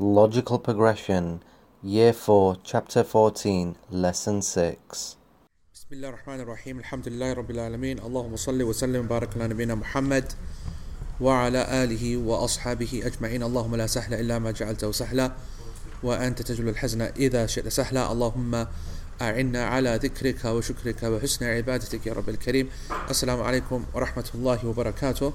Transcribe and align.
Logical 0.00 0.60
Progression, 0.60 1.42
Year 1.82 2.12
4, 2.12 2.58
Chapter 2.62 3.02
14, 3.02 3.74
Lesson 3.90 4.40
6. 4.42 5.16
بسم 5.74 5.86
الله 5.92 6.08
الرحمن 6.08 6.40
الرحيم 6.40 6.78
الحمد 6.78 7.08
لله 7.08 7.32
رب 7.32 7.50
العالمين 7.50 7.98
اللهم 7.98 8.36
صل 8.36 8.62
وسلم 8.62 9.04
وبارك 9.04 9.28
على 9.36 9.48
نبينا 9.48 9.74
محمد 9.74 10.32
وعلى 11.20 11.84
آله 11.84 12.16
وأصحابه 12.16 13.02
أجمعين 13.04 13.42
اللهم 13.42 13.76
لا 13.76 13.86
سهل 13.86 14.14
إلا 14.14 14.38
ما 14.38 14.50
جعلته 14.50 14.92
سهلا 14.92 15.32
وأنت 16.02 16.42
تجعل 16.42 16.68
الحزن 16.68 17.02
إذا 17.02 17.46
شئت 17.46 17.68
سهلا 17.68 18.12
اللهم 18.12 18.66
أعنا 19.22 19.64
على 19.66 19.96
ذكرك 20.02 20.44
وشكرك 20.44 21.02
وحسن 21.02 21.46
عبادتك 21.46 22.06
يا 22.06 22.12
رب 22.12 22.28
الكريم 22.28 22.68
السلام 23.10 23.42
عليكم 23.42 23.84
ورحمة 23.94 24.28
الله 24.34 24.66
وبركاته 24.66 25.32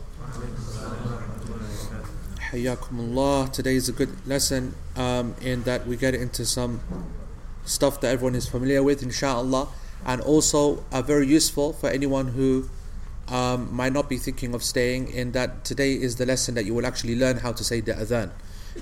Hayyakumullah. 2.53 3.51
Today 3.51 3.75
is 3.75 3.89
a 3.89 3.91
good 3.91 4.27
lesson 4.27 4.75
um, 4.95 5.33
in 5.41 5.63
that 5.63 5.87
we 5.87 5.97
get 5.97 6.13
into 6.13 6.45
some 6.45 6.81
stuff 7.65 7.99
that 8.01 8.11
everyone 8.13 8.35
is 8.35 8.47
familiar 8.47 8.83
with, 8.83 9.01
inshallah, 9.01 9.69
and 10.05 10.21
also 10.21 10.85
are 10.91 11.01
very 11.01 11.25
useful 11.25 11.73
for 11.73 11.89
anyone 11.89 12.27
who 12.27 12.69
um, 13.27 13.75
might 13.75 13.91
not 13.91 14.07
be 14.07 14.17
thinking 14.17 14.53
of 14.53 14.61
staying. 14.61 15.07
In 15.07 15.31
that 15.31 15.65
today 15.65 15.93
is 15.93 16.17
the 16.17 16.27
lesson 16.27 16.53
that 16.53 16.63
you 16.65 16.75
will 16.75 16.85
actually 16.85 17.15
learn 17.15 17.37
how 17.37 17.53
to 17.53 17.63
say 17.63 17.79
the 17.79 17.93
adhan, 17.93 18.29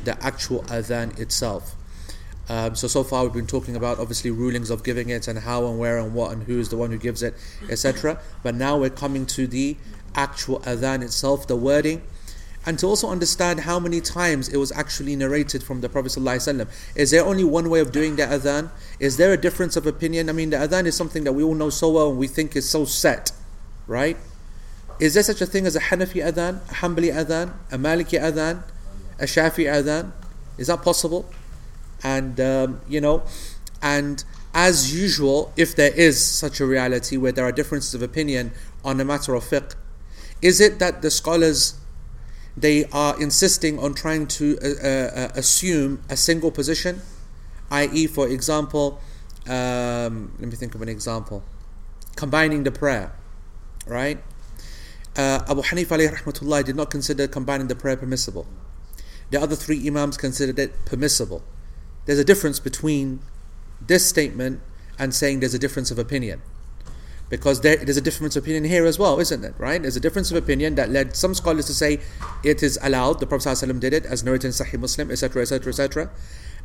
the 0.03 0.21
actual 0.21 0.63
adhan 0.63 1.17
itself. 1.17 1.73
Um, 2.49 2.76
so 2.76 2.90
so 2.90 3.05
far 3.05 3.23
we've 3.23 3.31
been 3.31 3.48
talking 3.48 3.77
about 3.77 3.99
obviously 3.99 4.31
rulings 4.31 4.70
of 4.70 4.84
giving 4.84 5.07
it 5.07 5.29
and 5.29 5.40
how 5.40 5.65
and 5.67 5.79
where 5.79 5.98
and 5.98 6.13
what 6.13 6.34
and 6.34 6.43
who 6.43 6.59
is 6.59 6.67
the 6.67 6.76
one 6.76 6.91
who 6.91 6.98
gives 6.98 7.23
it, 7.23 7.35
etc. 7.70 8.20
But 8.43 8.53
now 8.53 8.77
we're 8.77 8.90
coming 8.90 9.26
to 9.27 9.48
the 9.48 9.77
actual 10.13 10.59
adhan 10.62 11.03
itself, 11.03 11.48
the 11.48 11.55
wording 11.55 12.01
and 12.65 12.77
to 12.79 12.85
also 12.85 13.09
understand 13.09 13.61
how 13.61 13.79
many 13.79 14.01
times 14.01 14.47
it 14.49 14.57
was 14.57 14.71
actually 14.73 15.15
narrated 15.15 15.63
from 15.63 15.81
the 15.81 15.89
Prophet 15.89 16.11
ﷺ. 16.11 16.67
Is 16.95 17.11
there 17.11 17.25
only 17.25 17.43
one 17.43 17.70
way 17.70 17.79
of 17.79 17.91
doing 17.91 18.17
the 18.17 18.23
adhan? 18.23 18.70
Is 18.99 19.17
there 19.17 19.34
a 19.34 19.37
difference 19.37 19.76
of 19.76 19.87
opinion? 19.87 20.29
I 20.29 20.34
mean, 20.34 20.51
the 20.51 20.57
adhan 20.57 20.85
is 20.85 20.95
something 20.95 21.23
that 21.23 21.34
we 21.34 21.43
all 21.43 21.55
know 21.55 21.71
so 21.71 21.89
well 21.89 22.09
and 22.09 22.20
we 22.20 22.27
think 22.27 22.55
is 22.55 22.70
so 22.70 22.85
set, 22.85 23.32
right? 23.87 24.17
Is 24.99 25.15
there 25.15 25.23
such 25.23 25.41
a 25.41 25.48
thing 25.48 25.65
as 25.65 25.76
a 25.76 25.79
Hanafi 25.79 26.23
adhan, 26.23 26.62
a 26.70 26.73
Hanbali 26.76 27.12
adhan, 27.12 27.54
a 27.71 27.77
Maliki 27.79 28.21
adhan, 28.21 28.63
a 29.17 29.23
Shafi 29.23 29.65
adhan? 29.65 30.12
Is 30.59 30.67
that 30.67 30.84
possible? 30.84 31.27
And, 32.04 32.39
um, 32.39 32.82
you 32.87 33.01
know, 33.01 33.23
and 33.82 34.23
as 34.54 34.93
usual, 34.93 35.51
if 35.57 35.76
there 35.76 35.91
is 35.91 36.23
such 36.23 36.59
a 36.59 36.65
reality 36.67 37.17
where 37.17 37.32
there 37.32 37.45
are 37.45 37.51
differences 37.51 37.95
of 37.95 38.04
opinion 38.04 38.51
on 38.85 38.99
a 38.99 39.05
matter 39.05 39.34
of 39.34 39.43
fiqh, 39.43 39.73
is 40.43 40.62
it 40.62 40.77
that 40.77 41.01
the 41.01 41.09
scholars 41.09 41.80
they 42.57 42.85
are 42.85 43.20
insisting 43.21 43.80
on 43.80 43.94
trying 43.94 44.27
to 44.27 44.57
uh, 44.62 44.88
uh, 44.88 45.30
assume 45.35 46.02
a 46.10 46.18
single 46.18 46.52
position, 46.52 47.02
i.e., 47.70 48.07
for 48.07 48.27
example, 48.27 48.99
um, 49.48 50.34
let 50.40 50.49
me 50.49 50.55
think 50.55 50.76
of 50.76 50.82
an 50.82 50.90
example, 50.90 51.44
combining 52.16 52.63
the 52.63 52.72
prayer, 52.72 53.13
right? 53.88 54.20
Uh, 55.16 55.40
Abu 55.49 55.62
Hanifa 55.62 55.98
alayhi 55.98 56.16
rahmatullah 56.16 56.63
did 56.63 56.76
not 56.76 56.90
consider 56.90 57.27
combining 57.27 57.68
the 57.68 57.76
prayer 57.76 57.98
permissible. 57.98 58.48
The 59.29 59.41
other 59.41 59.55
three 59.55 59.85
imams 59.88 60.18
considered 60.18 60.60
it 60.60 60.85
permissible. 60.85 61.44
There's 62.05 62.20
a 62.20 62.26
difference 62.26 62.60
between 62.60 63.22
this 63.79 64.06
statement 64.06 64.62
and 65.00 65.13
saying 65.13 65.40
there's 65.40 65.53
a 65.53 65.59
difference 65.59 65.90
of 65.90 65.97
opinion 65.97 66.41
because 67.31 67.62
there, 67.62 67.78
there's 67.78 67.97
a 67.97 68.01
difference 68.01 68.35
of 68.35 68.44
opinion 68.44 68.66
here 68.66 68.85
as 68.85 69.00
well, 69.00 69.18
isn't 69.19 69.44
it? 69.44 69.56
Right? 69.57 69.81
There's 69.81 69.96
a 69.96 70.01
difference 70.01 70.29
of 70.31 70.38
opinion 70.38 70.75
that 70.75 70.90
led 70.90 71.16
some 71.16 71.34
scholars 71.34 71.66
to 71.68 71.73
say 71.73 72.00
it 72.44 72.62
is 72.62 72.78
allowed. 72.84 73.22
The 73.22 73.25
Prophet 73.25 73.47
ﷺ 73.47 73.79
did 73.79 73.94
it, 73.94 74.06
as 74.06 74.22
narrated 74.23 74.47
in 74.47 74.51
Sahih 74.51 74.78
Muslim, 74.78 75.09
etc., 75.09 75.41
etc., 75.41 75.69
etc. 75.69 76.12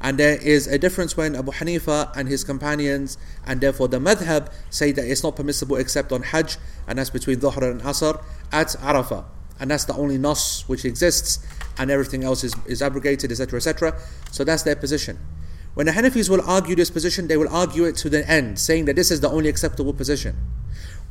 And 0.00 0.18
there 0.18 0.36
is 0.42 0.66
a 0.66 0.76
difference 0.76 1.16
when 1.16 1.36
Abu 1.36 1.52
Hanifa 1.52 2.14
and 2.16 2.28
his 2.28 2.42
companions, 2.42 3.16
and 3.46 3.60
therefore 3.60 3.86
the 3.86 4.00
madhab, 4.00 4.52
say 4.68 4.90
that 4.90 5.06
it's 5.06 5.22
not 5.22 5.36
permissible 5.36 5.76
except 5.76 6.10
on 6.10 6.22
Hajj, 6.22 6.58
and 6.88 6.98
that's 6.98 7.10
between 7.10 7.38
Dhuhr 7.38 7.70
and 7.70 7.80
Asr 7.82 8.20
at 8.50 8.68
Arafah. 8.80 9.24
And 9.60 9.70
that's 9.70 9.84
the 9.84 9.94
only 9.94 10.18
nas 10.18 10.64
which 10.66 10.84
exists, 10.84 11.46
and 11.78 11.92
everything 11.92 12.24
else 12.24 12.42
is, 12.42 12.54
is 12.66 12.82
abrogated, 12.82 13.30
etc., 13.30 13.58
etc. 13.58 13.96
So 14.32 14.42
that's 14.42 14.64
their 14.64 14.76
position. 14.76 15.18
When 15.76 15.84
the 15.84 15.92
Hanafis 15.92 16.30
will 16.30 16.40
argue 16.48 16.74
this 16.74 16.88
position, 16.88 17.28
they 17.28 17.36
will 17.36 17.54
argue 17.54 17.84
it 17.84 17.96
to 17.96 18.08
the 18.08 18.26
end, 18.26 18.58
saying 18.58 18.86
that 18.86 18.96
this 18.96 19.10
is 19.10 19.20
the 19.20 19.28
only 19.28 19.50
acceptable 19.50 19.92
position. 19.92 20.34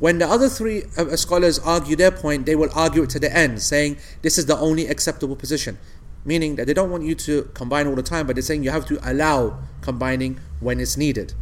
When 0.00 0.18
the 0.18 0.26
other 0.26 0.48
three 0.48 0.82
uh, 0.96 1.14
scholars 1.14 1.60
argue 1.60 1.94
their 1.94 2.10
point, 2.10 2.46
they 2.46 2.56
will 2.56 2.70
argue 2.74 3.04
it 3.04 3.10
to 3.10 3.20
the 3.20 3.32
end, 3.32 3.62
saying 3.62 3.98
this 4.22 4.38
is 4.38 4.46
the 4.46 4.56
only 4.58 4.88
acceptable 4.88 5.36
position. 5.36 5.78
Meaning 6.24 6.56
that 6.56 6.66
they 6.66 6.74
don't 6.74 6.90
want 6.90 7.04
you 7.04 7.14
to 7.14 7.48
combine 7.54 7.86
all 7.86 7.94
the 7.94 8.02
time, 8.02 8.26
but 8.26 8.34
they're 8.34 8.42
saying 8.42 8.64
you 8.64 8.72
have 8.72 8.86
to 8.86 8.98
allow 9.08 9.56
combining 9.82 10.40
when 10.58 10.80
it's 10.80 10.96
needed. 10.96 11.34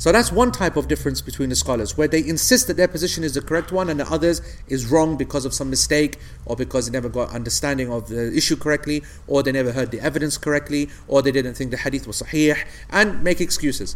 So 0.00 0.10
that's 0.12 0.32
one 0.32 0.50
type 0.50 0.78
of 0.78 0.88
difference 0.88 1.20
between 1.20 1.50
the 1.50 1.54
scholars, 1.54 1.98
where 1.98 2.08
they 2.08 2.26
insist 2.26 2.68
that 2.68 2.78
their 2.78 2.88
position 2.88 3.22
is 3.22 3.34
the 3.34 3.42
correct 3.42 3.70
one 3.70 3.90
and 3.90 4.00
the 4.00 4.10
others 4.10 4.40
is 4.66 4.86
wrong 4.86 5.18
because 5.18 5.44
of 5.44 5.52
some 5.52 5.68
mistake, 5.68 6.16
or 6.46 6.56
because 6.56 6.86
they 6.86 6.92
never 6.92 7.10
got 7.10 7.34
understanding 7.34 7.92
of 7.92 8.08
the 8.08 8.34
issue 8.34 8.56
correctly, 8.56 9.02
or 9.26 9.42
they 9.42 9.52
never 9.52 9.72
heard 9.72 9.90
the 9.90 10.00
evidence 10.00 10.38
correctly, 10.38 10.88
or 11.06 11.20
they 11.20 11.30
didn't 11.30 11.52
think 11.52 11.70
the 11.70 11.76
hadith 11.76 12.06
was 12.06 12.22
sahih, 12.22 12.56
and 12.88 13.22
make 13.22 13.42
excuses. 13.42 13.94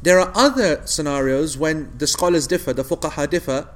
There 0.00 0.18
are 0.18 0.32
other 0.34 0.80
scenarios 0.86 1.58
when 1.58 1.92
the 1.98 2.06
scholars 2.06 2.46
differ, 2.46 2.72
the 2.72 2.82
fuqaha 2.82 3.28
differ, 3.28 3.68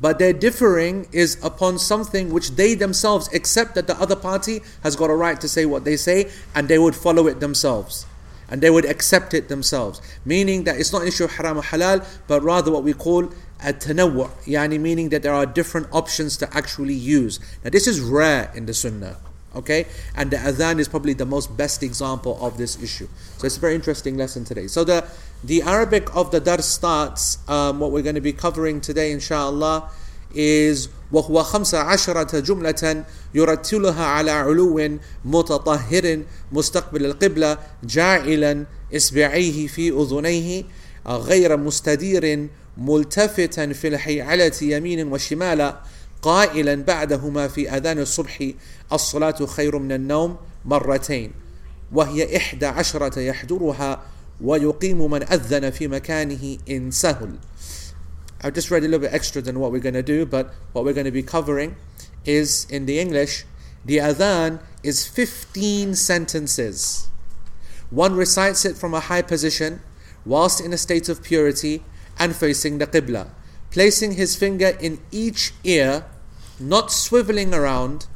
but 0.00 0.18
their 0.18 0.32
differing 0.32 1.06
is 1.12 1.38
upon 1.44 1.78
something 1.78 2.32
which 2.32 2.56
they 2.56 2.74
themselves 2.74 3.32
accept 3.32 3.76
that 3.76 3.86
the 3.86 3.96
other 4.00 4.16
party 4.16 4.60
has 4.82 4.96
got 4.96 5.08
a 5.08 5.14
right 5.14 5.40
to 5.40 5.48
say 5.48 5.66
what 5.66 5.84
they 5.84 5.96
say, 5.96 6.28
and 6.52 6.66
they 6.66 6.80
would 6.80 6.96
follow 6.96 7.28
it 7.28 7.38
themselves 7.38 8.06
and 8.50 8.60
they 8.60 8.70
would 8.70 8.84
accept 8.84 9.32
it 9.32 9.48
themselves. 9.48 10.02
Meaning 10.24 10.64
that 10.64 10.78
it's 10.78 10.92
not 10.92 11.02
an 11.02 11.08
issue 11.08 11.24
of 11.24 11.32
haram 11.32 11.58
or 11.58 11.62
halal, 11.62 12.04
but 12.26 12.42
rather 12.42 12.70
what 12.70 12.82
we 12.82 12.92
call 12.92 13.26
a 13.62 13.72
tanawwu, 13.72 14.30
yani 14.44 14.80
meaning 14.80 15.10
that 15.10 15.22
there 15.22 15.34
are 15.34 15.46
different 15.46 15.86
options 15.92 16.36
to 16.38 16.56
actually 16.56 16.94
use. 16.94 17.38
Now 17.64 17.70
this 17.70 17.86
is 17.86 18.00
rare 18.00 18.50
in 18.54 18.66
the 18.66 18.74
sunnah. 18.74 19.18
Okay, 19.52 19.86
and 20.14 20.30
the 20.30 20.36
adhan 20.36 20.78
is 20.78 20.86
probably 20.86 21.12
the 21.12 21.26
most 21.26 21.56
best 21.56 21.82
example 21.82 22.38
of 22.40 22.56
this 22.56 22.80
issue. 22.80 23.08
So 23.36 23.46
it's 23.46 23.56
a 23.56 23.60
very 23.60 23.74
interesting 23.74 24.16
lesson 24.16 24.44
today. 24.44 24.68
So 24.68 24.84
the 24.84 25.04
the 25.42 25.62
Arabic 25.62 26.14
of 26.14 26.30
the 26.30 26.38
dars 26.38 26.66
starts. 26.66 27.38
Um, 27.48 27.80
what 27.80 27.90
we're 27.90 28.02
going 28.02 28.14
to 28.14 28.20
be 28.20 28.32
covering 28.32 28.80
today, 28.80 29.10
inshallah, 29.10 29.90
is 30.34 30.88
وهو 31.12 31.42
خمس 31.42 31.74
عشرة 31.74 32.40
جملة 32.40 33.04
يرتلها 33.34 34.04
على 34.04 34.30
علو 34.30 34.98
متطهر 35.24 36.22
مستقبل 36.52 37.06
القبلة 37.06 37.58
جاعلا 37.84 38.66
إصبعيه 38.96 39.66
في 39.66 39.90
أذنيه 39.90 40.64
غير 41.06 41.56
مستدير 41.56 42.48
ملتفتا 42.78 43.72
في 43.72 43.88
الحيعلة 43.88 44.52
يمين 44.62 45.12
وشمالا 45.12 45.80
قائلا 46.22 46.74
بعدهما 46.74 47.48
في 47.48 47.70
أذان 47.70 47.98
الصبح 47.98 48.50
الصلاة 48.92 49.46
خير 49.46 49.78
من 49.78 49.92
النوم 49.92 50.36
مرتين. 50.64 51.32
وهي 51.92 52.36
إحدى 52.36 52.66
عشرة 52.66 53.20
يحضرها 53.20 54.02
ويقيم 54.40 55.10
من 55.10 55.22
أذن 55.22 55.70
في 55.70 55.88
مكانه 55.88 56.56
إن 56.70 56.90
سهل. 56.90 57.30
I've 58.42 58.54
just 58.54 58.70
read 58.70 58.84
a 58.84 58.86
little 58.86 59.00
bit 59.00 59.12
extra 59.12 59.42
than 59.42 59.60
what 59.60 59.70
we're 59.70 59.80
going 59.80 59.94
to 59.94 60.02
do, 60.02 60.24
but 60.24 60.54
what 60.72 60.84
we're 60.84 60.94
going 60.94 61.04
to 61.04 61.10
be 61.10 61.22
covering 61.22 61.76
is 62.24 62.66
in 62.70 62.86
the 62.86 62.98
English, 62.98 63.44
the 63.84 63.98
adhan 63.98 64.60
is 64.82 65.06
15 65.06 65.94
sentences. 65.94 67.08
One 67.90 68.14
recites 68.14 68.64
it 68.64 68.78
from 68.78 68.94
a 68.94 69.00
high 69.00 69.22
position, 69.22 69.80
whilst 70.24 70.60
in 70.60 70.72
a 70.72 70.78
state 70.78 71.08
of 71.08 71.22
purity 71.22 71.82
and 72.18 72.34
facing 72.34 72.78
the 72.78 72.86
Qibla, 72.86 73.28
placing 73.70 74.12
his 74.12 74.36
finger 74.36 74.76
in 74.80 75.00
each 75.10 75.52
ear, 75.64 76.06
not 76.58 76.88
swiveling 76.88 77.52
around, 77.52 78.06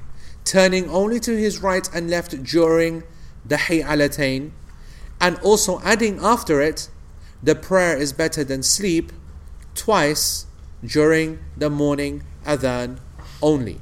turning 0.44 0.88
only 0.88 1.20
to 1.20 1.36
his 1.36 1.62
right 1.62 1.88
and 1.94 2.08
left 2.08 2.42
during 2.44 3.02
the 3.44 3.56
Hay'alatain, 3.56 4.52
and 5.20 5.38
also 5.40 5.80
adding 5.80 6.18
after 6.22 6.62
it, 6.62 6.88
the 7.42 7.54
prayer 7.54 7.96
is 7.96 8.14
better 8.14 8.42
than 8.42 8.62
sleep 8.62 9.12
twice 9.74 10.46
during 10.84 11.38
the 11.56 11.70
morning 11.70 12.22
adhan 12.44 12.98
only. 13.42 13.80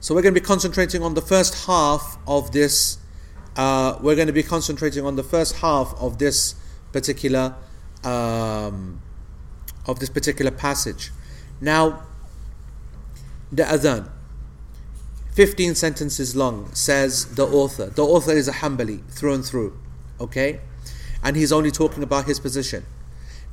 So 0.00 0.14
we're 0.14 0.22
going 0.22 0.34
to 0.34 0.40
be 0.40 0.46
concentrating 0.46 1.02
on 1.02 1.14
the 1.14 1.22
first 1.22 1.66
half 1.66 2.18
of 2.26 2.52
this. 2.52 2.98
Uh, 3.56 3.98
we're 4.00 4.14
going 4.14 4.28
to 4.28 4.32
be 4.32 4.42
concentrating 4.42 5.04
on 5.04 5.16
the 5.16 5.24
first 5.24 5.56
half 5.56 5.94
of 5.98 6.18
this 6.18 6.54
particular 6.92 7.54
um, 8.04 9.02
of 9.86 9.98
this 9.98 10.08
particular 10.08 10.50
passage. 10.50 11.10
Now, 11.60 12.02
the 13.50 13.64
adhan, 13.64 14.08
fifteen 15.32 15.74
sentences 15.74 16.36
long, 16.36 16.72
says 16.74 17.34
the 17.34 17.46
author. 17.46 17.86
The 17.86 18.04
author 18.04 18.32
is 18.32 18.46
a 18.46 18.52
Hanbali 18.52 19.04
through 19.10 19.34
and 19.34 19.44
through, 19.44 19.78
okay, 20.20 20.60
and 21.22 21.36
he's 21.36 21.50
only 21.50 21.70
talking 21.70 22.02
about 22.02 22.26
his 22.26 22.38
position. 22.38 22.84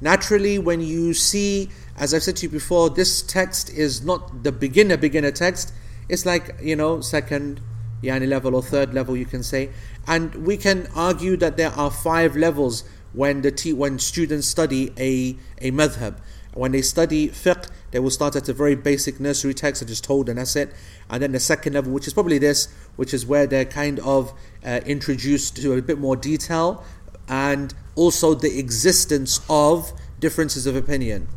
Naturally, 0.01 0.59
when 0.59 0.81
you 0.81 1.13
see, 1.13 1.69
as 1.97 2.13
I've 2.13 2.23
said 2.23 2.35
to 2.37 2.47
you 2.47 2.49
before, 2.49 2.89
this 2.89 3.21
text 3.21 3.69
is 3.69 4.03
not 4.03 4.43
the 4.43 4.51
beginner 4.51 4.97
beginner 4.97 5.31
text. 5.31 5.73
It's 6.09 6.25
like 6.25 6.55
you 6.61 6.75
know 6.75 7.01
second, 7.01 7.61
yani 8.03 8.27
level 8.27 8.55
or 8.55 8.61
third 8.61 8.93
level, 8.93 9.15
you 9.15 9.25
can 9.25 9.43
say. 9.43 9.69
And 10.07 10.35
we 10.45 10.57
can 10.57 10.87
argue 10.95 11.37
that 11.37 11.57
there 11.57 11.71
are 11.71 11.89
five 11.89 12.35
levels 12.35 12.83
when 13.13 13.41
the 13.41 13.51
t- 13.51 13.73
when 13.73 13.97
students 13.99 14.47
study 14.47 14.91
a, 14.97 15.37
a 15.59 15.71
madhab. 15.71 16.17
When 16.53 16.71
they 16.71 16.81
study 16.81 17.29
fiqh, 17.29 17.69
they 17.91 17.99
will 17.99 18.09
start 18.09 18.35
at 18.35 18.47
a 18.47 18.53
very 18.53 18.75
basic 18.75 19.19
nursery 19.19 19.53
text, 19.53 19.81
such 19.81 19.89
as 19.89 19.99
told 19.99 20.29
and 20.29 20.37
that's 20.37 20.55
it. 20.55 20.73
And 21.09 21.21
then 21.21 21.31
the 21.33 21.39
second 21.39 21.73
level, 21.73 21.91
which 21.91 22.07
is 22.07 22.13
probably 22.13 22.37
this, 22.37 22.67
which 22.95 23.13
is 23.13 23.25
where 23.25 23.45
they're 23.45 23.65
kind 23.65 23.99
of 23.99 24.33
uh, 24.65 24.79
introduced 24.85 25.57
to 25.57 25.73
a 25.73 25.81
bit 25.81 25.99
more 25.99 26.15
detail 26.15 26.83
and 27.27 27.73
also 27.95 28.33
the 28.33 28.59
existence 28.59 29.39
of 29.49 29.91
differences 30.19 30.65
of 30.65 30.75
opinion. 30.75 31.27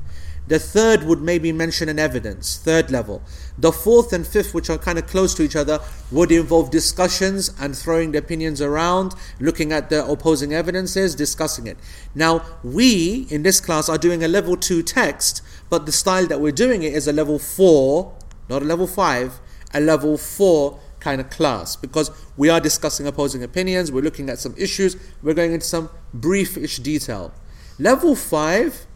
The 0.49 0.59
third 0.59 1.03
would 1.05 1.21
maybe 1.21 1.53
mention 1.53 1.91
an 1.91 1.99
evidence, 1.99 2.57
third 2.57 2.91
level. 2.91 3.23
The 3.59 3.71
fourth 3.71 4.15
and 4.15 4.27
fifth, 4.27 4.55
which 4.55 4.71
are 4.71 4.79
kind 4.79 4.99
of 4.99 5.07
close 5.07 5.35
to 5.35 5.43
each 5.43 5.55
other, 5.55 5.79
would 6.11 6.33
involve 6.33 6.71
discussions 6.71 7.53
and 7.61 7.77
throwing 7.77 8.13
the 8.13 8.19
opinions 8.19 8.63
around, 8.63 9.15
looking 9.41 9.73
at 9.73 9.91
the 9.91 10.07
opposing 10.07 10.55
evidences, 10.55 11.15
discussing 11.15 11.67
it. 11.67 11.77
Now, 12.15 12.47
we 12.65 13.27
in 13.29 13.43
this 13.43 13.61
class 13.61 13.91
are 13.91 13.99
doing 13.99 14.25
a 14.25 14.29
level 14.29 14.57
two 14.57 14.83
text, 14.83 15.43
but 15.69 15.85
the 15.85 15.93
style 15.93 16.27
that 16.29 16.41
we're 16.41 16.51
doing 16.51 16.83
it 16.83 16.95
is 16.95 17.07
a 17.07 17.13
level 17.13 17.39
four, 17.39 18.17
not 18.49 18.63
a 18.63 18.65
level 18.65 18.87
five, 18.87 19.41
a 19.75 19.81
level 19.81 20.17
four 20.17 20.81
kind 21.01 21.21
of 21.21 21.31
class 21.31 21.77
because 21.77 22.11
we 22.37 22.49
are 22.49 22.61
discussing 22.61 23.07
opposing 23.07 23.43
opinions, 23.43 23.93
we're 23.93 24.03
looking 24.03 24.29
at 24.29 24.39
some 24.39 24.55
issues, 24.57 24.97
we're 25.23 25.35
going 25.35 25.53
into 25.53 25.67
some 25.67 25.91
briefish 26.13 26.79
detail. 26.79 27.33
Level 27.79 28.17
five 28.17 28.87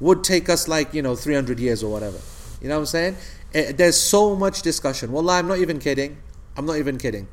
would 0.00 0.22
take 0.22 0.48
us 0.48 0.68
like, 0.68 0.94
you 0.94 1.02
know, 1.02 1.16
300 1.16 1.58
years 1.58 1.82
or 1.82 1.90
whatever. 1.90 2.18
You 2.60 2.68
know 2.68 2.74
what 2.76 2.80
I'm 2.80 2.86
saying? 2.86 3.16
Eh, 3.54 3.72
there's 3.72 4.00
so 4.00 4.36
much 4.36 4.62
discussion. 4.62 5.12
Well, 5.12 5.28
I'm 5.30 5.48
not 5.48 5.58
even 5.58 5.78
kidding. 5.78 6.18
I'm 6.56 6.66
not 6.66 6.76
even 6.76 6.98
kidding. 6.98 7.28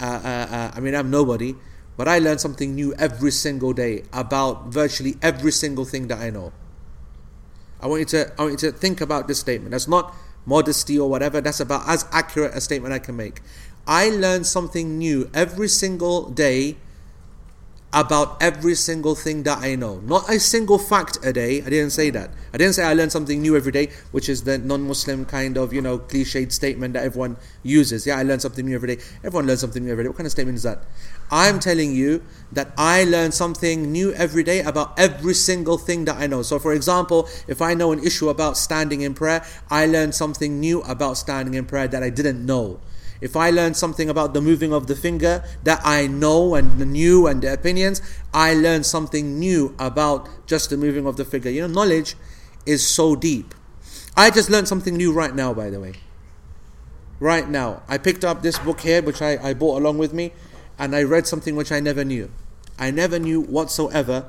Uh, 0.00 0.04
uh, 0.04 0.28
uh, 0.28 0.70
I 0.74 0.80
mean, 0.80 0.94
I'm 0.94 1.10
nobody, 1.10 1.54
but 1.96 2.08
I 2.08 2.18
learn 2.18 2.38
something 2.38 2.74
new 2.74 2.94
every 2.94 3.30
single 3.30 3.72
day 3.72 4.04
about 4.12 4.66
virtually 4.66 5.16
every 5.22 5.52
single 5.52 5.84
thing 5.84 6.08
that 6.08 6.18
I 6.18 6.30
know. 6.30 6.52
I 7.80 7.86
want 7.86 8.00
you 8.00 8.06
to, 8.06 8.32
I 8.38 8.42
want 8.42 8.62
you 8.62 8.70
to 8.70 8.76
think 8.76 9.00
about 9.00 9.28
this 9.28 9.40
statement. 9.40 9.70
That's 9.70 9.88
not 9.88 10.14
modesty 10.46 10.98
or 10.98 11.10
whatever. 11.10 11.40
That's 11.40 11.60
about 11.60 11.88
as 11.88 12.06
accurate 12.12 12.54
a 12.54 12.60
statement 12.60 12.94
I 12.94 12.98
can 12.98 13.16
make. 13.16 13.42
I 13.86 14.08
learn 14.08 14.44
something 14.44 14.98
new 14.98 15.30
every 15.34 15.68
single 15.68 16.30
day 16.30 16.76
about 17.96 18.36
every 18.42 18.74
single 18.74 19.14
thing 19.14 19.42
that 19.44 19.62
I 19.62 19.74
know. 19.74 20.00
Not 20.00 20.28
a 20.28 20.38
single 20.38 20.78
fact 20.78 21.18
a 21.24 21.32
day. 21.32 21.62
I 21.62 21.70
didn't 21.70 21.92
say 21.92 22.10
that. 22.10 22.28
I 22.52 22.58
didn't 22.58 22.74
say 22.74 22.84
I 22.84 22.92
learn 22.92 23.08
something 23.08 23.40
new 23.40 23.56
every 23.56 23.72
day, 23.72 23.88
which 24.12 24.28
is 24.28 24.42
the 24.42 24.58
non-Muslim 24.58 25.24
kind 25.24 25.56
of, 25.56 25.72
you 25.72 25.80
know, 25.80 25.98
cliched 25.98 26.52
statement 26.52 26.92
that 26.92 27.04
everyone 27.04 27.38
uses. 27.62 28.06
Yeah, 28.06 28.18
I 28.18 28.22
learn 28.22 28.38
something 28.38 28.66
new 28.66 28.74
every 28.74 28.96
day. 28.96 29.02
Everyone 29.24 29.46
learns 29.46 29.60
something 29.60 29.82
new 29.82 29.92
every 29.92 30.04
day. 30.04 30.08
What 30.08 30.18
kind 30.18 30.26
of 30.26 30.32
statement 30.32 30.56
is 30.56 30.62
that? 30.64 30.84
I'm 31.30 31.58
telling 31.58 31.94
you 31.94 32.22
that 32.52 32.68
I 32.76 33.04
learn 33.04 33.32
something 33.32 33.90
new 33.90 34.12
every 34.12 34.42
day 34.44 34.60
about 34.60 34.92
every 34.98 35.34
single 35.34 35.78
thing 35.78 36.04
that 36.04 36.18
I 36.18 36.26
know. 36.26 36.42
So, 36.42 36.58
for 36.58 36.74
example, 36.74 37.28
if 37.48 37.62
I 37.62 37.72
know 37.72 37.92
an 37.92 38.04
issue 38.04 38.28
about 38.28 38.58
standing 38.58 39.00
in 39.00 39.14
prayer, 39.14 39.42
I 39.70 39.86
learn 39.86 40.12
something 40.12 40.60
new 40.60 40.82
about 40.82 41.16
standing 41.16 41.54
in 41.54 41.64
prayer 41.64 41.88
that 41.88 42.02
I 42.02 42.10
didn't 42.10 42.44
know. 42.44 42.78
If 43.20 43.36
I 43.36 43.50
learn 43.50 43.74
something 43.74 44.10
about 44.10 44.34
the 44.34 44.40
moving 44.40 44.72
of 44.72 44.86
the 44.86 44.96
finger 44.96 45.44
that 45.64 45.80
I 45.84 46.06
know 46.06 46.54
and 46.54 46.78
the 46.78 46.86
new 46.86 47.26
and 47.26 47.42
the 47.42 47.52
opinions, 47.52 48.02
I 48.34 48.54
learn 48.54 48.84
something 48.84 49.38
new 49.38 49.74
about 49.78 50.28
just 50.46 50.70
the 50.70 50.76
moving 50.76 51.06
of 51.06 51.16
the 51.16 51.24
finger. 51.24 51.50
You 51.50 51.62
know, 51.62 51.68
knowledge 51.68 52.16
is 52.66 52.86
so 52.86 53.16
deep. 53.16 53.54
I 54.16 54.30
just 54.30 54.50
learned 54.50 54.68
something 54.68 54.96
new 54.96 55.12
right 55.12 55.34
now, 55.34 55.54
by 55.54 55.70
the 55.70 55.80
way. 55.80 55.94
Right 57.20 57.48
now. 57.48 57.82
I 57.88 57.98
picked 57.98 58.24
up 58.24 58.42
this 58.42 58.58
book 58.58 58.80
here, 58.80 59.02
which 59.02 59.22
I, 59.22 59.38
I 59.42 59.54
bought 59.54 59.80
along 59.80 59.98
with 59.98 60.12
me, 60.12 60.32
and 60.78 60.94
I 60.94 61.02
read 61.02 61.26
something 61.26 61.56
which 61.56 61.72
I 61.72 61.80
never 61.80 62.04
knew. 62.04 62.30
I 62.78 62.90
never 62.90 63.18
knew 63.18 63.40
whatsoever. 63.40 64.26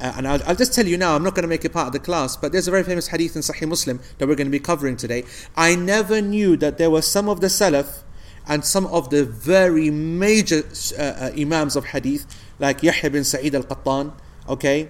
Uh, 0.00 0.14
and 0.16 0.26
I'll, 0.26 0.40
I'll, 0.46 0.56
just 0.56 0.72
tell 0.72 0.86
you 0.86 0.96
now, 0.96 1.14
I'm 1.14 1.22
not 1.22 1.34
going 1.34 1.42
to 1.42 1.48
make 1.48 1.64
it 1.64 1.72
part 1.74 1.86
of 1.86 1.92
the 1.92 1.98
class, 1.98 2.34
but 2.34 2.52
there's 2.52 2.66
a 2.66 2.70
very 2.70 2.84
famous 2.84 3.08
hadith 3.08 3.36
in 3.36 3.42
Sahih 3.42 3.68
Muslim 3.68 4.00
that 4.16 4.26
we're 4.26 4.34
going 4.34 4.46
to 4.46 4.50
be 4.50 4.58
covering 4.58 4.96
today. 4.96 5.24
I 5.56 5.74
never 5.74 6.22
knew 6.22 6.56
that 6.56 6.78
there 6.78 6.90
were 6.90 7.02
some 7.02 7.28
of 7.28 7.40
the 7.40 7.48
Salaf 7.48 8.02
and 8.48 8.64
some 8.64 8.86
of 8.86 9.10
the 9.10 9.24
very 9.26 9.90
major 9.90 10.62
uh, 10.98 11.02
uh, 11.02 11.30
Imams 11.38 11.76
of 11.76 11.86
hadith, 11.86 12.24
like 12.58 12.82
Yahya 12.82 13.10
bin 13.10 13.24
Sa'id 13.24 13.54
al 13.54 13.62
Qattan, 13.62 14.14
okay, 14.48 14.88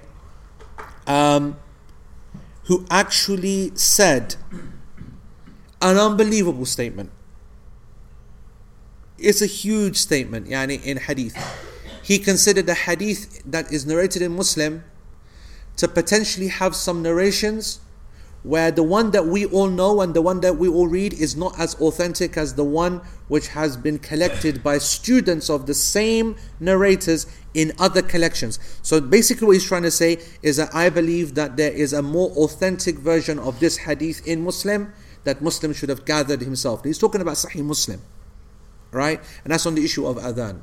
um, 1.08 1.56
who 2.64 2.86
actually 2.88 3.72
said 3.74 4.36
an 5.82 5.96
unbelievable 5.96 6.66
statement. 6.66 7.10
It's 9.18 9.42
a 9.42 9.46
huge 9.46 9.96
statement 9.96 10.46
yani, 10.46 10.82
in 10.84 10.98
hadith. 10.98 11.36
He 12.02 12.18
considered 12.20 12.66
the 12.66 12.74
hadith 12.74 13.42
that 13.44 13.72
is 13.72 13.84
narrated 13.84 14.22
in 14.22 14.36
Muslim 14.36 14.84
to 15.80 15.88
potentially 15.88 16.48
have 16.48 16.74
some 16.74 17.02
narrations 17.02 17.80
where 18.42 18.70
the 18.70 18.82
one 18.82 19.10
that 19.10 19.26
we 19.26 19.44
all 19.44 19.66
know 19.68 20.00
and 20.00 20.14
the 20.14 20.22
one 20.22 20.40
that 20.40 20.56
we 20.56 20.66
all 20.66 20.88
read 20.88 21.12
is 21.12 21.36
not 21.36 21.58
as 21.60 21.74
authentic 21.74 22.38
as 22.38 22.54
the 22.54 22.64
one 22.64 23.02
which 23.28 23.48
has 23.48 23.76
been 23.76 23.98
collected 23.98 24.62
by 24.62 24.78
students 24.78 25.50
of 25.50 25.66
the 25.66 25.74
same 25.74 26.34
narrators 26.58 27.26
in 27.52 27.70
other 27.78 28.00
collections. 28.00 28.58
So 28.80 28.98
basically, 28.98 29.46
what 29.46 29.52
he's 29.52 29.66
trying 29.66 29.82
to 29.82 29.90
say 29.90 30.18
is 30.42 30.56
that 30.56 30.74
I 30.74 30.88
believe 30.88 31.34
that 31.34 31.58
there 31.58 31.72
is 31.72 31.92
a 31.92 32.00
more 32.00 32.30
authentic 32.30 32.96
version 32.96 33.38
of 33.38 33.60
this 33.60 33.76
hadith 33.76 34.26
in 34.26 34.42
Muslim 34.42 34.94
that 35.24 35.42
Muslim 35.42 35.74
should 35.74 35.90
have 35.90 36.06
gathered 36.06 36.40
himself. 36.40 36.82
He's 36.82 36.98
talking 36.98 37.20
about 37.20 37.34
Sahih 37.34 37.62
Muslim 37.64 38.00
right? 38.92 39.20
And 39.44 39.52
that's 39.52 39.66
on 39.66 39.74
the 39.74 39.84
issue 39.84 40.06
of 40.06 40.16
adhan. 40.16 40.62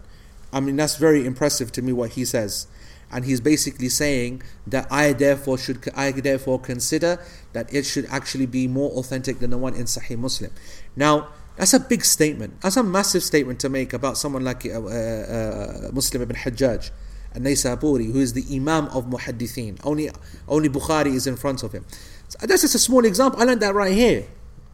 I 0.52 0.60
mean, 0.60 0.76
that's 0.76 0.96
very 0.96 1.26
impressive 1.26 1.72
to 1.74 1.82
me 1.82 1.94
what 1.94 2.12
he 2.12 2.26
says. 2.26 2.68
And 3.12 3.24
he's 3.26 3.40
basically 3.40 3.90
saying 3.90 4.44
that 4.66 4.92
I 4.92 5.14
therefore 5.14 5.58
should 5.58 5.88
I 5.96 6.12
therefore 6.12 6.60
consider 6.60 7.20
that 7.54 7.74
it 7.74 7.86
should 7.86 8.06
actually 8.08 8.48
be 8.48 8.68
more 8.68 8.92
authentic 8.92 9.40
than 9.40 9.52
the 9.52 9.58
one 9.58 9.76
in 9.76 9.86
Sahih 9.86 10.18
Muslim. 10.18 10.52
Now, 10.96 11.30
that's 11.56 11.74
a 11.74 11.80
big 11.80 12.04
statement. 12.04 12.62
That's 12.62 12.78
a 12.78 12.84
massive 12.84 13.24
statement 13.24 13.60
to 13.62 13.70
make 13.70 13.94
about 13.94 14.18
someone 14.18 14.44
like 14.44 14.66
uh, 14.66 14.80
uh, 14.80 14.88
uh 14.88 15.90
Muslim 15.94 16.22
ibn 16.22 16.36
Hajjaj 16.36 16.92
an-Naysaburi, 17.34 18.12
who 18.12 18.20
is 18.20 18.34
the 18.34 18.44
Imam 18.54 18.86
of 18.88 19.06
Muhaddithin. 19.06 19.80
Only, 19.84 20.10
only 20.48 20.70
Bukhari 20.70 21.14
is 21.14 21.28
in 21.28 21.36
front 21.36 21.64
of 21.64 21.72
him. 21.72 21.86
So 22.28 22.46
that's 22.46 22.62
just 22.62 22.76
a 22.76 22.80
small 22.80 23.06
example. 23.06 23.42
I 23.42 23.46
learned 23.46 23.62
that 23.62 23.76
right 23.76 23.94
here. 23.94 24.26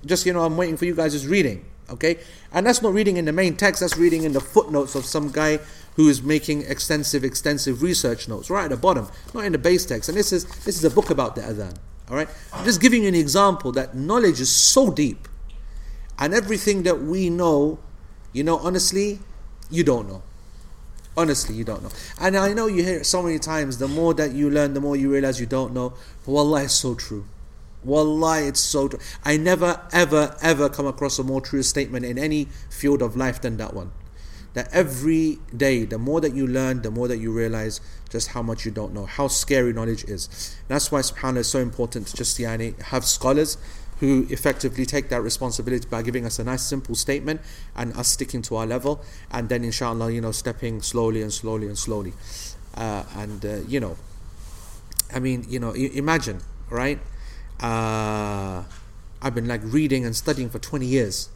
Just, 0.05 0.25
you 0.25 0.33
know, 0.33 0.41
I'm 0.41 0.57
waiting 0.57 0.77
for 0.77 0.85
you 0.85 0.95
guys 0.95 1.13
just 1.13 1.27
reading. 1.27 1.65
Okay? 1.89 2.19
And 2.51 2.65
that's 2.65 2.81
not 2.81 2.93
reading 2.93 3.17
in 3.17 3.25
the 3.25 3.33
main 3.33 3.55
text, 3.55 3.81
that's 3.81 3.97
reading 3.97 4.23
in 4.23 4.33
the 4.33 4.41
footnotes 4.41 4.95
of 4.95 5.05
some 5.05 5.31
guy 5.31 5.59
who 5.95 6.09
is 6.09 6.23
making 6.23 6.63
extensive, 6.63 7.23
extensive 7.23 7.81
research 7.81 8.27
notes 8.27 8.49
right 8.49 8.65
at 8.65 8.69
the 8.71 8.77
bottom, 8.77 9.07
not 9.33 9.45
in 9.45 9.51
the 9.51 9.57
base 9.57 9.85
text. 9.85 10.09
And 10.09 10.17
this 10.17 10.31
is 10.31 10.45
this 10.65 10.77
is 10.77 10.83
a 10.83 10.89
book 10.89 11.09
about 11.09 11.35
the 11.35 11.41
adhan. 11.41 11.75
Alright? 12.09 12.29
I'm 12.51 12.65
just 12.65 12.81
giving 12.81 13.03
you 13.03 13.07
an 13.07 13.15
example 13.15 13.71
that 13.73 13.95
knowledge 13.95 14.39
is 14.39 14.51
so 14.51 14.91
deep. 14.91 15.27
And 16.19 16.33
everything 16.33 16.83
that 16.83 17.01
we 17.01 17.29
know, 17.29 17.79
you 18.33 18.43
know, 18.43 18.57
honestly, 18.57 19.19
you 19.69 19.83
don't 19.83 20.07
know. 20.07 20.21
Honestly, 21.15 21.55
you 21.55 21.63
don't 21.63 21.83
know. 21.83 21.89
And 22.19 22.35
I 22.35 22.53
know 22.53 22.67
you 22.67 22.83
hear 22.83 22.99
it 22.99 23.05
so 23.05 23.21
many 23.21 23.39
times, 23.39 23.77
the 23.77 23.87
more 23.87 24.13
that 24.15 24.31
you 24.31 24.49
learn, 24.49 24.73
the 24.73 24.81
more 24.81 24.95
you 24.95 25.11
realize 25.11 25.39
you 25.39 25.45
don't 25.45 25.73
know. 25.73 25.93
But 26.25 26.31
wallah, 26.31 26.63
it's 26.63 26.73
so 26.73 26.95
true. 26.95 27.25
Wallahi, 27.83 28.47
it's 28.47 28.59
so 28.59 28.87
true. 28.87 28.99
I 29.23 29.37
never, 29.37 29.81
ever, 29.91 30.35
ever 30.41 30.69
come 30.69 30.87
across 30.87 31.19
a 31.19 31.23
more 31.23 31.41
true 31.41 31.63
statement 31.63 32.05
in 32.05 32.17
any 32.17 32.45
field 32.69 33.01
of 33.01 33.15
life 33.15 33.41
than 33.41 33.57
that 33.57 33.73
one. 33.73 33.91
That 34.53 34.69
every 34.71 35.39
day, 35.55 35.85
the 35.85 35.97
more 35.97 36.21
that 36.21 36.33
you 36.33 36.45
learn, 36.45 36.83
the 36.83 36.91
more 36.91 37.07
that 37.07 37.17
you 37.17 37.31
realize 37.31 37.81
just 38.09 38.29
how 38.29 38.43
much 38.43 38.65
you 38.65 38.71
don't 38.71 38.93
know, 38.93 39.05
how 39.05 39.27
scary 39.27 39.73
knowledge 39.73 40.03
is. 40.03 40.55
That's 40.67 40.91
why, 40.91 40.99
subhanAllah, 40.99 41.37
is 41.37 41.47
so 41.47 41.59
important 41.59 42.07
to 42.07 42.15
just 42.15 42.37
yani, 42.37 42.79
have 42.83 43.05
scholars 43.05 43.57
who 43.99 44.27
effectively 44.29 44.85
take 44.85 45.09
that 45.09 45.21
responsibility 45.21 45.87
by 45.89 46.01
giving 46.01 46.25
us 46.25 46.37
a 46.37 46.43
nice 46.43 46.61
simple 46.63 46.93
statement 46.93 47.41
and 47.75 47.93
us 47.93 48.09
sticking 48.09 48.41
to 48.43 48.55
our 48.57 48.65
level 48.65 49.01
and 49.31 49.49
then 49.49 49.63
inshallah 49.63 50.11
you 50.11 50.19
know 50.19 50.31
stepping 50.31 50.81
slowly 50.81 51.21
and 51.21 51.31
slowly 51.31 51.67
and 51.67 51.77
slowly. 51.77 52.11
Uh, 52.75 53.03
and 53.15 53.45
uh, 53.45 53.57
you 53.67 53.79
know 53.79 53.95
i 55.13 55.19
mean 55.19 55.45
you 55.47 55.59
know 55.59 55.73
imagine 55.73 56.41
right? 56.73 56.99
Uh, 57.59 58.63
I've 59.21 59.35
been 59.35 59.47
like 59.47 59.61
reading 59.63 60.05
and 60.05 60.15
studying 60.15 60.49
for 60.49 60.59
20 60.59 60.85
years 60.85 61.29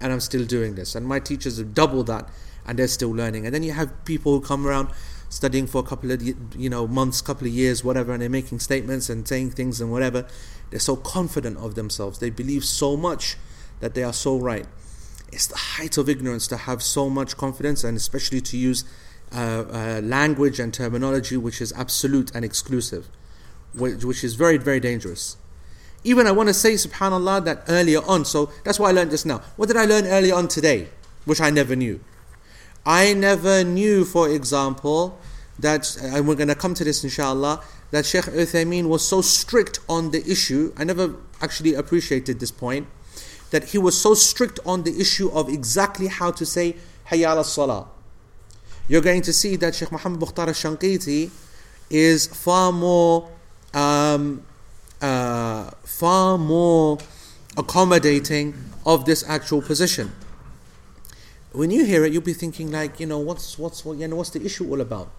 and 0.00 0.12
I'm 0.12 0.20
still 0.20 0.44
doing 0.44 0.74
this. 0.74 0.94
And 0.94 1.06
my 1.06 1.20
teachers 1.20 1.58
have 1.58 1.74
doubled 1.74 2.06
that 2.08 2.28
and 2.66 2.78
they're 2.78 2.88
still 2.88 3.10
learning. 3.10 3.46
And 3.46 3.54
then 3.54 3.62
you 3.62 3.72
have 3.72 4.04
people 4.04 4.32
who 4.32 4.40
come 4.40 4.66
around 4.66 4.88
studying 5.28 5.66
for 5.66 5.78
a 5.78 5.82
couple 5.82 6.10
of 6.10 6.22
you 6.22 6.70
know 6.70 6.86
months, 6.86 7.20
couple 7.20 7.46
of 7.46 7.52
years, 7.52 7.82
whatever, 7.82 8.12
and 8.12 8.22
they're 8.22 8.28
making 8.28 8.60
statements 8.60 9.08
and 9.08 9.26
saying 9.26 9.50
things 9.50 9.80
and 9.80 9.90
whatever. 9.90 10.26
They're 10.70 10.80
so 10.80 10.96
confident 10.96 11.58
of 11.58 11.74
themselves. 11.74 12.18
They 12.18 12.30
believe 12.30 12.64
so 12.64 12.96
much 12.96 13.36
that 13.80 13.94
they 13.94 14.02
are 14.02 14.12
so 14.12 14.36
right. 14.38 14.66
It's 15.32 15.46
the 15.46 15.56
height 15.56 15.98
of 15.98 16.08
ignorance 16.08 16.46
to 16.48 16.56
have 16.56 16.82
so 16.82 17.10
much 17.10 17.36
confidence 17.36 17.82
and 17.84 17.96
especially 17.96 18.40
to 18.42 18.56
use 18.56 18.84
uh, 19.34 19.64
uh, 19.70 20.00
language 20.02 20.60
and 20.60 20.72
terminology 20.72 21.36
which 21.36 21.60
is 21.60 21.72
absolute 21.72 22.30
and 22.34 22.44
exclusive 22.44 23.08
which 23.74 24.22
is 24.22 24.34
very, 24.34 24.56
very 24.56 24.80
dangerous. 24.80 25.36
Even 26.04 26.26
I 26.26 26.32
want 26.32 26.48
to 26.48 26.54
say, 26.54 26.74
subhanAllah, 26.74 27.44
that 27.46 27.64
earlier 27.68 28.00
on, 28.06 28.24
so 28.24 28.50
that's 28.62 28.78
why 28.78 28.90
I 28.90 28.92
learned 28.92 29.10
just 29.10 29.26
now. 29.26 29.38
What 29.56 29.66
did 29.66 29.76
I 29.76 29.86
learn 29.86 30.06
earlier 30.06 30.34
on 30.34 30.48
today? 30.48 30.88
which 31.24 31.40
I 31.40 31.50
never 31.50 31.74
knew. 31.76 32.00
I 32.86 33.14
never 33.14 33.64
knew, 33.64 34.04
for 34.04 34.28
example, 34.28 35.18
that, 35.58 35.96
and 36.02 36.28
we're 36.28 36.34
going 36.34 36.48
to 36.48 36.54
come 36.54 36.74
to 36.74 36.84
this 36.84 37.02
inshallah, 37.02 37.62
that 37.90 38.04
Sheikh 38.04 38.24
Uthaymeen 38.24 38.88
was 38.88 39.06
so 39.06 39.22
strict 39.22 39.78
on 39.88 40.10
the 40.10 40.22
issue. 40.30 40.72
I 40.76 40.84
never 40.84 41.14
actually 41.40 41.74
appreciated 41.74 42.40
this 42.40 42.50
point. 42.50 42.88
That 43.50 43.64
he 43.64 43.78
was 43.78 44.00
so 44.00 44.14
strict 44.14 44.58
on 44.66 44.82
the 44.82 45.00
issue 45.00 45.30
of 45.30 45.48
exactly 45.48 46.08
how 46.08 46.32
to 46.32 46.44
say 46.44 46.76
Hayya 47.10 47.32
ala 47.32 47.44
Salah. 47.44 47.86
You're 48.88 49.00
going 49.00 49.22
to 49.22 49.32
see 49.32 49.56
that 49.56 49.74
Sheikh 49.74 49.92
Muhammad 49.92 50.20
Mukhtar 50.20 50.48
al-Shanqiti 50.48 51.30
is 51.88 52.26
far 52.26 52.72
more 52.72 53.30
um, 53.72 54.42
uh, 55.04 55.70
far 55.84 56.38
more 56.38 56.98
accommodating 57.58 58.54
of 58.86 59.04
this 59.04 59.22
actual 59.28 59.60
position. 59.60 60.10
When 61.52 61.70
you 61.70 61.84
hear 61.84 62.04
it, 62.04 62.12
you'll 62.12 62.22
be 62.22 62.32
thinking 62.32 62.72
like, 62.72 62.98
you 62.98 63.06
know, 63.06 63.18
what's 63.18 63.58
what's 63.58 63.84
what, 63.84 63.98
you 63.98 64.08
know, 64.08 64.16
what's 64.16 64.30
the 64.30 64.44
issue 64.44 64.68
all 64.70 64.80
about? 64.80 65.10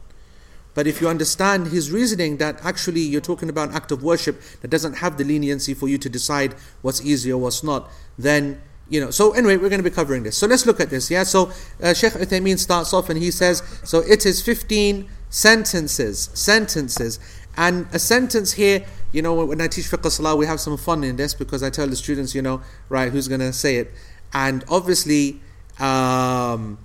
But 0.73 0.87
if 0.87 0.99
you 1.01 1.07
understand 1.07 1.67
his 1.67 1.91
reasoning 1.91 2.37
that 2.37 2.59
actually 2.65 3.01
you're 3.01 3.21
talking 3.21 3.47
about 3.47 3.69
an 3.69 3.75
act 3.75 3.91
of 3.91 4.03
worship 4.03 4.41
that 4.61 4.69
doesn't 4.69 4.95
have 4.95 5.17
the 5.17 5.23
leniency 5.23 5.73
for 5.73 5.87
you 5.87 5.97
to 5.99 6.09
decide 6.09 6.55
what's 6.81 7.05
easy 7.05 7.31
or 7.31 7.37
what's 7.37 7.63
not, 7.63 7.89
then 8.17 8.61
you 8.89 8.99
know. 8.99 9.11
So 9.11 9.33
anyway, 9.33 9.55
we're 9.57 9.69
going 9.69 9.83
to 9.83 9.89
be 9.89 9.95
covering 9.95 10.23
this. 10.23 10.35
So 10.35 10.47
let's 10.47 10.65
look 10.65 10.79
at 10.79 10.89
this. 10.89 11.11
Yeah. 11.11 11.23
So 11.23 11.51
uh, 11.81 11.93
Sheikh 11.93 12.13
Uthaymeen 12.13 12.57
starts 12.57 12.91
off 12.91 13.09
and 13.09 13.19
he 13.19 13.29
says, 13.29 13.61
so 13.83 13.99
it 13.99 14.25
is 14.25 14.41
15 14.41 15.07
sentences, 15.29 16.29
sentences, 16.33 17.19
and 17.57 17.87
a 17.93 17.99
sentence 17.99 18.53
here. 18.53 18.85
You 19.15 19.21
know, 19.21 19.45
when 19.45 19.61
I 19.61 19.67
teach 19.67 19.85
fiqh 19.85 20.11
salah, 20.11 20.35
we 20.35 20.45
have 20.45 20.59
some 20.59 20.75
fun 20.75 21.05
in 21.05 21.15
this 21.15 21.33
because 21.33 21.63
I 21.63 21.69
tell 21.69 21.87
the 21.87 21.95
students, 21.95 22.35
you 22.35 22.41
know, 22.41 22.61
right, 22.89 23.09
who's 23.09 23.29
going 23.29 23.39
to 23.39 23.53
say 23.53 23.77
it, 23.77 23.93
and 24.33 24.65
obviously. 24.69 25.39
Um, 25.79 26.77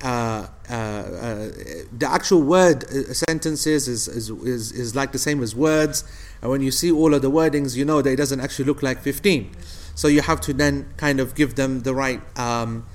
uh, 0.00 0.46
uh, 0.70 0.72
uh, 0.72 1.48
the 1.90 2.08
actual 2.08 2.40
word 2.40 2.84
uh, 2.84 3.12
sentences 3.12 3.88
is, 3.88 4.06
is, 4.06 4.30
is, 4.30 4.70
is 4.70 4.94
like 4.94 5.10
the 5.10 5.18
same 5.18 5.42
as 5.42 5.56
words. 5.56 6.04
And 6.40 6.52
when 6.52 6.60
you 6.60 6.70
see 6.70 6.92
all 6.92 7.14
of 7.14 7.22
the 7.22 7.32
wordings, 7.32 7.74
you 7.74 7.84
know 7.84 8.00
that 8.00 8.08
it 8.08 8.14
doesn't 8.14 8.38
actually 8.38 8.66
look 8.66 8.80
like 8.80 9.00
15. 9.00 9.50
So 9.96 10.06
you 10.06 10.20
have 10.20 10.40
to 10.42 10.52
then 10.52 10.86
kind 10.98 11.18
of 11.18 11.34
give 11.34 11.56
them 11.56 11.80
the 11.80 11.96
right, 11.96 12.20
um, 12.38 12.86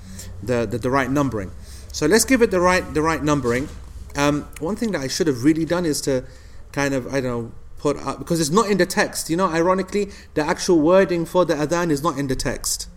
the, 0.42 0.64
the, 0.64 0.78
the, 0.78 0.88
right 0.88 1.10
numbering. 1.10 1.50
So 1.92 2.06
let's 2.06 2.24
give 2.24 2.40
it 2.40 2.50
the 2.50 2.60
right, 2.60 2.94
the 2.94 3.02
right 3.02 3.22
numbering. 3.22 3.68
Um, 4.16 4.48
one 4.60 4.74
thing 4.76 4.92
that 4.92 5.02
I 5.02 5.08
should 5.08 5.26
have 5.26 5.44
really 5.44 5.66
done 5.66 5.84
is 5.84 6.00
to 6.02 6.24
kind 6.72 6.94
of, 6.94 7.06
I 7.08 7.20
don't 7.20 7.24
know, 7.24 7.52
put 7.84 7.98
up, 7.98 8.18
because 8.18 8.40
it's 8.40 8.48
not 8.48 8.70
in 8.70 8.78
the 8.78 8.86
text. 8.86 9.28
You 9.28 9.36
know, 9.36 9.46
ironically, 9.46 10.10
the 10.32 10.40
actual 10.40 10.80
wording 10.80 11.26
for 11.26 11.44
the 11.44 11.52
adhan 11.52 11.90
is 11.90 12.02
not 12.02 12.16
in 12.18 12.28
the 12.28 12.34
text. 12.34 12.88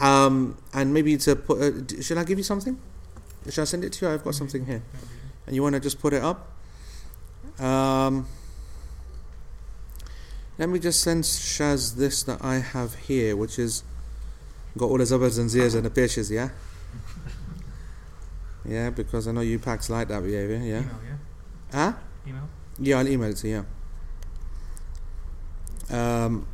Um, 0.00 0.56
and 0.72 0.94
maybe 0.94 1.14
to 1.18 1.36
put, 1.36 1.58
uh, 1.60 2.00
should 2.00 2.16
I 2.16 2.24
give 2.24 2.38
you 2.38 2.44
something? 2.44 2.80
Shall 3.50 3.62
I 3.62 3.64
send 3.66 3.84
it 3.84 3.92
to 3.92 4.06
you? 4.06 4.12
I've 4.12 4.24
got 4.24 4.34
something 4.34 4.64
here. 4.64 4.82
And 5.46 5.54
you 5.54 5.62
want 5.62 5.74
to 5.74 5.80
just 5.80 6.00
put 6.00 6.14
it 6.14 6.22
up? 6.22 6.38
Um, 7.60 8.26
let 10.56 10.70
me 10.70 10.78
just 10.78 11.02
send 11.02 11.24
Shaz 11.24 11.96
this 11.96 12.22
that 12.22 12.42
I 12.42 12.60
have 12.60 12.94
here, 12.94 13.36
which 13.36 13.58
is 13.58 13.84
got 14.78 14.86
all 14.86 14.96
the 14.96 15.04
zabars 15.04 15.38
and 15.38 15.50
zirs 15.50 15.74
and 15.74 15.84
the 15.84 15.90
pictures, 15.90 16.30
yeah? 16.30 16.48
Yeah, 18.64 18.88
because 18.88 19.28
I 19.28 19.32
know 19.32 19.42
you 19.42 19.58
packs 19.58 19.90
like 19.90 20.08
that 20.08 20.22
behavior, 20.22 20.56
yeah? 20.56 20.80
Email, 20.80 21.00
yeah? 21.04 21.18
Huh? 21.72 21.92
Email? 22.26 22.48
Yeah, 22.78 22.98
I'll 23.00 23.08
email 23.08 23.30
it 23.30 23.36
to 23.36 23.48
you, 23.48 23.56
yeah. 23.56 23.64
Um, 25.92 26.46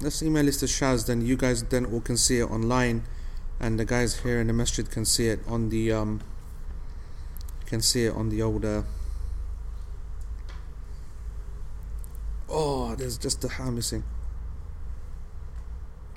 let's 0.00 0.22
email 0.22 0.44
this 0.44 0.58
to 0.58 0.66
Shaz, 0.66 1.06
then 1.06 1.24
you 1.24 1.36
guys 1.36 1.62
then 1.62 1.86
all 1.86 2.00
can 2.00 2.16
see 2.16 2.40
it 2.40 2.50
online 2.50 3.04
and 3.60 3.78
the 3.78 3.84
guys 3.84 4.20
here 4.20 4.40
in 4.40 4.48
the 4.48 4.52
masjid 4.52 4.90
can 4.90 5.04
see 5.04 5.28
it 5.28 5.40
on 5.46 5.68
the 5.68 5.92
um, 5.92 6.20
can 7.66 7.80
see 7.80 8.06
it 8.06 8.14
on 8.14 8.28
the 8.28 8.42
older. 8.42 8.84
oh 12.48 12.94
there's 12.96 13.16
just 13.16 13.40
the 13.40 13.48
ha 13.48 13.70
missing. 13.70 14.04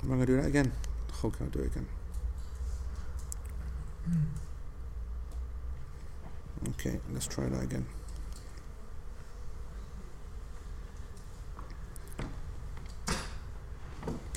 Am 0.02 0.10
I 0.10 0.14
gonna 0.14 0.26
do 0.26 0.36
that 0.36 0.46
again? 0.46 0.72
How 1.22 1.30
can 1.30 1.46
I 1.46 1.48
do 1.50 1.60
it 1.60 1.66
again? 1.66 1.86
Okay 6.70 6.98
let's 7.12 7.26
try 7.26 7.46
that 7.46 7.62
again 7.62 7.86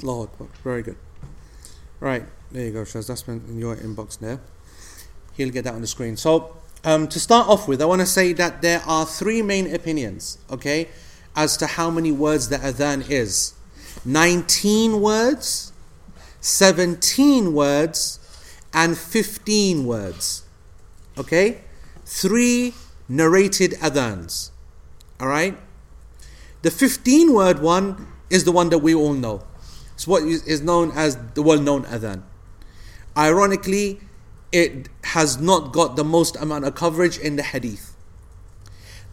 Lord 0.03 0.29
very 0.63 0.81
good 0.81 0.97
right 1.99 2.25
there 2.51 2.65
you 2.65 2.71
go, 2.71 2.81
Shaz. 2.81 3.07
That's 3.07 3.25
in 3.27 3.57
your 3.57 3.77
inbox 3.77 4.19
there. 4.19 4.39
He'll 5.35 5.49
get 5.49 5.63
that 5.63 5.73
on 5.73 5.81
the 5.81 5.87
screen. 5.87 6.17
So, 6.17 6.57
um, 6.83 7.07
to 7.07 7.19
start 7.19 7.47
off 7.47 7.67
with, 7.67 7.81
I 7.81 7.85
want 7.85 8.01
to 8.01 8.05
say 8.05 8.33
that 8.33 8.61
there 8.61 8.81
are 8.85 9.05
three 9.05 9.41
main 9.41 9.73
opinions, 9.73 10.37
okay, 10.49 10.89
as 11.35 11.55
to 11.57 11.67
how 11.67 11.89
many 11.89 12.11
words 12.11 12.49
the 12.49 12.57
adhan 12.57 13.09
is 13.09 13.53
19 14.03 14.99
words, 14.99 15.71
17 16.41 17.53
words, 17.53 18.19
and 18.73 18.97
15 18.97 19.85
words. 19.85 20.43
Okay? 21.17 21.61
Three 22.05 22.73
narrated 23.07 23.71
adhans. 23.73 24.51
Alright? 25.21 25.57
The 26.63 26.71
15 26.71 27.33
word 27.33 27.59
one 27.59 28.07
is 28.29 28.43
the 28.43 28.51
one 28.51 28.69
that 28.69 28.79
we 28.79 28.93
all 28.93 29.13
know. 29.13 29.43
It's 30.01 30.07
what 30.07 30.23
is 30.23 30.61
known 30.63 30.89
as 30.95 31.15
the 31.35 31.43
well 31.43 31.59
known 31.59 31.83
adhan. 31.83 32.23
Ironically, 33.15 33.99
it 34.51 34.89
has 35.03 35.39
not 35.39 35.73
got 35.73 35.95
the 35.95 36.03
most 36.03 36.35
amount 36.37 36.65
of 36.65 36.73
coverage 36.73 37.19
in 37.19 37.35
the 37.35 37.43
hadith. 37.43 37.95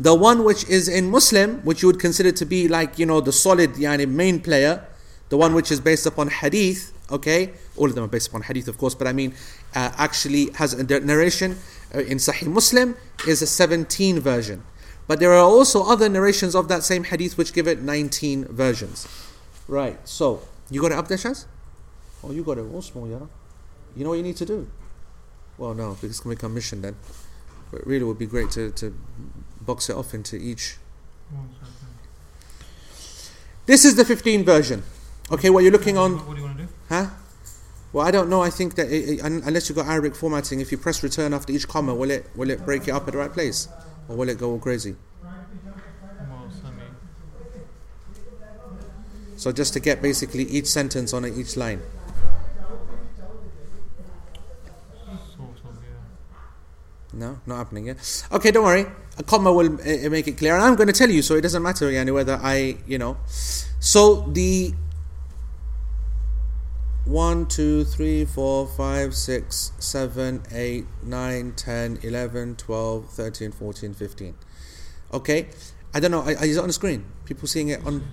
The 0.00 0.14
one 0.14 0.45
which 0.45 0.66
is 0.66 0.88
in 0.88 1.11
Muslim, 1.11 1.59
which 1.59 1.83
you 1.83 1.88
would 1.88 2.00
consider 2.00 2.33
to 2.33 2.47
be 2.47 2.68
like, 2.68 2.99
you 2.99 3.04
know, 3.04 3.21
the 3.21 3.33
solid 3.33 3.75
yani, 3.75 4.09
main 4.09 4.40
player, 4.40 4.83
the 5.28 5.37
one 5.37 5.52
which 5.52 5.71
is 5.71 5.78
based 5.78 6.07
upon 6.07 6.28
hadith, 6.28 6.90
okay? 7.11 7.50
All 7.76 7.85
of 7.85 7.95
them 7.95 8.04
are 8.04 8.09
based 8.09 8.28
upon 8.28 8.40
hadith, 8.40 8.66
of 8.66 8.78
course, 8.78 8.95
but 8.95 9.07
I 9.07 9.12
mean, 9.12 9.35
uh, 9.75 9.92
actually 9.99 10.52
has 10.52 10.73
a 10.73 11.00
narration 11.00 11.59
uh, 11.95 11.99
in 11.99 12.16
Sahih 12.16 12.47
Muslim 12.47 12.97
is 13.26 13.42
a 13.42 13.47
17 13.47 14.21
version. 14.21 14.64
But 15.07 15.21
there 15.21 15.35
are 15.35 15.45
also 15.45 15.83
other 15.83 16.09
narrations 16.09 16.54
of 16.54 16.68
that 16.68 16.83
same 16.83 17.04
hadith 17.04 17.37
which 17.37 17.52
give 17.52 17.68
it 17.68 17.83
19 17.83 18.47
versions. 18.47 19.07
Right, 19.68 19.99
so, 20.09 20.48
you 20.71 20.81
got 20.81 20.93
it 20.93 20.99
up 20.99 21.09
there, 21.09 21.19
Shaz? 21.19 21.47
Oh, 22.23 22.33
you 22.33 22.43
got 22.43 22.59
it 22.59 22.67
all 22.73 22.83
small, 22.83 23.09
yeah? 23.09 23.21
You 23.97 24.05
know 24.05 24.11
what 24.11 24.17
you 24.17 24.23
need 24.23 24.37
to 24.37 24.47
do? 24.47 24.69
Well, 25.57 25.75
no, 25.75 25.95
because 25.95 26.11
it's 26.11 26.21
going 26.21 26.37
to 26.37 26.41
become 26.41 26.55
mission 26.55 26.83
then. 26.83 26.97
But 27.71 27.87
really, 27.87 28.03
it 28.03 28.07
would 28.07 28.19
be 28.19 28.27
great 28.27 28.51
to, 28.53 28.71
to 28.73 28.95
box 29.61 29.91
it 29.91 29.97
off 29.97 30.15
into 30.15 30.37
each. 30.37 30.77
This 33.67 33.85
is 33.85 33.97
the 33.97 34.05
15 34.05 34.45
version. 34.45 34.83
Okay, 35.31 35.51
what 35.51 35.63
you're 35.63 35.73
looking 35.73 35.99
on. 35.99 36.17
What 36.27 36.35
do 36.35 36.41
you 36.41 36.47
want 36.47 36.59
to 36.59 36.65
do? 36.65 36.69
Huh? 36.89 37.07
Well, 37.93 38.07
I 38.07 38.11
don't 38.11 38.31
know. 38.31 38.43
I 38.43 38.51
think 38.51 38.75
that 38.77 38.89
it, 38.91 39.19
it, 39.19 39.21
unless 39.23 39.69
you've 39.69 39.77
got 39.77 39.87
Arabic 39.87 40.15
formatting, 40.15 40.61
if 40.61 40.73
you 40.73 40.79
press 40.79 41.03
return 41.03 41.35
after 41.35 41.53
each 41.53 41.69
comma, 41.69 41.95
will 41.95 42.11
it 42.11 42.27
will 42.35 42.51
it 42.51 42.65
break 42.65 42.89
it 42.89 42.93
up 42.93 43.07
at 43.07 43.13
the 43.13 43.19
right 43.19 43.33
place, 43.33 43.69
or 44.09 44.17
will 44.17 44.29
it 44.29 44.39
go 44.39 44.53
all 44.53 44.59
crazy? 44.59 44.97
Well, 45.23 46.51
send 46.51 46.77
me. 46.77 46.83
So 49.38 49.52
just 49.52 49.73
to 49.75 49.80
get 49.80 50.02
basically 50.02 50.42
each 50.42 50.66
sentence 50.66 51.14
on 51.14 51.25
each 51.25 51.57
line. 51.57 51.80
No, 57.12 57.38
not 57.47 57.57
happening. 57.57 57.87
Yeah. 57.87 57.95
Okay, 58.33 58.50
don't 58.50 58.64
worry. 58.64 58.87
A 59.16 59.23
comma 59.23 59.52
will 59.52 59.75
uh, 59.75 60.11
make 60.11 60.26
it 60.26 60.37
clear, 60.38 60.54
and 60.54 60.64
I'm 60.64 60.75
going 60.75 60.88
to 60.88 60.92
tell 60.92 61.09
you, 61.09 61.23
so 61.23 61.37
it 61.37 61.40
doesn't 61.42 61.62
matter 61.62 61.87
yani, 61.87 62.12
whether 62.12 62.38
I, 62.42 62.78
you 62.87 62.99
know. 62.99 63.16
So 63.26 64.23
the 64.23 64.75
one, 67.04 67.47
two, 67.47 67.85
three, 67.85 68.25
four, 68.25 68.66
five, 68.66 69.14
six, 69.14 69.73
seven, 69.78 70.42
eight, 70.52 70.85
nine, 71.02 71.52
ten, 71.57 71.99
eleven, 72.02 72.57
twelve, 72.57 73.09
thirteen, 73.11 73.52
fourteen, 73.52 73.95
fifteen. 73.95 74.35
Okay, 75.12 75.49
I 75.95 76.00
don't 76.00 76.11
know. 76.11 76.23
Is 76.26 76.57
it 76.57 76.61
on 76.61 76.66
the 76.68 76.73
screen? 76.73 77.04
People 77.25 77.49
seeing 77.49 77.68
it 77.68 77.85
on? 77.87 78.04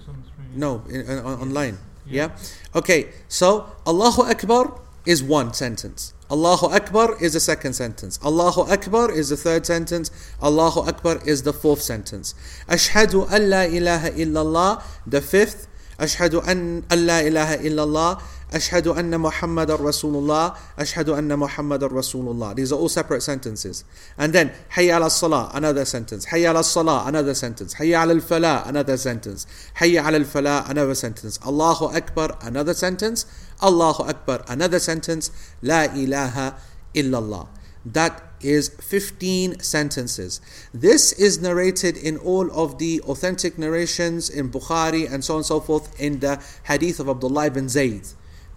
No, 0.56 0.84
in, 0.90 1.10
on, 1.10 1.20
on- 1.26 1.40
online. 1.42 1.78
Yeah. 2.08 2.28
Yeah. 2.30 2.38
Okay. 2.76 3.10
So 3.28 3.68
Allahu 3.86 4.22
Akbar 4.24 4.80
is 5.06 5.22
one 5.24 5.54
sentence. 5.54 6.14
Allahu 6.32 6.68
Akbar 6.68 7.22
is 7.22 7.34
the 7.34 7.40
second 7.40 7.74
sentence. 7.74 8.18
Allahu 8.24 8.62
Akbar 8.62 9.12
is 9.12 9.30
the 9.30 9.38
third 9.38 9.66
sentence. 9.66 10.10
Allahu 10.42 10.82
Akbar 10.82 11.20
is 11.26 11.44
the 11.44 11.54
fourth 11.54 11.82
sentence. 11.82 12.34
Ashhadu 12.68 13.30
an 13.32 13.50
la 13.50 13.62
ilaha 13.64 14.10
illallah, 14.12 14.82
the 15.06 15.22
fifth. 15.22 15.68
Ashhadu 16.00 16.46
an 16.48 16.84
la 16.90 17.20
ilaha 17.20 17.58
illallah. 17.58 18.22
Ashhadu 18.52 18.96
anna 18.96 19.18
Muhammadar 19.18 19.78
Rasulullah. 19.78 20.58
Ashhadu 20.78 21.18
anna 21.18 21.36
Muhammadar 21.36 21.90
Rasulullah. 21.90 22.56
These 22.56 22.72
are 22.72 22.80
all 22.80 22.90
separate 22.90 23.22
sentences. 23.22 23.84
And 24.18 24.34
then 24.34 24.52
Hayya 24.76 24.98
ala 24.98 25.10
salah, 25.10 25.52
another 25.54 25.86
sentence. 25.86 26.28
Hayya 26.28 26.52
ala 26.52 26.64
salah, 26.64 27.04
another 27.08 27.34
sentence. 27.34 27.76
Hayya 27.76 28.04
ala 28.04 28.16
falah, 28.16 28.68
another 28.68 28.98
sentence. 28.98 29.46
Hayya 29.78 30.06
ala 30.06 30.20
falah, 30.20 30.70
another 30.70 30.96
sentence. 30.96 31.40
Allahu 31.46 31.86
Akbar, 31.96 32.38
another 32.42 32.74
sentence. 32.74 33.26
Allahu 33.62 34.04
Akbar, 34.04 34.44
another 34.48 34.80
sentence. 34.80 35.32
La 35.62 35.84
ilaha 35.86 36.56
illallah. 36.94 37.48
That 37.86 38.24
is 38.42 38.70
15 38.70 39.60
sentences. 39.60 40.42
This 40.74 41.12
is 41.14 41.42
narrated 41.42 41.98
in 41.98 42.18
all 42.18 42.52
of 42.52 42.80
the 42.80 43.02
authentic 43.02 43.58
narrations 43.58 44.30
in 44.30 44.50
Bukhari 44.50 45.12
and 45.12 45.24
so 45.24 45.36
on 45.36 45.38
and 45.40 45.46
so 45.46 45.60
forth 45.60 46.00
in 46.00 46.20
the 46.20 46.42
hadith 46.64 47.00
of 47.00 47.10
Abdullah 47.10 47.48
ibn 47.48 47.70
Zayd, 47.70 48.08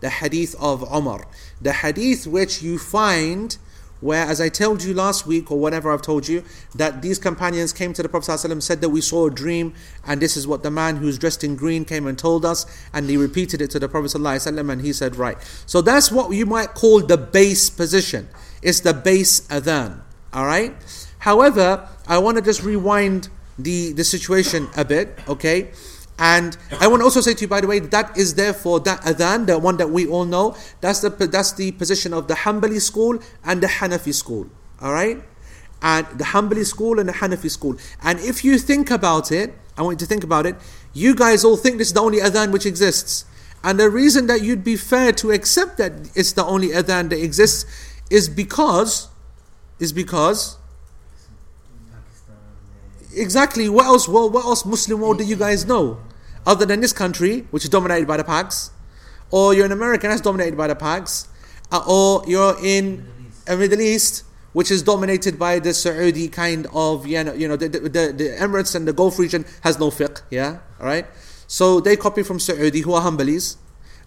the 0.00 0.11
hadith 0.11 0.55
of 0.61 0.83
Umar, 0.95 1.26
the 1.61 1.73
hadith 1.73 2.26
which 2.26 2.62
you 2.62 2.78
find 2.78 3.57
where, 4.00 4.25
as 4.25 4.40
I 4.40 4.49
told 4.49 4.85
you 4.85 4.95
last 4.95 5.26
week, 5.26 5.50
or 5.50 5.59
whatever 5.59 5.93
I've 5.93 6.02
told 6.02 6.28
you, 6.28 6.45
that 6.75 7.02
these 7.02 7.19
companions 7.19 7.73
came 7.73 7.93
to 7.95 8.02
the 8.02 8.09
Prophet 8.09 8.31
ﷺ, 8.31 8.62
said 8.62 8.81
that 8.81 8.90
we 8.90 9.00
saw 9.00 9.26
a 9.26 9.31
dream, 9.31 9.75
and 10.07 10.23
this 10.23 10.37
is 10.37 10.47
what 10.47 10.62
the 10.62 10.71
man 10.71 10.97
who's 10.97 11.19
dressed 11.19 11.43
in 11.43 11.57
green 11.57 11.85
came 11.85 12.07
and 12.07 12.17
told 12.19 12.45
us, 12.45 12.64
and 12.93 13.11
he 13.11 13.17
repeated 13.17 13.61
it 13.61 13.71
to 13.73 13.78
the 13.78 13.88
Prophet 13.88 14.12
ﷺ, 14.12 14.71
and 14.71 14.83
he 14.83 14.93
said, 14.93 15.17
Right. 15.17 15.37
So 15.67 15.81
that's 15.83 16.12
what 16.12 16.31
you 16.33 16.47
might 16.47 16.75
call 16.75 17.00
the 17.00 17.17
base 17.17 17.71
position. 17.71 18.28
It's 18.62 18.81
the 18.81 18.95
base 18.95 19.40
adhan. 19.49 20.00
Alright? 20.35 20.75
However, 21.21 21.88
I 22.07 22.19
want 22.19 22.37
to 22.37 22.43
just 22.43 22.62
rewind 22.62 23.28
the, 23.59 23.93
the 23.93 24.05
situation 24.05 24.69
a 24.76 24.85
bit, 24.85 25.19
okay? 25.28 25.71
And 26.18 26.56
I 26.80 26.88
want 26.88 27.00
to 27.00 27.04
also 27.04 27.20
say 27.20 27.34
to 27.34 27.42
you, 27.42 27.48
by 27.48 27.60
the 27.60 27.68
way, 27.68 27.78
that 27.78 28.16
is 28.16 28.34
therefore 28.34 28.80
that 28.80 29.02
adhan, 29.02 29.46
the 29.46 29.58
one 29.58 29.76
that 29.76 29.90
we 29.90 30.06
all 30.06 30.25
know, 30.25 30.56
that's 30.80 31.00
the 31.00 31.10
that's 31.10 31.52
the 31.52 31.72
position 31.72 32.12
of 32.12 32.26
the 32.26 32.34
Hanbali 32.34 32.80
school 32.80 33.20
and 33.44 33.62
the 33.62 33.68
Hanafi 33.68 34.12
school. 34.12 34.48
All 34.80 34.92
right, 34.92 35.22
and 35.80 36.06
the 36.18 36.25
Hanbali 36.25 36.66
school 36.66 36.98
and 36.98 37.08
the 37.08 37.12
Hanafi 37.12 37.50
school. 37.50 37.76
And 38.02 38.18
if 38.18 38.44
you 38.44 38.58
think 38.58 38.90
about 38.90 39.30
it, 39.30 39.54
I 39.76 39.82
want 39.82 40.00
you 40.00 40.06
to 40.06 40.06
think 40.06 40.25
about 40.25 40.44
it. 40.44 40.56
You 40.92 41.14
guys 41.14 41.44
all 41.44 41.56
think 41.56 41.78
this 41.78 41.88
is 41.88 41.94
the 41.94 42.00
only 42.00 42.18
adhan 42.18 42.50
which 42.50 42.66
exists, 42.66 43.25
and 43.62 43.78
the 43.78 43.88
reason 43.88 44.26
that 44.26 44.42
you'd 44.42 44.64
be 44.64 44.76
fair 44.76 45.12
to 45.12 45.30
accept 45.30 45.78
that 45.78 45.92
it's 46.16 46.32
the 46.32 46.44
only 46.44 46.70
adhan 46.70 47.10
that 47.10 47.22
exists 47.22 47.64
is 48.10 48.28
because 48.28 49.06
is 49.78 49.92
because 49.92 50.56
exactly 53.14 53.68
what 53.68 53.87
else 53.87 54.08
well, 54.08 54.28
what 54.28 54.44
else 54.44 54.64
Muslim 54.64 54.98
world 55.00 55.18
do 55.18 55.25
you 55.25 55.37
guys 55.37 55.64
know? 55.64 55.98
Other 56.49 56.64
than 56.64 56.81
this 56.81 56.95
country, 56.95 57.47
which 57.50 57.62
is 57.62 57.71
dominated 57.71 58.09
by 58.09 58.17
the 58.17 58.25
Pacs, 58.25 58.71
or 59.31 59.52
you're 59.52 59.67
in 59.67 59.73
America 59.73 60.09
that's 60.09 60.23
dominated 60.23 60.57
by 60.57 60.67
the 60.67 60.75
Pacs, 60.75 61.28
uh, 61.71 61.85
or 61.87 62.23
you're 62.26 62.57
in 62.64 63.07
a 63.47 63.55
Middle 63.55 63.83
East, 63.83 64.25
which 64.55 64.71
is 64.71 64.83
dominated 64.83 65.38
by 65.38 65.59
the 65.59 65.75
Saudi 65.75 66.26
kind 66.26 66.67
of, 66.73 67.07
you 67.07 67.23
know, 67.23 67.35
you 67.35 67.47
know 67.47 67.57
the, 67.57 67.69
the, 67.69 67.88
the 67.88 68.37
Emirates 68.40 68.75
and 68.75 68.88
the 68.88 68.95
Gulf 68.95 69.19
region 69.19 69.45
has 69.61 69.78
no 69.78 69.90
fiqh, 69.90 70.23
yeah, 70.31 70.61
all 70.81 70.87
right? 70.87 71.07
So 71.47 71.81
they 71.81 71.97
copy 71.97 72.23
from 72.23 72.40
Saudi, 72.40 72.81
who 72.81 72.95
are 72.95 73.02
Hanbalis, 73.02 73.57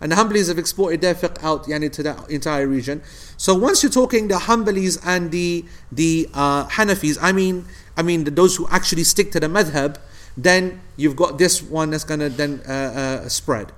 and 0.01 0.11
the 0.11 0.15
Hanbalis 0.15 0.47
have 0.47 0.57
exported 0.57 1.01
their 1.01 1.13
fiqh 1.13 1.43
out 1.43 1.65
yani, 1.65 1.91
to 1.91 2.01
that 2.01 2.27
entire 2.31 2.65
region. 2.65 3.03
So 3.37 3.53
once 3.53 3.83
you're 3.83 3.91
talking 3.91 4.29
the 4.29 4.35
Hanbalis 4.35 4.99
and 5.05 5.29
the 5.29 5.63
the 5.91 6.27
uh, 6.33 6.67
Hanafis, 6.69 7.19
I 7.21 7.31
mean, 7.33 7.65
I 7.95 8.01
mean 8.01 8.23
the, 8.23 8.31
those 8.31 8.55
who 8.55 8.67
actually 8.69 9.03
stick 9.03 9.31
to 9.33 9.39
the 9.39 9.47
madhab, 9.47 9.97
then 10.37 10.81
you've 10.97 11.15
got 11.15 11.37
this 11.37 11.61
one 11.61 11.91
that's 11.91 12.03
going 12.03 12.19
to 12.19 12.29
then 12.29 12.61
uh, 12.67 12.71
uh, 12.71 13.29
spread. 13.29 13.71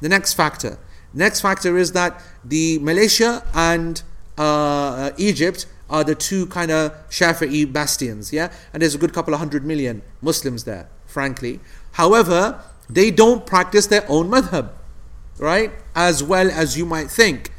The 0.00 0.08
next 0.08 0.34
factor. 0.34 0.78
Next 1.14 1.40
factor 1.40 1.76
is 1.76 1.92
that 1.92 2.22
the 2.44 2.78
Malaysia 2.80 3.44
and 3.54 4.02
uh, 4.36 5.10
Egypt 5.16 5.66
are 5.90 6.04
the 6.04 6.14
two 6.14 6.46
kind 6.46 6.70
of 6.70 6.92
Shafi'i 7.08 7.70
bastions, 7.70 8.32
yeah? 8.32 8.52
And 8.72 8.82
there's 8.82 8.94
a 8.94 8.98
good 8.98 9.12
couple 9.12 9.32
of 9.32 9.40
hundred 9.40 9.64
million 9.64 10.02
Muslims 10.20 10.64
there, 10.64 10.88
frankly. 11.06 11.60
However, 11.92 12.62
they 12.88 13.10
don't 13.10 13.46
practice 13.46 13.86
their 13.86 14.04
own 14.08 14.30
madhab, 14.30 14.70
right? 15.38 15.72
As 15.94 16.22
well 16.22 16.50
as 16.50 16.76
you 16.76 16.84
might 16.84 17.10
think. 17.10 17.52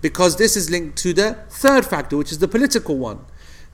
Because 0.00 0.36
this 0.36 0.56
is 0.56 0.70
linked 0.70 0.96
to 0.98 1.12
the 1.12 1.34
third 1.48 1.84
factor, 1.84 2.16
which 2.16 2.30
is 2.30 2.38
the 2.38 2.48
political 2.48 2.98
one. 2.98 3.24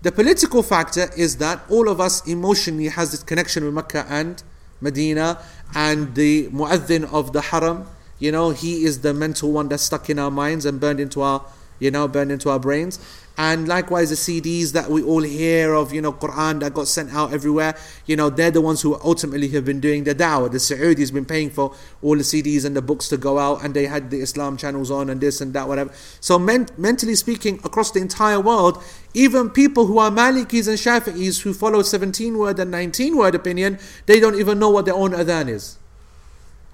The 0.04 0.12
political 0.12 0.62
factor 0.62 1.08
is 1.16 1.38
that 1.38 1.62
all 1.70 1.88
of 1.88 1.98
us 1.98 2.28
emotionally 2.28 2.88
has 2.88 3.12
this 3.12 3.22
connection 3.22 3.64
with 3.64 3.72
Mecca 3.72 4.04
and 4.10 4.42
Medina 4.82 5.38
and 5.74 6.14
the 6.14 6.48
muaddin 6.48 7.10
of 7.10 7.32
the 7.32 7.40
haram. 7.40 7.86
You 8.18 8.30
know, 8.30 8.50
he 8.50 8.84
is 8.84 9.00
the 9.00 9.14
mental 9.14 9.50
one 9.50 9.68
that's 9.68 9.84
stuck 9.84 10.10
in 10.10 10.18
our 10.18 10.30
minds 10.30 10.66
and 10.66 10.78
burned 10.78 11.00
into 11.00 11.22
our, 11.22 11.42
you 11.78 11.90
know, 11.90 12.06
burned 12.06 12.32
into 12.32 12.50
our 12.50 12.58
brains. 12.58 12.98
And 13.36 13.66
likewise, 13.66 14.10
the 14.10 14.16
CDs 14.16 14.72
that 14.72 14.88
we 14.88 15.02
all 15.02 15.22
hear 15.22 15.74
of, 15.74 15.92
you 15.92 16.00
know, 16.00 16.12
Quran 16.12 16.60
that 16.60 16.72
got 16.72 16.86
sent 16.86 17.12
out 17.12 17.32
everywhere, 17.32 17.76
you 18.06 18.14
know, 18.14 18.30
they're 18.30 18.52
the 18.52 18.60
ones 18.60 18.80
who 18.82 18.94
ultimately 19.02 19.48
have 19.48 19.64
been 19.64 19.80
doing 19.80 20.04
the 20.04 20.14
da'wah. 20.14 20.52
The 20.52 20.60
Saudi's 20.60 21.10
been 21.10 21.24
paying 21.24 21.50
for 21.50 21.74
all 22.00 22.16
the 22.16 22.22
CDs 22.22 22.64
and 22.64 22.76
the 22.76 22.82
books 22.82 23.08
to 23.08 23.16
go 23.16 23.40
out, 23.40 23.64
and 23.64 23.74
they 23.74 23.86
had 23.86 24.10
the 24.10 24.20
Islam 24.20 24.56
channels 24.56 24.88
on 24.92 25.10
and 25.10 25.20
this 25.20 25.40
and 25.40 25.52
that, 25.54 25.66
whatever. 25.66 25.92
So, 26.20 26.38
men- 26.38 26.68
mentally 26.78 27.16
speaking, 27.16 27.60
across 27.64 27.90
the 27.90 28.00
entire 28.00 28.38
world, 28.38 28.80
even 29.14 29.50
people 29.50 29.86
who 29.86 29.98
are 29.98 30.12
Malikis 30.12 30.68
and 30.68 30.78
Shafi'is 30.78 31.42
who 31.42 31.52
follow 31.52 31.82
17 31.82 32.38
word 32.38 32.60
and 32.60 32.70
19 32.70 33.16
word 33.16 33.34
opinion, 33.34 33.80
they 34.06 34.20
don't 34.20 34.36
even 34.36 34.60
know 34.60 34.70
what 34.70 34.84
their 34.84 34.94
own 34.94 35.10
adhan 35.10 35.48
is. 35.48 35.76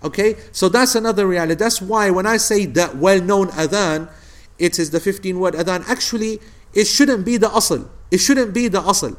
Okay, 0.03 0.37
so 0.53 0.69
that's 0.69 0.95
another 0.95 1.27
reality. 1.27 1.55
That's 1.55 1.81
why 1.81 2.11
when 2.11 2.27
I 2.27 2.37
say 2.37 2.67
that 2.67 2.97
well 2.97 3.21
known 3.21 3.49
adhan, 3.49 4.11
it 4.61 4.79
is 4.79 4.91
the 4.91 5.01
15 5.01 5.41
word 5.41 5.55
adhan. 5.55 5.83
Actually, 5.89 6.41
it 6.73 6.85
shouldn't 6.85 7.25
be 7.25 7.37
the 7.37 7.49
asl. 7.49 7.89
It 8.11 8.19
shouldn't 8.19 8.55
be 8.55 8.69
the 8.69 8.83
asl. 8.83 9.17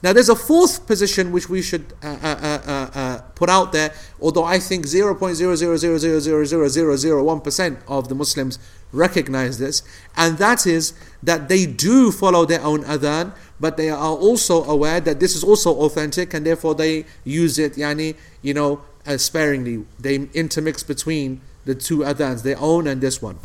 Now, 0.00 0.12
there's 0.12 0.28
a 0.28 0.36
fourth 0.36 0.86
position 0.86 1.32
which 1.32 1.48
we 1.48 1.60
should 1.60 1.92
uh, 2.04 2.16
uh, 2.22 2.90
uh, 2.94 3.20
put 3.34 3.50
out 3.50 3.72
there, 3.72 3.92
although 4.20 4.44
I 4.44 4.60
think 4.60 4.86
0.000000001% 4.86 7.78
of 7.88 8.08
the 8.08 8.14
Muslims 8.14 8.60
recognize 8.92 9.58
this, 9.58 9.82
and 10.16 10.38
that 10.38 10.68
is 10.68 10.92
that 11.24 11.48
they 11.48 11.66
do 11.66 12.12
follow 12.12 12.44
their 12.44 12.62
own 12.62 12.84
adhan, 12.84 13.32
but 13.58 13.76
they 13.76 13.90
are 13.90 13.98
also 13.98 14.62
aware 14.64 15.00
that 15.00 15.18
this 15.18 15.34
is 15.34 15.42
also 15.42 15.74
authentic, 15.74 16.32
and 16.32 16.46
therefore 16.46 16.76
they 16.76 17.04
use 17.24 17.58
it, 17.58 17.74
yani, 17.74 18.14
you 18.40 18.54
know, 18.54 18.82
sparingly. 19.16 19.84
They 19.98 20.28
intermix 20.32 20.84
between 20.84 21.40
the 21.64 21.74
two 21.74 21.98
adhans, 21.98 22.44
their 22.44 22.60
own 22.60 22.86
and 22.86 23.00
this 23.00 23.20
one. 23.20 23.40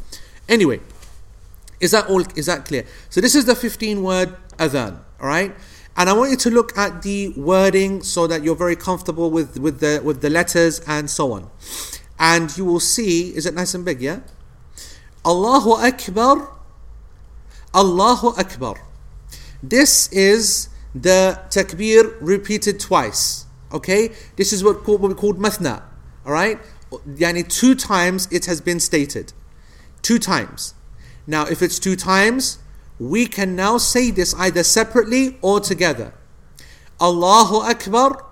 Anyway, 0.47 0.81
is 1.83 1.91
that 1.91 2.07
all? 2.07 2.23
Is 2.35 2.45
that 2.45 2.65
clear? 2.65 2.85
So 3.09 3.19
this 3.21 3.35
is 3.35 3.45
the 3.45 3.55
15 3.55 4.01
word 4.01 4.35
adhan, 4.57 4.99
all 5.19 5.27
right? 5.27 5.53
And 5.95 6.09
I 6.09 6.13
want 6.13 6.31
you 6.31 6.37
to 6.37 6.49
look 6.49 6.75
at 6.77 7.03
the 7.03 7.29
wording 7.35 8.01
so 8.01 8.25
that 8.25 8.43
you're 8.43 8.55
very 8.55 8.75
comfortable 8.75 9.29
with, 9.29 9.59
with 9.59 9.79
the 9.79 10.01
with 10.03 10.21
the 10.21 10.29
letters 10.29 10.79
and 10.87 11.09
so 11.09 11.33
on. 11.33 11.49
And 12.17 12.55
you 12.57 12.65
will 12.65 12.79
see, 12.79 13.35
is 13.35 13.45
it 13.45 13.53
nice 13.53 13.73
and 13.73 13.83
big, 13.83 14.01
yeah? 14.01 14.21
Allahu 15.25 15.71
Akbar, 15.71 16.49
Allahu 17.75 18.29
Akbar. 18.39 18.75
This 19.61 20.11
is 20.11 20.69
the 20.95 21.39
takbir 21.49 22.15
repeated 22.21 22.79
twice. 22.79 23.45
Okay? 23.71 24.11
This 24.35 24.53
is 24.53 24.63
what, 24.63 24.87
what 24.87 25.01
we 25.01 25.13
call 25.13 25.33
mathna. 25.33 25.83
Alright? 26.25 26.59
Yani 26.91 27.47
two 27.47 27.75
times 27.75 28.27
it 28.31 28.45
has 28.45 28.61
been 28.61 28.79
stated. 28.79 29.33
Two 30.01 30.19
times. 30.19 30.75
Now, 31.25 31.45
if 31.45 31.61
it's 31.61 31.79
two 31.79 31.95
times, 31.95 32.59
we 32.99 33.25
can 33.25 33.55
now 33.55 33.77
say 33.77 34.11
this 34.11 34.33
either 34.35 34.63
separately 34.63 35.37
or 35.41 35.59
together. 35.59 36.13
Allahu 37.01 37.57
Akbar, 37.57 38.25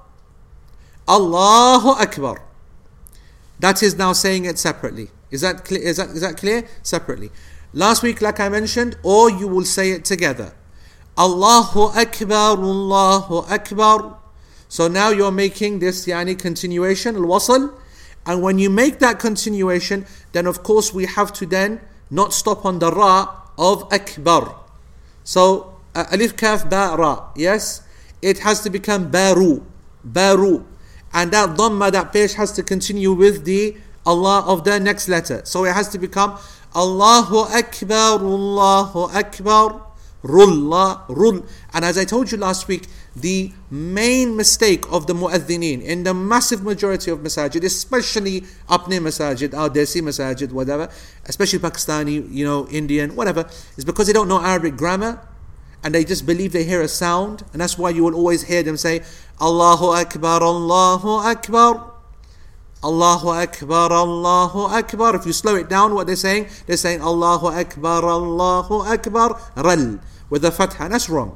Allahu 1.07 1.89
Akbar. 1.89 2.41
That 3.59 3.83
is 3.83 3.95
now 3.97 4.13
saying 4.13 4.45
it 4.45 4.57
separately. 4.57 5.09
Is 5.29 5.41
that 5.41 5.65
clear? 5.65 5.81
Is 5.81 5.97
that, 5.97 6.09
is 6.09 6.21
that 6.21 6.37
clear? 6.37 6.67
Separately. 6.83 7.31
Last 7.73 8.03
week, 8.03 8.21
like 8.21 8.39
I 8.39 8.49
mentioned, 8.49 8.97
or 9.03 9.29
you 9.29 9.47
will 9.47 9.65
say 9.65 9.91
it 9.91 10.03
together. 10.03 10.53
Allahu 11.17 11.97
Akbar, 11.97 12.57
Allahu 12.57 13.45
Akbar. 13.53 14.17
So 14.67 14.87
now 14.87 15.09
you're 15.09 15.31
making 15.31 15.79
this 15.79 16.05
yani 16.05 16.37
continuation, 16.37 17.15
al-wasl. 17.15 17.73
And 18.25 18.41
when 18.41 18.59
you 18.59 18.69
make 18.69 18.99
that 18.99 19.19
continuation, 19.19 20.05
then 20.31 20.47
of 20.47 20.63
course 20.63 20.93
we 20.93 21.05
have 21.05 21.33
to 21.33 21.45
then 21.45 21.81
not 22.11 22.33
stop 22.33 22.65
on 22.65 22.79
the 22.79 22.91
ra 22.91 23.41
of 23.57 23.91
akbar. 23.91 24.55
So 25.23 25.79
alif 25.95 26.37
kaf 26.37 26.69
ba 26.69 26.95
ra, 26.97 27.31
yes, 27.35 27.81
it 28.21 28.39
has 28.39 28.61
to 28.61 28.69
become 28.69 29.09
baru, 29.09 29.63
baru, 30.03 30.65
and 31.13 31.31
that 31.31 31.57
dhamma 31.57 31.91
that 31.91 32.13
page 32.13 32.33
has 32.33 32.51
to 32.53 32.63
continue 32.63 33.13
with 33.13 33.45
the 33.45 33.77
Allah 34.05 34.43
of 34.45 34.63
the 34.63 34.79
next 34.79 35.07
letter. 35.07 35.41
So 35.45 35.65
it 35.65 35.73
has 35.73 35.89
to 35.89 35.99
become 35.99 36.37
Allahu 36.75 37.37
Akbar, 37.51 38.19
Allahu 38.19 39.11
Akbar, 39.13 39.81
Rulla, 40.23 41.03
Rull. 41.09 41.45
And 41.73 41.85
as 41.85 41.97
I 41.97 42.05
told 42.05 42.31
you 42.31 42.37
last 42.37 42.67
week, 42.67 42.87
the 43.15 43.51
main 43.69 44.37
mistake 44.37 44.85
of 44.91 45.07
the 45.07 45.13
mu'adhineen 45.13 45.81
in 45.81 46.03
the 46.03 46.13
massive 46.13 46.63
majority 46.63 47.11
of 47.11 47.19
masajid, 47.19 47.63
especially 47.63 48.41
apne 48.69 48.99
masajid, 48.99 49.53
or 49.53 49.69
desi 49.69 50.01
masajid, 50.01 50.51
whatever, 50.51 50.89
especially 51.25 51.59
Pakistani, 51.59 52.31
you 52.31 52.45
know, 52.45 52.67
Indian, 52.69 53.15
whatever, 53.15 53.49
is 53.75 53.83
because 53.83 54.07
they 54.07 54.13
don't 54.13 54.29
know 54.29 54.41
Arabic 54.41 54.77
grammar 54.77 55.27
and 55.83 55.93
they 55.95 56.05
just 56.05 56.25
believe 56.25 56.53
they 56.53 56.63
hear 56.63 56.81
a 56.81 56.87
sound, 56.87 57.43
and 57.53 57.61
that's 57.61 57.77
why 57.77 57.89
you 57.89 58.03
will 58.03 58.15
always 58.15 58.43
hear 58.43 58.61
them 58.61 58.77
say, 58.77 59.01
Allahu 59.39 59.87
Akbar, 59.87 60.41
Allahu 60.43 61.09
Akbar. 61.27 61.91
Allahu 62.83 63.29
Akbar, 63.29 63.91
Allahu 63.91 64.61
Akbar. 64.61 65.15
If 65.15 65.25
you 65.25 65.33
slow 65.33 65.55
it 65.55 65.69
down, 65.69 65.93
what 65.95 66.07
they're 66.07 66.15
saying, 66.15 66.47
they're 66.65 66.77
saying 66.77 67.01
Allahu 67.01 67.47
Akbar, 67.47 68.05
Allahu 68.05 68.81
Akbar, 68.81 69.39
ral, 69.55 69.99
with 70.29 70.43
the 70.43 70.51
fatha. 70.51 70.87
That's 70.89 71.09
wrong. 71.09 71.35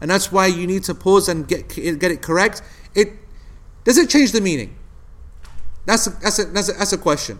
And 0.00 0.10
that's 0.10 0.32
why 0.32 0.46
you 0.46 0.66
need 0.66 0.84
to 0.84 0.94
pause 0.94 1.28
and 1.28 1.46
get, 1.46 1.68
get 1.68 2.10
it 2.10 2.22
correct. 2.22 2.62
It 2.94 3.12
Does 3.84 3.98
it 3.98 4.08
change 4.08 4.32
the 4.32 4.40
meaning? 4.40 4.76
That's 5.86 6.06
a, 6.06 6.10
that's, 6.10 6.38
a, 6.38 6.44
that's, 6.44 6.68
a, 6.68 6.72
that's 6.72 6.92
a 6.92 6.98
question. 6.98 7.38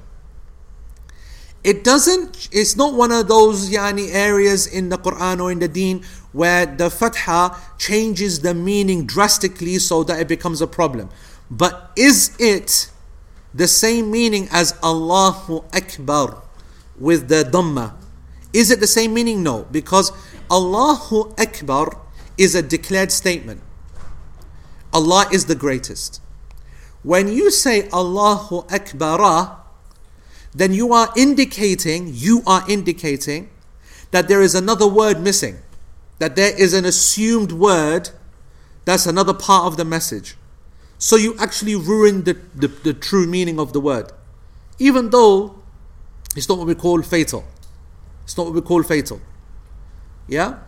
It 1.62 1.85
doesn't, 1.85 2.49
it's 2.53 2.75
not 2.77 2.94
one 2.94 3.12
of 3.12 3.29
those 3.29 3.70
yani, 3.70 4.14
areas 4.14 4.66
in 4.66 4.88
the 4.88 4.96
Quran 4.96 5.42
or 5.42 5.53
in 5.53 5.59
the 5.59 5.68
deen 5.68 6.03
where 6.33 6.64
the 6.64 6.88
fatha 6.88 7.57
changes 7.77 8.40
the 8.40 8.55
meaning 8.55 9.05
drastically 9.05 9.79
so 9.79 10.03
that 10.05 10.20
it 10.20 10.29
becomes 10.29 10.62
a 10.62 10.66
problem. 10.66 11.11
But 11.51 11.92
is 11.96 12.35
it 12.38 12.90
the 13.53 13.68
same 13.68 14.11
meaning 14.11 14.49
as 14.51 14.79
Allahu 14.83 15.64
Akbar 15.75 16.42
with 16.99 17.29
the 17.29 17.44
Dhamma? 17.44 17.94
Is 18.53 18.70
it 18.70 18.81
the 18.81 18.87
same 18.87 19.12
meaning? 19.12 19.42
No, 19.42 19.66
because 19.70 20.12
Allahu 20.51 21.35
Akbar 21.37 22.01
is 22.40 22.55
a 22.55 22.62
declared 22.62 23.12
statement. 23.12 23.61
Allah 24.94 25.26
is 25.31 25.44
the 25.44 25.55
greatest. 25.55 26.22
When 27.03 27.29
you 27.29 27.50
say 27.50 27.88
Allahu 27.90 28.64
Akbar, 28.70 29.59
then 30.55 30.72
you 30.72 30.94
are 30.94 31.12
indicating, 31.16 32.11
you 32.12 32.42
are 32.46 32.64
indicating 32.66 33.50
that 34.11 34.26
there 34.26 34.40
is 34.40 34.55
another 34.55 34.88
word 34.88 35.20
missing, 35.20 35.59
that 36.18 36.35
there 36.35 36.59
is 36.59 36.72
an 36.72 36.87
assumed 36.87 37.53
word 37.53 38.09
that's 38.87 39.05
another 39.05 39.35
part 39.35 39.66
of 39.66 39.76
the 39.76 39.85
message. 39.85 40.37
So 40.98 41.16
you 41.16 41.37
actually 41.38 41.76
ruin 41.76 42.24
the, 42.24 42.38
the, 42.55 42.68
the 42.68 42.94
true 42.94 43.26
meaning 43.26 43.61
of 43.61 43.74
the 43.74 43.81
word. 43.81 44.12
Even 44.79 45.11
though 45.11 45.61
it's 46.35 46.48
not 46.48 46.57
what 46.57 46.66
we 46.66 46.74
call 46.74 47.03
fatal. 47.03 47.44
It's 48.24 48.37
not 48.37 48.46
what 48.46 48.55
we 48.55 48.62
call 48.62 48.83
fatal. 48.83 49.20
Yeah? 50.26 50.59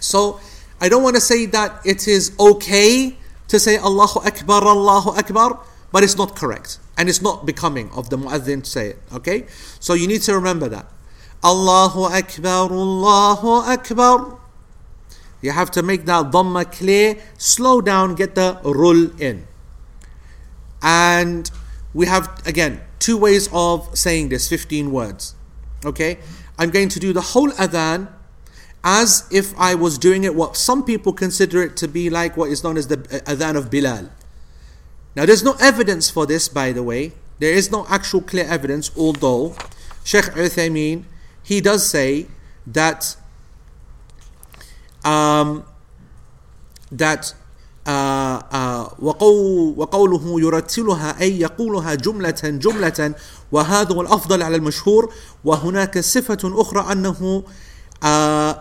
So 0.00 0.40
I 0.80 0.88
don't 0.88 1.02
want 1.02 1.16
to 1.16 1.20
say 1.20 1.46
that 1.46 1.84
it 1.84 2.08
is 2.08 2.32
okay 2.40 3.16
to 3.48 3.58
say 3.60 3.76
Allahu 3.76 4.20
Akbar, 4.20 4.64
Allahu 4.64 5.10
Akbar, 5.10 5.60
but 5.92 6.02
it's 6.02 6.16
not 6.16 6.34
correct 6.34 6.78
and 6.96 7.08
it's 7.08 7.22
not 7.22 7.46
becoming 7.46 7.90
of 7.92 8.10
the 8.10 8.16
muazzin 8.16 8.62
to 8.64 8.70
say 8.70 8.88
it. 8.90 8.98
Okay? 9.12 9.46
So 9.78 9.94
you 9.94 10.06
need 10.06 10.22
to 10.22 10.34
remember 10.34 10.68
that. 10.68 10.86
Allahu 11.42 12.04
Akbar, 12.04 12.70
Allahu 12.70 13.70
Akbar. 13.70 14.38
You 15.42 15.52
have 15.52 15.70
to 15.72 15.82
make 15.82 16.04
that 16.04 16.30
dhamma 16.30 16.70
clear, 16.70 17.16
slow 17.38 17.80
down, 17.80 18.14
get 18.14 18.34
the 18.34 18.60
rul 18.62 19.18
in. 19.20 19.46
And 20.82 21.50
we 21.94 22.06
have, 22.06 22.42
again, 22.46 22.82
two 22.98 23.16
ways 23.16 23.48
of 23.52 23.96
saying 23.96 24.28
this 24.28 24.48
15 24.48 24.92
words. 24.92 25.34
Okay? 25.84 26.18
I'm 26.58 26.70
going 26.70 26.90
to 26.90 27.00
do 27.00 27.12
the 27.12 27.22
whole 27.22 27.50
adhan 27.52 28.08
as 28.83 29.27
if 29.31 29.57
I 29.59 29.73
was 29.75 29.97
doing 29.97 30.23
it, 30.23 30.35
what 30.35 30.55
some 30.55 30.83
people 30.83 31.11
consider 31.11 31.63
it 31.63 31.75
to 31.77 31.87
be 31.87 32.09
like 32.09 32.37
what 32.37 32.51
is 32.51 32.63
known 32.63 32.77
as 32.77 32.87
the 32.87 32.97
adhan 32.97 33.55
of 33.55 33.71
Bilal. 33.71 34.09
Now, 35.15 35.25
there's 35.25 35.43
no 35.43 35.55
evidence 35.59 36.09
for 36.09 36.25
this, 36.25 36.49
by 36.49 36.71
the 36.71 36.83
way. 36.83 37.13
There 37.39 37.53
is 37.53 37.71
no 37.71 37.85
actual 37.89 38.21
clear 38.21 38.45
evidence, 38.45 38.91
although 38.97 39.55
Sheikh 40.03 40.25
Uthaymeen, 40.35 41.03
he 41.41 41.61
does 41.61 41.89
say 41.89 42.27
that 42.67 43.15
um, 45.03 45.63
that 46.91 47.33
وقوله 49.77 50.41
يرتلها 50.41 51.21
أي 51.21 51.39
يقولها 51.39 51.93
جملة 51.93 52.41
جملة 52.43 53.15
وهذا 53.51 53.95
هو 53.95 54.01
الأفضل 54.01 54.43
على 54.43 54.55
المشهور 54.55 55.13
وهناك 55.43 55.99
صفة 55.99 56.37
أخرى 56.43 56.91
أنه 56.91 57.43
uh, 58.01 58.55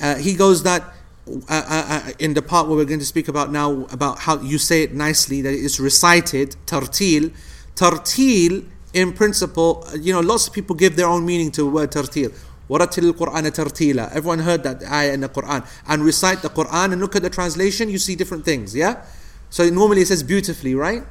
uh, 0.00 0.16
he 0.16 0.34
goes 0.34 0.62
that 0.62 0.82
uh, 1.28 1.34
uh, 1.48 1.62
uh, 2.08 2.10
in 2.18 2.34
the 2.34 2.42
part 2.42 2.66
where 2.66 2.76
we're 2.76 2.84
going 2.84 3.00
to 3.00 3.06
speak 3.06 3.28
about 3.28 3.52
now 3.52 3.84
about 3.92 4.18
how 4.20 4.40
you 4.40 4.58
say 4.58 4.82
it 4.82 4.94
nicely 4.94 5.40
that 5.42 5.52
it's 5.52 5.78
recited 5.78 6.56
tartil 6.66 7.32
tartil 7.74 8.64
in 8.94 9.12
principle 9.12 9.86
you 9.98 10.12
know 10.12 10.20
lots 10.20 10.48
of 10.48 10.52
people 10.52 10.74
give 10.74 10.96
their 10.96 11.06
own 11.06 11.24
meaning 11.24 11.50
to 11.50 11.62
the 11.62 11.70
word 11.70 11.90
tartil 11.90 12.32
وَرَتِّلِ 12.70 13.12
الْقُرْآنَ 13.12 13.50
تَرْتِيلًا 13.50 14.12
Everyone 14.12 14.38
heard 14.38 14.62
that 14.62 14.84
ayah 14.84 15.12
in 15.12 15.22
the 15.22 15.28
Quran. 15.28 15.66
And 15.88 16.04
recite 16.04 16.40
the 16.40 16.48
Quran 16.48 16.92
and 16.92 17.00
look 17.00 17.16
at 17.16 17.22
the 17.22 17.28
translation, 17.28 17.88
you 17.88 17.98
see 17.98 18.14
different 18.14 18.44
things, 18.44 18.76
yeah? 18.76 19.02
So 19.50 19.68
normally 19.68 20.02
it 20.02 20.06
says 20.06 20.22
beautifully, 20.22 20.76
right? 20.76 21.02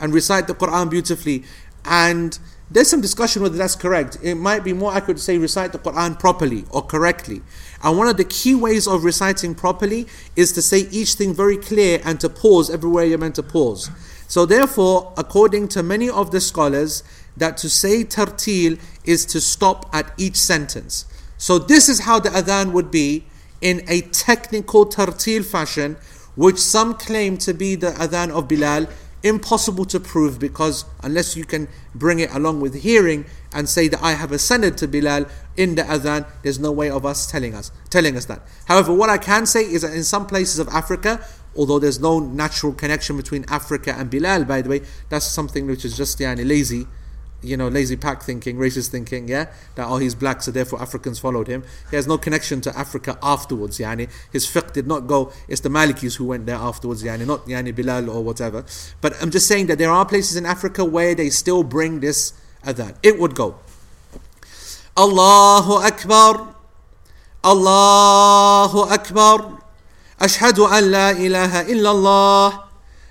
And 0.00 0.12
recite 0.12 0.48
the 0.48 0.54
Quran 0.54 0.90
beautifully. 0.90 1.44
And 1.84 2.36
there's 2.69 2.89
some 2.89 3.01
discussion 3.01 3.43
whether 3.43 3.57
that's 3.57 3.75
correct. 3.75 4.17
It 4.23 4.35
might 4.35 4.63
be 4.63 4.73
more 4.73 4.93
accurate 4.93 5.17
to 5.17 5.23
say 5.23 5.37
recite 5.37 5.71
the 5.71 5.79
Quran 5.79 6.19
properly 6.19 6.65
or 6.71 6.81
correctly. 6.81 7.41
And 7.83 7.97
one 7.97 8.07
of 8.07 8.17
the 8.17 8.25
key 8.25 8.55
ways 8.55 8.87
of 8.87 9.03
reciting 9.03 9.53
properly 9.53 10.07
is 10.35 10.51
to 10.53 10.61
say 10.61 10.87
each 10.91 11.13
thing 11.13 11.33
very 11.33 11.57
clear 11.57 12.01
and 12.03 12.19
to 12.21 12.29
pause 12.29 12.69
everywhere 12.69 13.05
you're 13.05 13.19
meant 13.19 13.35
to 13.35 13.43
pause. 13.43 13.91
So 14.27 14.45
therefore, 14.45 15.13
according 15.17 15.67
to 15.69 15.83
many 15.83 16.09
of 16.09 16.31
the 16.31 16.41
scholars, 16.41 17.03
that 17.37 17.57
to 17.57 17.69
say 17.69 18.03
tartil 18.03 18.79
is 19.03 19.25
to 19.25 19.39
stop 19.39 19.87
at 19.93 20.11
each 20.17 20.35
sentence. 20.35 21.05
So 21.37 21.59
this 21.59 21.89
is 21.89 21.99
how 22.01 22.19
the 22.19 22.29
adhan 22.29 22.71
would 22.71 22.89
be 22.89 23.25
in 23.61 23.83
a 23.87 24.01
technical 24.01 24.85
tartil 24.85 25.45
fashion, 25.45 25.97
which 26.35 26.57
some 26.57 26.95
claim 26.95 27.37
to 27.39 27.53
be 27.53 27.75
the 27.75 27.91
adhan 27.91 28.31
of 28.31 28.47
Bilal, 28.47 28.87
impossible 29.25 29.85
to 29.85 29.99
prove 29.99 30.39
because 30.39 30.85
unless 31.01 31.35
you 31.35 31.43
can 31.43 31.67
bring 31.95 32.19
it 32.19 32.31
along 32.31 32.61
with 32.61 32.75
hearing 32.83 33.25
and 33.53 33.67
say 33.67 33.87
that 33.87 34.01
I 34.01 34.11
have 34.11 34.31
a 34.31 34.35
sanad 34.35 34.77
to 34.77 34.87
Bilal 34.87 35.25
in 35.57 35.73
the 35.73 35.81
adhan, 35.81 36.27
there's 36.43 36.59
no 36.59 36.71
way 36.71 36.91
of 36.91 37.05
us 37.05 37.29
telling 37.29 37.55
us 37.55 37.71
telling 37.89 38.15
us 38.15 38.25
that. 38.25 38.41
However, 38.65 38.93
what 38.93 39.09
I 39.09 39.17
can 39.17 39.47
say 39.47 39.61
is 39.61 39.81
that 39.81 39.93
in 39.93 40.03
some 40.03 40.27
places 40.27 40.59
of 40.59 40.67
Africa, 40.67 41.25
although 41.55 41.79
there's 41.79 41.99
no 41.99 42.19
natural 42.19 42.71
connection 42.71 43.17
between 43.17 43.45
Africa 43.49 43.95
and 43.97 44.11
Bilal, 44.11 44.45
by 44.45 44.61
the 44.61 44.69
way, 44.69 44.81
that's 45.09 45.25
something 45.25 45.65
which 45.65 45.83
is 45.85 45.97
just 45.97 46.19
yani, 46.19 46.47
lazy 46.47 46.85
you 47.41 47.55
know, 47.57 47.67
lazy 47.67 47.95
pack 47.95 48.23
thinking, 48.23 48.57
racist 48.57 48.89
thinking, 48.89 49.27
yeah, 49.27 49.45
that 49.75 49.87
oh 49.87 49.97
he's 49.97 50.15
black, 50.15 50.41
so 50.41 50.51
therefore 50.51 50.81
Africans 50.81 51.19
followed 51.19 51.47
him. 51.47 51.63
He 51.89 51.95
has 51.95 52.07
no 52.07 52.17
connection 52.17 52.61
to 52.61 52.77
Africa 52.77 53.17
afterwards, 53.21 53.77
yani. 53.77 54.09
His 54.31 54.45
fiqh 54.45 54.73
did 54.73 54.87
not 54.87 55.07
go, 55.07 55.31
it's 55.47 55.61
the 55.61 55.69
Malikis 55.69 56.17
who 56.17 56.25
went 56.25 56.45
there 56.45 56.55
afterwards, 56.55 57.03
yani, 57.03 57.25
not 57.25 57.45
yani 57.45 57.75
Bilal 57.75 58.09
or 58.09 58.23
whatever. 58.23 58.65
But 59.01 59.21
I'm 59.21 59.31
just 59.31 59.47
saying 59.47 59.67
that 59.67 59.77
there 59.77 59.91
are 59.91 60.05
places 60.05 60.37
in 60.37 60.45
Africa 60.45 60.83
where 60.83 61.13
they 61.15 61.29
still 61.29 61.63
bring 61.63 61.99
this 61.99 62.33
adhan. 62.63 62.95
It 63.03 63.19
would 63.19 63.35
go. 63.35 63.59
Allahu 64.97 65.73
Akbar, 65.85 66.55
Allahu 67.43 68.79
Akbar, 68.91 69.61
Ashhadu 70.19 70.71
an 70.71 70.91
la 70.91 71.09
ilaha 71.09 71.65
illallah, 71.65 72.63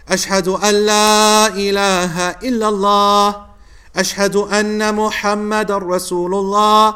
Ashhadu 0.09 0.59
an 0.63 0.87
la 0.87 1.49
ilaha 1.55 2.39
illallah. 2.41 3.54
أشهد 3.97 4.37
أن 4.37 4.95
محمد 4.95 5.73
رسول 5.73 6.35
الله. 6.35 6.95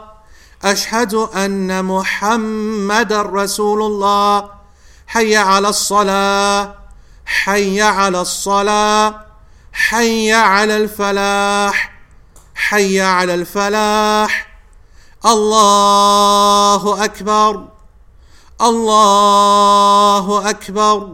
أشهد 0.64 1.14
أن 1.14 1.84
محمد 1.84 3.12
رسول 3.12 3.82
الله. 3.82 4.50
حي 5.06 5.36
على 5.36 5.68
الصلاة. 5.68 6.74
حي 7.26 7.82
على 7.82 8.20
الصلاة. 8.20 9.14
حي 9.72 10.32
على 10.32 10.76
الفلاح. 10.76 11.92
حي 12.54 13.00
على 13.00 13.34
الفلاح. 13.34 14.48
الله 15.26 17.04
أكبر. 17.04 17.64
الله 18.62 20.50
أكبر. 20.50 21.08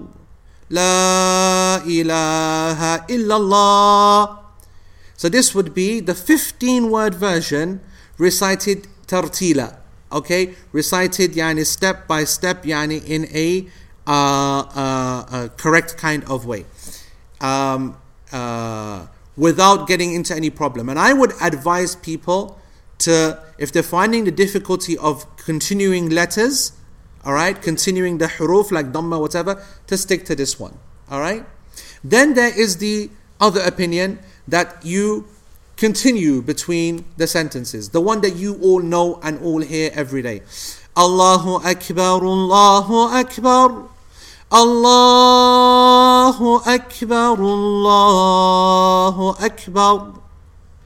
لا 0.70 1.76
إله 1.86 2.94
إلا 2.94 3.36
الله. 3.36 4.43
So 5.24 5.30
this 5.30 5.54
would 5.54 5.72
be 5.72 6.00
the 6.00 6.14
15 6.14 6.90
word 6.90 7.14
version 7.14 7.80
recited 8.18 8.86
tartila. 9.06 9.78
Okay, 10.12 10.52
recited 10.70 11.32
yani 11.32 11.64
step 11.64 12.06
by 12.06 12.24
step 12.24 12.64
yani 12.64 13.02
in 13.08 13.24
a, 13.32 13.66
uh, 14.06 14.68
uh, 14.76 15.24
a 15.32 15.48
correct 15.56 15.96
kind 15.96 16.24
of 16.24 16.44
way. 16.44 16.66
Um, 17.40 17.96
uh, 18.32 19.06
without 19.34 19.88
getting 19.88 20.12
into 20.12 20.36
any 20.36 20.50
problem. 20.50 20.90
And 20.90 20.98
I 20.98 21.14
would 21.14 21.32
advise 21.40 21.96
people 21.96 22.60
to, 22.98 23.42
if 23.56 23.72
they're 23.72 23.82
finding 23.82 24.24
the 24.24 24.30
difficulty 24.30 24.98
of 24.98 25.24
continuing 25.38 26.10
letters, 26.10 26.72
all 27.24 27.32
right, 27.32 27.56
continuing 27.62 28.18
the 28.18 28.26
huruf 28.26 28.70
like 28.70 28.92
dhamma, 28.92 29.18
whatever, 29.18 29.64
to 29.86 29.96
stick 29.96 30.26
to 30.26 30.34
this 30.34 30.60
one, 30.60 30.76
all 31.10 31.20
right. 31.20 31.46
Then 32.04 32.34
there 32.34 32.52
is 32.54 32.76
the 32.76 33.08
other 33.40 33.62
opinion 33.62 34.18
that 34.48 34.84
you 34.84 35.26
continue 35.76 36.40
between 36.42 37.04
the 37.16 37.26
sentences, 37.26 37.90
the 37.90 38.00
one 38.00 38.20
that 38.20 38.36
you 38.36 38.58
all 38.62 38.80
know 38.80 39.18
and 39.22 39.38
all 39.40 39.60
hear 39.60 39.90
every 39.94 40.22
day. 40.22 40.42
Allahu 40.96 41.56
Akbar, 41.66 42.24
Allahu 42.24 43.08
Akbar, 43.12 43.88
Allahu 44.52 45.80
Akbar, 46.64 47.36
Allahu 47.40 49.34
Akbar. 49.44 50.20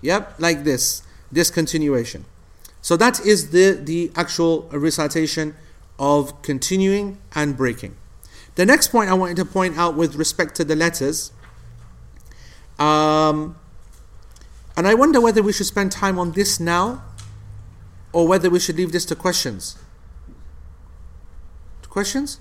Yep, 0.01 0.35
like 0.39 0.65
this. 0.65 1.03
This 1.31 1.51
continuation. 1.51 2.25
So 2.81 2.97
that 2.97 3.21
is 3.27 3.51
the, 3.51 3.73
the 3.73 4.11
actual 4.17 4.63
recitation 4.73 5.55
of 5.99 6.41
continuing 6.43 7.19
and 7.35 7.57
breaking. 7.57 7.97
The 8.55 8.65
next 8.65 8.89
point 8.89 9.11
I 9.11 9.15
wanted 9.15 9.37
to 9.37 9.45
point 9.45 9.77
out 9.77 9.95
with 9.95 10.15
respect 10.15 10.55
to 10.57 10.65
the 10.65 10.75
letters, 10.75 11.33
um, 12.79 13.57
and 14.77 14.87
I 14.87 14.95
wonder 14.95 15.21
whether 15.21 15.43
we 15.43 15.53
should 15.53 15.67
spend 15.67 15.93
time 15.93 16.19
on 16.19 16.33
this 16.33 16.61
now 16.61 17.03
or 18.13 18.27
whether 18.29 18.49
we 18.49 18.61
should 18.61 18.77
leave 18.77 18.93
this 18.93 19.05
to 19.07 19.17
questions. 19.17 19.77
To 21.83 21.89
questions? 21.89 22.41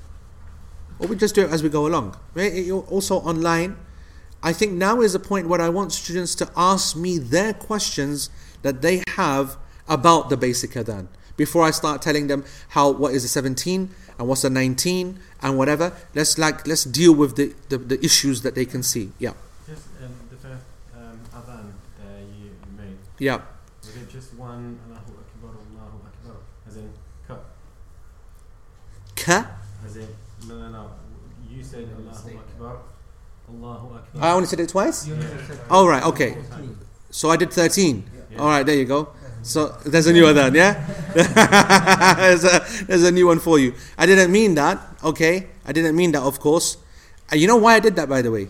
Or 1.00 1.08
we 1.08 1.16
just 1.16 1.36
do 1.36 1.42
it 1.42 1.52
as 1.52 1.64
we 1.64 1.70
go 1.70 1.86
along. 1.86 2.18
Right? 2.34 2.70
Also 2.72 3.18
online, 3.18 3.78
I 4.44 4.54
think 4.54 4.74
now 4.74 5.02
is 5.02 5.14
the 5.14 5.20
point 5.20 5.48
where 5.48 5.62
I 5.62 5.70
want 5.70 5.92
students 5.92 6.36
to 6.36 6.50
ask 6.56 6.96
me 6.96 7.18
their 7.18 7.54
questions 7.54 8.30
that 8.62 8.82
they 8.82 9.04
have 9.10 9.58
about 9.88 10.30
the 10.30 10.38
basic 10.38 10.72
adhan 10.72 11.08
before 11.38 11.64
I 11.64 11.72
start 11.72 12.02
telling 12.02 12.28
them 12.28 12.44
how 12.70 12.90
what 12.90 13.14
is 13.14 13.24
a 13.24 13.28
17 13.28 13.90
and 14.18 14.28
what's 14.28 14.44
a 14.44 14.50
19 14.50 15.20
and 15.42 15.58
whatever. 15.58 15.94
Let's 16.14 16.38
like 16.38 16.68
let's 16.68 16.84
deal 16.84 17.14
with 17.14 17.36
the, 17.36 17.54
the, 17.70 17.78
the 17.78 18.04
issues 18.04 18.42
that 18.42 18.56
they 18.56 18.66
can 18.66 18.84
see. 18.84 19.12
Yeah. 19.20 19.34
Just 19.68 19.88
um, 20.04 20.12
the 20.30 20.38
first 20.38 20.64
um, 20.96 21.20
adhan 21.34 21.70
uh, 21.70 22.20
you 22.40 22.52
made. 22.78 22.98
Yeah. 23.20 23.42
Was 23.82 23.96
it 23.96 24.10
just 24.10 24.34
one 24.36 24.80
Allahu 24.90 25.14
Akbar, 25.22 25.52
Allahu 25.52 25.98
Akbar, 26.06 26.36
as 26.68 26.78
in 26.78 26.92
ka? 27.28 27.38
Ka? 29.16 29.52
As 29.86 29.96
in 29.98 30.08
no, 30.48 30.60
no, 30.60 30.70
no. 30.70 30.92
You 31.50 31.64
said 31.64 31.90
Allahu 31.98 32.38
Akbar, 32.38 32.78
Allahu 33.50 33.96
Akbar. 33.96 34.24
I 34.24 34.32
only 34.34 34.48
said 34.48 34.60
it 34.60 34.70
twice. 34.70 35.08
You 35.08 35.14
only 35.14 35.28
said 35.28 35.46
twice. 35.46 35.60
All 35.70 35.88
right. 35.88 36.04
Okay. 36.04 36.38
So 37.10 37.30
I 37.30 37.38
did 37.38 37.52
13. 37.52 38.04
Yeah. 38.32 38.40
All 38.40 38.48
right. 38.48 38.66
There 38.66 38.76
you 38.76 38.86
go. 38.86 39.10
So 39.48 39.70
there's 39.86 40.08
a 40.08 40.14
new 40.14 40.26
adhan, 40.26 40.56
yeah? 40.56 40.76
there's, 42.18 42.44
a, 42.44 42.84
there's 42.86 43.04
a 43.04 43.12
new 43.12 43.28
one 43.28 43.40
for 43.40 43.58
you. 43.58 43.74
I 43.98 44.06
didn't 44.06 44.30
mean 44.30 44.56
that, 44.56 44.78
okay? 45.02 45.48
I 45.66 45.72
didn't 45.72 45.96
mean 45.96 46.12
that, 46.12 46.22
of 46.22 46.38
course. 46.42 46.76
Uh, 47.32 47.38
you 47.38 47.48
know 47.48 47.56
why 47.56 47.76
I 47.76 47.80
did 47.80 47.96
that, 47.96 48.10
by 48.10 48.22
the 48.22 48.30
way? 48.30 48.50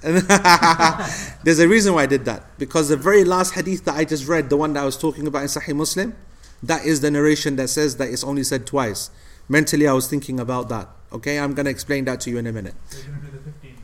there's 1.44 1.58
a 1.58 1.68
reason 1.68 1.94
why 1.94 2.04
I 2.04 2.06
did 2.06 2.24
that. 2.24 2.58
Because 2.58 2.88
the 2.88 2.96
very 2.96 3.24
last 3.24 3.54
hadith 3.54 3.84
that 3.84 3.96
I 3.96 4.04
just 4.04 4.26
read, 4.26 4.48
the 4.48 4.56
one 4.56 4.72
that 4.72 4.82
I 4.82 4.84
was 4.84 4.96
talking 4.96 5.26
about 5.26 5.42
in 5.42 5.48
Sahih 5.48 5.76
Muslim, 5.76 6.16
that 6.62 6.84
is 6.84 7.00
the 7.00 7.10
narration 7.10 7.56
that 7.56 7.68
says 7.68 7.96
that 7.96 8.08
it's 8.08 8.24
only 8.24 8.42
said 8.42 8.66
twice. 8.66 9.10
Mentally, 9.48 9.86
I 9.86 9.92
was 9.92 10.08
thinking 10.08 10.40
about 10.40 10.68
that. 10.70 10.88
Okay, 11.12 11.38
I'm 11.38 11.54
going 11.54 11.64
to 11.64 11.70
explain 11.70 12.04
that 12.06 12.20
to 12.20 12.30
you 12.30 12.38
in 12.38 12.46
a 12.46 12.52
minute. 12.52 12.74
So 12.88 12.98
you're 12.98 13.16
going 13.16 13.26
to 13.26 13.32
do 13.32 13.38
the 13.38 13.52
15 13.52 13.76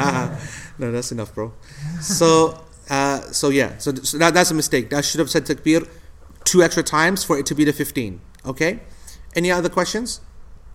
now. 0.00 0.38
no, 0.78 0.92
that's 0.92 1.12
enough, 1.12 1.34
bro. 1.34 1.52
So, 2.00 2.64
uh, 2.88 3.20
so 3.20 3.48
yeah, 3.48 3.76
so, 3.78 3.94
so 3.94 4.18
that, 4.18 4.34
that's 4.34 4.50
a 4.50 4.54
mistake. 4.54 4.92
I 4.92 5.00
should 5.00 5.18
have 5.18 5.30
said 5.30 5.44
takbir 5.44 5.88
two 6.44 6.62
extra 6.62 6.82
times 6.82 7.24
for 7.24 7.38
it 7.38 7.46
to 7.46 7.54
be 7.54 7.64
the 7.64 7.72
15. 7.72 8.20
Okay? 8.46 8.80
Any 9.34 9.50
other 9.50 9.68
questions 9.68 10.20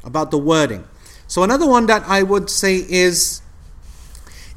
about 0.03 0.31
the 0.31 0.37
wording? 0.37 0.83
So, 1.27 1.43
another 1.43 1.67
one 1.67 1.85
that 1.85 2.03
I 2.07 2.23
would 2.23 2.49
say 2.49 2.75
is 2.75 3.41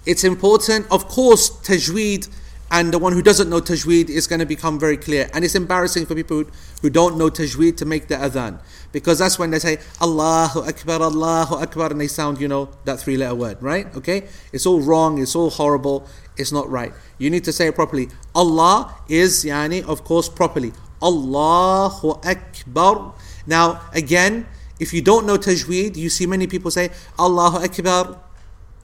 it's 0.04 0.24
important, 0.24 0.86
of 0.90 1.08
course, 1.08 1.50
tajweed 1.50 2.28
and 2.72 2.90
the 2.90 2.98
one 2.98 3.12
who 3.12 3.20
doesn't 3.20 3.50
know 3.50 3.60
tajweed 3.60 4.08
is 4.08 4.26
going 4.26 4.40
to 4.40 4.46
become 4.46 4.80
very 4.80 4.96
clear. 4.96 5.28
And 5.34 5.44
it's 5.44 5.54
embarrassing 5.54 6.06
for 6.06 6.14
people 6.14 6.44
who, 6.80 6.88
don't 6.88 7.18
know 7.18 7.28
tajweed 7.28 7.76
to 7.76 7.84
make 7.84 8.08
the 8.08 8.14
adhan. 8.14 8.60
Because 8.92 9.18
that's 9.18 9.38
when 9.38 9.50
they 9.50 9.58
say 9.58 9.78
Allahu 10.00 10.60
Akbar, 10.60 11.02
Allahu 11.02 11.56
Akbar, 11.56 11.90
and 11.90 12.00
they 12.00 12.06
sound, 12.06 12.40
you 12.40 12.48
know, 12.48 12.70
that 12.86 12.98
three 12.98 13.18
letter 13.18 13.34
word, 13.34 13.62
right? 13.62 13.94
Okay? 13.94 14.26
It's 14.54 14.64
all 14.64 14.80
wrong, 14.80 15.20
it's 15.20 15.36
all 15.36 15.50
horrible, 15.50 16.06
it's 16.38 16.50
not 16.50 16.68
right. 16.70 16.94
You 17.18 17.28
need 17.28 17.44
to 17.44 17.52
say 17.52 17.66
it 17.66 17.74
properly. 17.74 18.08
Allah 18.34 18.96
is, 19.06 19.44
yani, 19.44 19.84
of 19.84 20.02
course, 20.02 20.30
properly. 20.30 20.72
Allahu 21.02 22.20
Akbar. 22.24 23.14
Now, 23.46 23.82
again, 23.92 24.46
if 24.80 24.94
you 24.94 25.02
don't 25.02 25.26
know 25.26 25.36
tajweed, 25.36 25.96
you 25.96 26.08
see 26.08 26.24
many 26.24 26.46
people 26.46 26.70
say 26.70 26.88
Allahu 27.18 27.58
Akbar, 27.58 28.18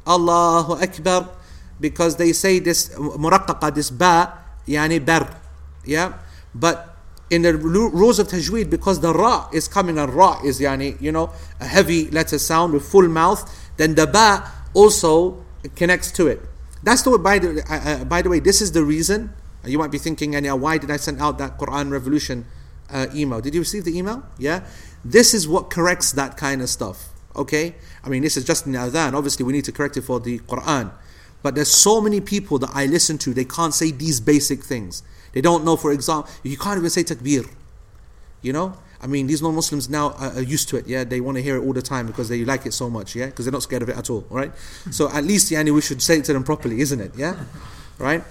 Allahu 0.09 0.73
Akbar 0.83 1.29
because 1.81 2.17
they 2.17 2.33
say 2.33 2.59
this 2.59 2.89
muraqqaqa, 2.97 3.75
this 3.75 3.91
ba, 3.91 4.33
yani 4.67 5.05
bar. 5.05 5.37
Yeah? 5.85 6.15
But 6.55 6.97
in 7.31 7.43
the 7.43 7.57
rules 7.57 8.19
of 8.19 8.29
tajweed, 8.29 8.71
because 8.71 9.01
the 9.01 9.13
ra 9.13 9.49
is 9.53 9.69
coming 9.69 9.99
and 9.99 10.13
ra 10.13 10.41
is 10.45 10.61
yani, 10.61 11.01
you 11.01 11.13
know, 11.13 11.31
a 11.61 11.67
heavy 11.67 12.11
letter 12.11 12.39
sound 12.39 12.73
with 12.73 12.85
full 12.85 13.09
mouth, 13.09 13.45
then 13.77 13.95
the 13.95 14.07
ba 14.07 14.51
also 14.75 15.45
connects 15.77 16.11
to 16.13 16.27
it. 16.27 16.41
That's 16.83 17.03
the 17.03 17.11
way, 17.11 17.19
by 17.19 17.39
the, 17.39 17.63
uh, 17.69 17.75
uh, 17.75 18.05
by 18.05 18.23
the 18.23 18.31
way, 18.31 18.41
this 18.41 18.61
is 18.61 18.73
the 18.73 18.85
reason. 18.85 19.33
You 19.65 19.79
might 19.79 19.91
be 19.91 19.99
thinking, 19.99 20.37
Anya, 20.37 20.55
why 20.55 20.79
did 20.79 20.91
I 20.91 20.97
send 20.97 21.21
out 21.21 21.39
that 21.39 21.59
Quran 21.59 21.91
Revolution 21.91 22.47
uh, 22.91 23.07
email? 23.15 23.41
Did 23.41 23.55
you 23.55 23.61
receive 23.61 23.85
the 23.85 23.97
email? 23.97 24.23
Yeah? 24.39 24.65
This 25.05 25.35
is 25.35 25.47
what 25.47 25.71
corrects 25.71 26.13
that 26.13 26.37
kind 26.37 26.63
of 26.63 26.69
stuff. 26.69 27.09
Okay? 27.35 27.75
I 28.09 28.11
mean, 28.11 28.23
this 28.23 28.39
is 28.39 28.45
just 28.45 28.67
in 28.67 28.73
Adhan. 28.73 29.13
Obviously, 29.13 29.45
we 29.45 29.53
need 29.53 29.67
to 29.67 29.73
correct 29.73 29.99
it 29.99 30.01
for 30.01 30.19
the 30.19 30.39
Quran. 30.39 30.91
But 31.43 31.55
there's 31.55 31.71
so 31.71 32.01
many 32.01 32.23
people 32.23 32.59
that 32.61 32.71
I 32.73 32.87
listen 32.87 33.19
to, 33.19 33.35
they 33.35 33.45
can't 33.45 33.75
say 33.75 33.91
these 33.91 34.19
basic 34.19 34.65
things. 34.65 35.03
They 35.33 35.43
don't 35.43 35.63
know, 35.63 35.77
for 35.77 35.93
example, 35.93 36.33
you 36.43 36.57
can't 36.57 36.79
even 36.79 36.89
say 36.89 37.05
takbir. 37.05 37.47
You 38.41 38.55
know? 38.55 38.79
I 39.03 39.09
mean, 39.09 39.27
these 39.27 39.43
non-Muslims 39.43 39.91
now 39.91 40.13
are, 40.13 40.33
are 40.33 40.43
used 40.43 40.71
to 40.71 40.79
it. 40.79 40.87
Yeah, 40.87 41.05
they 41.05 41.21
want 41.21 41.37
to 41.37 41.43
hear 41.43 41.57
it 41.57 41.61
all 41.61 41.75
the 41.75 41.83
time 41.83 42.07
because 42.07 42.31
they 42.31 42.47
like 42.47 42.65
it 42.65 42.73
so 42.73 42.89
much. 42.89 43.15
Yeah, 43.15 43.27
because 43.27 43.45
they're 43.45 43.53
not 43.53 43.63
scared 43.63 43.83
of 43.83 43.91
it 43.91 43.99
at 43.99 44.09
all. 44.09 44.25
Right? 44.31 44.53
So 44.91 45.11
at 45.13 45.25
least, 45.25 45.53
yani, 45.53 45.73
we 45.75 45.83
should 45.83 46.01
say 46.01 46.17
it 46.17 46.25
to 46.25 46.33
them 46.33 46.45
properly, 46.45 46.81
isn't 46.81 46.99
it? 46.99 47.13
Yeah, 47.15 47.45
right. 47.99 48.25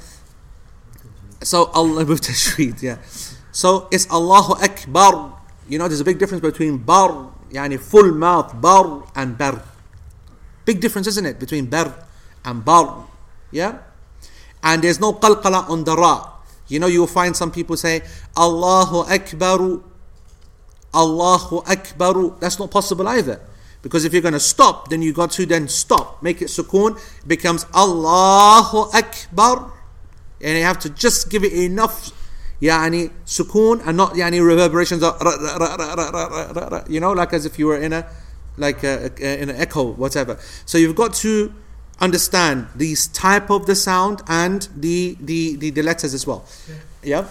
So 1.44 1.66
Allah 1.66 2.04
with 2.10 2.22
tashdeed. 2.22 2.82
Yeah. 2.82 2.98
So 3.52 3.88
it's 3.92 4.10
Allahu 4.10 4.54
Akbar. 4.54 5.40
You 5.70 5.78
know, 5.78 5.88
there's 5.88 6.02
a 6.02 6.06
big 6.06 6.18
difference 6.18 6.42
between 6.42 6.78
bar, 6.80 7.32
yani 7.52 7.80
full 7.80 8.12
mouth, 8.12 8.60
bar, 8.62 9.04
and 9.16 9.38
bar. 9.38 9.64
Big 10.66 10.82
difference, 10.82 11.08
isn't 11.08 11.26
it, 11.26 11.40
between 11.40 11.66
bar 11.68 11.94
and 12.46 12.64
bar? 12.64 13.06
Yeah. 13.52 13.80
And 14.64 14.84
there's 14.84 15.00
no 15.00 15.14
qalqala 15.14 15.70
on 15.70 15.84
the 15.84 15.96
ra. 15.96 16.34
You 16.68 16.80
know, 16.80 16.88
you'll 16.88 17.08
find 17.08 17.36
some 17.36 17.52
people 17.52 17.78
say 17.78 18.02
Allahu 18.36 19.04
Akbaru, 19.04 19.82
Allahu 20.94 21.62
Akbaru. 21.62 22.40
That's 22.40 22.60
not 22.60 22.72
possible 22.72 23.08
either. 23.08 23.40
Because 23.82 24.04
if 24.04 24.12
you're 24.12 24.22
going 24.22 24.34
to 24.34 24.40
stop, 24.40 24.90
then 24.90 25.02
you 25.02 25.14
got 25.14 25.32
to 25.32 25.46
then 25.46 25.68
stop. 25.68 26.22
Make 26.22 26.42
it 26.42 26.50
sukoon. 26.50 26.98
It 27.22 27.28
becomes 27.28 27.66
Allahu 27.74 28.90
Akbar. 28.94 29.72
And 30.42 30.58
you 30.58 30.64
have 30.64 30.80
to 30.80 30.90
just 30.90 31.30
give 31.30 31.44
it 31.44 31.54
enough 31.54 32.12
يعني 32.62 33.12
سكون 33.26 33.82
and 33.82 33.98
not 33.98 34.15
يعني 34.15 34.41
reverberations 34.41 35.04
of, 35.04 35.15
you 36.89 37.00
know 37.00 37.12
like 37.12 37.34
as 37.34 37.46
if 37.46 37.60
you 37.60 37.67
were 37.67 37.78
in 37.78 37.93
a 37.93 38.06
like 38.58 38.84
a, 38.84 39.12
a, 39.22 39.41
in 39.41 39.50
an 39.50 39.56
echo 39.56 39.91
whatever. 39.91 40.38
So 40.65 40.78
you've 40.78 40.96
got 40.96 41.13
to 41.15 41.54
understand 42.00 42.67
these 42.76 43.08
type 43.08 43.50
of 43.50 43.65
the 43.65 43.76
sound 43.76 44.22
and 44.28 44.67
the 44.76 45.17
the 45.20 45.56
the, 45.58 45.70
the 45.70 45.82
letters 45.84 46.13
as 46.13 46.26
well. 46.26 46.46
Yeah, 46.67 46.76
yeah? 47.04 47.28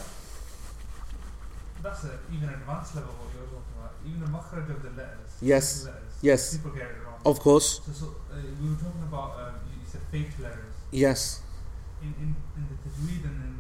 that's 1.83 2.05
a, 2.05 2.19
even 2.35 2.49
advanced 2.49 2.95
level 2.95 3.15
what 3.15 3.31
you're 3.35 3.47
talking 3.47 3.75
about. 3.79 3.93
Even 4.07 4.21
the 4.21 4.27
makhraj 4.27 4.71
of 4.71 4.83
the 4.83 4.91
letters. 4.91 5.31
Yes. 5.41 5.83
The 5.83 5.91
letters, 5.91 6.03
yes. 6.23 6.57
People 6.57 6.71
get 6.73 6.83
it 6.83 6.97
wrong 7.05 7.07
of 7.27 7.41
course. 7.41 7.81
So, 7.87 7.93
so 7.93 8.07
uh, 8.31 8.37
we 8.63 8.71
were 8.71 8.77
talking 8.77 9.03
about 9.03 9.39
um, 9.39 9.55
you 9.67 9.87
said 9.87 10.01
fake 10.11 10.31
letters. 10.41 10.73
Yes. 10.91 11.43
In 12.03 12.15
in, 12.23 12.37
in 12.57 12.65
the 12.71 12.77
tajweed 12.83 13.25
and 13.25 13.37
in 13.43 13.56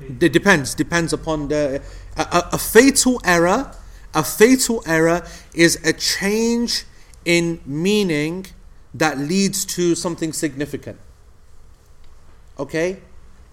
it 0.00 0.32
depends 0.32 0.74
depends 0.74 1.12
upon 1.12 1.48
the 1.48 1.80
a, 2.16 2.22
a, 2.22 2.48
a 2.52 2.58
fatal 2.58 3.20
error 3.24 3.72
a 4.16 4.24
fatal 4.24 4.82
error 4.86 5.22
is 5.54 5.78
a 5.84 5.92
change 5.92 6.84
in 7.26 7.60
meaning 7.66 8.46
that 8.94 9.18
leads 9.18 9.66
to 9.66 9.94
something 9.94 10.32
significant. 10.32 10.98
Okay? 12.58 13.02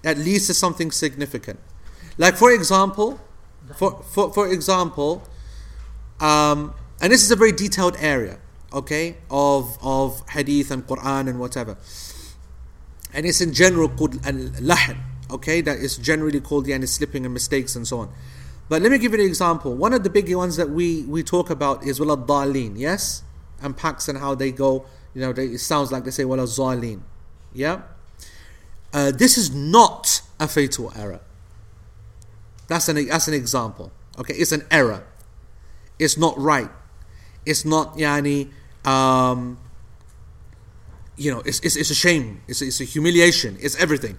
That 0.03 0.17
leads 0.17 0.47
to 0.47 0.53
something 0.53 0.89
significant. 0.91 1.59
Like 2.17 2.37
for 2.37 2.51
example 2.51 3.19
for 3.75 4.01
for, 4.03 4.31
for 4.33 4.47
example 4.47 5.27
um, 6.19 6.73
and 7.01 7.11
this 7.11 7.23
is 7.23 7.31
a 7.31 7.35
very 7.35 7.51
detailed 7.51 7.97
area 7.99 8.39
okay 8.71 9.17
of 9.29 9.77
of 9.81 10.21
hadith 10.29 10.71
and 10.71 10.87
quran 10.87 11.27
and 11.27 11.39
whatever. 11.39 11.77
And 13.13 13.25
it's 13.25 13.41
in 13.41 13.53
general 13.53 13.89
called 13.89 14.25
al-lahn 14.25 15.12
okay 15.33 15.61
that 15.61 15.77
is 15.77 15.97
generally 15.97 16.39
called 16.39 16.65
the 16.65 16.71
yani 16.71 16.87
slipping 16.87 17.25
and 17.25 17.33
mistakes 17.33 17.75
and 17.75 17.87
so 17.87 17.99
on. 17.99 18.09
But 18.69 18.81
let 18.81 18.91
me 18.91 18.97
give 18.97 19.13
you 19.13 19.19
an 19.19 19.25
example. 19.25 19.75
One 19.75 19.93
of 19.93 20.03
the 20.03 20.09
big 20.09 20.33
ones 20.33 20.55
that 20.57 20.69
we 20.69 21.03
we 21.03 21.23
talk 21.23 21.49
about 21.49 21.83
is 21.83 21.99
wala 21.99 22.17
dalin 22.17 22.77
yes? 22.77 23.23
And 23.61 23.75
packs 23.75 24.07
and 24.07 24.17
how 24.17 24.35
they 24.35 24.51
go 24.51 24.85
you 25.13 25.21
know 25.21 25.33
they, 25.33 25.47
it 25.47 25.59
sounds 25.59 25.91
like 25.91 26.05
they 26.05 26.11
say 26.11 26.25
wala 26.25 26.43
zalin 26.43 27.01
yeah? 27.53 27.81
Uh, 28.93 29.11
this 29.11 29.37
is 29.37 29.53
not 29.53 30.21
a 30.39 30.47
fatal 30.47 30.93
error. 30.95 31.21
That's 32.67 32.87
an 32.89 33.05
that's 33.07 33.27
an 33.27 33.33
example 33.33 33.91
okay? 34.19 34.33
It's 34.33 34.51
an 34.51 34.65
error. 34.71 35.03
It's 35.99 36.17
not 36.17 36.37
right. 36.37 36.69
It's 37.45 37.65
not 37.65 37.97
yani, 37.97 38.49
um, 38.85 39.59
you 41.17 41.31
know, 41.31 41.41
it's, 41.45 41.59
it's, 41.59 41.75
it's 41.75 41.89
a 41.89 41.95
shame. 41.95 42.41
It's, 42.47 42.61
it's 42.61 42.79
a 42.81 42.85
humiliation. 42.85 43.57
It's 43.61 43.79
everything. 43.79 44.17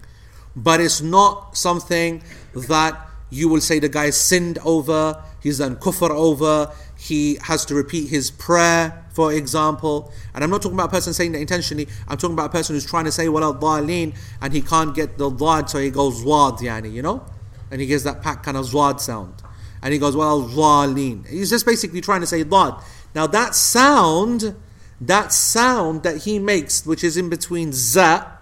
But 0.56 0.80
it's 0.80 1.00
not 1.00 1.56
something 1.56 2.22
that 2.54 2.98
you 3.30 3.48
will 3.48 3.60
say 3.60 3.78
the 3.78 3.88
guy 3.88 4.10
sinned 4.10 4.58
over, 4.64 5.20
he's 5.40 5.58
done 5.58 5.76
kufr 5.76 6.10
over, 6.10 6.72
he 6.96 7.36
has 7.42 7.64
to 7.66 7.74
repeat 7.74 8.08
his 8.08 8.30
prayer, 8.30 9.04
for 9.12 9.32
example. 9.32 10.12
And 10.34 10.44
I'm 10.44 10.50
not 10.50 10.62
talking 10.62 10.76
about 10.76 10.88
a 10.88 10.92
person 10.92 11.12
saying 11.12 11.32
that 11.32 11.40
intentionally, 11.40 11.88
I'm 12.06 12.16
talking 12.16 12.34
about 12.34 12.46
a 12.46 12.52
person 12.52 12.76
who's 12.76 12.86
trying 12.86 13.04
to 13.04 13.12
say 13.12 13.28
wala 13.28 13.54
dhalin 13.54 14.16
and 14.40 14.52
he 14.52 14.60
can't 14.60 14.94
get 14.94 15.18
the 15.18 15.30
dad, 15.30 15.68
so 15.68 15.78
he 15.78 15.90
goes 15.90 16.22
zwad, 16.22 16.58
yani, 16.60 16.92
you 16.92 17.02
know? 17.02 17.24
And 17.70 17.80
he 17.80 17.86
gets 17.86 18.04
that 18.04 18.22
pack 18.22 18.44
kind 18.44 18.56
of 18.56 18.66
zwad 18.66 19.00
sound. 19.00 19.34
And 19.82 19.92
he 19.92 19.98
goes, 19.98 20.16
well, 20.16 20.42
dhalin. 20.42 21.26
He's 21.26 21.50
just 21.50 21.66
basically 21.66 22.00
trying 22.00 22.20
to 22.20 22.26
say 22.26 22.44
dad. 22.44 22.74
Now 23.14 23.26
that 23.26 23.54
sound, 23.54 24.54
that 25.00 25.32
sound 25.32 26.04
that 26.04 26.18
he 26.18 26.38
makes, 26.38 26.86
which 26.86 27.02
is 27.02 27.16
in 27.16 27.28
between 27.28 27.72
za, 27.72 28.34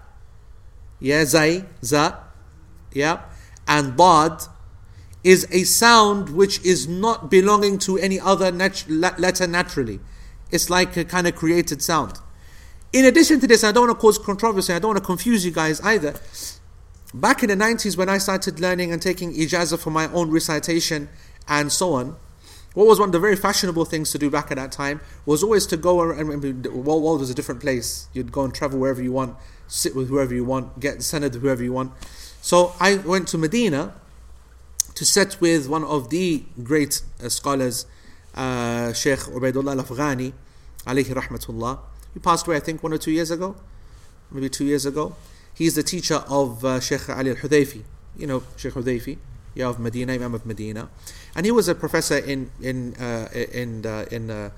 yeah, 1.03 1.25
zay, 1.25 1.65
za, 1.83 2.17
yeah, 2.93 3.23
and 3.67 3.97
dad, 3.97 4.41
is 5.21 5.45
a 5.51 5.63
sound 5.63 6.29
which 6.29 6.63
is 6.63 6.87
not 6.87 7.29
belonging 7.29 7.77
to 7.79 7.97
any 7.97 8.19
other 8.19 8.51
nat- 8.51 8.85
letter 8.87 9.45
naturally. 9.45 9.99
It's 10.49 10.69
like 10.69 10.95
a 10.95 11.03
kind 11.03 11.27
of 11.27 11.35
created 11.35 11.81
sound. 11.81 12.19
In 12.93 13.03
addition 13.03 13.41
to 13.41 13.47
this, 13.47 13.65
I 13.65 13.73
don't 13.73 13.87
want 13.87 13.99
to 13.99 14.01
cause 14.01 14.17
controversy, 14.17 14.73
I 14.73 14.79
don't 14.79 14.93
want 14.93 14.99
to 14.99 15.05
confuse 15.05 15.45
you 15.45 15.51
guys 15.51 15.81
either. 15.81 16.13
Back 17.13 17.43
in 17.43 17.49
the 17.49 17.55
90s, 17.55 17.97
when 17.97 18.07
I 18.07 18.17
started 18.17 18.61
learning 18.61 18.93
and 18.93 19.01
taking 19.01 19.33
ijazah 19.33 19.79
for 19.79 19.91
my 19.91 20.07
own 20.13 20.31
recitation 20.31 21.09
and 21.49 21.71
so 21.71 21.93
on, 21.93 22.15
what 22.73 22.87
was 22.87 22.99
one 22.99 23.09
of 23.09 23.13
the 23.13 23.19
very 23.19 23.35
fashionable 23.35 23.85
things 23.85 24.11
to 24.11 24.17
do 24.17 24.29
back 24.29 24.51
at 24.51 24.57
that 24.57 24.71
time 24.71 25.01
was 25.25 25.43
always 25.43 25.67
to 25.67 25.77
go 25.77 26.11
and 26.11 26.63
world 26.73 27.19
was 27.19 27.29
a 27.29 27.35
different 27.35 27.61
place. 27.61 28.07
You'd 28.13 28.31
go 28.31 28.43
and 28.43 28.53
travel 28.53 28.79
wherever 28.79 29.01
you 29.01 29.11
want, 29.11 29.35
sit 29.73 29.95
with 29.95 30.07
whoever 30.07 30.33
you 30.35 30.45
want, 30.45 30.79
get 30.79 30.99
sanad 30.99 31.33
whoever 31.33 31.63
you 31.63 31.73
want. 31.73 31.91
So 32.41 32.73
I 32.79 32.97
went 32.97 33.27
to 33.29 33.39
Medina 33.39 33.95
to 34.93 35.03
sit 35.03 35.41
with 35.41 35.67
one 35.67 35.83
of 35.83 36.11
the 36.11 36.43
great 36.61 37.01
uh, 37.23 37.29
scholars, 37.29 37.87
uh, 38.35 38.93
Sheikh 38.93 39.19
Ubaidullah 39.19 39.75
al-Afghani, 39.75 40.33
alayhi 40.85 41.15
rahmatullah. 41.15 41.79
He 42.13 42.19
passed 42.19 42.45
away, 42.45 42.57
I 42.57 42.59
think, 42.59 42.83
one 42.83 42.93
or 42.93 42.99
two 42.99 43.11
years 43.11 43.31
ago, 43.31 43.55
maybe 44.29 44.47
two 44.47 44.65
years 44.65 44.85
ago. 44.85 45.15
He's 45.55 45.73
the 45.73 45.83
teacher 45.83 46.23
of 46.29 46.63
uh, 46.63 46.79
Sheikh 46.79 47.09
Ali 47.09 47.31
al-Hudayfi. 47.31 47.81
You 48.15 48.27
know 48.27 48.43
Sheikh 48.55 48.73
Hudayfi, 48.73 49.17
yeah, 49.55 49.69
of 49.69 49.79
Medina, 49.79 50.13
Imam 50.13 50.35
of 50.35 50.45
Medina. 50.45 50.89
And 51.35 51.47
he 51.47 51.51
was 51.51 51.67
a 51.67 51.73
professor 51.73 52.17
in, 52.19 52.51
in, 52.61 52.93
uh, 52.95 53.27
in, 53.33 53.87
uh, 53.87 54.05
in 54.11 54.29
uh, 54.29 54.51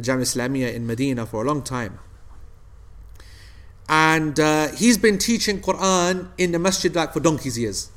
Jam 0.00 0.20
Islamiyah 0.20 0.74
in 0.74 0.84
Medina 0.84 1.26
for 1.26 1.44
a 1.44 1.46
long 1.46 1.62
time. 1.62 2.00
And 3.88 4.38
uh, 4.38 4.68
he's 4.68 4.98
been 4.98 5.16
teaching 5.16 5.60
Quran 5.60 6.28
in 6.36 6.52
the 6.52 6.58
masjid 6.58 6.94
like 6.94 7.12
for 7.12 7.20
donkey's 7.20 7.58
years. 7.58 7.90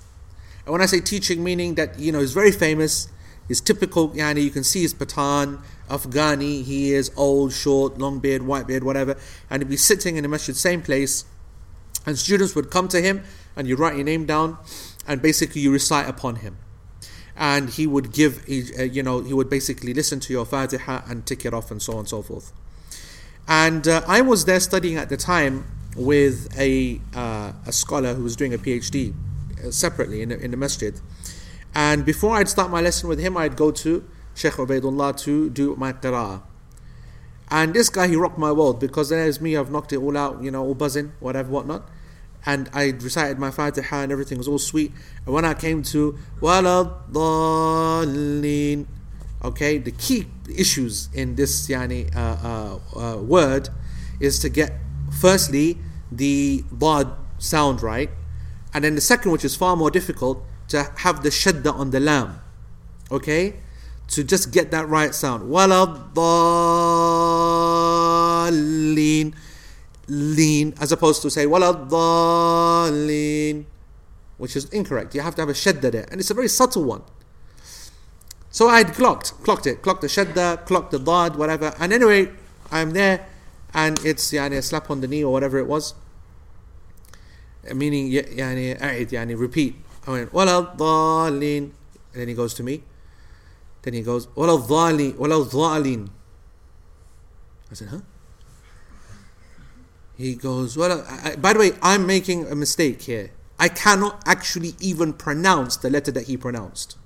And 0.66 0.72
when 0.72 0.82
I 0.82 0.86
say 0.86 1.02
teaching, 1.02 1.44
meaning 1.44 1.76
that 1.76 2.00
you 2.00 2.12
know 2.12 2.20
he's 2.20 2.34
very 2.34 2.52
famous, 2.52 3.10
he's 3.48 3.60
typical. 3.60 4.10
Yani, 4.12 4.44
you 4.44 4.52
can 4.52 4.64
see 4.64 4.84
his 4.84 4.94
Pathan, 4.94 5.60
Afghani. 5.90 6.64
He 6.64 6.94
is 6.94 7.12
old, 7.18 7.52
short, 7.52 7.98
long 7.98 8.20
beard, 8.20 8.44
white 8.44 8.68
beard, 8.68 8.84
whatever. 8.84 9.18
And 9.50 9.62
he'd 9.62 9.70
be 9.70 9.78
sitting 9.78 10.16
in 10.16 10.24
the 10.24 10.30
masjid, 10.30 10.56
same 10.56 10.82
place, 10.82 11.26
and 12.06 12.18
students 12.18 12.56
would 12.56 12.72
come 12.72 12.88
to 12.88 13.02
him, 13.02 13.24
and 13.56 13.68
you 13.68 13.76
write 13.76 13.96
your 13.96 14.06
name 14.06 14.26
down, 14.26 14.58
and 15.08 15.22
basically 15.22 15.62
you 15.62 15.72
recite 15.72 16.08
upon 16.08 16.38
him. 16.38 16.58
And 17.36 17.70
he 17.70 17.88
would 17.88 18.14
give, 18.14 18.46
uh, 18.48 18.84
you 18.84 19.04
know, 19.04 19.22
he 19.22 19.34
would 19.34 19.50
basically 19.50 19.94
listen 19.94 20.20
to 20.22 20.34
your 20.34 20.46
Fatiha 20.46 21.02
and 21.08 21.26
tick 21.26 21.44
it 21.44 21.54
off, 21.54 21.70
and 21.70 21.82
so 21.82 21.94
on 21.94 22.00
and 22.00 22.08
so 22.08 22.22
forth. 22.22 22.54
And 23.48 23.88
uh, 23.88 24.04
I 24.08 24.22
was 24.22 24.46
there 24.46 24.60
studying 24.60 24.96
at 24.96 25.10
the 25.10 25.18
time 25.18 25.66
with 25.96 26.58
a 26.58 27.02
uh, 27.14 27.54
a 27.66 27.72
scholar 27.72 28.14
who 28.14 28.24
was 28.24 28.36
doing 28.36 28.54
a 28.54 28.58
PhD 28.58 29.14
separately 29.70 30.22
in 30.22 30.30
the, 30.30 30.40
in 30.40 30.52
the 30.52 30.58
masjid. 30.58 31.00
And 31.74 32.06
before 32.06 32.36
I'd 32.36 32.50
start 32.50 32.70
my 32.72 32.82
lesson 32.82 33.08
with 33.10 33.20
him, 33.20 33.38
I'd 33.38 33.56
go 33.56 33.72
to 33.72 34.04
Sheikh 34.36 34.54
Ubaidullah 34.54 35.18
to 35.22 35.50
do 35.50 35.76
my 35.76 35.94
qira'ah. 35.94 36.42
And 37.50 37.74
this 37.74 37.90
guy, 37.90 38.08
he 38.08 38.16
rocked 38.16 38.38
my 38.38 38.52
world 38.52 38.80
because 38.80 39.10
there's 39.10 39.42
me, 39.42 39.58
I've 39.58 39.70
knocked 39.72 39.92
it 39.92 39.98
all 39.98 40.18
out, 40.18 40.42
you 40.42 40.52
know, 40.52 40.64
all 40.64 40.74
buzzing, 40.74 41.12
whatever, 41.20 41.50
whatnot. 41.50 41.84
And 42.46 42.70
I 42.74 42.92
recited 42.92 43.38
my 43.40 43.52
Fatiha 43.52 44.04
and 44.04 44.12
everything 44.12 44.38
was 44.38 44.48
all 44.48 44.58
sweet. 44.58 44.94
And 45.26 45.34
when 45.34 45.44
I 45.46 45.54
came 45.54 45.84
to 45.84 46.18
Waladhalin, 46.40 46.88
okay, 49.44 49.78
the 49.78 49.92
key 49.92 50.28
issues 50.56 51.10
in 51.14 51.36
this 51.36 51.68
yani, 51.68 52.16
uh, 52.16 52.38
uh, 52.42 52.80
uh, 52.98 53.18
word 53.18 53.70
is 54.20 54.40
to 54.40 54.50
get, 54.50 54.72
firstly, 55.12 55.78
the 56.12 56.64
Dad 56.78 57.08
sound 57.38 57.82
right. 57.82 58.10
And 58.74 58.84
then 58.84 58.96
the 58.96 59.02
second, 59.02 59.32
which 59.32 59.46
is 59.46 59.56
far 59.56 59.76
more 59.76 59.92
difficult, 59.92 60.44
to 60.70 60.84
have 60.98 61.24
the 61.24 61.30
shadda 61.30 61.74
on 61.74 61.92
the 61.92 62.00
lam. 62.00 62.40
Okay? 63.12 63.56
To 64.10 64.24
just 64.24 64.52
get 64.52 64.72
that 64.72 64.88
right 64.88 65.14
sound. 65.14 65.52
Waladhalin. 65.52 66.22
Lean, 70.08 70.74
as 70.82 70.92
opposed 70.92 71.22
to 71.22 71.30
say 71.30 71.46
waladhalin, 71.46 71.86
which 74.38 74.58
is 74.58 74.66
incorrect. 74.66 75.16
You 75.16 75.22
have 75.22 75.36
to 75.36 75.42
have 75.42 75.48
a 75.48 75.54
shadda 75.54 75.90
there. 75.92 76.06
And 76.12 76.20
it's 76.20 76.30
a 76.30 76.34
very 76.34 76.50
subtle 76.50 76.84
one. 76.84 77.04
So 78.50 78.68
I 78.68 78.80
had 78.80 78.94
clocked, 78.94 79.42
clocked 79.44 79.66
it, 79.68 79.82
clocked 79.82 80.02
the 80.02 80.08
shadda, 80.08 80.66
clocked 80.66 80.92
the 80.92 81.00
dad, 81.00 81.38
whatever. 81.38 81.74
And 81.80 81.94
anyway, 81.94 82.30
I'm 82.70 82.92
there 82.92 83.26
and 83.75 83.99
it's 84.05 84.33
yani, 84.33 84.57
a 84.57 84.63
slap 84.63 84.91
on 84.91 85.01
the 85.01 85.09
knee 85.09 85.23
or 85.23 85.33
whatever 85.33 85.59
it 85.59 85.67
was 85.67 85.95
meaning 87.75 88.13
يعني 88.13 88.83
أعد 88.83 89.13
يعني 89.13 89.37
repeat 89.37 89.75
I 90.07 90.11
went 90.11 90.33
ولا 90.33 90.59
الضالين 90.59 91.73
and 92.13 92.23
then 92.23 92.29
he 92.29 92.35
goes 92.35 92.55
to 92.55 92.63
me 92.63 92.83
then 93.83 93.95
he 93.95 94.03
goes 94.03 94.29
ولا 94.37 94.55
الضالين 94.55 95.17
ولا 95.19 95.37
الضالين 95.37 96.09
I 97.71 97.75
said 97.75 97.89
huh 97.89 98.01
he 100.17 100.35
goes 100.35 100.77
well 100.77 101.05
I, 101.09 101.37
by 101.37 101.53
the 101.53 101.59
way 101.59 101.73
I'm 101.83 102.07
making 102.07 102.47
a 102.47 102.55
mistake 102.55 103.03
here 103.03 103.31
I 103.59 103.69
cannot 103.69 104.23
actually 104.27 104.75
even 104.81 105.13
pronounce 105.13 105.77
the 105.77 105.91
letter 105.91 106.13
that 106.13 106.27
he 106.27 106.37
pronounced 106.37 106.97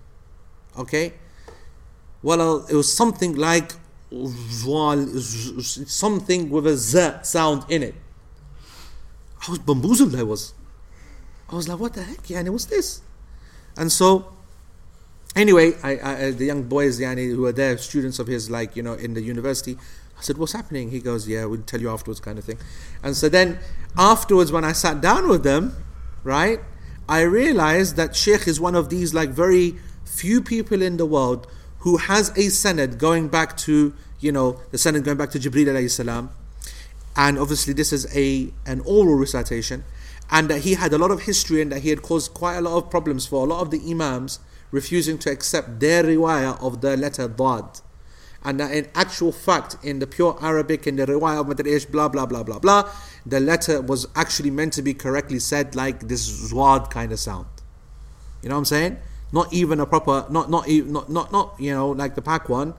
okay 0.79 1.14
well 2.23 2.66
it 2.66 2.75
was 2.75 2.92
something 2.92 3.35
like 3.35 3.73
something 5.88 6.50
with 6.50 6.68
a 6.68 6.78
z 6.78 7.12
sound 7.24 7.65
in 7.70 7.84
it 7.84 7.96
I 9.48 9.52
was 9.52 9.60
bamboozled. 9.60 10.15
I 10.15 10.24
was. 10.24 10.54
I 11.50 11.56
was 11.56 11.68
like, 11.68 11.80
what 11.80 11.94
the 11.94 12.04
heck? 12.04 12.24
Yani, 12.24 12.50
what's 12.50 12.65
this? 12.65 13.02
And 13.78 13.91
so, 13.91 14.34
anyway, 15.36 15.74
I, 15.84 15.98
I, 15.98 16.13
uh, 16.13 16.32
the 16.32 16.46
young 16.46 16.63
boys 16.63 17.00
yani, 17.00 17.30
who 17.30 17.41
were 17.41 17.52
there, 17.52 17.78
students 17.78 18.20
of 18.20 18.28
his, 18.28 18.50
like, 18.50 18.76
you 18.76 18.82
know, 18.82 18.94
in 18.94 19.13
the 19.13 19.22
university, 19.22 19.78
I 20.18 20.22
said, 20.22 20.38
what's 20.38 20.54
happening? 20.54 20.89
He 20.89 21.00
goes, 21.00 21.28
yeah, 21.28 21.46
we'll 21.46 21.62
tell 21.62 21.82
you 21.82 21.89
afterwards, 21.89 22.20
kind 22.20 22.39
of 22.39 22.46
thing. 22.46 22.58
And 23.04 23.15
so 23.15 23.30
then, 23.30 23.60
afterwards, 23.98 24.52
when 24.52 24.63
I 24.63 24.72
sat 24.72 25.02
down 25.02 25.28
with 25.28 25.44
them, 25.44 25.76
right, 26.24 26.60
I 27.08 27.22
realized 27.22 27.98
that 27.98 28.15
Sheikh 28.15 28.48
is 28.48 28.60
one 28.60 28.76
of 28.76 28.89
these, 28.89 29.13
like, 29.13 29.30
very 29.30 29.76
few 30.06 30.41
people 30.41 30.82
in 30.82 30.98
the 30.98 31.06
world 31.06 31.48
who 31.86 31.98
has 31.98 32.30
a 32.30 32.48
sanad 32.50 32.98
going 32.98 33.28
back 33.28 33.56
to, 33.56 33.93
you 34.19 34.32
know, 34.32 34.60
the 34.71 34.78
sanad 34.78 35.04
going 35.04 35.17
back 35.17 35.30
to 35.30 35.38
Jibreel 35.38 35.67
alayhi 35.67 35.91
salam, 35.91 36.32
and 37.15 37.38
obviously 37.38 37.74
this 37.74 37.93
is 37.93 38.08
a 38.17 38.52
an 38.65 38.82
oral 38.82 39.13
recitation, 39.13 39.84
and 40.32 40.50
that 40.50 40.62
he 40.62 40.74
had 40.74 40.93
a 40.93 40.98
lot 40.98 41.12
of 41.12 41.21
history 41.21 41.62
and 41.62 41.71
that 41.71 41.84
he 41.84 41.89
had 41.89 42.02
caused 42.02 42.34
quite 42.34 42.56
a 42.56 42.62
lot 42.62 42.76
of 42.76 42.89
problems 42.89 43.28
for 43.28 43.45
a 43.45 43.48
lot 43.48 43.62
of 43.62 43.69
the 43.69 43.80
imams 43.91 44.39
refusing 44.71 45.19
to 45.19 45.32
accept 45.32 45.80
their 45.80 46.04
riwayah 46.04 46.60
of 46.60 46.82
the 46.82 46.98
letter 46.98 47.28
dad. 47.28 47.82
And 48.43 48.60
that 48.60 48.71
in 48.71 48.88
actual 48.95 49.32
fact, 49.32 49.78
in 49.84 50.00
the 50.00 50.08
pure 50.08 50.39
Arabic, 50.41 50.88
in 50.88 50.95
the 50.95 51.06
riwayah 51.06 51.41
of 51.41 51.45
Madrish, 51.45 51.89
blah 51.91 52.10
blah 52.10 52.26
blah 52.26 52.41
blah 52.41 52.58
blah, 52.58 52.89
the 53.28 53.39
letter 53.39 53.80
was 53.80 54.08
actually 54.15 54.50
meant 54.50 54.74
to 54.74 54.82
be 54.82 54.95
correctly 54.95 55.38
said 55.38 55.75
like 55.75 56.08
this 56.08 56.27
zwad 56.50 56.90
kind 56.90 57.12
of 57.12 57.19
sound. 57.19 57.46
You 58.42 58.50
know 58.50 58.56
what 58.56 58.60
I'm 58.62 58.65
saying? 58.65 58.98
Not 59.32 59.52
even 59.52 59.80
a 59.80 59.86
proper, 59.86 60.26
not 60.30 60.50
not 60.50 60.67
not 60.67 61.10
not 61.10 61.32
not 61.32 61.56
you 61.60 61.73
know 61.73 61.90
like 61.90 62.15
the 62.15 62.21
pack 62.21 62.48
one. 62.50 62.73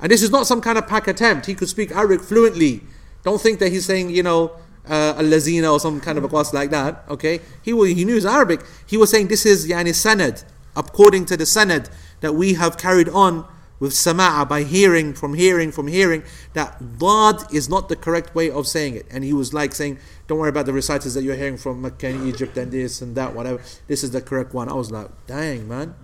And 0.00 0.10
this 0.12 0.22
is 0.22 0.30
not 0.30 0.46
some 0.46 0.60
kind 0.60 0.78
of 0.78 0.86
pack 0.86 1.08
attempt. 1.08 1.46
He 1.46 1.54
could 1.54 1.68
speak 1.68 1.90
Arabic 1.90 2.20
fluently 2.20 2.82
don't 3.22 3.40
think 3.40 3.58
that 3.58 3.70
he's 3.70 3.84
saying, 3.84 4.10
you 4.10 4.22
know, 4.22 4.52
uh, 4.88 5.14
al-lazina 5.18 5.70
or 5.70 5.80
some 5.80 6.00
kind 6.00 6.16
of 6.16 6.24
a 6.24 6.28
class 6.28 6.54
like 6.54 6.70
that. 6.70 7.04
Okay, 7.10 7.40
he 7.62 7.72
he 7.94 8.04
knew 8.04 8.14
his 8.14 8.24
Arabic. 8.24 8.60
He 8.86 8.96
was 8.96 9.10
saying 9.10 9.28
this 9.28 9.44
is 9.44 9.68
yani 9.68 9.90
sanad 9.90 10.44
according 10.76 11.26
to 11.26 11.36
the 11.36 11.44
sanad 11.44 11.90
that 12.20 12.34
we 12.34 12.54
have 12.54 12.78
carried 12.78 13.08
on 13.10 13.44
with 13.80 13.92
sama'a 13.92 14.48
by 14.48 14.62
hearing 14.62 15.14
from 15.14 15.34
hearing 15.34 15.70
from 15.70 15.86
hearing 15.86 16.22
that 16.52 16.98
dad 16.98 17.36
is 17.52 17.68
not 17.68 17.88
the 17.88 17.96
correct 17.96 18.34
way 18.34 18.50
of 18.50 18.66
saying 18.66 18.94
it. 18.94 19.06
And 19.10 19.24
he 19.24 19.32
was 19.32 19.54
like 19.54 19.74
saying, 19.74 19.98
don't 20.26 20.38
worry 20.38 20.48
about 20.48 20.66
the 20.66 20.72
reciters 20.72 21.14
that 21.14 21.22
you're 21.22 21.36
hearing 21.36 21.56
from 21.56 21.82
Mecca 21.82 22.08
and 22.08 22.26
Egypt 22.26 22.56
and 22.56 22.72
this 22.72 23.00
and 23.00 23.14
that, 23.16 23.34
whatever. 23.34 23.62
This 23.86 24.02
is 24.02 24.10
the 24.10 24.20
correct 24.20 24.52
one. 24.54 24.68
I 24.68 24.74
was 24.74 24.90
like, 24.90 25.08
dang 25.26 25.68
man, 25.68 25.94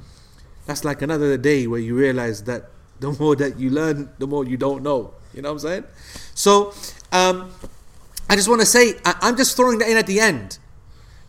that's 0.66 0.84
like 0.84 1.02
another 1.02 1.36
day 1.36 1.66
where 1.66 1.80
you 1.80 1.96
realize 1.96 2.44
that 2.44 2.70
the 3.00 3.12
more 3.12 3.36
that 3.36 3.58
you 3.58 3.70
learn, 3.70 4.10
the 4.18 4.26
more 4.26 4.44
you 4.44 4.56
don't 4.56 4.82
know. 4.82 5.14
You 5.34 5.42
know 5.42 5.52
what 5.52 5.64
I'm 5.64 5.68
saying? 5.68 5.84
So, 6.34 6.72
um, 7.12 7.50
I 8.30 8.36
just 8.36 8.48
want 8.48 8.60
to 8.60 8.66
say, 8.66 8.94
I, 9.04 9.16
I'm 9.20 9.36
just 9.36 9.56
throwing 9.56 9.78
that 9.78 9.88
in 9.88 9.96
at 9.96 10.06
the 10.06 10.20
end. 10.20 10.58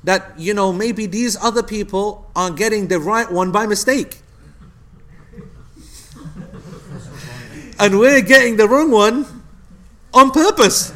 That, 0.03 0.39
you 0.39 0.53
know, 0.53 0.71
maybe 0.71 1.07
these 1.07 1.35
other 1.35 1.63
people 1.63 2.29
are 2.35 2.51
getting 2.51 2.87
the 2.87 2.99
right 2.99 3.29
one 3.31 3.51
by 3.51 3.65
mistake. 3.65 4.21
And 7.79 7.99
we're 7.99 8.21
getting 8.21 8.57
the 8.57 8.67
wrong 8.67 8.91
one 8.91 9.43
on 10.13 10.31
purpose. 10.31 10.93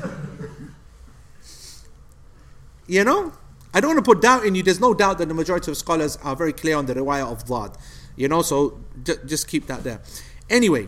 You 2.87 3.03
know? 3.03 3.33
I 3.73 3.79
don't 3.79 3.93
want 3.93 4.03
to 4.03 4.09
put 4.13 4.21
doubt 4.21 4.45
in 4.45 4.55
you. 4.55 4.63
There's 4.63 4.79
no 4.79 4.93
doubt 4.93 5.19
that 5.19 5.27
the 5.27 5.33
majority 5.33 5.69
of 5.69 5.77
scholars 5.77 6.17
are 6.23 6.35
very 6.35 6.53
clear 6.53 6.75
on 6.75 6.85
the 6.87 6.95
riwayah 6.95 7.31
of 7.31 7.45
Dhad. 7.45 7.75
You 8.15 8.27
know, 8.27 8.41
so 8.41 8.79
j- 9.03 9.17
just 9.25 9.47
keep 9.47 9.67
that 9.67 9.83
there. 9.83 10.01
Anyway, 10.49 10.87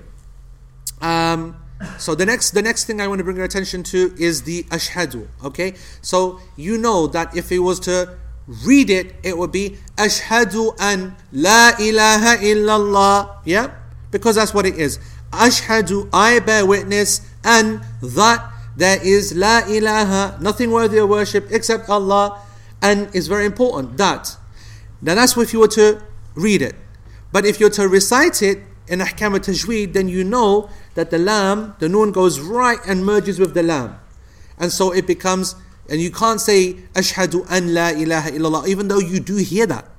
um, 1.02 1.56
so 1.98 2.16
the 2.16 2.26
next 2.26 2.52
the 2.52 2.62
next 2.62 2.86
thing 2.86 3.00
I 3.00 3.08
want 3.08 3.20
to 3.20 3.24
bring 3.24 3.38
your 3.38 3.46
attention 3.46 3.84
to 3.84 4.14
is 4.18 4.44
the 4.44 4.64
ashhadu. 4.64 5.28
Okay, 5.44 5.76
so 6.02 6.40
you 6.56 6.78
know 6.78 7.08
that 7.08 7.36
if 7.38 7.52
it 7.52 7.60
was 7.60 7.80
to 7.82 8.18
read 8.66 8.90
it, 8.90 9.16
it 9.24 9.38
would 9.38 9.52
be 9.52 9.78
ashhadu 9.96 10.76
an 10.80 11.16
la 11.32 11.72
ilaha 11.80 12.38
illallah. 12.38 13.38
Yeah, 13.46 13.72
because 14.10 14.36
that's 14.36 14.54
what 14.54 14.66
it 14.66 14.78
is. 14.78 15.00
Ashhadu, 15.32 16.10
I 16.14 16.40
bear 16.40 16.66
witness, 16.66 17.22
and 17.44 17.82
that 18.02 18.52
there 18.76 19.00
is 19.04 19.36
la 19.36 19.60
ilaha, 19.68 20.38
nothing 20.42 20.72
worthy 20.72 20.98
of 20.98 21.10
worship 21.10 21.48
except 21.52 21.90
Allah, 21.90 22.42
and 22.82 23.10
it's 23.14 23.28
very 23.28 23.46
important 23.46 23.98
that. 23.98 24.38
Now 25.02 25.16
that's 25.16 25.38
if 25.38 25.54
you 25.54 25.60
were 25.60 25.68
to 25.70 26.02
read 26.36 26.62
it. 26.62 26.76
But 27.32 27.46
if 27.46 27.60
you're 27.60 27.70
to 27.72 27.88
recite 27.88 28.42
it 28.42 28.60
in 28.88 29.00
ahkam 29.00 29.34
al-Tajweed, 29.34 29.94
then 29.94 30.10
you 30.10 30.24
know 30.24 30.70
that 30.96 31.12
the 31.12 31.18
lam, 31.18 31.76
the 31.80 31.88
noon 31.88 32.12
goes 32.12 32.40
right 32.40 32.80
and 32.86 33.06
merges 33.06 33.40
with 33.40 33.54
the 33.54 33.64
lam. 33.64 33.98
And 34.58 34.72
so 34.72 34.92
it 34.92 35.08
becomes, 35.08 35.56
and 35.90 36.02
you 36.02 36.12
can't 36.12 36.42
say 36.42 36.74
ashhadu 36.94 37.46
an 37.50 37.74
la 37.74 37.90
ilaha 37.90 38.32
illallah, 38.32 38.68
even 38.68 38.90
though 38.90 39.00
you 39.00 39.20
do 39.20 39.38
hear 39.38 39.66
that. 39.66 39.90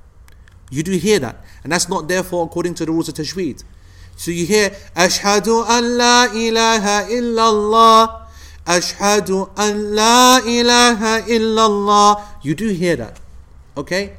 You 0.69 0.83
do 0.83 0.91
hear 0.91 1.19
that. 1.19 1.43
And 1.63 1.71
that's 1.71 1.89
not 1.89 2.07
therefore 2.07 2.45
according 2.45 2.75
to 2.75 2.85
the 2.85 2.91
rules 2.91 3.09
of 3.09 3.15
tajweed. 3.15 3.63
So 4.15 4.31
you 4.31 4.45
hear 4.45 4.69
ashhadu 4.95 5.65
an 5.67 5.97
la 5.97 6.25
ilaha 6.33 7.09
illallah. 7.09 8.21
Ashhadu 8.65 9.49
an 9.57 9.95
la 9.95 10.39
ilaha 10.39 11.21
illallah. 11.27 12.23
You 12.41 12.55
do 12.55 12.69
hear 12.69 12.95
that. 12.95 13.19
Okay? 13.75 14.13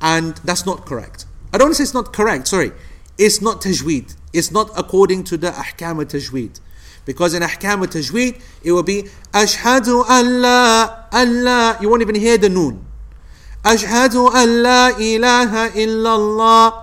And 0.00 0.36
that's 0.38 0.64
not 0.64 0.86
correct. 0.86 1.26
I 1.52 1.58
don't 1.58 1.68
want 1.68 1.76
to 1.76 1.76
say 1.76 1.82
it's 1.84 1.94
not 1.94 2.12
correct, 2.12 2.48
sorry. 2.48 2.72
It's 3.18 3.42
not 3.42 3.60
tajweed. 3.60 4.16
It's 4.32 4.50
not 4.50 4.70
according 4.76 5.24
to 5.24 5.36
the 5.36 5.50
ahkam 5.50 5.98
al 5.98 6.06
tajweed. 6.06 6.60
Because 7.04 7.34
in 7.34 7.42
ahkam 7.42 7.80
al 7.80 7.88
tajweed, 7.88 8.40
it 8.64 8.72
will 8.72 8.82
be 8.82 9.04
ashhadu 9.32 10.04
an 10.08 10.40
la, 10.40 11.04
an 11.12 11.44
la. 11.44 11.76
You 11.80 11.90
won't 11.90 12.02
even 12.02 12.14
hear 12.14 12.38
the 12.38 12.48
noon. 12.48 12.86
Ashhadu 13.62 14.30
an 14.34 14.62
la 14.62 14.88
ilaha 14.98 15.70
illallah. 15.76 16.81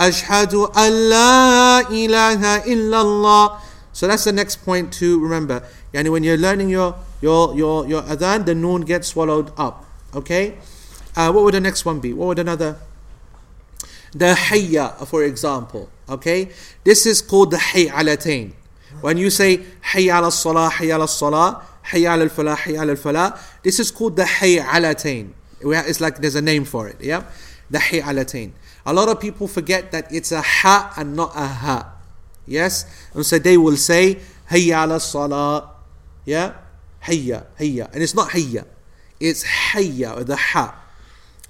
Ashhadu 0.00 0.72
an 0.74 1.10
la 1.10 1.80
ilaha 1.92 2.64
illallah. 2.64 3.60
So 3.92 4.08
that's 4.08 4.24
the 4.24 4.32
next 4.32 4.64
point 4.64 4.92
to 4.94 5.20
remember. 5.20 5.62
Yani 5.92 6.10
when 6.10 6.24
you're 6.24 6.38
learning 6.38 6.70
your 6.70 6.96
your 7.20 7.54
your 7.54 7.86
your 7.86 8.02
adhan, 8.02 8.46
the 8.46 8.54
noon 8.54 8.82
gets 8.82 9.08
swallowed 9.08 9.52
up. 9.58 9.84
Okay. 10.14 10.56
Uh, 11.16 11.30
what 11.32 11.44
would 11.44 11.54
the 11.54 11.60
next 11.60 11.84
one 11.84 12.00
be? 12.00 12.12
What 12.12 12.28
would 12.28 12.38
another? 12.38 12.78
The 14.12 14.34
hayya, 14.34 15.06
for 15.06 15.22
example. 15.24 15.90
Okay, 16.08 16.50
this 16.82 17.06
is 17.06 17.22
called 17.22 17.50
the 17.52 17.56
hayalatain. 17.56 18.52
When 19.00 19.16
you 19.18 19.30
say 19.30 19.58
hayya 19.92 20.18
ala 20.18 20.32
salah, 20.32 20.70
hayya 20.70 20.96
ala 20.96 21.06
salah, 21.08 21.64
hayya 21.84 22.14
ala 22.14 22.28
falah, 22.28 22.56
hayya 22.56 22.82
ala 22.82 22.96
falah, 22.96 23.38
this 23.62 23.78
is 23.78 23.90
called 23.90 24.16
the 24.16 24.24
hayalatain. 24.24 25.32
It's 25.60 26.00
like 26.00 26.18
there's 26.18 26.34
a 26.34 26.42
name 26.42 26.64
for 26.64 26.88
it. 26.88 26.96
Yeah, 27.00 27.24
the 27.70 27.78
hayalatain. 27.78 28.52
A 28.86 28.92
lot 28.92 29.08
of 29.08 29.20
people 29.20 29.46
forget 29.46 29.92
that 29.92 30.12
it's 30.12 30.32
a 30.32 30.40
ha 30.40 30.92
and 30.96 31.14
not 31.14 31.32
a 31.36 31.46
ha. 31.46 31.92
Yes, 32.46 32.84
and 33.14 33.24
so 33.24 33.38
they 33.38 33.56
will 33.56 33.76
say 33.76 34.18
hayya 34.50 34.84
ala 34.84 35.00
salah. 35.00 35.70
Yeah, 36.24 36.54
hayya, 37.04 37.46
hayya, 37.58 37.92
and 37.92 38.02
it's 38.02 38.14
not 38.14 38.30
hayya. 38.30 38.66
It's 39.20 39.44
hayya, 39.44 40.16
or 40.16 40.24
the 40.24 40.36
ha. 40.36 40.76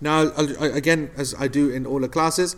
Now, 0.00 0.32
again, 0.60 1.10
as 1.16 1.34
I 1.38 1.48
do 1.48 1.70
in 1.70 1.86
all 1.86 2.00
the 2.00 2.08
classes, 2.08 2.56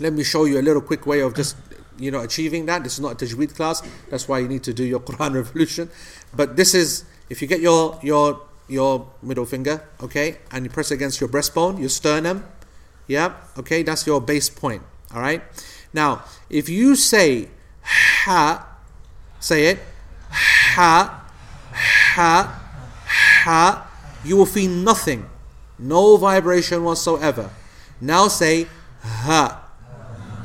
let 0.00 0.12
me 0.12 0.24
show 0.24 0.44
you 0.44 0.58
a 0.58 0.64
little 0.64 0.82
quick 0.82 1.06
way 1.06 1.20
of 1.20 1.34
just 1.34 1.56
you 1.98 2.10
know 2.10 2.20
achieving 2.20 2.66
that. 2.66 2.82
This 2.84 2.94
is 2.94 3.00
not 3.00 3.20
a 3.20 3.24
tajweed 3.24 3.54
class. 3.54 3.82
That's 4.10 4.28
why 4.28 4.40
you 4.40 4.48
need 4.48 4.62
to 4.64 4.74
do 4.74 4.84
your 4.84 5.00
Quran 5.08 5.34
revolution. 5.34 5.90
But 6.34 6.56
this 6.56 6.74
is 6.74 7.04
if 7.30 7.40
you 7.40 7.48
get 7.48 7.60
your 7.60 7.98
your 8.02 8.40
your 8.68 9.08
middle 9.22 9.46
finger, 9.46 9.82
okay, 10.02 10.38
and 10.50 10.64
you 10.64 10.70
press 10.70 10.90
against 10.90 11.20
your 11.20 11.30
breastbone, 11.30 11.78
your 11.78 11.88
sternum, 11.88 12.44
yeah, 13.06 13.34
okay, 13.58 13.82
that's 13.82 14.06
your 14.06 14.20
base 14.20 14.48
point. 14.48 14.82
All 15.14 15.20
right. 15.20 15.42
Now, 15.92 16.24
if 16.50 16.68
you 16.68 16.96
say 16.96 17.48
ha, 17.82 18.66
say 19.40 19.66
it 19.66 19.78
ha 20.30 21.24
ha 21.72 22.62
ha, 23.44 23.90
you 24.24 24.36
will 24.36 24.46
feel 24.46 24.70
nothing 24.70 25.30
no 25.78 26.16
vibration 26.16 26.84
whatsoever. 26.84 27.50
Now 28.00 28.28
say 28.28 28.66
ha. 29.02 29.62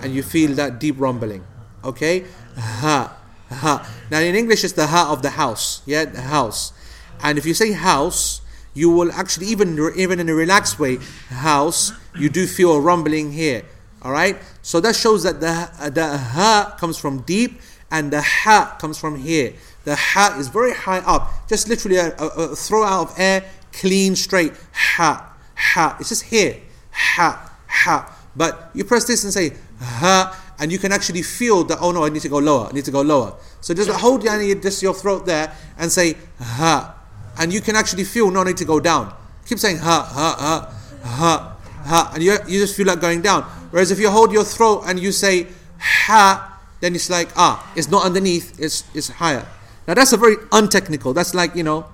And 0.01 0.13
you 0.13 0.23
feel 0.23 0.55
that 0.55 0.79
deep 0.79 0.95
rumbling. 0.99 1.43
Okay? 1.83 2.25
Ha. 2.57 3.17
Ha. 3.49 3.89
Now 4.09 4.19
in 4.19 4.35
English 4.35 4.63
it's 4.63 4.73
the 4.73 4.87
ha 4.87 5.11
of 5.11 5.21
the 5.21 5.31
house. 5.31 5.81
Yeah, 5.85 6.05
the 6.05 6.21
house. 6.21 6.73
And 7.21 7.37
if 7.37 7.45
you 7.45 7.53
say 7.53 7.71
house, 7.71 8.41
you 8.73 8.89
will 8.89 9.11
actually 9.11 9.47
even 9.47 9.77
even 9.95 10.19
in 10.19 10.29
a 10.29 10.33
relaxed 10.33 10.79
way, 10.79 10.97
house, 11.29 11.91
you 12.15 12.29
do 12.29 12.47
feel 12.47 12.73
a 12.73 12.79
rumbling 12.79 13.31
here. 13.31 13.63
All 14.01 14.11
right? 14.11 14.37
So 14.61 14.79
that 14.81 14.95
shows 14.95 15.23
that 15.23 15.39
the 15.39 15.69
uh, 15.79 15.89
the 15.89 16.17
ha 16.17 16.75
comes 16.79 16.97
from 16.97 17.21
deep 17.21 17.61
and 17.89 18.11
the 18.11 18.21
ha 18.21 18.77
comes 18.79 18.97
from 18.97 19.17
here. 19.17 19.53
The 19.83 19.95
ha 19.95 20.35
is 20.39 20.47
very 20.47 20.73
high 20.73 20.99
up, 20.99 21.47
just 21.47 21.67
literally 21.67 21.97
a, 21.97 22.15
a, 22.17 22.27
a 22.27 22.55
throw 22.55 22.83
out 22.83 23.09
of 23.09 23.19
air 23.19 23.43
clean, 23.73 24.15
straight. 24.15 24.53
Ha, 24.73 25.33
ha. 25.55 25.97
It's 25.99 26.09
just 26.09 26.23
here. 26.23 26.57
Ha, 26.91 27.57
ha. 27.67 28.17
But 28.35 28.69
you 28.73 28.83
press 28.83 29.05
this 29.05 29.23
and 29.23 29.33
say 29.33 29.53
ha, 29.79 30.37
and 30.59 30.71
you 30.71 30.77
can 30.77 30.91
actually 30.91 31.21
feel 31.21 31.63
that. 31.65 31.79
Oh 31.81 31.91
no, 31.91 32.05
I 32.05 32.09
need 32.09 32.21
to 32.21 32.29
go 32.29 32.37
lower. 32.37 32.67
I 32.67 32.71
need 32.71 32.85
to 32.85 32.91
go 32.91 33.01
lower. 33.01 33.35
So 33.61 33.73
just 33.73 33.89
hold 33.89 34.23
yani, 34.23 34.61
just 34.61 34.81
your 34.81 34.93
throat 34.93 35.25
there 35.25 35.53
and 35.77 35.91
say 35.91 36.15
ha, 36.39 36.95
and 37.39 37.53
you 37.53 37.61
can 37.61 37.75
actually 37.75 38.03
feel 38.03 38.31
no 38.31 38.43
need 38.43 38.57
to 38.57 38.65
go 38.65 38.79
down. 38.79 39.13
Keep 39.45 39.59
saying 39.59 39.77
ha, 39.77 40.03
ha, 40.03 40.35
ha, 40.39 40.73
ha, 41.03 41.57
ha, 41.83 42.11
and 42.13 42.23
you 42.23 42.37
you 42.47 42.59
just 42.59 42.75
feel 42.75 42.87
like 42.87 43.01
going 43.01 43.21
down. 43.21 43.43
Whereas 43.71 43.91
if 43.91 43.99
you 43.99 44.09
hold 44.09 44.31
your 44.31 44.43
throat 44.43 44.83
and 44.85 44.99
you 44.99 45.11
say 45.11 45.47
ha, 45.79 46.59
then 46.79 46.95
it's 46.95 47.09
like 47.09 47.29
ah, 47.35 47.71
it's 47.75 47.89
not 47.89 48.05
underneath. 48.05 48.59
It's 48.59 48.83
it's 48.93 49.09
higher. 49.09 49.47
Now 49.87 49.93
that's 49.93 50.13
a 50.13 50.17
very 50.17 50.35
untechnical. 50.51 51.13
That's 51.13 51.33
like 51.33 51.55
you 51.55 51.63
know 51.63 51.85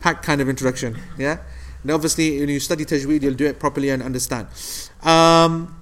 packed 0.00 0.24
kind 0.24 0.40
of 0.40 0.48
introduction. 0.48 0.98
Yeah, 1.18 1.38
and 1.82 1.90
obviously 1.90 2.40
when 2.40 2.48
you 2.48 2.60
study 2.60 2.84
tajweed, 2.84 3.22
you'll 3.22 3.34
do 3.34 3.46
it 3.46 3.58
properly 3.58 3.90
and 3.90 4.02
understand. 4.02 4.48
Um, 5.02 5.80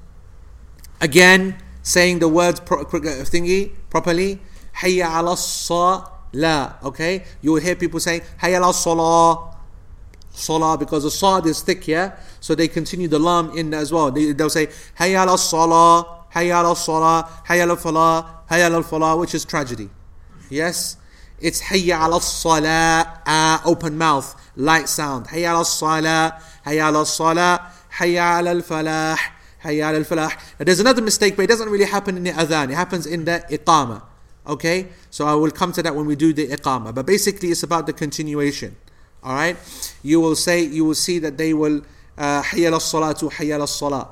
again, 1.01 1.57
saying 1.83 2.21
the 2.21 2.29
words 2.29 2.61
pro- 2.61 2.85
thingy 2.85 3.73
properly. 3.91 4.41
Hayya 4.77 5.21
ala 5.21 5.37
la. 6.33 6.73
Okay, 6.83 7.25
you 7.43 7.53
will 7.53 7.61
hear 7.61 7.75
people 7.75 8.01
saying 8.01 8.23
Hayya 8.41 8.57
ala 8.57 8.73
salah. 8.73 9.52
Salah 10.33 10.78
because 10.78 11.05
the 11.05 11.11
sad 11.11 11.47
is 11.47 11.61
thick, 11.61 11.87
yeah. 11.87 12.16
So 12.41 12.55
they 12.55 12.68
continue 12.68 13.09
the 13.09 13.18
lam 13.18 13.57
in 13.57 13.74
as 13.74 13.93
well. 13.93 14.11
They, 14.11 14.33
they'll 14.33 14.51
say 14.51 14.68
Hayya 14.99 15.26
ala 15.26 15.39
salah, 15.39 16.24
Hayya 16.35 16.62
ala 16.62 16.74
salah, 16.74 17.28
Hayya 17.47 17.64
ala 17.64 17.76
falah, 17.76 18.26
Hayya 18.49 18.66
ala 18.70 18.83
falah, 18.83 19.18
which 19.20 19.35
is 19.35 19.45
tragedy. 19.45 19.91
Yes. 20.49 20.97
It's 21.43 21.61
hayya 21.61 22.07
ala 22.07 22.20
salah, 22.20 23.20
uh, 23.26 23.59
open 23.64 23.99
mouth, 23.99 24.35
light 24.55 24.89
sound. 24.89 25.26
Hayya 25.26 25.51
ala 25.51 25.64
salah, 25.64 26.41
hayya 26.64 26.89
ala 26.89 27.05
salah, 27.05 27.72
hayya 27.99 28.47
al 28.47 28.62
falah, 28.62 29.18
hayya 29.64 29.93
al 29.93 30.05
falah. 30.05 30.30
Now 30.59 30.64
there's 30.64 30.78
another 30.78 31.03
mistake, 31.03 31.35
but 31.35 31.43
it 31.43 31.49
doesn't 31.49 31.68
really 31.68 31.87
happen 31.87 32.16
in 32.16 32.22
the 32.22 32.30
adhan. 32.30 32.70
It 32.70 32.74
happens 32.74 33.07
in 33.07 33.24
the 33.24 33.45
iqama. 33.51 34.03
Okay? 34.47 34.89
So 35.11 35.26
I 35.26 35.35
will 35.35 35.51
come 35.51 35.72
to 35.72 35.83
that 35.83 35.97
when 35.97 36.07
we 36.07 36.14
do 36.14 36.33
the 36.33 36.47
iqama. 36.47 36.95
But 36.95 37.07
basically 37.07 37.51
it's 37.51 37.64
about 37.64 37.87
the 37.87 37.93
continuation. 37.93 38.76
Alright? 39.24 39.58
You 40.04 40.20
will 40.20 40.36
say, 40.36 40.62
you 40.62 40.86
will 40.86 40.95
see 40.95 41.20
that 41.20 41.38
they 41.38 41.54
will, 41.54 41.82
uh, 42.18 42.41
hayya 42.43 42.68
ala 42.68 42.78
salatu, 42.78 43.32
hayya 43.32 43.56
ala 43.56 43.68
salah 43.68 44.10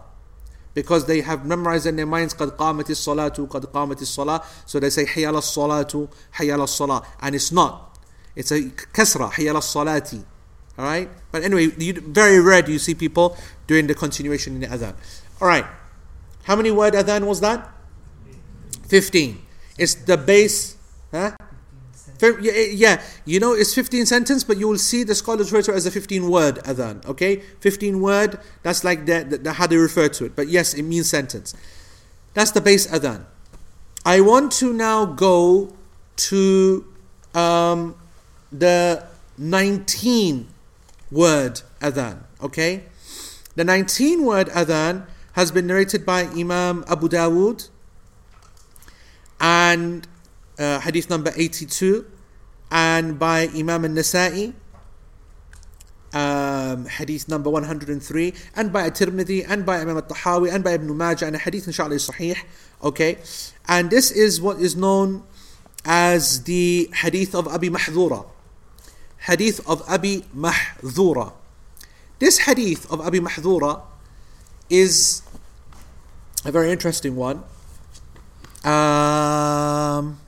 because 0.73 1.05
they 1.05 1.21
have 1.21 1.45
memorized 1.45 1.85
in 1.85 1.95
their 1.95 2.05
minds 2.05 2.33
قد 2.33 2.57
قامت 2.57 2.89
الصلاة 2.89 3.47
قد 3.49 3.65
قامت 3.71 4.01
الصلاة 4.01 4.43
so 4.65 4.77
they 4.77 4.89
say 4.89 5.05
حي 5.05 5.25
على 5.25 5.37
الصلاة 5.37 6.07
حي 6.33 6.51
على 6.51 6.63
الصلاة 6.63 7.01
and 7.21 7.33
it's 7.33 7.53
not 7.53 7.97
it's 8.35 8.51
a 8.51 8.61
كسرة 8.93 9.29
حي 9.29 9.47
على 9.47 9.59
الصلاة 9.59 10.23
alright 10.77 11.09
but 11.31 11.43
anyway 11.43 11.71
you, 11.77 11.93
very 11.93 12.41
rare 12.41 12.61
do 12.61 12.73
you 12.73 12.79
see 12.79 12.93
people 12.93 13.37
doing 13.67 13.87
the 13.87 13.95
continuation 13.95 14.55
in 14.55 14.59
the 14.59 14.67
adhan 14.67 14.93
alright 15.41 15.65
how 16.43 16.57
many 16.57 16.71
word 16.71 16.93
adhan 16.93 17.25
was 17.25 17.39
that 17.39 17.71
15. 18.87 19.41
It's 19.77 19.95
the 19.95 20.17
base. 20.17 20.77
Huh? 21.11 21.31
Yeah, 22.22 22.52
yeah, 22.70 23.02
you 23.24 23.40
know 23.40 23.52
it's 23.54 23.74
15 23.74 24.06
sentence, 24.06 24.44
but 24.44 24.58
you 24.58 24.68
will 24.68 24.78
see 24.78 25.04
the 25.04 25.14
scholars 25.14 25.52
refer 25.52 25.62
to 25.62 25.72
it 25.72 25.76
as 25.76 25.86
a 25.86 25.90
15 25.90 26.28
word 26.30 26.56
adhan. 26.64 27.04
Okay, 27.06 27.36
15 27.60 28.00
word. 28.00 28.38
That's 28.62 28.84
like 28.84 29.06
the, 29.06 29.24
the, 29.28 29.38
the- 29.38 29.52
how 29.54 29.66
they 29.66 29.76
refer 29.76 30.08
to 30.08 30.24
it. 30.26 30.36
But 30.36 30.48
yes, 30.48 30.74
it 30.74 30.82
means 30.82 31.08
sentence. 31.08 31.54
That's 32.34 32.50
the 32.50 32.60
base 32.60 32.86
adhan. 32.88 33.24
I 34.04 34.20
want 34.20 34.52
to 34.52 34.72
now 34.72 35.04
go 35.06 35.72
to 36.16 36.84
um, 37.34 37.94
the 38.52 39.04
19 39.38 40.48
word 41.10 41.62
adhan. 41.80 42.18
Okay, 42.42 42.84
the 43.56 43.64
19 43.64 44.24
word 44.24 44.48
adhan 44.48 45.06
has 45.32 45.50
been 45.50 45.66
narrated 45.66 46.04
by 46.04 46.24
Imam 46.24 46.84
Abu 46.88 47.08
Dawood 47.08 47.68
and 49.40 50.06
uh, 50.58 50.80
hadith 50.80 51.10
number 51.10 51.32
82 51.36 52.06
and 52.70 53.18
by 53.18 53.48
Imam 53.54 53.84
al-Nasa'i 53.84 54.54
um, 56.12 56.86
hadith 56.86 57.28
number 57.28 57.50
103 57.50 58.34
and 58.56 58.72
by 58.72 58.86
At-Tirmidhi 58.86 59.46
and 59.48 59.64
by 59.64 59.78
Imam 59.80 59.96
al-Tahawi 59.96 60.52
and 60.52 60.64
by 60.64 60.72
Ibn 60.72 60.96
Majah 60.96 61.26
and 61.26 61.36
a 61.36 61.38
hadith 61.38 61.66
inshallah 61.66 61.94
is 61.94 62.08
sahih 62.08 62.36
okay? 62.82 63.18
And 63.68 63.90
this 63.90 64.10
is 64.10 64.40
what 64.40 64.58
is 64.58 64.76
known 64.76 65.22
as 65.84 66.44
the 66.44 66.90
hadith 66.94 67.34
of 67.34 67.48
Abi 67.48 67.70
Mahdura 67.70 68.26
hadith 69.18 69.60
of 69.68 69.82
Abi 69.88 70.22
Mahdura 70.36 71.32
this 72.20 72.40
hadith 72.40 72.84
of 72.92 73.00
Abi 73.00 73.18
Mahdura 73.18 73.80
is 74.68 75.22
a 76.44 76.52
very 76.52 76.70
interesting 76.70 77.16
one. 77.16 77.42
Um, 78.62 80.20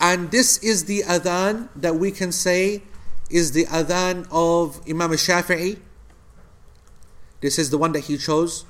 and 0.00 0.30
this 0.30 0.58
is 0.58 0.86
the 0.86 1.02
adhan 1.02 1.68
that 1.76 1.96
we 1.96 2.10
can 2.10 2.32
say 2.32 2.82
is 3.30 3.52
the 3.52 3.66
adhan 3.66 4.26
of 4.30 4.80
Imam 4.88 5.10
Shafi'i. 5.12 5.78
This 7.40 7.58
is 7.58 7.70
the 7.70 7.78
one 7.78 7.92
that 7.92 8.00
he 8.00 8.16
chose. 8.16 8.64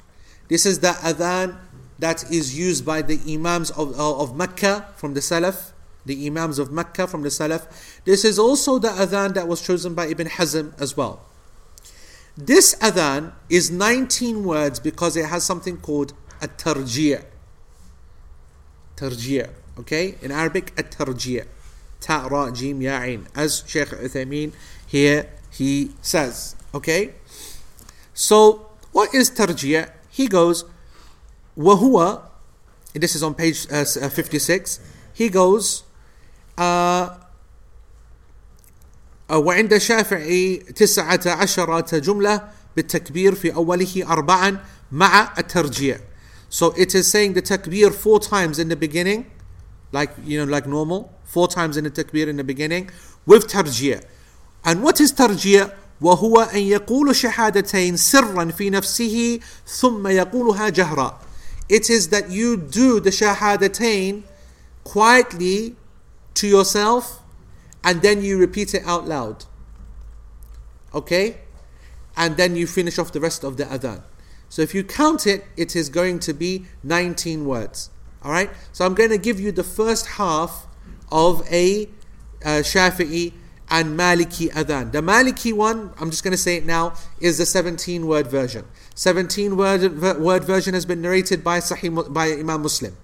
This 0.49 0.67
is 0.67 0.81
the 0.81 0.89
adhan 0.89 1.57
that 2.01 2.31
is 2.31 2.57
used 2.59 2.85
by 2.85 3.03
the 3.03 3.21
Imams 3.33 3.71
of, 3.71 3.99
uh, 3.99 4.19
of 4.21 4.37
Mecca 4.37 4.89
from 4.97 5.15
the 5.15 5.21
Salaf. 5.21 5.73
The 6.07 6.27
Imams 6.27 6.59
of 6.59 6.73
Mecca 6.73 7.07
from 7.07 7.23
the 7.23 7.29
Salaf. 7.29 8.03
This 8.05 8.25
is 8.25 8.39
also 8.39 8.79
the 8.79 8.89
adhan 8.89 9.35
that 9.35 9.47
was 9.47 9.63
chosen 9.63 9.95
by 9.95 10.07
Ibn 10.07 10.27
Hazm 10.27 10.81
as 10.81 10.97
well. 10.97 11.21
This 12.37 12.75
adhan 12.77 13.33
is 13.49 13.71
19 13.71 14.45
words 14.45 14.81
because 14.81 15.17
it 15.17 15.27
has 15.27 15.45
something 15.45 15.77
called 15.77 16.15
a 16.41 16.49
tarjih. 16.49 17.25
Tarjih, 18.97 19.51
okay? 19.80 20.16
In 20.22 20.32
Arabic, 20.32 20.72
a 20.78 20.84
tarjih. 20.84 21.46
Ta, 22.02 22.28
ra, 22.28 22.52
jim, 22.52 22.82
ya, 22.82 23.00
ain. 23.02 23.28
As 23.36 23.64
Shaykh 23.66 23.90
Uthaymeen 23.90 24.54
here, 24.86 25.30
he 25.52 25.92
says, 26.02 26.56
okay? 26.74 27.14
So, 28.14 28.70
what 28.92 29.14
is 29.14 29.32
tarjih? 29.32 29.90
He 30.10 30.28
goes, 30.28 30.66
وهو, 31.58 32.22
this 32.94 33.16
is 33.16 33.24
on 33.24 33.34
page 33.34 33.66
uh, 33.72 33.78
s- 33.78 33.98
uh, 33.98 34.10
56, 34.10 34.80
he 35.14 35.30
goes, 35.30 35.84
uh, 36.58 37.10
وعند 39.30 39.74
الشافعي 39.74 40.58
تسعة 40.76 41.22
عشرة 41.26 41.98
جملة 41.98 42.50
بالتكبير 42.76 43.36
في 43.36 43.54
أوله 43.56 44.06
أربعا 44.08 44.60
مع 44.92 45.34
الترجيع. 45.38 46.00
So 46.50 46.72
it 46.78 46.94
is 46.94 47.10
saying 47.12 47.34
the 47.34 47.42
takbir 47.42 47.92
four 47.92 48.20
times 48.20 48.60
in 48.60 48.70
the 48.70 48.76
beginning, 48.76 49.26
like 49.92 50.12
you 50.24 50.38
know, 50.38 50.52
like 50.52 50.68
normal, 50.68 51.14
four 51.24 51.48
times 51.48 51.78
in 51.78 51.84
the 51.84 51.92
takbir 51.92 52.28
in 52.28 52.38
the 52.38 52.44
beginning, 52.44 52.90
with 53.26 53.48
tarjih. 53.48 54.04
And 54.64 54.84
what 54.84 55.00
is 55.00 55.14
tarjih? 55.14 55.74
وهو 56.02 56.50
أن 56.54 56.60
يقول 56.60 57.16
شهادتين 57.16 57.98
سرا 57.98 58.52
في 58.52 58.70
نفسه 58.70 59.40
ثم 59.68 60.08
يقولها 60.08 60.70
جهرا. 60.70 61.20
It 61.70 61.90
is 61.90 62.10
that 62.10 62.30
you 62.30 62.58
do 62.58 63.00
the 63.00 63.10
shahadatain 63.10 64.24
quietly 64.84 65.76
to 66.36 66.48
yourself 66.48 67.22
and 67.84 68.02
then 68.02 68.22
you 68.22 68.38
repeat 68.38 68.74
it 68.74 68.84
out 68.86 69.08
loud. 69.08 69.46
Okay? 70.94 71.38
And 72.18 72.38
then 72.38 72.56
you 72.56 72.68
finish 72.68 73.00
off 73.00 73.12
the 73.12 73.20
rest 73.20 73.44
of 73.44 73.58
the 73.58 73.66
adhan. 73.66 74.02
So 74.50 74.62
if 74.62 74.76
you 74.76 74.84
count 74.84 75.26
it, 75.26 75.46
it 75.58 75.76
is 75.76 75.90
going 75.90 76.20
to 76.20 76.34
be 76.34 76.66
19 76.84 77.46
words. 77.46 77.90
Alright? 78.25 78.51
So 78.73 78.85
I'm 78.85 78.95
going 78.95 79.11
to 79.11 79.19
give 79.19 79.41
you 79.41 79.53
the 79.53 79.65
first 79.65 80.07
half 80.07 80.67
of 81.11 81.47
a 81.51 81.87
uh, 82.45 82.63
Shafi'i 82.63 83.33
and 83.71 83.99
Maliki 83.99 84.51
adhan. 84.51 84.93
The 84.93 85.01
Maliki 85.01 85.53
one, 85.53 85.93
I'm 85.99 86.11
just 86.11 86.25
going 86.25 86.33
to 86.33 86.39
say 86.39 86.57
it 86.57 86.67
now, 86.67 86.95
is 87.21 87.39
the 87.39 87.47
17 87.47 88.07
word 88.07 88.27
version. 88.27 88.65
17 88.95 89.57
word, 89.57 90.01
word 90.01 90.45
version 90.45 90.75
has 90.75 90.85
been 90.85 91.01
narrated 91.01 91.45
by 91.45 91.61
Sahih 91.61 92.13
by 92.13 92.33
Imam 92.33 92.63
Muslim. 92.63 92.97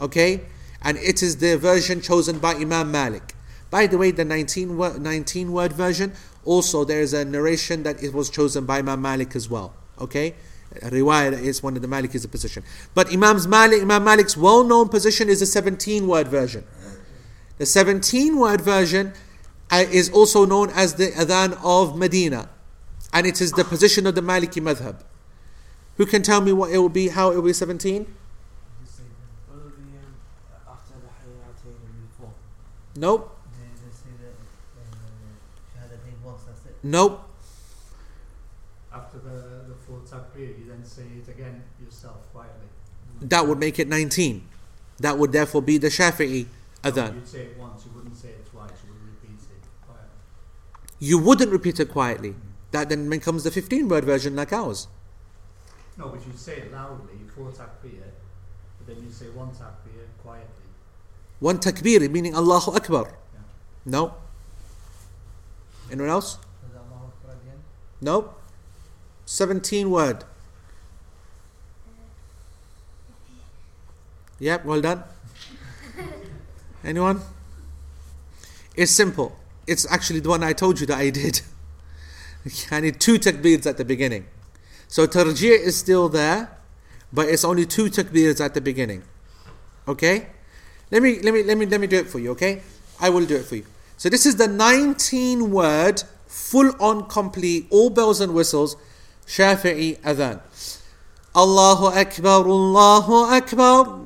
Okay? 0.00 0.42
And 0.82 0.98
it 0.98 1.22
is 1.22 1.38
the 1.38 1.56
version 1.56 2.00
chosen 2.00 2.38
by 2.38 2.54
Imam 2.54 2.90
Malik. 2.92 3.34
By 3.70 3.86
the 3.86 3.98
way, 3.98 4.10
the 4.10 4.24
19 4.24 4.76
word, 4.76 5.00
19 5.00 5.52
word 5.52 5.72
version, 5.72 6.12
also 6.44 6.84
there 6.84 7.00
is 7.00 7.12
a 7.12 7.24
narration 7.24 7.82
that 7.82 8.02
it 8.02 8.12
was 8.12 8.30
chosen 8.30 8.66
by 8.66 8.78
Imam 8.78 9.02
Malik 9.02 9.34
as 9.34 9.50
well. 9.50 9.74
Okay? 9.98 10.34
Riwayah 10.82 11.40
is 11.40 11.62
one 11.62 11.76
of 11.76 11.82
the 11.82 11.88
Maliki's 11.88 12.26
position. 12.26 12.62
But 12.94 13.12
Imam's 13.12 13.46
Malik, 13.46 13.82
Imam 13.82 14.04
Malik's 14.04 14.36
well 14.36 14.64
known 14.64 14.88
position 14.88 15.28
is 15.28 15.40
the 15.40 15.46
17 15.46 16.06
word 16.06 16.28
version. 16.28 16.64
The 17.58 17.66
17 17.66 18.38
word 18.38 18.60
version 18.60 19.12
uh, 19.70 19.84
is 19.90 20.10
also 20.10 20.44
known 20.44 20.70
as 20.70 20.94
the 20.94 21.08
Adhan 21.12 21.58
of 21.64 21.96
Medina. 21.96 22.48
And 23.12 23.26
it 23.26 23.40
is 23.40 23.52
the 23.52 23.64
position 23.64 24.06
of 24.06 24.14
the 24.14 24.20
Maliki 24.20 24.60
madhab. 24.62 25.02
Who 25.96 26.04
can 26.04 26.22
tell 26.22 26.40
me 26.40 26.52
what 26.52 26.70
it 26.70 26.78
will 26.78 26.90
be, 26.90 27.08
how 27.08 27.30
it 27.32 27.36
will 27.36 27.42
be 27.42 27.52
17? 27.54 28.04
What 28.04 29.56
will 29.56 29.70
be 29.70 29.96
um, 29.96 30.14
after 30.68 30.92
the 31.00 31.08
Hayyatain 31.08 31.80
and 31.80 32.08
before? 32.10 32.32
Nope. 32.96 33.38
They, 33.56 33.64
they 33.64 33.92
say 33.94 34.12
that 34.20 34.36
uh, 34.76 35.88
Shahadatain 35.88 36.22
once, 36.22 36.42
that's 36.42 36.66
it. 36.66 36.76
Nope. 36.82 37.22
After 38.92 39.18
the, 39.18 39.68
the 39.68 39.74
full 39.86 40.00
takbir, 40.00 40.58
you 40.58 40.66
then 40.68 40.84
say 40.84 41.04
it 41.16 41.28
again 41.30 41.62
yourself 41.82 42.30
quietly. 42.32 42.68
That 43.28 43.48
would 43.48 43.58
make 43.58 43.78
it 43.78 43.88
19. 43.88 44.46
That 44.98 45.18
would 45.18 45.32
therefore 45.32 45.60
be 45.60 45.78
the 45.78 45.88
Shafi'i 45.88 46.46
adhan. 46.84 47.14
You'd 47.14 47.28
say 47.28 47.40
it 47.40 47.58
once, 47.58 47.84
you 47.84 47.90
wouldn't 47.94 48.16
say 48.16 48.28
it 48.28 48.46
twice, 48.50 48.70
you 48.86 48.92
would 48.92 49.02
repeat 49.02 49.42
it 49.50 49.62
quietly. 49.84 50.18
You 51.00 51.18
wouldn't 51.18 51.50
repeat 51.50 51.80
it 51.80 51.90
quietly. 51.90 52.36
That 52.70 52.88
then 52.88 53.10
becomes 53.10 53.42
the 53.42 53.50
15 53.50 53.88
word 53.88 54.04
version 54.04 54.36
like 54.36 54.52
ours. 54.52 54.86
No, 55.98 56.08
but 56.08 56.24
you'd 56.24 56.38
say 56.38 56.58
it 56.58 56.72
loudly, 56.72 57.14
full 57.34 57.46
takbir, 57.46 58.06
but 58.78 58.86
then 58.86 59.02
you'd 59.02 59.12
say 59.12 59.26
one 59.26 59.48
takbir 59.48 60.06
quietly. 60.22 60.68
One 61.40 61.58
takbir, 61.58 62.08
meaning 62.10 62.34
Allahu 62.34 62.76
Akbar. 62.76 63.08
Yeah. 63.34 63.40
No. 63.84 64.14
Anyone 65.90 66.10
else? 66.10 66.34
Is 66.34 66.72
that 66.72 66.78
Allahu 66.78 67.06
Akbar 67.06 67.34
again? 67.42 67.58
No. 68.00 68.34
17 69.24 69.90
word. 69.90 70.24
Yep, 74.38 74.64
well 74.64 74.80
done. 74.80 75.02
Anyone? 76.84 77.20
It's 78.76 78.92
simple. 78.92 79.36
It's 79.66 79.90
actually 79.90 80.20
the 80.20 80.28
one 80.28 80.42
I 80.42 80.52
told 80.52 80.78
you 80.80 80.86
that 80.86 80.98
I 80.98 81.10
did. 81.10 81.40
I 82.70 82.80
need 82.80 83.00
two 83.00 83.18
takbirs 83.18 83.66
at 83.66 83.76
the 83.76 83.84
beginning. 83.84 84.26
So 84.88 85.06
tarjih 85.06 85.58
is 85.58 85.76
still 85.76 86.08
there, 86.08 86.56
but 87.12 87.28
it's 87.28 87.44
only 87.44 87.66
two 87.66 87.88
takbirs 87.88 88.40
at 88.40 88.54
the 88.54 88.60
beginning. 88.60 89.02
Okay? 89.88 90.28
Let 90.90 91.02
me 91.02 91.18
let 91.20 91.34
me 91.34 91.42
let 91.42 91.58
me 91.58 91.66
let 91.66 91.80
me 91.80 91.86
do 91.86 91.96
it 91.96 92.08
for 92.08 92.20
you, 92.20 92.30
okay? 92.32 92.62
I 93.00 93.10
will 93.10 93.26
do 93.26 93.36
it 93.36 93.44
for 93.44 93.56
you. 93.56 93.66
So 93.96 94.08
this 94.08 94.26
is 94.26 94.36
the 94.36 94.46
19 94.46 95.50
word, 95.50 96.04
full 96.26 96.70
on 96.80 97.08
complete, 97.08 97.66
all 97.70 97.90
bells 97.90 98.20
and 98.20 98.34
whistles, 98.34 98.76
Shafi'i 99.26 99.98
adhan. 100.00 100.40
Allahu 101.34 101.86
Akbar, 101.86 102.46
Allahu 102.46 103.14
Akbar. 103.34 104.05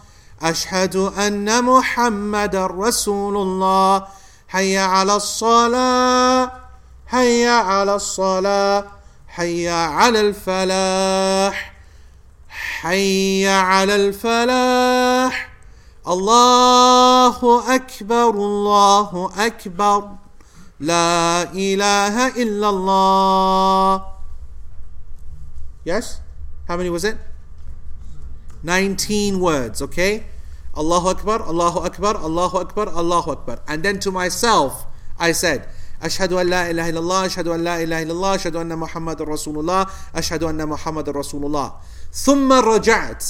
أشهد 0.41 0.95
أن 0.95 1.63
محمد 1.63 2.55
رسول 2.55 3.37
الله 3.37 4.07
حي 4.47 4.77
على 4.77 5.15
الصلاة 5.15 6.51
حي 7.07 7.47
على 7.47 7.95
الصلاة 7.95 8.85
حي 9.27 9.69
على 9.69 10.19
الفلاح 10.21 11.73
حي 12.49 13.47
على 13.47 13.95
الفلاح 13.95 15.49
الله 16.07 17.75
أكبر 17.75 18.29
الله 18.29 19.31
أكبر 19.37 20.09
لا 20.79 21.43
إله 21.53 22.27
إلا 22.27 22.69
الله 22.69 24.11
Yes? 25.83 26.21
How 26.67 26.77
many 26.77 26.89
was 26.89 27.03
it? 27.03 27.17
19 28.63 29.39
words, 29.39 29.81
okay? 29.81 30.25
Allahu 30.76 31.08
Akbar, 31.08 31.42
Allahu 31.42 31.80
Akbar, 31.80 32.16
Allahu 32.16 32.58
Akbar, 32.58 32.88
Allahu 32.88 33.30
Akbar. 33.30 33.62
And 33.66 33.82
then 33.82 33.98
to 34.00 34.10
myself, 34.10 34.86
I 35.18 35.32
said, 35.32 35.68
أشهد 36.02 36.32
أن 36.32 36.46
لا 36.50 36.70
إله 36.70 36.90
إلا 36.90 36.98
الله 36.98 37.26
أشهد 37.26 37.48
أن 37.48 37.64
لا 37.64 37.82
إله 37.82 38.02
إلا 38.02 38.12
الله 38.12 38.34
أشهد 38.34 38.56
أن 38.56 38.78
محمد 38.78 39.22
رسول 39.22 39.58
الله 39.58 39.86
أشهد 40.14 40.42
أن 40.42 40.68
محمد 40.68 41.08
رسول 41.08 41.44
الله 41.44 41.72
ثم 42.12 42.52
رجعت 42.52 43.24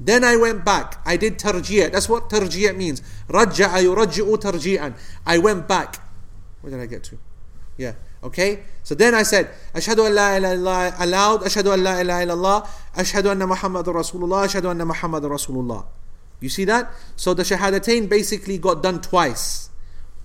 Then 0.00 0.22
I 0.22 0.36
went 0.36 0.64
back. 0.64 1.00
I 1.04 1.16
did 1.16 1.40
tarjiyah. 1.40 1.90
That's 1.90 2.08
what 2.08 2.30
tarjiyah 2.30 2.76
means. 2.76 3.02
رجع 3.28 3.78
يرجع 3.78 4.36
ترجيعا. 4.36 4.94
I 5.26 5.38
went 5.38 5.66
back. 5.66 5.98
Where 6.60 6.70
did 6.70 6.80
I 6.80 6.86
get 6.86 7.02
to? 7.04 7.18
Yeah. 7.76 7.94
Okay? 8.22 8.62
So 8.84 8.94
then 8.94 9.14
I 9.14 9.24
said, 9.24 9.48
أشهد 9.74 9.98
أن 9.98 10.14
لا 10.14 10.36
إله 10.36 10.54
إلا 10.54 10.58
الله 10.62 10.98
aloud, 10.98 11.42
أشهد 11.42 11.66
أن 11.66 11.82
لا 11.82 12.00
إله 12.00 12.22
إلا 12.22 12.34
الله, 12.34 12.62
أشهد 12.96 13.26
أن 13.26 13.46
محمد 13.46 13.88
رسول 13.88 14.24
الله, 14.24 14.44
أشهد 14.44 14.66
أن 14.66 14.86
محمد 14.86 15.24
رسول 15.24 15.56
الله. 15.58 15.84
You 16.43 16.49
see 16.49 16.65
that? 16.65 16.91
So 17.15 17.33
the 17.33 17.43
Shahadatain 17.43 18.09
basically 18.09 18.57
got 18.57 18.83
done 18.83 18.99
twice. 18.99 19.69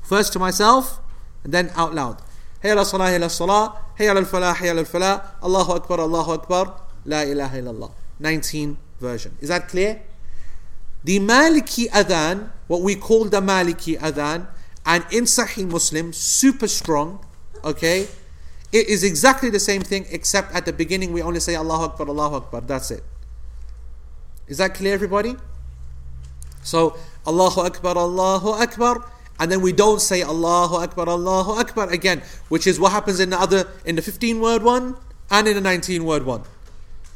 First 0.03 0.33
to 0.33 0.41
myself, 0.41 0.99
and 1.45 1.55
then 1.55 1.71
out 1.77 1.95
loud. 1.95 2.21
Hayya 2.65 2.73
ala 2.73 2.85
salah, 2.85 3.07
hayya 3.07 3.21
ala 3.21 3.31
salah, 3.31 3.81
ala 4.01 4.23
falah, 4.23 4.55
hayya 4.57 4.73
ala 4.73 4.83
falah, 4.83 5.23
Allahu 5.41 5.73
Akbar, 5.75 6.01
Allahu 6.01 6.33
Akbar, 6.33 6.81
La 7.05 7.21
ilaha 7.21 7.57
illallah. 7.57 7.93
19 8.19 8.77
version. 8.99 9.37
Is 9.41 9.49
that 9.49 9.69
clear? 9.69 10.03
The 11.05 11.21
Maliki 11.21 11.87
Adhan, 11.91 12.51
what 12.67 12.83
we 12.83 12.97
call 12.97 13.27
the 13.27 13.41
Maliki 13.41 13.97
Adhan, 13.97 14.49
and 14.85 15.05
in 15.13 15.23
Sahih 15.23 15.71
Muslim, 15.71 16.13
super 16.13 16.67
strong, 16.67 17.25
okay? 17.63 18.09
It 18.73 18.89
is 18.89 19.05
exactly 19.05 19.51
the 19.51 19.61
same 19.61 19.83
thing, 19.83 20.05
except 20.11 20.53
at 20.53 20.67
the 20.67 20.73
beginning 20.73 21.13
we 21.13 21.23
only 21.23 21.39
say 21.39 21.55
Allahu 21.55 21.85
Akbar, 21.85 22.09
Allahu 22.09 22.35
Akbar, 22.43 22.63
that's 22.63 22.91
it. 22.91 23.05
Is 24.49 24.59
that 24.59 24.75
clear, 24.75 24.95
everybody? 24.95 25.37
So, 26.69 26.99
Allahu 27.27 27.63
Akbar, 27.63 27.97
Allahu 27.97 28.51
Akbar, 28.51 29.03
and 29.41 29.51
then 29.51 29.63
we 29.63 29.73
don't 29.73 30.01
say 30.01 30.23
Allahu 30.23 30.77
Akbar, 30.77 31.09
Allahu 31.09 31.53
Akbar 31.53 31.91
again, 31.91 32.21
which 32.51 32.67
is 32.67 32.79
what 32.79 32.93
happens 32.93 33.21
in 33.21 33.31
the 33.31 33.41
other, 33.41 33.67
in 33.87 33.97
the 33.97 34.03
15 34.03 34.39
word 34.39 34.63
one 34.63 34.97
and 35.31 35.49
in 35.49 35.55
the 35.55 35.63
19 35.63 36.05
word 36.05 36.27
one. 36.27 36.43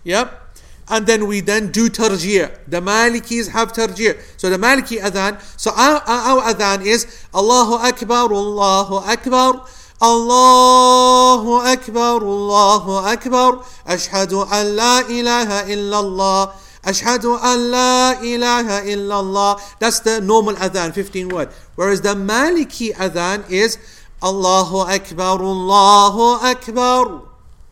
Yep. 0.05 0.40
And 0.88 1.07
then 1.07 1.26
we 1.26 1.40
then 1.40 1.70
do 1.70 1.88
tarjih. 1.88 2.50
The 2.66 2.80
Malikis 2.80 3.50
have 3.50 3.72
tarjih. 3.72 4.18
So 4.36 4.48
the 4.50 4.57
Maliki 4.57 4.98
adhan. 4.98 5.40
So 5.61 5.70
our, 5.70 6.00
our 6.07 6.55
adhan 6.55 6.84
is 6.84 7.07
Allahu 7.34 7.74
Akbar, 7.74 8.32
Allahu 8.32 8.96
Akbar. 8.96 9.66
Allahu 10.00 11.61
Akbar, 11.62 12.24
Allahu 12.24 12.92
Akbar. 13.07 13.53
Ashhadu 13.86 14.48
an 14.50 14.76
la 14.76 15.00
ilaha 15.07 15.68
illallah. 15.68 16.55
Ashhadu 16.84 17.38
an 17.38 17.70
la 17.70 18.18
ilaha 18.20 18.82
illallah. 18.82 19.60
That's 19.78 20.00
the 20.00 20.20
normal 20.20 20.54
adhan, 20.56 20.92
15 20.92 21.28
word. 21.28 21.48
Whereas 21.76 22.00
the 22.00 22.14
Maliki 22.14 22.92
adhan 22.92 23.48
is 23.50 23.78
Allahu 24.22 24.78
Akbar, 24.90 25.38
Allahu 25.38 26.42
Akbar. 26.42 27.22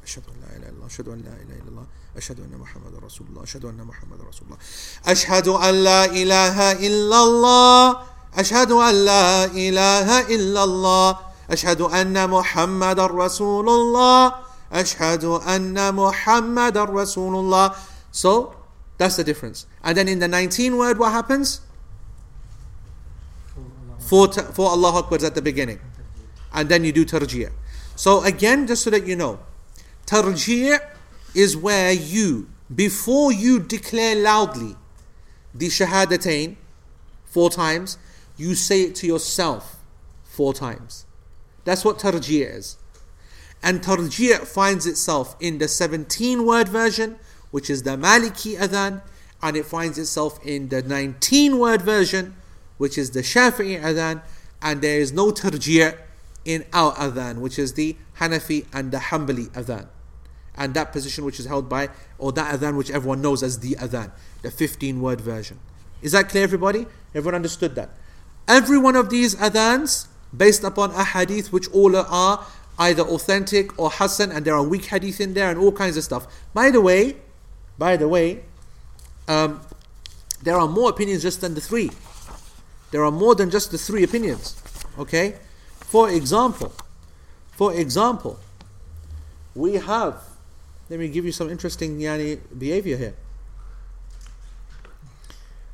Ashhadu 0.07 0.31
an 0.31 0.39
la 0.43 0.51
ilaha 0.55 0.71
illallah. 0.71 0.87
Ashhadu 0.87 1.13
an 1.13 1.23
la 1.25 1.31
ilaha 1.35 1.59
illallah. 1.59 1.87
أشهد 2.21 2.41
أن 2.41 2.59
محمد 2.59 2.95
رسول 3.05 3.27
الله 3.31 3.43
أشهد 3.43 3.65
أن 3.65 3.81
محمد 3.81 4.21
رسول 4.29 4.45
الله 4.47 4.59
أشهد 5.07 5.49
أن 5.49 5.75
لا 5.85 6.05
إله 6.05 6.73
إلا 6.73 7.19
الله 7.25 7.97
أشهد 8.37 8.71
أن 8.71 8.95
لا 9.05 9.45
إله 9.45 10.09
إلا 10.29 10.65
الله 10.65 11.19
أشهد 11.51 11.81
أن 11.81 12.31
محمد 12.31 13.01
رسول 13.01 13.69
الله 13.69 14.35
أشهد 14.73 15.25
أن 15.25 15.95
محمد 15.95 16.77
رسول 16.79 17.35
الله 17.35 17.67
So 18.13 18.60
that's 19.01 19.17
the 19.17 19.25
difference. 19.25 19.65
And 19.83 19.97
then 19.97 20.09
in 20.09 20.19
the 20.19 20.29
19 20.29 20.77
word 20.77 20.99
what 20.99 21.13
happens? 21.13 21.63
Four, 23.99 24.29
t- 24.29 24.43
four 24.43 24.69
Allah 24.69 25.03
Akbars 25.03 25.25
at 25.25 25.35
the 25.35 25.41
beginning. 25.41 25.81
And 26.53 26.69
then 26.69 26.85
you 26.85 26.93
do 26.93 27.07
tarjiyah. 27.07 27.51
So 27.97 28.23
again, 28.25 28.67
just 28.67 28.83
so 28.83 28.91
that 28.91 29.07
you 29.07 29.17
know, 29.17 29.41
tarjiyah 30.05 30.81
is 31.35 31.57
where 31.57 31.93
you, 31.93 32.51
before 32.75 33.33
you 33.33 33.59
declare 33.59 34.17
loudly 34.17 34.77
the 35.55 35.69
shahadatain 35.69 36.57
four 37.25 37.49
times, 37.49 37.97
you 38.37 38.55
say 38.55 38.83
it 38.83 38.95
to 38.97 39.07
yourself 39.07 39.83
four 40.25 40.53
times. 40.53 41.07
That's 41.65 41.87
what 41.87 41.99
tarjiyah 41.99 42.55
is. 42.55 42.77
And 43.63 43.81
tarjiyah 43.81 44.47
finds 44.47 44.87
itself 44.87 45.37
in 45.41 45.57
the 45.57 45.69
17 45.69 46.45
word 46.45 46.69
version, 46.69 47.19
which 47.51 47.71
is 47.71 47.83
the 47.83 47.91
Maliki 47.91 48.57
adhan, 48.57 49.03
and 49.43 49.57
it 49.57 49.65
finds 49.65 49.99
itself 49.99 50.39
in 50.45 50.69
the 50.69 50.83
19 50.83 51.59
word 51.59 51.83
version, 51.83 52.37
which 52.79 52.99
is 52.99 53.11
the 53.11 53.21
Shafi'i 53.21 53.81
adhan, 53.81 54.23
and 54.63 54.83
there 54.83 55.01
is 55.01 55.13
no 55.13 55.31
tarjiyah 55.31 55.97
in 56.45 56.65
our 56.73 56.93
adhan, 56.95 57.39
which 57.39 57.59
is 57.59 57.75
the 57.75 57.97
Hanafi 58.19 58.67
and 58.73 58.93
the 58.93 58.99
Hanbali 58.99 59.49
adhan 59.51 59.89
and 60.61 60.75
that 60.75 60.93
position 60.93 61.25
which 61.25 61.41
is 61.41 61.47
held 61.47 61.69
by, 61.69 61.89
or 62.19 62.33
that 62.33 62.59
adhan 62.59 62.77
which 62.77 62.91
everyone 62.91 63.23
knows 63.23 63.43
as 63.43 63.61
the 63.61 63.75
adhan, 63.77 64.13
the 64.43 64.51
15 64.51 65.01
word 65.01 65.21
version. 65.21 65.59
Is 66.03 66.13
that 66.13 66.29
clear, 66.29 66.43
everybody? 66.43 66.87
Everyone 67.15 67.35
understood 67.35 67.75
that? 67.77 67.91
Every 68.47 68.79
one 68.79 68.95
of 68.95 69.09
these 69.09 69.35
adhans, 69.37 70.09
based 70.37 70.63
upon 70.63 70.91
a 70.93 71.05
hadith 71.05 71.53
which 71.53 71.69
all 71.71 71.97
are 71.97 72.47
either 72.79 73.03
authentic 73.03 73.79
or 73.79 73.91
hasan, 73.91 74.31
and 74.31 74.45
there 74.45 74.55
are 74.55 74.63
weak 74.63 74.85
hadith 74.87 75.21
in 75.21 75.35
there 75.35 75.51
and 75.51 75.59
all 75.59 75.73
kinds 75.73 75.97
of 75.97 76.05
stuff. 76.05 76.27
By 76.53 76.71
the 76.71 76.81
way, 76.81 77.17
by 77.80 77.98
the 77.98 78.08
way, 78.08 78.44
um, 79.28 79.62
there 80.44 80.58
are 80.58 80.68
more 80.68 80.90
opinions 80.90 81.22
just 81.22 81.42
than 81.42 81.54
the 81.54 81.62
three. 81.62 81.92
There 82.92 83.04
are 83.04 83.12
more 83.12 83.36
than 83.36 83.50
just 83.50 83.72
the 83.72 83.78
three 83.78 84.04
opinions. 84.04 84.62
Okay? 84.98 85.36
For 85.80 86.10
example, 86.10 86.74
for 87.52 87.74
example, 87.74 88.40
we 89.56 89.76
have 89.76 90.22
let 90.90 91.00
me 91.00 91.08
give 91.08 91.26
you 91.26 91.32
some 91.32 91.50
interesting 91.50 92.00
yani, 92.00 92.40
behavior 92.58 92.98
here. 92.98 93.16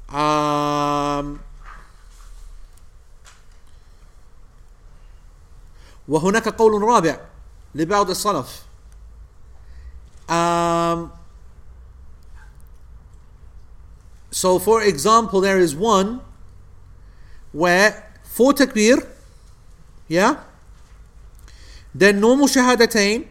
Um, 0.09 1.39
وهناك 6.07 6.49
قول 6.49 6.81
رابع 6.81 7.19
لبعض 7.75 8.09
السلف 8.09 8.61
So, 14.36 14.58
for 14.58 14.82
example, 14.82 15.40
there 15.40 15.56
is 15.56 15.74
one 15.74 16.20
where 17.52 18.04
four 18.22 18.52
takbir, 18.52 19.00
yeah, 20.08 20.44
then 21.94 22.20
normal 22.20 22.46
shahadatain, 22.46 23.24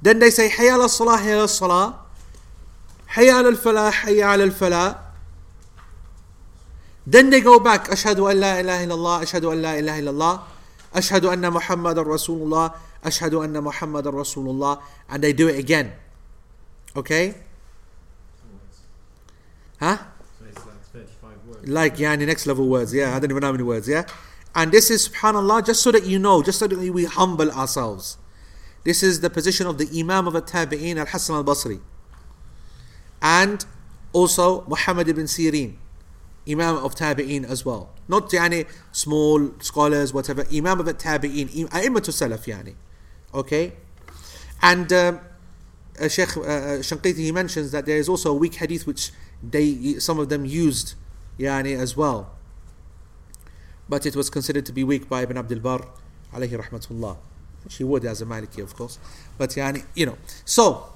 then 0.00 0.18
they 0.18 0.30
say 0.30 0.48
hayya 0.48 0.80
ala 0.80 0.88
salah, 0.88 1.18
hayya 1.18 1.44
ala 1.44 1.48
salah, 1.48 1.98
hayya 3.12 3.44
ala 3.44 3.52
falah, 3.52 3.92
hayya 3.92 4.32
ala 4.32 4.48
falah. 4.48 4.96
Then 7.06 7.28
they 7.28 7.42
go 7.42 7.60
back, 7.60 7.88
ashhadu 7.88 8.30
an 8.30 8.40
la 8.40 8.56
ilaha 8.64 8.86
illallah, 8.86 9.16
ashhadu 9.28 9.52
an 9.52 9.60
la 9.60 9.72
ilaha 9.72 10.00
illallah, 10.00 10.40
ashhadu 10.94 11.30
anna 11.30 11.50
muhammadan 11.50 12.06
rasulullah, 12.06 12.72
ashhadu 13.04 13.44
anna 13.44 13.60
muhammadan 13.60 14.14
rasulullah, 14.14 14.80
and 15.10 15.22
they 15.22 15.34
do 15.34 15.48
it 15.48 15.58
again. 15.58 15.92
Okay? 16.96 17.43
Huh? 19.84 19.98
So 20.38 20.44
it's 20.48 20.66
like 20.66 20.80
35 20.92 21.46
words. 21.46 21.68
like 21.68 21.98
yeah 21.98 22.16
the 22.16 22.26
next 22.26 22.46
level 22.46 22.68
words 22.68 22.94
yeah. 22.94 23.14
I 23.14 23.20
don't 23.20 23.30
even 23.30 23.40
know 23.40 23.48
how 23.48 23.52
many 23.52 23.64
words 23.64 23.88
yeah. 23.88 24.04
And 24.54 24.70
this 24.70 24.90
is 24.90 25.08
subhanallah 25.08 25.66
just 25.66 25.82
so 25.82 25.90
that 25.92 26.04
you 26.04 26.18
know 26.18 26.42
just 26.42 26.58
so 26.58 26.66
that 26.66 26.78
we 26.78 27.04
humble 27.04 27.50
ourselves. 27.50 28.18
This 28.84 29.02
is 29.02 29.20
the 29.20 29.30
position 29.30 29.66
of 29.66 29.78
the 29.78 29.88
Imam 29.98 30.26
of 30.28 30.34
Al-Tabi'een 30.34 30.96
Al-Hassan 30.96 31.36
Al-Basri. 31.36 31.80
And 33.22 33.64
also 34.12 34.64
Muhammad 34.68 35.08
ibn 35.08 35.24
Sirin 35.24 35.76
Imam 36.48 36.76
of 36.76 36.94
Tabi'een 36.94 37.44
as 37.44 37.64
well. 37.64 37.90
Not 38.06 38.28
yani 38.30 38.66
small 38.92 39.50
scholars 39.60 40.12
whatever. 40.12 40.44
Imam 40.52 40.80
of 40.80 40.86
Tabi'een 40.86 41.68
A'immatul 41.70 42.12
Salaf 42.12 42.44
yani. 42.46 42.74
Okay? 43.32 43.72
And 44.62 44.92
um, 44.92 45.20
uh, 46.00 46.08
Sheikh 46.08 46.36
uh, 46.36 46.40
uh, 46.40 46.46
Shanqiti 46.78 47.18
he 47.18 47.32
mentions 47.32 47.70
that 47.72 47.86
there 47.86 47.96
is 47.96 48.08
also 48.08 48.30
a 48.30 48.34
weak 48.34 48.54
hadith 48.56 48.86
which 48.86 49.10
they 49.50 49.98
some 49.98 50.18
of 50.18 50.28
them 50.28 50.44
used 50.44 50.94
yani 51.38 51.76
as 51.76 51.96
well. 51.96 52.30
But 53.88 54.06
it 54.06 54.16
was 54.16 54.30
considered 54.30 54.64
to 54.66 54.72
be 54.72 54.84
weak 54.84 55.08
by 55.08 55.22
Ibn 55.22 55.36
Abdul 55.36 55.60
Barr 55.60 55.86
alayhi 56.32 56.58
rahmatullah. 56.58 57.16
She 57.68 57.84
would 57.84 58.04
as 58.04 58.22
a 58.22 58.26
Maliki 58.26 58.62
of 58.62 58.74
course. 58.76 58.98
But 59.38 59.50
yani, 59.50 59.84
you 59.94 60.06
know. 60.06 60.18
So 60.44 60.92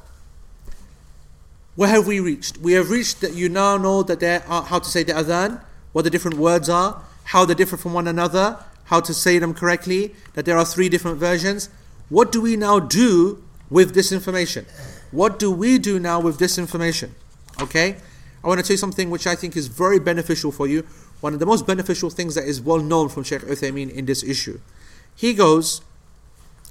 where 1.77 1.89
have 1.89 2.07
we 2.07 2.19
reached? 2.19 2.59
We 2.59 2.73
have 2.73 2.91
reached 2.91 3.21
that 3.21 3.35
you 3.35 3.49
now 3.49 3.77
know 3.77 4.03
that 4.03 4.21
there 4.21 4.43
are 4.49 4.63
how 4.63 4.81
to 4.81 4.89
say 4.89 5.05
the 5.05 5.13
adhan, 5.13 5.61
what 5.93 6.03
the 6.03 6.11
different 6.11 6.37
words 6.37 6.69
are, 6.69 7.03
how 7.25 7.45
they 7.45 7.55
differ 7.55 7.77
from 7.77 7.93
one 7.93 8.09
another, 8.09 8.59
how 8.87 9.01
to 9.01 9.15
say 9.15 9.39
them 9.39 9.55
correctly, 9.55 10.15
that 10.35 10.45
there 10.45 10.57
are 10.57 10.65
three 10.65 10.89
different 10.89 11.19
versions. 11.19 11.69
What 12.09 12.33
do 12.33 12.41
we 12.41 12.57
now 12.57 12.81
do 12.81 13.45
with 13.71 13.95
this 13.95 14.11
information? 14.11 14.67
What 15.11 15.39
do 15.39 15.51
we 15.51 15.79
do 15.79 15.99
now 16.01 16.21
with 16.21 16.39
this 16.39 16.59
information? 16.59 17.15
Okay? 17.61 17.97
I 18.43 18.49
want 18.49 18.61
to 18.61 18.67
tell 18.67 18.75
you 18.75 18.79
something 18.79 19.11
which 19.11 19.27
I 19.27 19.35
think 19.35 19.57
is 19.57 19.67
very 19.67 19.99
beneficial 19.99 20.53
for 20.53 20.67
you. 20.67 20.87
One 21.21 21.35
of 21.35 21.41
the 21.41 21.47
most 21.47 21.67
beneficial 21.67 22.11
things 22.11 22.35
that 22.37 22.45
is 22.45 22.61
well 22.61 22.79
known 22.79 23.09
from 23.09 23.25
Sheikh 23.25 23.43
Uthaymeen 23.43 23.91
in 23.91 24.07
this 24.07 24.23
issue. 24.23 24.61
He 25.15 25.35
goes, 25.35 25.81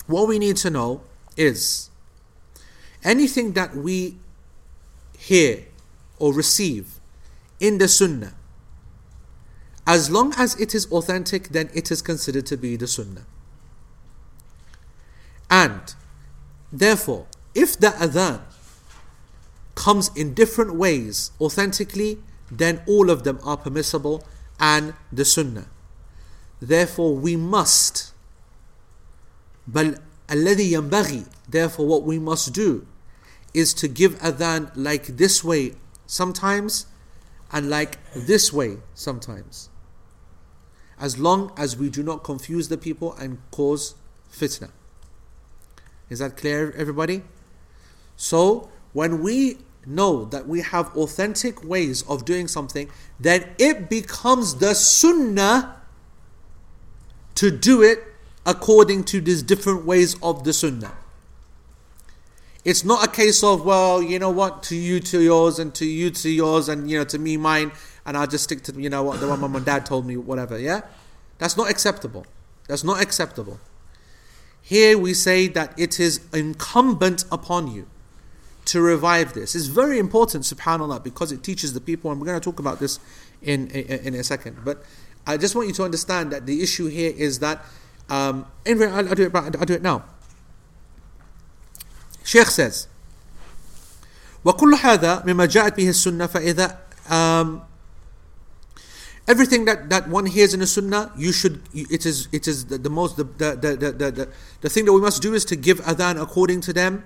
What 0.06 0.28
we 0.28 0.40
need 0.40 0.56
to 0.58 0.70
know 0.70 1.02
is 1.36 1.90
anything 3.04 3.54
that 3.54 3.76
we 3.76 4.18
hear 5.18 5.66
or 6.20 6.34
receive 6.34 7.00
in 7.60 7.78
the 7.78 7.88
Sunnah, 7.88 8.34
as 9.86 10.10
long 10.10 10.34
as 10.38 10.60
it 10.60 10.74
is 10.74 10.90
authentic, 10.92 11.50
then 11.50 11.70
it 11.74 11.92
is 11.92 12.02
considered 12.02 12.46
to 12.48 12.58
be 12.58 12.76
the 12.76 12.88
Sunnah. 12.88 13.26
And 15.50 15.94
therefore, 16.72 17.28
if 17.56 17.80
the 17.80 17.88
adhan 17.88 18.42
comes 19.77 20.11
in 20.15 20.35
different 20.35 20.75
ways 20.75 21.31
authentically, 21.41 22.19
then 22.51 22.83
all 22.87 23.11
of 23.11 23.25
them 23.25 23.39
are 23.45 23.57
permissible 23.57 24.25
and 24.61 24.95
the 25.11 25.25
Sunnah. 25.25 25.67
Therefore, 26.61 27.17
we 27.17 27.37
must. 27.37 28.13
بل 29.71 29.99
الذي 30.29 30.73
ينبغي 30.73 31.27
Therefore, 31.49 31.87
what 31.87 32.03
we 32.05 32.19
must 32.19 32.53
do 32.53 32.87
is 33.53 33.75
to 33.75 33.89
give 33.89 34.19
adhan 34.21 34.71
like 34.75 35.07
this 35.19 35.45
way 35.45 35.75
sometimes 36.07 36.87
and 37.51 37.69
like 37.69 37.99
this 38.15 38.53
way 38.53 38.79
sometimes. 38.95 39.69
As 40.99 41.19
long 41.19 41.53
as 41.57 41.77
we 41.77 41.91
do 41.91 42.03
not 42.03 42.23
confuse 42.23 42.69
the 42.69 42.79
people 42.79 43.13
and 43.15 43.39
cause 43.51 43.95
fitna. 44.33 44.71
Is 46.09 46.21
that 46.21 46.37
clear, 46.37 46.73
everybody? 46.77 47.23
So, 48.17 48.71
when 48.93 49.23
we 49.23 49.59
know 49.88 50.26
that 50.26 50.48
we 50.48 50.62
have 50.62 50.96
authentic 50.96 51.64
ways 51.64 52.04
of 52.04 52.26
doing 52.26 52.48
something, 52.48 52.90
then 53.20 53.48
it 53.58 53.90
becomes 53.90 54.56
the 54.56 54.74
sunnah 54.74 55.76
to 57.36 57.50
do 57.50 57.82
it 57.82 58.04
according 58.46 59.04
to 59.06 59.22
these 59.22 59.42
different 59.42 59.86
ways 59.86 60.16
of 60.22 60.44
the 60.44 60.54
sunnah. 60.54 60.94
It's 62.66 62.84
not 62.84 63.08
a 63.08 63.10
case 63.10 63.44
of, 63.44 63.64
well, 63.64 64.02
you 64.02 64.20
know 64.20 64.30
what, 64.30 64.62
to 64.64 64.76
you 64.76 65.00
to 65.00 65.22
yours, 65.22 65.58
and 65.58 65.74
to 65.76 65.86
you 65.86 66.10
to 66.10 66.30
yours, 66.30 66.68
and 66.68 66.90
you 66.90 66.98
know, 66.98 67.06
to 67.06 67.18
me 67.18 67.38
mine, 67.38 67.72
and 68.06 68.18
I'll 68.18 68.28
just 68.28 68.44
stick 68.44 68.64
to, 68.64 68.74
you 68.74 68.90
know, 68.90 69.04
what 69.04 69.22
the 69.22 69.28
one 69.28 69.40
mom 69.40 69.56
and 69.56 69.66
dad 69.66 69.86
told 69.86 70.06
me, 70.06 70.18
whatever, 70.18 70.60
yeah? 70.60 70.82
That's 71.38 71.56
not 71.56 71.70
acceptable. 71.70 72.26
That's 72.68 72.84
not 72.84 73.02
acceptable. 73.02 73.60
Here 74.62 74.98
we 74.98 75.14
say 75.14 75.48
that 75.48 75.80
it 75.80 75.98
is 75.98 76.20
incumbent 76.34 77.24
upon 77.32 77.74
you 77.74 77.88
to 78.67 78.81
revive 78.81 79.35
this. 79.35 79.55
It's 79.55 79.67
very 79.67 79.99
important, 79.99 80.45
subhanAllah, 80.45 81.03
because 81.03 81.33
it 81.33 81.43
teaches 81.43 81.75
the 81.75 81.81
people, 81.81 82.11
and 82.11 82.21
we're 82.21 82.27
going 82.27 82.41
to 82.41 82.45
talk 82.45 82.61
about 82.61 82.79
this 82.79 83.01
in, 83.43 83.69
in, 83.69 84.07
in 84.07 84.15
a 84.15 84.25
second. 84.25 84.59
But 84.65 84.83
I 85.27 85.37
just 85.37 85.55
want 85.55 85.69
you 85.69 85.75
to 85.75 85.85
understand 85.85 86.33
that 86.33 86.47
the 86.47 86.63
issue 86.63 86.87
here 86.87 87.13
is 87.17 87.41
that, 87.41 87.65
um, 88.09 88.47
anyway, 88.65 88.87
I'll, 88.87 89.09
I'll, 89.09 89.15
do 89.15 89.27
it, 89.27 89.35
I'll 89.35 89.51
do 89.51 89.75
it 89.75 89.83
now. 89.83 90.05
Sheikh 92.25 92.47
says, 92.47 92.89
وكل 94.45 94.75
هذا 94.75 95.25
مما 95.27 95.47
جاءت 95.47 95.77
به 95.77 95.89
السنة 95.89 96.27
فإذا 96.27 96.77
um, 97.11 97.63
everything 99.29 99.65
that, 99.65 99.89
that 99.91 100.09
one 100.09 100.27
hears 100.27 100.53
in 100.53 100.61
the 100.61 100.67
sunnah 100.67 101.13
you 101.17 101.33
should 101.33 101.63
it 101.73 102.05
is 102.05 102.29
it 102.33 102.49
is 102.49 102.67
the, 102.67 102.79
the 102.79 102.91
most 102.91 103.17
the 103.17 103.25
the, 103.25 103.57
the, 103.57 103.77
the, 103.77 104.11
the, 104.11 104.29
the 104.63 104.69
thing 104.69 104.85
that 104.85 104.93
we 104.93 105.01
must 105.01 105.23
do 105.23 105.33
is 105.33 105.45
to 105.45 105.55
give 105.55 105.81
adhan 105.83 106.21
according 106.21 106.61
to 106.61 106.73
them 106.73 107.05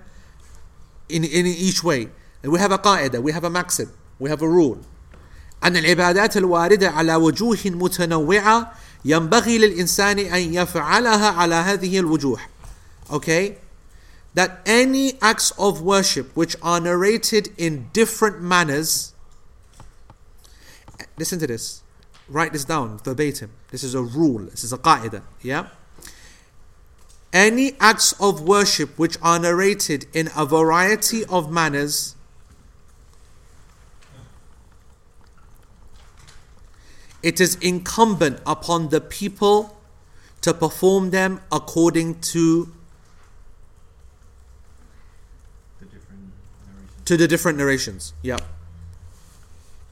in, 1.11 1.25
in 1.25 1.47
each 1.47 1.83
way 1.85 2.09
and 2.43 2.53
we 2.53 2.59
have 2.59 2.73
a 2.73 2.79
qaida 2.79 3.23
we 3.23 3.33
have 3.33 3.45
a 3.45 3.51
maxim 3.51 3.93
we 4.19 4.31
have 4.31 4.43
a 4.43 4.49
rule 4.49 4.79
أن 5.65 5.77
العبادات 5.77 6.37
الواردة 6.37 6.91
على 6.91 7.15
وجوه 7.15 7.59
متنوعة 7.65 8.73
ينبغي 9.05 9.59
للإنسان 9.59 10.19
أن 10.19 10.55
يفعلها 10.55 11.29
على 11.31 11.55
هذه 11.55 11.99
الوجوه 11.99 12.39
okay 13.11 13.55
that 14.35 14.61
any 14.67 15.15
acts 15.23 15.53
of 15.59 15.81
worship 15.81 16.31
which 16.35 16.57
are 16.63 16.79
narrated 16.81 17.49
in 17.57 17.89
different 17.93 18.43
manners 18.43 19.15
listen 21.19 21.39
to 21.39 21.47
this 21.47 21.83
write 22.29 22.53
this 22.53 22.65
down 22.65 22.99
verbatim 22.99 23.51
this 23.71 23.83
is 23.83 23.95
a 23.95 24.03
rule 24.03 24.45
this 24.51 24.63
is 24.63 24.73
a 24.73 24.79
qaida 24.79 25.23
yeah 25.43 25.69
Any 27.34 27.74
acts 27.80 28.14
of 28.20 28.42
worship 28.42 28.98
which 28.98 29.18
are 29.22 29.40
narrated 29.40 30.06
in 30.14 30.30
a 30.36 30.46
variety 30.46 31.24
of 31.26 31.52
manners 31.52 32.16
it 37.24 37.40
is 37.40 37.56
incumbent 37.56 38.40
upon 38.46 38.90
the 38.90 39.00
people 39.00 39.78
to 40.42 40.54
perform 40.54 41.12
them 41.12 41.42
according 41.52 42.20
to 42.20 42.74
to 47.06 47.18
the 47.18 47.28
different 47.28 47.58
narrations. 47.58 48.14
Yeah. 48.22 48.38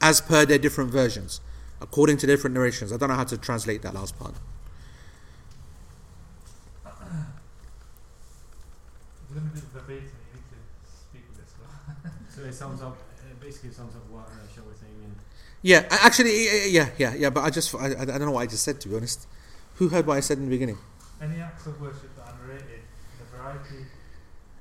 As 0.00 0.20
per 0.20 0.46
their 0.46 0.58
different 0.58 0.90
versions, 0.90 1.40
according 1.80 2.16
to 2.18 2.26
different 2.26 2.54
narrations. 2.54 2.92
I 2.92 2.96
don't 2.96 3.10
know 3.10 3.14
how 3.14 3.24
to 3.24 3.36
translate 3.36 3.82
that 3.82 3.94
last 3.94 4.18
part. 4.18 4.34
If 9.30 9.36
you're 9.36 9.42
going 9.42 9.54
to 9.54 9.60
do 9.60 9.66
it 9.66 9.72
verbatim, 9.78 10.10
you 10.10 10.34
need 10.34 10.50
to 10.50 10.90
speak 10.90 11.22
with 11.30 11.38
this. 11.38 11.54
So 12.34 12.42
it 12.42 12.52
sums 12.52 12.82
up, 12.82 12.98
it 13.30 13.40
basically 13.40 13.70
sums 13.70 13.94
up 13.94 14.02
what 14.10 14.26
uh, 14.26 14.42
Sheikh 14.52 14.66
was 14.66 14.78
saying 14.78 14.92
in 15.04 15.14
Yeah, 15.62 15.86
actually, 15.88 16.72
yeah, 16.72 16.88
yeah, 16.98 17.14
yeah. 17.14 17.30
But 17.30 17.44
I 17.44 17.50
just, 17.50 17.72
I, 17.76 17.94
I 17.94 18.04
don't 18.04 18.20
know 18.26 18.32
what 18.32 18.40
I 18.42 18.46
just 18.46 18.64
said 18.64 18.80
to 18.80 18.88
be 18.88 18.96
honest. 18.96 19.28
Who 19.76 19.88
heard 19.88 20.04
what 20.04 20.16
I 20.16 20.20
said 20.20 20.38
in 20.38 20.46
the 20.46 20.50
beginning? 20.50 20.78
Any 21.22 21.40
acts 21.40 21.66
of 21.66 21.80
worship 21.80 22.10
that 22.16 22.26
are 22.26 22.34
narrated 22.44 22.82
in 22.82 23.22
a 23.22 23.36
variety 23.36 23.86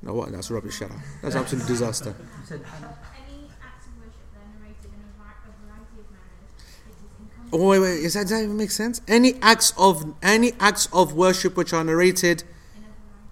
No, 0.03 0.13
what? 0.13 0.31
That's 0.31 0.51
rubbish. 0.51 0.77
Shut 0.77 0.91
up. 0.91 0.97
That's 1.23 1.35
absolute 1.35 1.65
disaster. 1.65 2.13
You 2.19 2.45
said 2.45 2.61
Any 2.61 3.49
acts 3.65 3.87
of 3.87 3.97
worship 3.97 4.21
that 4.33 4.45
are 4.45 4.53
narrated 4.61 4.85
in 4.85 5.01
a, 5.01 5.09
variety 5.17 5.49
of 5.49 5.57
manners, 5.65 5.89
it 6.85 6.93
is 6.93 7.01
incumbent 7.17 7.53
Oh 7.53 7.69
wait, 7.69 7.79
wait. 7.79 8.03
Is 8.05 8.13
that, 8.13 8.21
does 8.21 8.31
that 8.31 8.43
even 8.43 8.57
make 8.57 8.71
sense? 8.71 9.01
Any 9.07 9.33
acts 9.41 9.73
of 9.79 10.13
any 10.21 10.53
acts 10.59 10.87
of 10.93 11.13
worship 11.13 11.57
which 11.57 11.73
are 11.73 11.83
narrated 11.83 12.43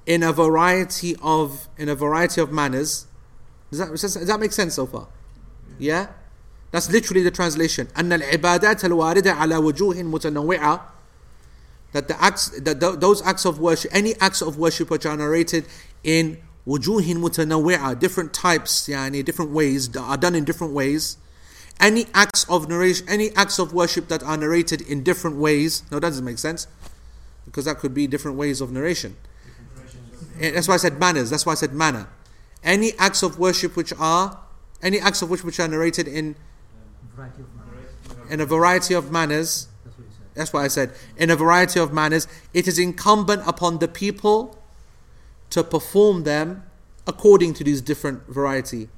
in 0.06 0.22
a 0.22 0.32
variety 0.32 1.10
in 1.10 1.16
a 1.16 1.16
variety 1.16 1.16
of 1.22 1.68
in 1.78 1.88
a 1.88 1.94
variety 1.94 2.40
of 2.40 2.52
manners. 2.52 3.06
Does 3.70 3.78
that 3.78 3.90
does 3.90 4.26
that 4.26 4.40
make 4.40 4.52
sense 4.52 4.74
so 4.74 4.86
far? 4.86 5.08
Yeah, 5.78 6.08
that's 6.70 6.90
literally 6.90 7.22
the 7.22 7.30
translation. 7.30 7.88
أن 7.96 8.12
العبادات 8.12 8.84
الواردة 8.84 9.32
على 9.32 9.56
وجوه 9.56 10.02
متنوعة 10.02 10.80
that 11.92 12.08
the 12.08 12.22
acts 12.22 12.48
that 12.60 12.80
tho- 12.80 12.96
those 12.96 13.22
acts 13.22 13.44
of 13.44 13.58
worship 13.58 13.90
any 13.94 14.14
acts 14.20 14.42
of 14.42 14.56
worship 14.56 14.90
which 14.90 15.06
are 15.06 15.16
narrated 15.16 15.66
in 16.02 16.38
وجوه 16.66 17.14
متنوعة 17.14 17.98
different 17.98 18.32
types 18.32 18.88
يعني 18.88 19.24
different 19.24 19.50
ways 19.50 19.88
that 19.90 20.00
are 20.00 20.16
done 20.16 20.34
in 20.34 20.44
different 20.44 20.72
ways 20.72 21.16
any 21.80 22.06
acts 22.14 22.44
of 22.48 22.68
narration 22.68 23.08
any 23.08 23.34
acts 23.36 23.58
of 23.58 23.72
worship 23.72 24.08
that 24.08 24.22
are 24.22 24.36
narrated 24.36 24.80
in 24.82 25.02
different 25.02 25.36
ways 25.36 25.82
no 25.90 25.98
that 25.98 26.08
doesn't 26.08 26.24
make 26.24 26.38
sense 26.38 26.66
because 27.44 27.64
that 27.64 27.78
could 27.78 27.92
be 27.92 28.06
different 28.06 28.36
ways 28.36 28.60
of 28.60 28.70
narration 28.72 29.16
Eh, 29.16 29.25
that's 30.39 30.67
why 30.67 30.75
I 30.75 30.77
said 30.77 30.99
manners. 30.99 31.29
That's 31.29 31.45
why 31.45 31.53
I 31.53 31.55
said 31.55 31.73
manner. 31.73 32.07
Any 32.63 32.93
acts 32.97 33.23
of 33.23 33.39
worship 33.39 33.75
which 33.75 33.93
are 33.99 34.39
any 34.81 34.99
acts 34.99 35.21
of 35.21 35.29
which 35.29 35.43
which 35.43 35.59
are 35.59 35.67
narrated 35.67 36.07
in 36.07 36.35
variety 37.15 37.41
of 37.41 37.47
manners. 37.55 38.31
in 38.31 38.41
a 38.41 38.45
variety 38.45 38.93
of 38.93 39.11
manners. 39.11 39.67
That's 39.83 39.97
what 39.97 40.05
you 40.05 40.11
said. 40.11 40.35
That's 40.35 40.53
why 40.53 40.63
I 40.63 40.67
said 40.67 40.91
in 41.17 41.29
a 41.29 41.35
variety 41.35 41.79
of 41.79 41.93
manners. 41.93 42.27
It 42.53 42.67
is 42.67 42.77
incumbent 42.79 43.43
upon 43.47 43.79
the 43.79 43.87
people 43.87 44.57
to 45.49 45.63
perform 45.63 46.23
them 46.23 46.63
according 47.05 47.53
to 47.55 47.63
these 47.63 47.81
different 47.81 48.27
variety 48.27 48.89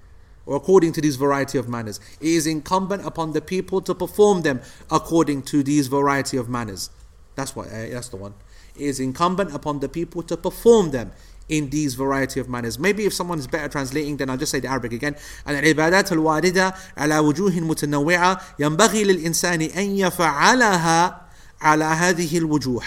or 0.46 0.56
according 0.56 0.92
to 0.94 1.02
these 1.02 1.16
variety 1.16 1.58
of 1.58 1.70
manners. 1.70 2.00
It 2.20 2.28
is 2.28 2.48
incumbent 2.48 3.06
upon 3.06 3.34
the 3.34 3.42
people 3.42 3.82
to 3.82 3.94
perform 3.94 4.42
them 4.42 4.62
according 4.90 5.44
to 5.44 5.62
these 5.64 5.88
variety 5.88 6.38
of 6.38 6.50
manners. 6.50 6.90
That's 7.36 7.56
what. 7.56 7.68
eh, 7.72 7.90
that's 7.92 8.10
the 8.10 8.18
one 8.18 8.34
It 8.79 8.83
is 8.83 9.01
incumbent 9.01 9.55
upon 9.55 9.81
the 9.81 9.89
people 9.89 10.23
to 10.25 10.37
perform 10.37 10.91
them 10.91 11.13
in 11.49 11.71
these 11.71 11.95
variety 11.95 12.41
of 12.41 12.49
manners. 12.49 12.79
Maybe 12.79 13.05
if 13.05 13.13
someone 13.13 13.39
is 13.39 13.47
better 13.47 13.69
translating, 13.69 14.17
then 14.17 14.31
I'll 14.31 14.37
just 14.37 14.53
say 14.53 14.61
the 14.61 14.69
Arabic 14.69 14.93
again. 14.93 15.17
العبادات 15.47 16.13
الواردة 16.13 16.75
على 16.97 17.19
وجوه 17.19 17.61
متنوعة 17.61 18.41
ينبغي 18.59 19.05
للإنسان 19.05 19.63
أن 19.63 19.97
يفعلها 19.97 21.21
على 21.61 21.85
هذه 21.85 22.39
الوجوه. 22.39 22.83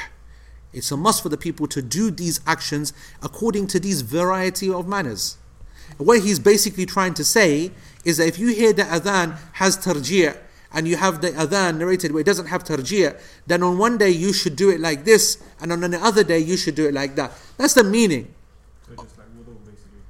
It's 0.73 0.91
a 0.91 0.97
must 0.97 1.23
for 1.23 1.29
the 1.29 1.37
people 1.37 1.67
to 1.67 1.81
do 1.81 2.11
these 2.11 2.41
actions 2.45 2.93
according 3.23 3.67
to 3.67 3.79
these 3.79 4.01
variety 4.01 4.69
of 4.69 4.87
manners. 4.87 5.37
What 5.97 6.21
he's 6.21 6.39
basically 6.39 6.85
trying 6.85 7.13
to 7.15 7.23
say 7.23 7.71
is 8.03 8.17
that 8.17 8.27
if 8.27 8.37
you 8.37 8.49
hear 8.49 8.73
the 8.73 8.83
adhan 8.83 9.37
has 9.53 9.77
tarjih 9.77 10.37
and 10.72 10.88
you 10.88 10.96
have 10.96 11.20
the 11.20 11.30
adhan 11.32 11.78
narrated 11.78 12.12
where 12.12 12.20
it 12.20 12.26
doesn't 12.26 12.46
have 12.46 12.64
tarjih, 12.64 13.18
then 13.46 13.62
on 13.62 13.78
one 13.78 13.98
day 13.98 14.10
you 14.10 14.32
should 14.32 14.56
do 14.56 14.70
it 14.70 14.80
like 14.80 15.04
this, 15.04 15.42
and 15.60 15.72
on 15.72 15.80
the 15.80 15.98
other 15.98 16.24
day 16.24 16.38
you 16.38 16.56
should 16.56 16.74
do 16.74 16.86
it 16.86 16.94
like 16.94 17.14
that. 17.16 17.32
That's 17.56 17.74
the 17.74 17.84
meaning. 17.84 18.34
So 18.86 18.94
just 18.94 19.18
like 19.18 19.26
wudu, 19.36 19.56
basically. 19.64 20.00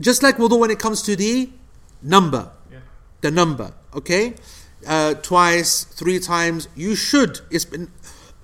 Just 0.00 0.22
like 0.22 0.36
wudu 0.36 0.58
when 0.58 0.70
it 0.70 0.78
comes 0.78 1.02
to 1.02 1.16
the 1.16 1.50
number, 2.02 2.50
Yeah. 2.70 2.78
the 3.20 3.30
number, 3.30 3.72
okay? 3.94 4.34
Uh, 4.86 5.14
twice, 5.14 5.84
three 5.84 6.20
times, 6.20 6.68
you 6.76 6.94
should. 6.94 7.40
It's 7.50 7.64
been 7.64 7.90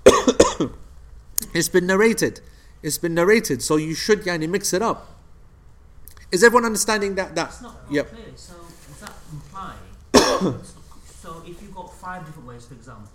it's 1.55 1.69
been 1.69 1.87
narrated. 1.87 2.41
It's 2.83 2.99
been 2.99 3.15
narrated, 3.15 3.63
so 3.63 3.77
you 3.77 3.95
should 3.95 4.23
yani, 4.25 4.49
mix 4.49 4.73
it 4.73 4.83
up. 4.83 5.09
Is 6.33 6.43
everyone 6.43 6.65
understanding 6.65 7.15
that? 7.15 7.35
That 7.37 7.49
It's 7.51 7.63
not 7.63 7.77
yep. 7.91 8.11
clear. 8.11 8.25
So 8.35 8.55
does 8.89 9.01
that 9.01 9.13
imply? 9.31 9.75
so, 10.15 10.61
so 11.21 11.43
if 11.47 11.63
you've 11.63 11.75
got 11.75 11.92
five 12.03 12.27
different 12.27 12.49
ways, 12.49 12.65
for 12.67 12.75
example, 12.75 13.09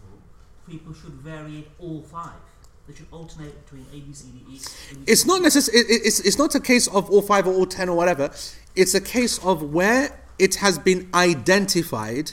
people 0.67 0.93
should 0.93 1.13
vary 1.13 1.67
all 1.79 2.01
five. 2.01 2.41
They 2.87 2.95
should 2.95 3.07
alternate 3.11 3.53
between 3.65 3.85
A, 3.93 3.99
B, 3.99 4.13
C, 4.13 4.27
D, 4.33 4.37
E. 4.53 4.59
B, 4.95 5.03
It's 5.05 5.25
not 5.25 5.37
D. 5.39 5.43
necessary. 5.43 5.79
It's, 5.79 6.19
it's 6.21 6.37
not 6.37 6.55
a 6.55 6.59
case 6.59 6.87
of 6.87 7.09
all 7.11 7.21
five 7.21 7.45
or 7.45 7.53
all 7.53 7.65
ten 7.65 7.89
or 7.89 7.97
whatever. 7.97 8.31
It's 8.75 8.93
a 8.95 9.01
case 9.01 9.43
of 9.43 9.73
where 9.73 10.17
it 10.39 10.55
has 10.55 10.79
been 10.79 11.09
identified 11.13 12.31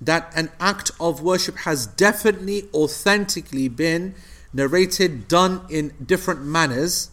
that 0.00 0.32
an 0.34 0.50
act 0.58 0.92
of 0.98 1.20
worship 1.20 1.56
has 1.58 1.86
definitely, 1.86 2.68
authentically 2.72 3.68
been 3.68 4.14
narrated, 4.54 5.28
done 5.28 5.60
in 5.68 5.92
different 6.04 6.42
manners. 6.42 7.10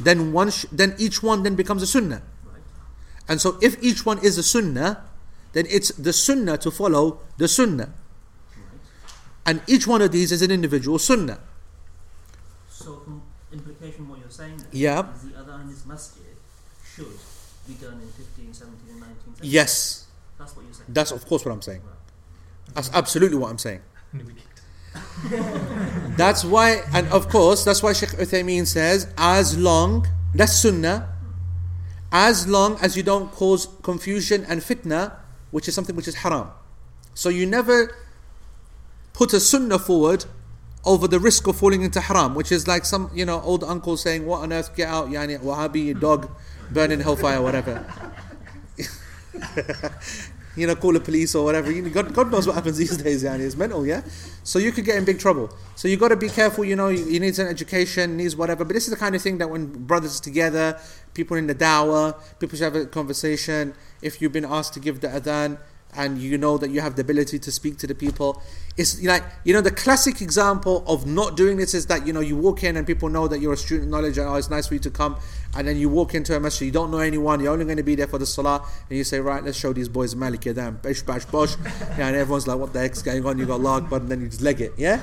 Then 0.00 0.32
one, 0.32 0.50
sh- 0.50 0.64
then 0.72 0.94
each 0.98 1.22
one 1.22 1.42
then 1.42 1.54
becomes 1.54 1.82
a 1.82 1.86
sunnah. 1.86 2.22
Right. 2.46 2.62
And 3.28 3.40
so, 3.42 3.58
if 3.60 3.80
each 3.82 4.06
one 4.06 4.18
is 4.24 4.38
a 4.38 4.42
sunnah, 4.42 5.04
then 5.54 5.64
it's 5.70 5.88
the 5.96 6.12
sunnah 6.12 6.58
to 6.58 6.70
follow 6.70 7.18
the 7.38 7.48
sunnah. 7.48 7.88
Right. 8.54 8.80
And 9.46 9.62
each 9.66 9.86
one 9.86 10.02
of 10.02 10.12
these 10.12 10.30
is 10.30 10.42
an 10.42 10.50
individual 10.50 10.98
sunnah. 10.98 11.40
So 12.68 12.98
from 13.00 13.22
implication 13.52 14.08
what 14.08 14.18
you're 14.20 14.30
saying 14.30 14.58
then, 14.58 14.66
Yeah. 14.72 15.12
is 15.14 15.22
the 15.30 15.38
other 15.38 15.54
in 15.62 15.68
this 15.68 15.86
masjid 15.86 16.22
should 16.94 17.06
be 17.66 17.74
done 17.74 17.98
in 18.02 18.08
15, 18.12 18.52
17 18.52 18.90
and 18.90 19.00
19 19.00 19.16
century. 19.36 19.48
Yes, 19.48 20.06
That's 20.38 20.54
what 20.54 20.64
you're 20.66 20.74
saying. 20.74 20.86
that's 20.90 21.10
of 21.12 21.24
course 21.26 21.44
what 21.44 21.52
I'm 21.52 21.62
saying. 21.62 21.80
Right. 21.86 22.74
That's 22.74 22.90
absolutely 22.92 23.38
what 23.38 23.50
I'm 23.50 23.58
saying. 23.58 23.80
And 24.12 24.26
we 24.26 24.34
kicked. 24.34 26.16
That's 26.16 26.44
why, 26.44 26.82
and 26.92 27.06
of 27.08 27.28
course, 27.28 27.64
that's 27.64 27.82
why 27.82 27.92
Sheikh 27.92 28.10
Uthaymeen 28.10 28.66
says, 28.66 29.08
as 29.18 29.56
long, 29.58 30.06
that's 30.34 30.54
sunnah, 30.60 31.08
as 32.12 32.46
long 32.46 32.78
as 32.80 32.96
you 32.96 33.02
don't 33.02 33.30
cause 33.32 33.66
confusion 33.82 34.44
and 34.48 34.60
fitna, 34.60 35.12
which 35.54 35.68
is 35.68 35.74
something 35.76 35.94
which 35.94 36.08
is 36.08 36.16
haram. 36.16 36.50
So 37.14 37.28
you 37.28 37.46
never 37.46 37.96
put 39.12 39.32
a 39.32 39.38
sunnah 39.38 39.78
forward 39.78 40.24
over 40.84 41.06
the 41.06 41.20
risk 41.20 41.46
of 41.46 41.56
falling 41.56 41.82
into 41.82 42.00
haram, 42.00 42.34
which 42.34 42.50
is 42.50 42.66
like 42.66 42.84
some, 42.84 43.08
you 43.14 43.24
know, 43.24 43.40
old 43.40 43.62
uncle 43.62 43.96
saying, 43.96 44.26
what 44.26 44.40
on 44.40 44.52
earth, 44.52 44.74
get 44.74 44.88
out, 44.88 45.10
yani, 45.10 45.38
Wahhabi, 45.38 46.00
dog, 46.00 46.28
burn 46.72 46.90
in 46.90 46.98
hellfire, 46.98 47.40
whatever. 47.40 47.86
you 50.56 50.66
know, 50.66 50.76
call 50.76 50.92
the 50.92 51.00
police 51.00 51.34
or 51.34 51.44
whatever. 51.44 51.72
God, 51.72 52.14
God 52.14 52.30
knows 52.30 52.46
what 52.46 52.54
happens 52.54 52.76
these 52.76 52.96
days, 52.96 53.24
yani. 53.24 53.40
It's 53.40 53.56
mental, 53.56 53.86
yeah? 53.86 54.02
So 54.42 54.58
you 54.58 54.72
could 54.72 54.84
get 54.84 54.96
in 54.96 55.04
big 55.04 55.18
trouble. 55.18 55.50
So 55.74 55.88
you 55.88 55.96
got 55.96 56.08
to 56.08 56.16
be 56.16 56.28
careful, 56.28 56.64
you 56.64 56.76
know, 56.76 56.88
you, 56.88 57.04
you 57.04 57.20
need 57.20 57.38
an 57.38 57.48
education, 57.48 58.16
needs 58.16 58.36
whatever. 58.36 58.64
But 58.64 58.74
this 58.74 58.84
is 58.84 58.90
the 58.90 58.96
kind 58.96 59.14
of 59.14 59.22
thing 59.22 59.38
that 59.38 59.50
when 59.50 59.66
brothers 59.66 60.20
together, 60.20 60.78
people 61.12 61.36
in 61.36 61.46
the 61.46 61.54
dawah, 61.54 62.14
people 62.38 62.56
should 62.56 62.72
have 62.72 62.76
a 62.76 62.86
conversation. 62.86 63.74
If 64.02 64.20
you've 64.22 64.32
been 64.32 64.44
asked 64.44 64.74
to 64.74 64.80
give 64.80 65.00
the 65.00 65.08
adhan 65.08 65.58
and 65.96 66.18
you 66.18 66.38
know 66.38 66.58
that 66.58 66.70
you 66.70 66.80
have 66.80 66.96
the 66.96 67.02
ability 67.02 67.38
to 67.38 67.52
speak 67.52 67.78
to 67.78 67.86
the 67.86 67.94
people, 67.94 68.42
it's 68.76 69.00
like, 69.02 69.22
you 69.44 69.54
know, 69.54 69.60
the 69.60 69.70
classic 69.70 70.20
example 70.20 70.84
of 70.88 71.06
not 71.06 71.36
doing 71.36 71.56
this 71.56 71.74
is 71.74 71.86
that, 71.86 72.06
you 72.06 72.12
know, 72.12 72.20
you 72.20 72.36
walk 72.36 72.64
in 72.64 72.76
and 72.76 72.86
people 72.86 73.08
know 73.08 73.28
that 73.28 73.40
you're 73.40 73.52
a 73.52 73.56
student 73.56 73.84
of 73.84 73.90
knowledge 73.90 74.18
and 74.18 74.28
oh, 74.28 74.34
it's 74.34 74.50
nice 74.50 74.66
for 74.66 74.74
you 74.74 74.80
to 74.80 74.90
come. 74.90 75.16
And 75.56 75.68
then 75.68 75.76
you 75.76 75.88
walk 75.88 76.14
into 76.14 76.34
a 76.36 76.40
masjid, 76.40 76.66
you 76.66 76.72
don't 76.72 76.90
know 76.90 76.98
anyone, 76.98 77.40
you're 77.40 77.52
only 77.52 77.64
going 77.64 77.76
to 77.76 77.84
be 77.84 77.94
there 77.94 78.08
for 78.08 78.18
the 78.18 78.26
salah, 78.26 78.66
and 78.88 78.98
you 78.98 79.04
say, 79.04 79.20
right, 79.20 79.44
let's 79.44 79.56
show 79.56 79.72
these 79.72 79.88
boys 79.88 80.16
Maliki 80.16 80.52
adhan, 80.52 80.82
bash, 80.82 81.02
bash, 81.02 81.24
bosh. 81.26 81.56
Yeah, 81.96 82.08
and 82.08 82.16
everyone's 82.16 82.48
like, 82.48 82.58
what 82.58 82.72
the 82.72 82.80
heck's 82.80 83.02
going 83.02 83.24
on? 83.24 83.38
You 83.38 83.46
got 83.46 83.64
Akbar, 83.64 84.00
and 84.00 84.08
then 84.08 84.20
you 84.20 84.28
just 84.28 84.40
leg 84.40 84.60
it, 84.60 84.72
yeah? 84.76 85.00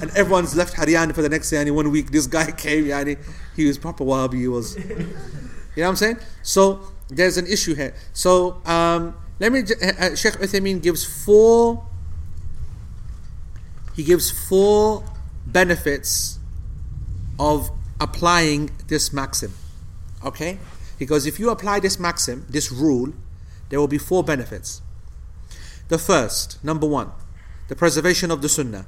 And 0.00 0.10
everyone's 0.16 0.54
left 0.54 0.76
Haryana 0.76 1.12
for 1.14 1.22
the 1.22 1.28
next 1.28 1.52
and 1.52 1.74
one 1.74 1.90
week 1.90 2.12
this 2.12 2.28
guy 2.28 2.50
came, 2.56 2.84
he, 2.84 3.16
he 3.56 3.66
was 3.66 3.78
proper 3.78 4.04
Wahhabi, 4.04 4.34
he 4.34 4.48
was. 4.48 4.76
You 4.76 5.82
know 5.82 5.90
what 5.90 5.90
I'm 5.90 5.96
saying? 5.96 6.18
So 6.42 6.80
there's 7.08 7.38
an 7.38 7.46
issue 7.46 7.74
here. 7.74 7.94
So 8.12 8.60
um, 8.64 9.16
let 9.39 9.51
me, 9.51 9.63
j- 9.63 9.75
uh, 9.81 10.05
uh, 10.05 10.15
Sheikh 10.15 10.33
Uthaymeen 10.35 10.81
gives 10.81 11.03
four, 11.25 11.85
he 13.95 14.03
gives 14.03 14.31
four 14.31 15.03
benefits 15.45 16.39
of 17.39 17.71
applying 17.99 18.71
this 18.87 19.11
maxim. 19.13 19.53
Okay? 20.25 20.59
Because 20.97 21.25
if 21.25 21.39
you 21.39 21.49
apply 21.49 21.79
this 21.79 21.99
maxim, 21.99 22.45
this 22.49 22.71
rule, 22.71 23.13
there 23.69 23.79
will 23.79 23.87
be 23.87 23.97
four 23.97 24.23
benefits. 24.23 24.81
The 25.89 25.97
first, 25.97 26.63
number 26.63 26.87
one, 26.87 27.11
the 27.67 27.75
preservation 27.75 28.31
of 28.31 28.41
the 28.41 28.49
sunnah 28.49 28.85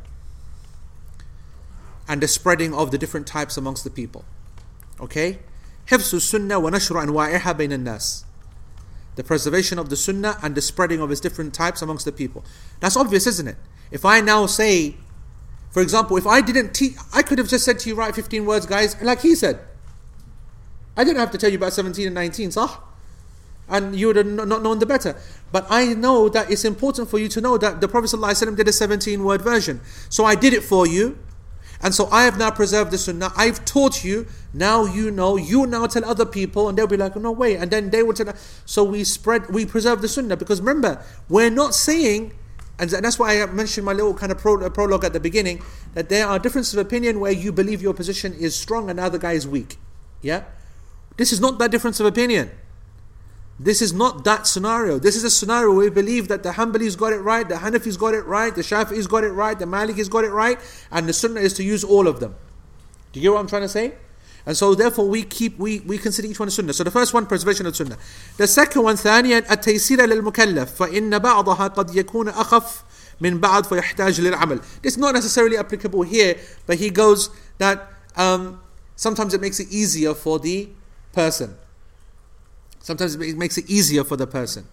and 2.07 2.21
the 2.21 2.27
spreading 2.27 2.73
of 2.73 2.91
the 2.91 2.97
different 2.97 3.27
types 3.27 3.57
amongst 3.57 3.83
the 3.83 3.89
people. 3.89 4.25
Okay? 4.99 5.39
حفظ 5.87 6.15
السنة 6.15 6.57
ونشر 6.57 7.03
أنواعها 7.03 7.51
بين 7.57 7.73
الناس. 7.73 8.25
the 9.16 9.24
preservation 9.24 9.78
of 9.78 9.90
the 9.90 9.96
sunnah 9.96 10.38
and 10.42 10.54
the 10.54 10.60
spreading 10.60 11.00
of 11.00 11.10
its 11.10 11.20
different 11.20 11.52
types 11.52 11.82
amongst 11.82 12.04
the 12.04 12.12
people. 12.12 12.44
That's 12.80 12.96
obvious, 12.96 13.26
isn't 13.26 13.48
it? 13.48 13.56
If 13.90 14.04
I 14.04 14.20
now 14.20 14.46
say, 14.46 14.96
for 15.70 15.82
example, 15.82 16.16
if 16.16 16.26
I 16.26 16.40
didn't 16.40 16.72
teach, 16.72 16.94
I 17.12 17.22
could 17.22 17.38
have 17.38 17.48
just 17.48 17.64
said 17.64 17.78
to 17.80 17.88
you, 17.88 17.94
write 17.94 18.14
15 18.14 18.46
words, 18.46 18.66
guys, 18.66 19.00
like 19.02 19.20
he 19.20 19.34
said. 19.34 19.60
I 20.96 21.04
didn't 21.04 21.18
have 21.18 21.30
to 21.32 21.38
tell 21.38 21.50
you 21.50 21.56
about 21.56 21.72
17 21.72 22.06
and 22.06 22.14
19, 22.14 22.50
sah? 22.50 22.80
And 23.68 23.94
you 23.94 24.08
would 24.08 24.16
have 24.16 24.26
not 24.26 24.62
known 24.62 24.80
the 24.80 24.86
better. 24.86 25.16
But 25.52 25.66
I 25.70 25.94
know 25.94 26.28
that 26.28 26.50
it's 26.50 26.64
important 26.64 27.08
for 27.08 27.18
you 27.18 27.28
to 27.28 27.40
know 27.40 27.56
that 27.58 27.80
the 27.80 27.86
Prophet 27.86 28.10
ﷺ 28.10 28.56
did 28.56 28.66
a 28.66 28.72
17 28.72 29.22
word 29.22 29.42
version. 29.42 29.80
So 30.08 30.24
I 30.24 30.34
did 30.34 30.52
it 30.52 30.64
for 30.64 30.86
you. 30.86 31.18
And 31.82 31.94
so 31.94 32.08
I 32.10 32.24
have 32.24 32.38
now 32.38 32.50
preserved 32.50 32.90
the 32.90 32.98
sunnah. 32.98 33.32
I've 33.36 33.64
taught 33.64 34.04
you. 34.04 34.26
Now 34.52 34.84
you 34.84 35.10
know. 35.10 35.36
You 35.36 35.66
now 35.66 35.86
tell 35.86 36.04
other 36.04 36.26
people, 36.26 36.68
and 36.68 36.76
they'll 36.76 36.86
be 36.86 36.96
like, 36.96 37.16
no 37.16 37.32
way. 37.32 37.56
And 37.56 37.70
then 37.70 37.90
they 37.90 38.02
will 38.02 38.12
tell. 38.12 38.34
So 38.66 38.84
we 38.84 39.04
spread, 39.04 39.48
we 39.48 39.64
preserve 39.64 40.02
the 40.02 40.08
sunnah. 40.08 40.36
Because 40.36 40.60
remember, 40.60 41.02
we're 41.28 41.50
not 41.50 41.74
saying, 41.74 42.34
and 42.78 42.90
that's 42.90 43.18
why 43.18 43.42
I 43.42 43.46
mentioned 43.46 43.86
my 43.86 43.92
little 43.92 44.14
kind 44.14 44.30
of 44.30 44.38
pro, 44.38 44.60
uh, 44.60 44.68
prologue 44.68 45.04
at 45.04 45.14
the 45.14 45.20
beginning, 45.20 45.62
that 45.94 46.08
there 46.10 46.26
are 46.26 46.38
differences 46.38 46.74
of 46.74 46.86
opinion 46.86 47.18
where 47.18 47.32
you 47.32 47.50
believe 47.50 47.80
your 47.80 47.94
position 47.94 48.34
is 48.34 48.54
strong 48.54 48.90
and 48.90 48.98
the 48.98 49.02
other 49.02 49.18
guy 49.18 49.32
is 49.32 49.48
weak. 49.48 49.78
Yeah? 50.20 50.44
This 51.16 51.32
is 51.32 51.40
not 51.40 51.58
that 51.58 51.70
difference 51.70 51.98
of 52.00 52.06
opinion. 52.06 52.50
This 53.59 53.81
is 53.81 53.93
not 53.93 54.25
that 54.25 54.47
scenario. 54.47 54.99
This 54.99 55.15
is 55.15 55.23
a 55.23 55.29
scenario 55.29 55.69
where 55.69 55.85
we 55.85 55.89
believe 55.89 56.27
that 56.27 56.43
the 56.43 56.49
Hanbalis 56.51 56.97
got 56.97 57.13
it 57.13 57.19
right, 57.19 57.47
the 57.47 57.55
Hanafis 57.55 57.97
got 57.97 58.13
it 58.13 58.25
right, 58.25 58.53
the 58.53 58.61
Shafi'is 58.61 59.07
got 59.07 59.23
it 59.23 59.31
right, 59.31 59.57
the 59.57 59.65
Malikis 59.65 60.09
got 60.09 60.25
it 60.25 60.31
right, 60.31 60.59
and 60.91 61.07
the 61.07 61.13
Sunnah 61.13 61.39
is 61.39 61.53
to 61.53 61.63
use 61.63 61.83
all 61.83 62.07
of 62.07 62.19
them. 62.19 62.35
Do 63.13 63.19
you 63.19 63.23
get 63.23 63.33
what 63.33 63.39
I'm 63.39 63.47
trying 63.47 63.61
to 63.61 63.69
say? 63.69 63.93
And 64.45 64.55
so 64.55 64.75
therefore 64.75 65.07
we 65.07 65.23
keep 65.23 65.57
we, 65.57 65.79
we 65.81 65.97
consider 65.97 66.27
each 66.27 66.39
one 66.39 66.47
a 66.47 66.51
sunnah. 66.51 66.73
So 66.73 66.83
the 66.83 66.91
first 66.91 67.13
one, 67.13 67.25
preservation 67.25 67.65
of 67.65 67.75
sunnah. 67.75 67.97
The 68.37 68.47
second 68.47 68.83
one, 68.83 68.95
ثانيا 68.95 69.51
التيسير 69.51 70.05
للمكلف 70.05 70.83
فإن 70.83 71.19
بعضها 71.19 71.67
قد 71.67 71.95
يكون 71.95 72.29
أخف 72.29 72.83
من 73.21 73.39
بعض 73.39 73.65
فيحتاج 73.65 74.21
للعمل. 74.21 74.61
This 74.81 74.93
is 74.93 74.97
not 74.97 75.15
necessarily 75.15 75.57
applicable 75.57 76.03
here, 76.03 76.35
but 76.67 76.77
he 76.77 76.89
goes 76.89 77.29
that 77.57 77.91
um, 78.15 78.61
sometimes 78.95 79.33
it 79.33 79.41
makes 79.41 79.59
it 79.59 79.67
easier 79.71 80.13
for 80.13 80.37
the 80.37 80.69
person. 81.11 81.55
Sometimes 82.80 83.14
it 83.14 83.36
makes 83.36 83.58
it 83.58 83.68
easier 83.68 84.04
for 84.04 84.16
the 84.16 84.26
person. 84.26 84.66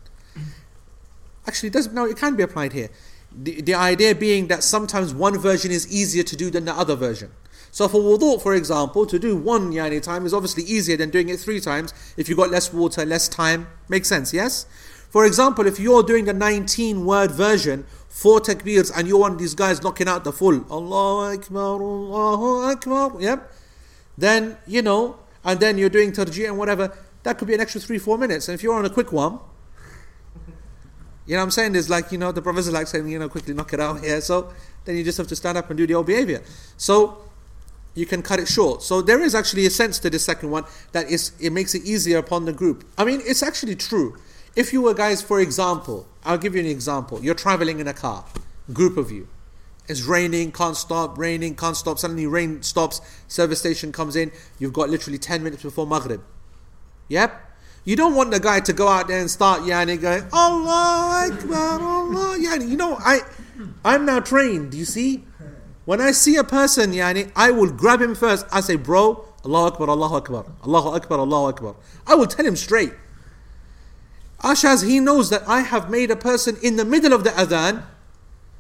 Actually, 1.46 1.68
it 1.68 1.74
doesn't. 1.74 1.94
No, 1.94 2.06
it 2.06 2.18
can 2.18 2.36
be 2.36 2.44
applied 2.44 2.74
here. 2.74 2.90
The, 3.32 3.62
the 3.62 3.74
idea 3.74 4.16
being 4.16 4.48
that 4.48 4.64
sometimes 4.64 5.14
one 5.14 5.38
version 5.38 5.72
is 5.72 5.92
easier 5.92 6.24
to 6.24 6.36
do 6.36 6.50
than 6.50 6.66
the 6.66 6.74
other 6.74 6.96
version. 6.96 7.32
So 7.72 7.88
for 7.88 8.02
wudu, 8.02 8.42
for 8.42 8.56
example, 8.56 9.06
to 9.06 9.20
do 9.20 9.36
one 9.36 9.72
yani 9.72 10.02
time 10.02 10.26
is 10.26 10.34
obviously 10.34 10.64
easier 10.64 10.98
than 10.98 11.10
doing 11.10 11.30
it 11.30 11.40
three 11.40 11.60
times 11.60 11.94
if 12.18 12.28
you've 12.28 12.38
got 12.38 12.50
less 12.50 12.74
water, 12.74 13.06
less 13.06 13.28
time. 13.28 13.68
Makes 13.90 14.08
sense, 14.08 14.34
yes? 14.34 14.66
For 15.10 15.26
example, 15.26 15.68
if 15.68 15.80
you're 15.80 16.04
doing 16.04 16.26
the 16.26 16.34
19 16.34 17.06
word 17.06 17.32
version, 17.32 17.86
four 18.10 18.40
takbirs, 18.40 18.92
and 18.92 19.08
you're 19.08 19.20
one 19.20 19.34
of 19.34 19.38
these 19.38 19.54
guys 19.54 19.82
knocking 19.82 20.08
out 20.08 20.24
the 20.24 20.34
full 20.34 20.66
Allahu 20.72 21.38
Akbar, 21.38 21.82
Allahu 21.82 22.72
Akbar, 22.72 23.22
yep, 23.22 23.52
then, 24.18 24.58
you 24.66 24.82
know, 24.82 25.18
and 25.44 25.60
then 25.60 25.78
you're 25.78 25.90
doing 25.90 26.12
tarjih 26.12 26.48
and 26.48 26.58
whatever, 26.58 26.92
that 27.28 27.38
could 27.38 27.48
be 27.50 27.54
an 27.54 27.60
extra 27.60 27.82
three, 27.82 27.98
four 27.98 28.18
minutes. 28.18 28.48
And 28.48 28.56
if 28.56 28.64
you're 28.64 28.74
on 28.74 28.86
a 28.86 28.90
quick 28.90 29.12
one, 29.12 29.40
you 31.26 31.34
know 31.34 31.40
what 31.40 31.44
I'm 31.44 31.52
saying? 31.52 31.74
There's 31.74 31.90
like, 31.90 32.10
you 32.14 32.18
know, 32.18 32.32
the 32.32 32.42
professor 32.42 32.72
like 32.72 32.88
saying, 32.88 33.06
you 33.10 33.20
know, 33.20 33.28
quickly 33.28 33.54
knock 33.54 33.74
it 33.74 33.82
out 33.82 34.00
here. 34.00 34.22
So 34.22 34.54
then 34.86 34.96
you 34.96 35.04
just 35.04 35.18
have 35.18 35.28
to 35.28 35.36
stand 35.36 35.58
up 35.58 35.70
and 35.70 35.78
do 35.78 35.86
the 35.86 35.94
old 35.94 36.06
behavior. 36.06 36.42
So 36.78 37.18
you 37.96 38.06
can 38.06 38.22
cut 38.22 38.40
it 38.40 38.48
short. 38.48 38.82
So 38.82 39.02
there 39.02 39.22
is 39.22 39.36
actually 39.36 39.66
a 39.66 39.70
sense 39.70 40.00
to 40.00 40.10
the 40.10 40.20
second 40.20 40.52
one 40.52 40.64
that 40.94 41.12
is 41.12 41.34
it 41.42 41.52
makes 41.52 41.76
it 41.76 41.84
easier 41.84 42.18
upon 42.18 42.46
the 42.46 42.54
group. 42.54 42.86
I 42.98 43.04
mean, 43.04 43.20
it's 43.26 43.44
actually 43.44 43.76
true. 43.76 44.16
If 44.56 44.72
you 44.72 44.82
were 44.82 44.94
guys, 44.94 45.22
for 45.22 45.42
example, 45.42 46.08
I'll 46.24 46.38
give 46.38 46.56
you 46.56 46.62
an 46.62 46.68
example. 46.68 47.22
You're 47.22 47.36
traveling 47.36 47.82
in 47.82 47.90
a 47.90 47.94
car, 47.94 48.24
group 48.72 48.96
of 48.96 49.12
you. 49.12 49.28
It's 49.90 50.04
raining, 50.04 50.54
can't 50.54 50.78
stop, 50.78 51.18
raining, 51.18 51.56
can't 51.56 51.76
stop. 51.76 52.00
Suddenly 52.00 52.26
rain 52.26 52.64
stops, 52.64 53.02
service 53.28 53.60
station 53.60 53.92
comes 53.92 54.16
in. 54.16 54.32
You've 54.60 54.74
got 54.74 54.90
literally 54.90 55.18
10 55.18 55.44
minutes 55.44 55.64
before 55.64 55.86
Maghrib. 55.86 56.22
Yep. 57.10 57.44
You 57.86 57.96
don't 57.96 58.16
want 58.16 58.32
the 58.32 58.40
guy 58.40 58.60
to 58.60 58.74
go 58.74 58.88
out 58.90 59.08
there 59.08 59.20
and 59.20 59.32
start 59.32 59.62
yani 59.62 60.00
going, 60.00 60.26
Allah 60.34 61.32
Akbar, 61.32 61.82
Allah. 61.82 62.38
Yani, 62.38 62.68
you 62.68 62.76
know, 62.76 62.98
I, 63.00 63.22
I'm 63.86 64.06
now 64.06 64.20
trained, 64.20 64.74
you 64.74 64.84
see? 64.84 65.24
When 65.86 66.02
I 66.02 66.12
see 66.12 66.36
a 66.36 66.44
person, 66.44 66.92
yani, 66.92 67.32
I 67.34 67.52
will 67.52 67.72
grab 67.72 68.02
him 68.02 68.14
first. 68.14 68.46
I 68.52 68.60
say, 68.60 68.76
bro, 68.76 69.24
Allahu 69.46 69.68
Akbar, 69.68 69.90
Allahu 69.90 70.16
Akbar, 70.16 70.46
Allahu 70.66 70.90
Akbar, 70.90 71.20
Allahu 71.20 71.46
Akbar. 71.48 71.76
I 72.06 72.16
will 72.16 72.28
tell 72.28 72.46
him 72.46 72.58
straight. 72.58 72.92
Ashaz, 74.44 74.86
he 74.86 75.00
knows 75.00 75.30
that 75.30 75.48
I 75.48 75.62
have 75.62 75.90
made 75.90 76.12
a 76.12 76.18
person 76.18 76.58
in 76.62 76.76
the 76.76 76.84
middle 76.84 77.14
of 77.14 77.24
the 77.24 77.30
adhan. 77.30 77.84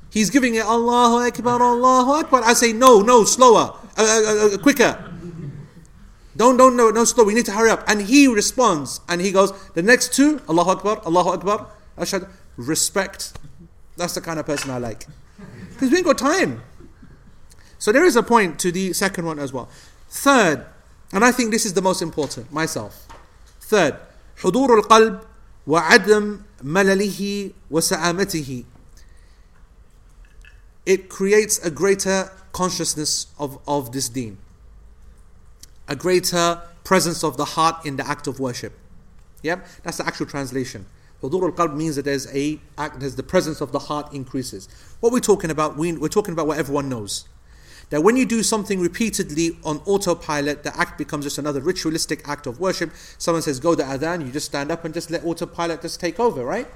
He's 0.09 0.29
giving 0.29 0.55
it 0.55 0.63
Allahu 0.63 1.27
Akbar, 1.27 1.61
Allahu 1.61 2.11
Akbar. 2.11 2.43
I 2.45 2.53
say, 2.53 2.71
no, 2.71 3.01
no, 3.01 3.25
slower, 3.25 3.75
uh, 3.97 4.01
uh, 4.01 4.55
uh, 4.55 4.57
quicker. 4.59 5.13
Don't, 6.36 6.56
don't, 6.56 6.76
no, 6.76 6.90
no, 6.90 7.04
slow. 7.04 7.24
We 7.24 7.34
need 7.34 7.44
to 7.46 7.52
hurry 7.52 7.70
up. 7.70 7.84
And 7.86 8.02
he 8.02 8.26
responds, 8.26 9.00
and 9.08 9.20
he 9.20 9.32
goes, 9.32 9.52
the 9.70 9.82
next 9.82 10.14
two, 10.14 10.40
Allahu 10.48 10.70
Akbar, 10.70 11.02
Allahu 11.04 11.30
Akbar, 11.30 11.66
Ashad, 11.98 12.28
respect. 12.56 13.32
That's 13.96 14.14
the 14.14 14.22
kind 14.22 14.38
of 14.38 14.46
person 14.46 14.70
I 14.70 14.78
like. 14.78 15.06
Because 15.70 15.90
we 15.90 15.98
ain't 15.98 16.06
got 16.06 16.18
time. 16.18 16.62
So 17.78 17.92
there 17.92 18.04
is 18.04 18.16
a 18.16 18.22
point 18.22 18.58
to 18.60 18.72
the 18.72 18.92
second 18.92 19.26
one 19.26 19.38
as 19.38 19.52
well. 19.52 19.68
Third, 20.08 20.64
and 21.12 21.24
I 21.24 21.32
think 21.32 21.50
this 21.50 21.66
is 21.66 21.74
the 21.74 21.82
most 21.82 22.00
important, 22.00 22.52
myself. 22.52 23.06
Third, 23.60 23.96
حضور 24.38 24.78
القلب 24.78 25.20
وعدم 25.66 26.40
ملله 26.64 27.52
وسآمته. 27.70 28.64
It 30.86 31.08
creates 31.08 31.58
a 31.58 31.70
greater 31.70 32.32
consciousness 32.52 33.26
of, 33.38 33.58
of 33.68 33.92
this 33.92 34.08
deen 34.08 34.38
a 35.87 35.95
greater 35.95 36.61
presence 36.83 37.23
of 37.23 37.37
the 37.37 37.45
heart 37.45 37.85
in 37.85 37.97
the 37.97 38.07
act 38.07 38.27
of 38.27 38.39
worship. 38.39 38.73
Yep, 39.43 39.65
that's 39.83 39.97
the 39.97 40.05
actual 40.05 40.25
translation. 40.25 40.85
Hudur 41.21 41.43
al-qalb 41.43 41.75
means 41.75 41.95
that 41.95 42.05
there's 42.05 42.33
a 42.33 42.59
act, 42.77 42.99
there's 42.99 43.15
the 43.15 43.23
presence 43.23 43.61
of 43.61 43.71
the 43.71 43.79
heart 43.79 44.13
increases. 44.13 44.67
What 44.99 45.11
we're 45.11 45.19
talking 45.19 45.49
about, 45.49 45.77
we, 45.77 45.93
we're 45.93 46.09
talking 46.09 46.33
about 46.33 46.47
what 46.47 46.57
everyone 46.57 46.89
knows. 46.89 47.27
That 47.89 48.03
when 48.03 48.17
you 48.17 48.25
do 48.25 48.43
something 48.43 48.79
repeatedly 48.79 49.57
on 49.63 49.77
autopilot, 49.85 50.63
the 50.63 50.77
act 50.77 50.97
becomes 50.97 51.23
just 51.23 51.37
another 51.37 51.61
ritualistic 51.61 52.27
act 52.27 52.45
of 52.45 52.59
worship. 52.59 52.91
Someone 53.17 53.41
says, 53.41 53.59
go 53.59 53.75
to 53.75 53.83
adhan, 53.83 54.25
you 54.25 54.31
just 54.31 54.47
stand 54.47 54.71
up 54.71 54.83
and 54.83 54.93
just 54.93 55.09
let 55.09 55.23
autopilot 55.23 55.81
just 55.81 55.99
take 55.99 56.19
over, 56.19 56.43
right? 56.43 56.67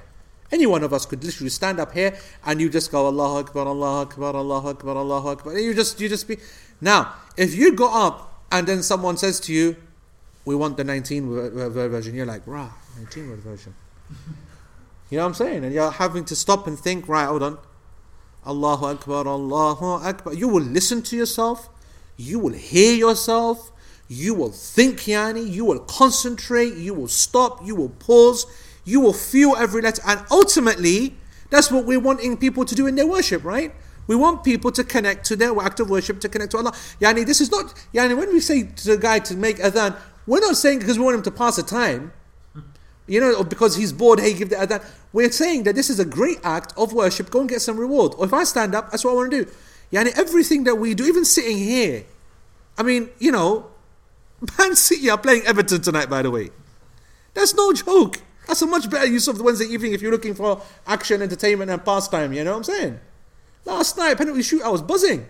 Any 0.50 0.66
one 0.66 0.82
of 0.82 0.92
us 0.92 1.06
could 1.06 1.22
literally 1.22 1.50
stand 1.50 1.78
up 1.80 1.92
here 1.92 2.18
and 2.44 2.60
you 2.60 2.68
just 2.68 2.90
go 2.90 3.06
Allahu 3.06 3.38
Akbar, 3.38 3.66
Allahu 3.66 4.08
Akbar, 4.08 4.36
Allahu 4.36 4.68
Akbar, 4.68 4.96
Allahu 4.96 5.28
Akbar. 5.28 5.52
And 5.54 5.64
you 5.64 5.74
just 5.74 6.00
you 6.00 6.08
just 6.08 6.28
be 6.28 6.36
now, 6.80 7.14
if 7.36 7.54
you 7.54 7.74
go 7.74 7.88
up 7.88 8.31
and 8.52 8.66
then 8.66 8.82
someone 8.82 9.16
says 9.16 9.40
to 9.40 9.52
you, 9.52 9.76
we 10.44 10.54
want 10.54 10.76
the 10.76 10.84
19 10.84 11.28
word 11.28 11.72
version. 11.72 12.14
You're 12.14 12.26
like, 12.26 12.42
rah, 12.46 12.70
19 12.98 13.30
word 13.30 13.38
version. 13.40 13.74
You 15.10 15.18
know 15.18 15.24
what 15.24 15.28
I'm 15.28 15.34
saying? 15.34 15.64
And 15.64 15.74
you're 15.74 15.90
having 15.90 16.24
to 16.24 16.34
stop 16.34 16.66
and 16.66 16.78
think, 16.78 17.06
right, 17.06 17.26
hold 17.26 17.42
on. 17.42 17.58
Allahu 18.46 18.86
Akbar, 18.86 19.28
Allahu 19.28 19.84
Akbar. 20.02 20.32
You 20.32 20.48
will 20.48 20.62
listen 20.62 21.02
to 21.02 21.16
yourself. 21.18 21.68
You 22.16 22.38
will 22.38 22.54
hear 22.54 22.94
yourself. 22.96 23.72
You 24.08 24.32
will 24.32 24.52
think, 24.52 25.00
yani. 25.00 25.46
You 25.46 25.66
will 25.66 25.80
concentrate. 25.80 26.76
You 26.76 26.94
will 26.94 27.08
stop. 27.08 27.60
You 27.62 27.74
will 27.74 27.90
pause. 27.90 28.46
You 28.86 29.00
will 29.00 29.12
feel 29.12 29.54
every 29.58 29.82
letter. 29.82 30.00
And 30.06 30.24
ultimately, 30.30 31.14
that's 31.50 31.70
what 31.70 31.84
we're 31.84 32.00
wanting 32.00 32.38
people 32.38 32.64
to 32.64 32.74
do 32.74 32.86
in 32.86 32.94
their 32.94 33.06
worship, 33.06 33.44
right? 33.44 33.74
We 34.06 34.16
want 34.16 34.44
people 34.44 34.72
to 34.72 34.84
connect 34.84 35.24
to 35.26 35.36
their 35.36 35.58
act 35.60 35.80
of 35.80 35.90
worship, 35.90 36.20
to 36.20 36.28
connect 36.28 36.52
to 36.52 36.58
Allah. 36.58 36.72
Yani, 37.00 37.24
this 37.24 37.40
is 37.40 37.50
not, 37.50 37.74
yani, 37.94 38.16
when 38.16 38.32
we 38.32 38.40
say 38.40 38.64
to 38.64 38.88
the 38.88 38.96
guy 38.96 39.20
to 39.20 39.36
make 39.36 39.58
adhan, 39.58 39.96
we're 40.26 40.40
not 40.40 40.56
saying 40.56 40.80
because 40.80 40.98
we 40.98 41.04
want 41.04 41.16
him 41.16 41.22
to 41.22 41.30
pass 41.30 41.56
the 41.56 41.62
time, 41.62 42.12
you 43.06 43.20
know, 43.20 43.42
because 43.44 43.76
he's 43.76 43.92
bored, 43.92 44.20
hey, 44.20 44.34
give 44.34 44.50
the 44.50 44.56
adhan. 44.56 44.84
We're 45.12 45.30
saying 45.30 45.64
that 45.64 45.74
this 45.74 45.90
is 45.90 46.00
a 46.00 46.04
great 46.04 46.38
act 46.42 46.72
of 46.76 46.92
worship, 46.92 47.30
go 47.30 47.40
and 47.40 47.48
get 47.48 47.60
some 47.60 47.78
reward. 47.78 48.14
Or 48.18 48.24
if 48.24 48.32
I 48.32 48.44
stand 48.44 48.74
up, 48.74 48.90
that's 48.90 49.04
what 49.04 49.12
I 49.12 49.14
want 49.14 49.30
to 49.30 49.44
do. 49.44 49.50
Yani, 49.92 50.16
everything 50.18 50.64
that 50.64 50.76
we 50.76 50.94
do, 50.94 51.04
even 51.04 51.24
sitting 51.24 51.58
here, 51.58 52.04
I 52.78 52.82
mean, 52.82 53.10
you 53.18 53.30
know, 53.30 53.66
Man 54.58 54.74
City 54.74 55.10
are 55.10 55.18
playing 55.18 55.42
Everton 55.46 55.82
tonight, 55.82 56.10
by 56.10 56.22
the 56.22 56.30
way. 56.30 56.50
That's 57.34 57.54
no 57.54 57.72
joke. 57.72 58.20
That's 58.46 58.62
a 58.62 58.66
much 58.66 58.90
better 58.90 59.06
use 59.06 59.28
of 59.28 59.38
the 59.38 59.44
Wednesday 59.44 59.66
evening 59.66 59.92
if 59.92 60.02
you're 60.02 60.10
looking 60.10 60.34
for 60.34 60.60
action, 60.86 61.22
entertainment, 61.22 61.70
and 61.70 61.84
pastime. 61.84 62.32
You 62.32 62.44
know 62.44 62.52
what 62.52 62.56
I'm 62.58 62.64
saying? 62.64 63.00
Last 63.64 63.96
night, 63.96 64.16
penalty 64.18 64.42
shoot, 64.42 64.62
I 64.62 64.68
was 64.68 64.82
buzzing. 64.82 65.26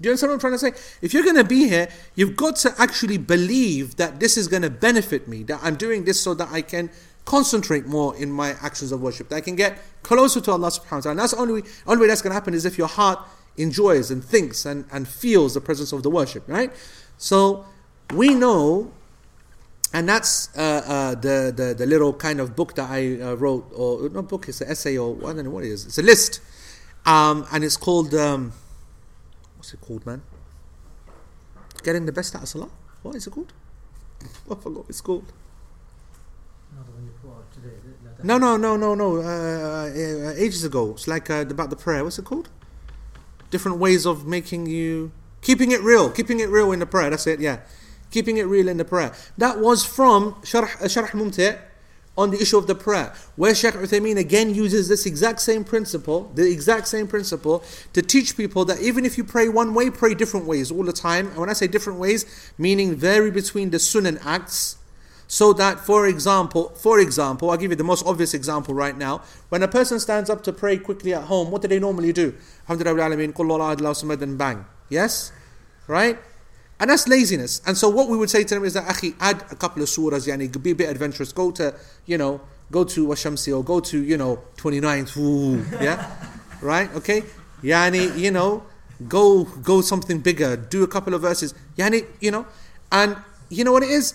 Do 0.00 0.06
you 0.06 0.12
understand 0.12 0.30
what 0.30 0.34
I'm 0.34 0.40
trying 0.40 0.52
to 0.54 0.58
say? 0.58 0.96
If 1.02 1.12
you're 1.12 1.22
going 1.22 1.36
to 1.36 1.44
be 1.44 1.68
here, 1.68 1.88
you've 2.14 2.34
got 2.34 2.56
to 2.56 2.74
actually 2.78 3.18
believe 3.18 3.96
that 3.96 4.18
this 4.18 4.38
is 4.38 4.48
going 4.48 4.62
to 4.62 4.70
benefit 4.70 5.28
me, 5.28 5.42
that 5.44 5.60
I'm 5.62 5.76
doing 5.76 6.04
this 6.04 6.18
so 6.18 6.32
that 6.34 6.48
I 6.50 6.62
can 6.62 6.90
concentrate 7.26 7.86
more 7.86 8.16
in 8.16 8.32
my 8.32 8.56
actions 8.62 8.92
of 8.92 9.02
worship, 9.02 9.28
that 9.28 9.36
I 9.36 9.40
can 9.42 9.56
get 9.56 9.78
closer 10.02 10.40
to 10.40 10.52
Allah 10.52 10.68
subhanahu 10.68 10.90
wa 10.90 11.00
ta'ala. 11.00 11.10
And 11.10 11.18
that's 11.18 11.32
the 11.32 11.38
only 11.38 11.62
only 11.86 12.00
way 12.00 12.08
that's 12.08 12.22
going 12.22 12.30
to 12.30 12.34
happen 12.34 12.54
is 12.54 12.64
if 12.64 12.78
your 12.78 12.88
heart 12.88 13.18
enjoys 13.58 14.10
and 14.10 14.24
thinks 14.24 14.64
and, 14.64 14.86
and 14.90 15.06
feels 15.06 15.52
the 15.52 15.60
presence 15.60 15.92
of 15.92 16.02
the 16.02 16.10
worship, 16.10 16.48
right? 16.48 16.72
So 17.18 17.66
we 18.14 18.34
know, 18.34 18.90
and 19.92 20.08
that's 20.08 20.48
uh, 20.56 20.60
uh, 20.60 21.14
the, 21.14 21.52
the, 21.54 21.74
the 21.76 21.86
little 21.86 22.14
kind 22.14 22.40
of 22.40 22.56
book 22.56 22.74
that 22.76 22.88
I 22.90 23.20
uh, 23.20 23.34
wrote, 23.34 23.70
or 23.74 24.08
not 24.08 24.28
book, 24.28 24.48
it's 24.48 24.62
an 24.62 24.70
essay, 24.70 24.96
or 24.96 25.16
I 25.28 25.34
don't 25.34 25.44
know 25.44 25.50
what 25.50 25.64
it 25.64 25.70
is. 25.70 25.84
It's 25.84 25.98
a 25.98 26.02
list 26.02 26.40
um, 27.06 27.46
and 27.52 27.64
it's 27.64 27.76
called, 27.76 28.14
um, 28.14 28.52
what's 29.56 29.74
it 29.74 29.80
called, 29.80 30.04
man? 30.06 30.22
Getting 31.82 32.06
the 32.06 32.12
best 32.12 32.34
out 32.34 32.42
of 32.42 32.48
Salah? 32.48 32.70
What 33.02 33.14
is 33.16 33.26
it 33.26 33.30
called? 33.30 33.52
I 34.22 34.54
forgot 34.54 34.72
what 34.72 34.88
it's 34.88 35.00
called. 35.00 35.32
No, 38.22 38.36
no, 38.38 38.56
no, 38.56 38.76
no, 38.76 38.94
no. 38.94 39.16
Uh, 39.16 39.88
uh, 39.88 40.34
ages 40.36 40.64
ago. 40.64 40.90
It's 40.90 41.08
like 41.08 41.30
uh, 41.30 41.46
about 41.48 41.70
the 41.70 41.76
prayer. 41.76 42.04
What's 42.04 42.18
it 42.18 42.24
called? 42.24 42.48
Different 43.50 43.78
ways 43.78 44.06
of 44.06 44.26
making 44.26 44.66
you. 44.66 45.12
Keeping 45.40 45.70
it 45.70 45.80
real. 45.80 46.10
Keeping 46.10 46.40
it 46.40 46.50
real 46.50 46.72
in 46.72 46.80
the 46.80 46.86
prayer. 46.86 47.08
That's 47.10 47.26
it, 47.26 47.40
yeah. 47.40 47.60
Keeping 48.10 48.36
it 48.36 48.44
real 48.44 48.68
in 48.68 48.76
the 48.76 48.84
prayer. 48.84 49.12
That 49.38 49.58
was 49.58 49.84
from 49.84 50.34
Sharh, 50.42 50.64
uh, 50.64 50.84
Sharh 50.84 51.10
Mumti' 51.14 51.56
on 52.18 52.30
the 52.30 52.40
issue 52.40 52.58
of 52.58 52.66
the 52.66 52.74
prayer, 52.74 53.14
where 53.36 53.54
Sheikh 53.54 53.74
Uthaymeen 53.74 54.18
again 54.18 54.54
uses 54.54 54.88
this 54.88 55.06
exact 55.06 55.40
same 55.40 55.64
principle, 55.64 56.30
the 56.34 56.50
exact 56.50 56.88
same 56.88 57.06
principle, 57.06 57.64
to 57.92 58.02
teach 58.02 58.36
people 58.36 58.64
that 58.66 58.80
even 58.80 59.06
if 59.06 59.16
you 59.16 59.24
pray 59.24 59.48
one 59.48 59.74
way, 59.74 59.90
pray 59.90 60.14
different 60.14 60.46
ways 60.46 60.70
all 60.70 60.82
the 60.82 60.92
time. 60.92 61.28
And 61.28 61.36
when 61.36 61.48
I 61.48 61.54
say 61.54 61.66
different 61.66 61.98
ways, 61.98 62.52
meaning 62.58 62.94
vary 62.94 63.30
between 63.30 63.70
the 63.70 63.78
sunnah 63.78 64.18
acts, 64.22 64.76
so 65.28 65.52
that, 65.52 65.78
for 65.78 66.08
example, 66.08 66.70
for 66.70 66.98
example, 66.98 67.50
I'll 67.50 67.56
give 67.56 67.70
you 67.70 67.76
the 67.76 67.84
most 67.84 68.04
obvious 68.04 68.34
example 68.34 68.74
right 68.74 68.98
now. 68.98 69.22
When 69.48 69.62
a 69.62 69.68
person 69.68 70.00
stands 70.00 70.28
up 70.28 70.42
to 70.42 70.52
pray 70.52 70.76
quickly 70.76 71.14
at 71.14 71.22
home, 71.22 71.52
what 71.52 71.62
do 71.62 71.68
they 71.68 71.78
normally 71.78 72.12
do? 72.12 72.34
Alhamdulillah, 72.68 74.26
bang. 74.36 74.64
Yes? 74.88 75.30
Right? 75.86 76.18
And 76.80 76.88
that's 76.88 77.06
laziness. 77.06 77.60
And 77.66 77.76
so 77.76 77.90
what 77.90 78.08
we 78.08 78.16
would 78.16 78.30
say 78.30 78.42
to 78.42 78.54
them 78.54 78.64
is 78.64 78.72
that, 78.72 78.86
Akhi, 78.86 79.14
add 79.20 79.44
a 79.50 79.54
couple 79.54 79.82
of 79.82 79.88
surahs, 79.88 80.26
yani, 80.26 80.50
be 80.62 80.70
a 80.70 80.74
bit 80.74 80.88
adventurous. 80.88 81.30
Go 81.30 81.50
to, 81.52 81.74
you 82.06 82.16
know, 82.16 82.40
go 82.72 82.84
to 82.84 83.06
Washamsi 83.06 83.54
or 83.56 83.62
go 83.62 83.80
to, 83.80 84.02
you 84.02 84.16
know, 84.16 84.42
29th. 84.56 85.16
Ooh, 85.18 85.62
yeah? 85.84 86.10
right? 86.62 86.92
Okay? 86.94 87.22
Yani, 87.62 88.18
you 88.18 88.30
know, 88.30 88.64
go 89.08 89.44
go 89.44 89.82
something 89.82 90.20
bigger. 90.20 90.56
Do 90.56 90.82
a 90.82 90.88
couple 90.88 91.12
of 91.12 91.20
verses. 91.20 91.54
Yani, 91.76 92.06
you 92.18 92.30
know. 92.30 92.46
And 92.90 93.16
you 93.50 93.62
know 93.62 93.72
what 93.72 93.82
it 93.82 93.90
is? 93.90 94.14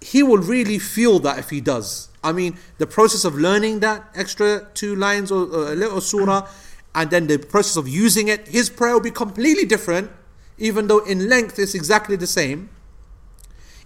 He 0.00 0.22
will 0.22 0.38
really 0.38 0.78
feel 0.78 1.18
that 1.20 1.38
if 1.38 1.50
he 1.50 1.60
does. 1.60 2.08
I 2.24 2.32
mean, 2.32 2.56
the 2.78 2.86
process 2.86 3.24
of 3.24 3.34
learning 3.34 3.80
that 3.80 4.04
extra 4.14 4.66
two 4.72 4.96
lines 4.96 5.30
or, 5.30 5.44
or 5.44 5.72
a 5.72 5.76
little 5.76 6.00
surah, 6.00 6.48
and 6.94 7.10
then 7.10 7.26
the 7.26 7.38
process 7.38 7.76
of 7.76 7.86
using 7.86 8.28
it, 8.28 8.48
his 8.48 8.70
prayer 8.70 8.94
will 8.94 9.00
be 9.00 9.10
completely 9.10 9.66
different 9.66 10.10
even 10.58 10.88
though 10.88 10.98
in 11.00 11.28
length 11.28 11.58
it's 11.58 11.74
exactly 11.74 12.16
the 12.16 12.26
same. 12.26 12.70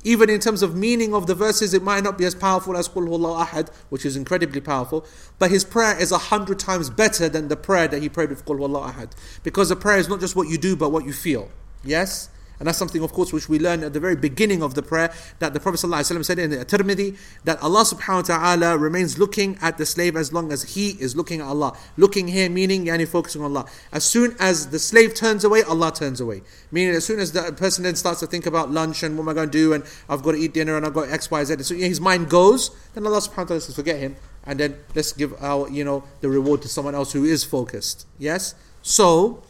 Even 0.05 0.29
in 0.29 0.41
terms 0.41 0.63
of 0.63 0.75
meaning 0.75 1.15
of 1.15 1.29
the 1.29 1.35
verses, 1.35 1.73
it 1.73 1.83
might 1.83 2.03
not 2.03 2.19
be 2.19 2.25
as 2.25 2.35
powerful 2.35 2.77
as 2.77 2.89
Qul 2.89 3.07
Huwallahu 3.07 3.47
Ahad, 3.47 3.69
which 3.89 4.05
is 4.05 4.17
incredibly 4.17 4.61
powerful. 4.61 5.07
But 5.39 5.53
his 5.53 5.63
prayer 5.63 5.97
is 5.97 6.11
a 6.11 6.19
hundred 6.19 6.59
times 6.59 6.91
better 6.91 7.29
than 7.29 7.47
the 7.47 7.57
prayer 7.57 7.87
that 7.87 8.03
he 8.03 8.09
prayed 8.09 8.31
with 8.31 8.45
Qul 8.45 8.59
Huwallahu 8.59 8.95
Ahad. 8.95 9.13
Because 9.45 9.69
the 9.69 9.77
prayer 9.77 9.99
is 9.99 10.09
not 10.09 10.19
just 10.19 10.35
what 10.35 10.49
you 10.49 10.59
do, 10.59 10.75
but 10.75 10.91
what 10.91 11.05
you 11.05 11.13
feel. 11.13 11.51
Yes? 11.85 12.31
And 12.63 12.69
that's 12.69 12.79
something, 12.79 13.03
of 13.03 13.13
course, 13.13 13.33
which 13.33 13.49
we 13.49 13.59
learn 13.59 13.83
at 13.83 13.93
the 13.93 13.99
very 13.99 14.15
beginning 14.15 14.63
of 14.63 14.77
the 14.77 14.83
prayer 14.83 15.13
that 15.41 15.53
the 15.53 15.59
Prophet 15.59 15.85
ﷺ 15.85 16.25
said 16.25 16.39
in 16.39 16.51
the 16.51 16.65
Tirmidhi 16.65 17.19
that 17.43 17.61
Allah 17.61 17.83
subhanahu 17.83 18.29
wa 18.29 18.39
ta'ala 18.39 18.79
remains 18.79 19.19
looking 19.19 19.59
at 19.61 19.79
the 19.79 19.85
slave 19.85 20.15
as 20.15 20.33
long 20.33 20.53
as 20.53 20.75
he 20.75 20.91
is 20.91 21.17
looking 21.17 21.41
at 21.41 21.49
Allah. 21.49 21.77
Looking 21.97 22.29
here 22.29 22.49
meaning 22.49 22.85
yani 22.85 23.09
focusing 23.09 23.43
on 23.43 23.51
Allah. 23.51 23.69
As 23.91 24.05
soon 24.05 24.37
as 24.39 24.69
the 24.69 24.79
slave 24.79 25.13
turns 25.13 25.43
away, 25.43 25.65
Allah 25.65 25.91
turns 25.91 26.21
away. 26.21 26.43
Meaning 26.71 26.95
as 26.95 27.05
soon 27.05 27.19
as 27.19 27.33
the 27.33 27.53
person 27.53 27.83
then 27.83 27.97
starts 27.97 28.21
to 28.21 28.29
think 28.29 28.47
about 28.47 28.71
lunch 28.71 29.03
and 29.03 29.19
what 29.19 29.25
am 29.25 29.31
I 29.31 29.35
going 29.35 29.51
to 29.51 29.59
do 29.59 29.73
and 29.73 29.83
I've 30.09 30.23
got 30.23 30.31
to 30.31 30.39
eat 30.39 30.55
dinner 30.55 30.77
and 30.77 30.87
I've 30.87 30.95
got 30.95 31.11
X, 31.11 31.33
Y, 31.33 31.43
Z. 31.43 31.61
So 31.65 31.75
his 31.75 32.01
mind 32.01 32.31
goes, 32.31 32.71
then 32.95 33.05
Allah 33.05 33.19
subhanahu 33.19 33.39
wa 33.39 33.45
ta'ala 33.45 33.61
says, 33.61 33.75
forget 33.75 33.99
him. 33.99 34.15
And 34.45 34.61
then 34.61 34.77
let's 34.95 35.13
give 35.13 35.35
our, 35.43 35.69
you 35.69 35.83
know, 35.83 36.05
the 36.21 36.29
reward 36.29 36.63
to 36.63 36.69
someone 36.69 36.95
else 36.95 37.13
who 37.13 37.25
is 37.25 37.43
focused. 37.43 38.07
Yes? 38.21 38.55
So, 38.83 39.43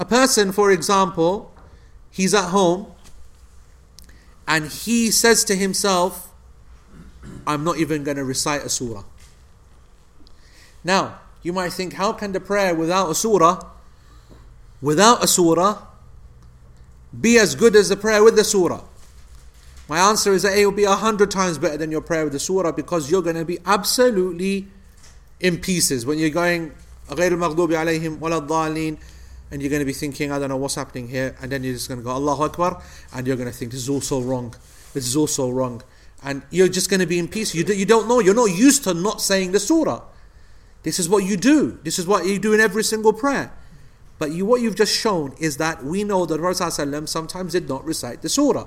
a 0.00 0.04
person, 0.04 0.50
for 0.50 0.72
example, 0.72 1.52
he's 2.11 2.33
at 2.33 2.49
home 2.49 2.87
and 4.47 4.67
he 4.67 5.11
says 5.11 5.43
to 5.45 5.55
himself, 5.55 6.31
I'm 7.47 7.63
not 7.63 7.77
even 7.77 8.03
going 8.03 8.17
to 8.17 8.23
recite 8.23 8.61
a 8.61 8.69
surah. 8.69 9.03
Now, 10.83 11.19
you 11.41 11.53
might 11.53 11.73
think, 11.73 11.93
how 11.93 12.13
can 12.13 12.31
the 12.31 12.39
prayer 12.39 12.75
without 12.75 13.09
a 13.09 13.15
surah, 13.15 13.61
without 14.81 15.23
a 15.23 15.27
surah, 15.27 15.81
be 17.19 17.37
as 17.39 17.55
good 17.55 17.75
as 17.75 17.89
the 17.89 17.97
prayer 17.97 18.23
with 18.23 18.35
the 18.35 18.43
surah? 18.43 18.83
My 19.87 19.99
answer 19.99 20.33
is 20.33 20.41
that 20.43 20.57
it 20.57 20.65
will 20.65 20.71
be 20.71 20.83
a 20.85 20.95
hundred 20.95 21.29
times 21.29 21.57
better 21.57 21.77
than 21.77 21.91
your 21.91 22.01
prayer 22.01 22.23
with 22.23 22.33
the 22.33 22.39
surah 22.39 22.71
because 22.71 23.11
you're 23.11 23.21
going 23.21 23.35
to 23.35 23.45
be 23.45 23.59
absolutely 23.65 24.67
in 25.39 25.57
pieces 25.57 26.05
when 26.05 26.17
you're 26.17 26.29
going 26.29 26.71
غير 27.09 27.31
المغضوب 27.31 27.73
عليهم 27.73 28.17
ولا 28.21 28.37
الضالين 28.37 28.97
and 29.50 29.60
you're 29.60 29.70
going 29.70 29.80
to 29.80 29.86
be 29.86 29.92
thinking, 29.92 30.30
I 30.30 30.38
don't 30.38 30.48
know 30.48 30.56
what's 30.56 30.76
happening 30.76 31.08
here, 31.08 31.36
and 31.40 31.50
then 31.50 31.64
you're 31.64 31.74
just 31.74 31.88
going 31.88 32.00
to 32.00 32.04
go 32.04 32.10
Allahu 32.10 32.44
Akbar, 32.44 32.82
and 33.14 33.26
you're 33.26 33.36
going 33.36 33.50
to 33.50 33.54
think 33.54 33.72
this 33.72 33.80
is 33.80 33.88
also 33.88 34.20
wrong, 34.20 34.54
this 34.94 35.06
is 35.06 35.16
also 35.16 35.50
wrong, 35.50 35.82
and 36.22 36.42
you're 36.50 36.68
just 36.68 36.90
going 36.90 37.00
to 37.00 37.06
be 37.06 37.18
in 37.18 37.28
peace. 37.28 37.54
You, 37.54 37.64
do, 37.64 37.74
you 37.74 37.86
don't 37.86 38.08
know, 38.08 38.20
you're 38.20 38.34
not 38.34 38.56
used 38.56 38.84
to 38.84 38.94
not 38.94 39.20
saying 39.20 39.52
the 39.52 39.60
surah. 39.60 40.02
This 40.82 40.98
is 40.98 41.08
what 41.08 41.24
you 41.24 41.36
do. 41.36 41.78
This 41.82 41.98
is 41.98 42.06
what 42.06 42.26
you 42.26 42.38
do 42.38 42.52
in 42.52 42.60
every 42.60 42.84
single 42.84 43.12
prayer. 43.12 43.52
But 44.18 44.32
you, 44.32 44.44
what 44.44 44.60
you've 44.60 44.76
just 44.76 44.94
shown 44.94 45.34
is 45.38 45.56
that 45.56 45.82
we 45.82 46.04
know 46.04 46.26
that 46.26 46.40
Rasulullah 46.40 47.08
sometimes 47.08 47.52
did 47.52 47.68
not 47.68 47.84
recite 47.84 48.22
the 48.22 48.28
surah. 48.28 48.66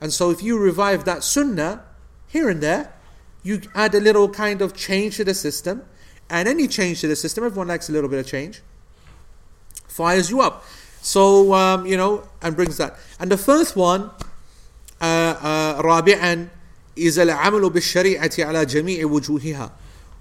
And 0.00 0.12
so 0.12 0.30
if 0.30 0.42
you 0.42 0.58
revive 0.58 1.04
that 1.04 1.22
sunnah 1.22 1.84
here 2.26 2.48
and 2.48 2.62
there, 2.62 2.92
you 3.42 3.60
add 3.74 3.94
a 3.94 4.00
little 4.00 4.28
kind 4.28 4.62
of 4.62 4.74
change 4.74 5.16
to 5.16 5.24
the 5.24 5.34
system, 5.34 5.82
and 6.28 6.48
any 6.48 6.68
change 6.68 7.00
to 7.00 7.08
the 7.08 7.16
system, 7.16 7.44
everyone 7.44 7.68
likes 7.68 7.88
a 7.88 7.92
little 7.92 8.08
bit 8.08 8.18
of 8.18 8.26
change, 8.26 8.62
fires 9.89 10.29
you 10.29 10.41
up. 10.41 10.63
So, 11.01 11.53
um, 11.53 11.85
you 11.85 11.97
know, 11.97 12.23
and 12.41 12.55
brings 12.55 12.77
that. 12.77 12.95
And 13.19 13.31
the 13.31 13.37
first 13.37 13.75
one, 13.75 14.09
رابعا 15.01 16.49
is 16.95 17.17
العمل 17.17 17.69
بالشريعة 17.69 18.31
على 18.39 18.65
جميع 18.65 19.05
وجوهها. 19.05 19.71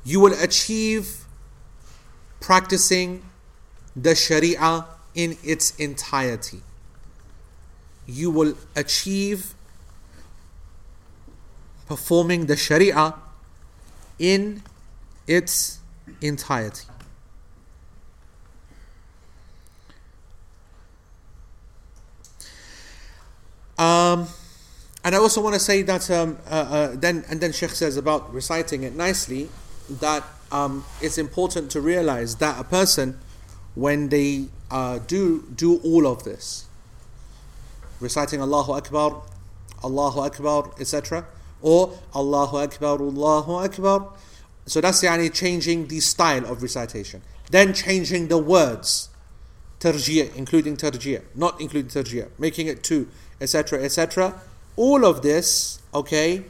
You 0.05 0.20
will 0.20 0.35
achieve 0.35 1.25
practicing 2.41 3.22
the 3.97 4.14
Sharia 4.14 4.87
in 5.14 5.39
its 5.43 5.75
entirety. 5.77 6.61
You 8.07 8.31
will 8.31 8.55
achieve 8.77 9.55
performing 11.87 12.47
the 12.47 12.57
Sharia 12.57 13.14
in 14.18 14.62
its 15.27 15.79
entirety. 16.20 16.87
Um, 23.80 24.28
and 25.06 25.16
I 25.16 25.18
also 25.18 25.42
want 25.42 25.54
to 25.54 25.60
say 25.60 25.82
that 25.84 26.12
um, 26.12 26.38
uh, 26.46 26.50
uh, 26.50 26.96
then 26.96 27.24
and 27.30 27.40
then 27.40 27.54
Sheikh 27.54 27.72
says 27.72 27.96
about 27.96 28.32
reciting 28.34 28.84
it 28.84 28.94
nicely 28.94 29.50
that 29.90 30.24
um, 30.52 30.84
it's 31.02 31.18
important 31.18 31.72
to 31.72 31.82
realize 31.82 32.36
that 32.36 32.60
a 32.60 32.66
person 32.66 33.18
when 33.76 34.10
they 34.10 34.48
uh, 34.70 35.00
do 35.08 35.46
do 35.56 35.78
all 35.78 36.06
of 36.06 36.26
this, 36.26 36.66
reciting 38.02 38.42
Allahu 38.42 38.74
Akbar, 38.74 39.22
Allahu 39.84 40.20
Akbar, 40.20 40.72
etc., 40.80 41.26
or 41.62 41.98
Allahu 42.14 42.58
Akbar, 42.58 43.00
Allahu 43.00 43.54
Akbar. 43.54 44.14
So 44.66 44.82
that's 44.82 45.02
yani 45.02 45.34
changing 45.34 45.88
the 45.88 46.02
style 46.02 46.46
of 46.46 46.62
recitation. 46.62 47.22
Then 47.50 47.74
changing 47.74 48.28
the 48.28 48.38
words, 48.38 49.10
tarjiyah, 49.80 50.36
including 50.36 50.76
tarjiyah, 50.76 51.24
not 51.34 51.60
including 51.62 51.90
tarjiyah, 51.90 52.30
making 52.38 52.68
it 52.68 52.84
two, 52.84 53.08
etc., 53.42 53.84
etc. 53.84 54.40
All 54.76 55.06
of 55.06 55.22
this, 55.22 55.80
okay, 55.94 56.46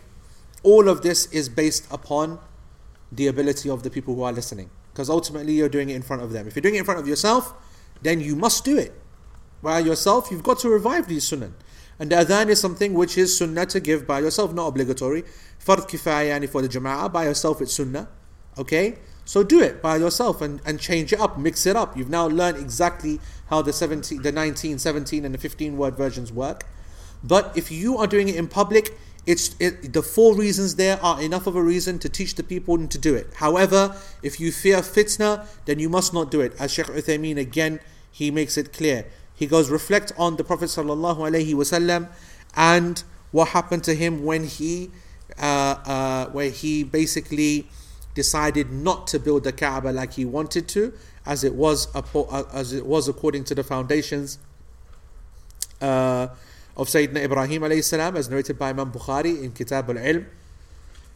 all 0.63 0.89
of 0.89 1.01
this 1.01 1.25
is 1.27 1.49
based 1.49 1.87
upon 1.91 2.39
the 3.11 3.27
ability 3.27 3.69
of 3.69 3.83
the 3.83 3.89
people 3.89 4.15
who 4.15 4.23
are 4.23 4.31
listening. 4.31 4.69
Because 4.93 5.09
ultimately 5.09 5.53
you're 5.53 5.69
doing 5.69 5.89
it 5.89 5.95
in 5.95 6.01
front 6.01 6.21
of 6.21 6.31
them. 6.31 6.47
If 6.47 6.55
you're 6.55 6.61
doing 6.61 6.75
it 6.75 6.79
in 6.79 6.85
front 6.85 6.99
of 6.99 7.07
yourself, 7.07 7.53
then 8.01 8.19
you 8.19 8.35
must 8.35 8.65
do 8.65 8.77
it. 8.77 8.93
By 9.61 9.79
yourself, 9.79 10.29
you've 10.31 10.43
got 10.43 10.59
to 10.59 10.69
revive 10.69 11.07
these 11.07 11.27
sunnah. 11.27 11.51
And 11.99 12.11
the 12.11 12.15
adhan 12.15 12.47
is 12.47 12.61
something 12.61 12.93
which 12.93 13.17
is 13.17 13.37
sunnah 13.37 13.65
to 13.67 13.79
give 13.79 14.07
by 14.07 14.19
yourself, 14.19 14.53
not 14.53 14.67
obligatory. 14.67 15.23
Fard 15.59 15.89
kifaya 15.89 16.39
yani 16.39 16.49
for 16.49 16.61
the 16.61 16.69
jama'ah, 16.69 17.11
by 17.11 17.25
yourself 17.25 17.61
it's 17.61 17.73
sunnah. 17.73 18.07
Okay? 18.57 18.97
So 19.25 19.43
do 19.43 19.61
it 19.61 19.81
by 19.81 19.97
yourself 19.97 20.41
and, 20.41 20.61
and 20.65 20.79
change 20.79 21.13
it 21.13 21.19
up, 21.19 21.37
mix 21.37 21.65
it 21.65 21.75
up. 21.75 21.95
You've 21.97 22.09
now 22.09 22.27
learned 22.27 22.57
exactly 22.57 23.19
how 23.49 23.61
the 23.61 23.73
17, 23.73 24.21
the 24.21 24.31
19, 24.31 24.79
17, 24.79 25.25
and 25.25 25.33
the 25.33 25.37
15 25.37 25.77
word 25.77 25.95
versions 25.95 26.31
work. 26.31 26.65
But 27.23 27.51
if 27.55 27.71
you 27.71 27.97
are 27.97 28.07
doing 28.07 28.29
it 28.29 28.35
in 28.35 28.47
public, 28.47 28.97
it's 29.25 29.55
it, 29.59 29.93
the 29.93 30.01
four 30.01 30.35
reasons 30.35 30.75
there 30.75 31.01
are 31.03 31.21
enough 31.21 31.45
of 31.47 31.55
a 31.55 31.61
reason 31.61 31.99
to 31.99 32.09
teach 32.09 32.35
the 32.35 32.43
people 32.43 32.87
to 32.87 32.97
do 32.97 33.15
it. 33.15 33.27
However, 33.35 33.95
if 34.23 34.39
you 34.39 34.51
fear 34.51 34.77
fitna, 34.77 35.45
then 35.65 35.79
you 35.79 35.89
must 35.89 36.13
not 36.13 36.31
do 36.31 36.41
it. 36.41 36.53
As 36.59 36.71
Sheikh 36.71 36.87
Uthaymeen 36.87 37.37
again, 37.37 37.79
he 38.11 38.31
makes 38.31 38.57
it 38.57 38.73
clear. 38.73 39.05
He 39.35 39.45
goes, 39.45 39.69
reflect 39.69 40.11
on 40.17 40.37
the 40.37 40.43
Prophet 40.43 40.65
wasallam 40.65 42.09
and 42.55 43.03
what 43.31 43.49
happened 43.49 43.83
to 43.83 43.93
him 43.93 44.23
when 44.23 44.45
he, 44.45 44.89
uh, 45.37 45.75
uh, 45.85 46.25
where 46.29 46.49
he 46.49 46.83
basically 46.83 47.67
decided 48.15 48.71
not 48.71 49.07
to 49.07 49.19
build 49.19 49.43
the 49.43 49.51
Kaaba 49.51 49.89
like 49.89 50.13
he 50.13 50.25
wanted 50.25 50.67
to, 50.69 50.93
as 51.25 51.43
it 51.43 51.53
was 51.53 51.87
as 52.53 52.73
it 52.73 52.85
was 52.85 53.07
according 53.07 53.43
to 53.45 53.55
the 53.55 53.63
foundations 53.63 54.39
uh, 55.81 56.27
of 56.79 56.87
Sayyidina 56.87 57.25
Ibrahim 57.25 57.63
alayhi 57.63 57.83
salam, 57.83 58.15
as 58.15 58.29
narrated 58.29 58.57
by 58.57 58.69
Imam 58.69 58.89
Bukhari 58.89 59.43
in 59.43 59.51
Kitab 59.51 59.89
al-Ilm. 59.89 60.25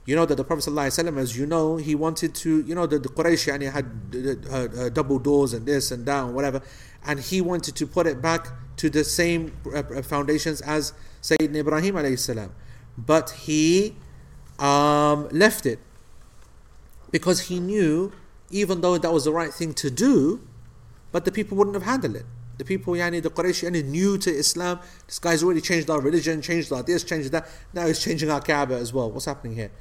You 0.05 0.17
know 0.17 0.25
that 0.25 0.35
the 0.35 0.43
Prophet 0.43 0.65
ﷺ, 0.65 1.17
as 1.17 1.37
you 1.37 1.45
know, 1.45 1.77
he 1.77 1.95
wanted 1.95 2.35
to, 2.35 2.61
you 2.63 2.75
know, 2.75 2.85
the, 2.85 2.99
the 2.99 3.07
Quraysh 3.07 3.47
yani, 3.47 3.71
had 3.71 3.87
uh, 4.51 4.83
uh, 4.83 4.89
double 4.89 5.19
doors 5.19 5.53
and 5.53 5.65
this 5.65 5.91
and 5.91 6.05
that 6.05 6.25
and 6.25 6.35
whatever, 6.35 6.61
and 7.05 7.21
he 7.21 7.39
wanted 7.39 7.77
to 7.77 7.87
put 7.87 8.05
it 8.05 8.21
back 8.21 8.49
to 8.75 8.89
the 8.89 9.05
same 9.05 9.53
uh, 9.73 10.01
foundations 10.01 10.59
as 10.59 10.91
Sayyidina 11.21 11.59
Ibrahim 11.59 11.95
alayhi 11.95 12.19
salam. 12.19 12.51
But 12.97 13.29
he 13.29 13.95
um, 14.59 15.29
left 15.29 15.65
it 15.65 15.79
because 17.09 17.47
he 17.47 17.61
knew, 17.61 18.11
even 18.51 18.81
though 18.81 18.97
that 18.97 19.13
was 19.13 19.23
the 19.23 19.31
right 19.31 19.53
thing 19.53 19.73
to 19.75 19.89
do, 19.89 20.45
but 21.13 21.23
the 21.23 21.31
people 21.31 21.57
wouldn't 21.57 21.75
have 21.75 21.83
handled 21.83 22.17
it. 22.17 22.25
The 22.57 22.65
people, 22.65 22.93
yani, 22.93 23.21
the 23.21 23.31
Quraysh, 23.31 23.67
yani, 23.67 23.83
new 23.83 24.17
to 24.19 24.29
Islam. 24.29 24.79
This 25.07 25.19
guy's 25.19 25.43
already 25.43 25.61
changed 25.61 25.89
our 25.89 25.99
religion, 25.99 26.41
changed 26.41 26.71
our 26.71 26.83
this, 26.83 27.03
changed 27.03 27.31
that. 27.31 27.49
Now 27.73 27.87
he's 27.87 27.99
changing 27.99 28.29
our 28.29 28.41
Kaaba 28.41 28.75
as 28.75 28.93
well. 28.93 29.09
What's 29.11 29.25
happening 29.25 29.55
here? 29.55 29.71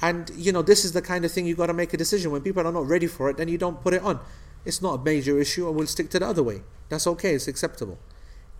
And 0.00 0.30
you 0.36 0.52
know, 0.52 0.62
this 0.62 0.84
is 0.84 0.92
the 0.92 1.00
kind 1.00 1.24
of 1.24 1.32
thing 1.32 1.46
you 1.46 1.54
got 1.54 1.66
to 1.66 1.74
make 1.74 1.94
a 1.94 1.96
decision. 1.96 2.30
When 2.30 2.42
people 2.42 2.66
are 2.66 2.72
not 2.72 2.86
ready 2.86 3.06
for 3.06 3.30
it, 3.30 3.36
then 3.36 3.48
you 3.48 3.56
don't 3.56 3.80
put 3.80 3.94
it 3.94 4.02
on. 4.02 4.20
It's 4.64 4.82
not 4.82 5.00
a 5.00 5.02
major 5.02 5.40
issue, 5.40 5.66
and 5.66 5.76
we'll 5.76 5.86
stick 5.86 6.10
to 6.10 6.18
the 6.18 6.26
other 6.26 6.42
way. 6.42 6.62
That's 6.88 7.06
okay. 7.06 7.34
It's 7.34 7.48
acceptable. 7.48 7.98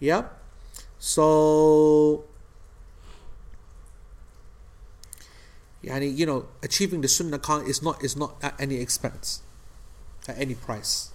Yeah. 0.01 0.25
So, 0.99 2.25
yani, 5.85 6.17
you 6.17 6.27
know, 6.27 6.47
achieving 6.63 7.03
the 7.03 7.09
sunnah 7.09 7.41
is 7.67 7.83
not 7.83 8.03
is 8.03 8.17
not 8.17 8.37
at 8.43 8.55
any 8.59 8.77
expense, 8.77 9.43
at 10.27 10.39
any 10.39 10.55
price. 10.55 11.12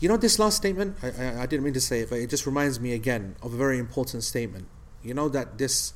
You 0.00 0.08
know 0.08 0.16
this 0.16 0.38
last 0.38 0.56
statement? 0.56 0.96
I, 1.02 1.08
I, 1.08 1.42
I, 1.42 1.46
didn't 1.46 1.62
mean 1.62 1.74
to 1.74 1.80
say 1.80 2.00
it, 2.00 2.10
but 2.10 2.18
it 2.18 2.30
just 2.30 2.46
reminds 2.46 2.80
me 2.80 2.94
again 2.94 3.36
of 3.42 3.52
a 3.52 3.56
very 3.56 3.78
important 3.78 4.24
statement. 4.24 4.66
You 5.02 5.12
know 5.12 5.28
that 5.28 5.58
this, 5.58 5.92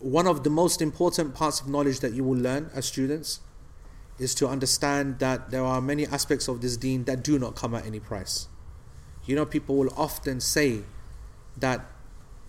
one 0.00 0.26
of 0.26 0.44
the 0.44 0.50
most 0.50 0.82
important 0.82 1.34
parts 1.34 1.60
of 1.60 1.68
knowledge 1.68 2.00
that 2.00 2.12
you 2.12 2.24
will 2.24 2.38
learn 2.38 2.70
as 2.74 2.84
students 2.84 3.40
is 4.18 4.34
to 4.34 4.48
understand 4.48 5.18
that 5.18 5.50
there 5.50 5.64
are 5.64 5.80
many 5.80 6.06
aspects 6.06 6.46
of 6.46 6.60
this 6.60 6.76
deen 6.76 7.04
that 7.04 7.22
do 7.22 7.38
not 7.38 7.54
come 7.54 7.74
at 7.74 7.86
any 7.86 8.00
price. 8.00 8.48
You 9.24 9.34
know, 9.34 9.46
people 9.46 9.76
will 9.76 9.92
often 9.96 10.40
say 10.40 10.82
that 11.56 11.86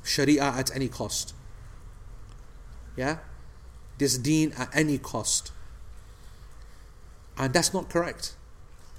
Sharia 0.03 0.43
at 0.43 0.73
any 0.75 0.87
cost. 0.87 1.33
Yeah? 2.95 3.17
This 3.97 4.17
deen 4.17 4.53
at 4.57 4.69
any 4.73 4.97
cost. 4.97 5.51
And 7.37 7.53
that's 7.53 7.73
not 7.73 7.89
correct. 7.89 8.36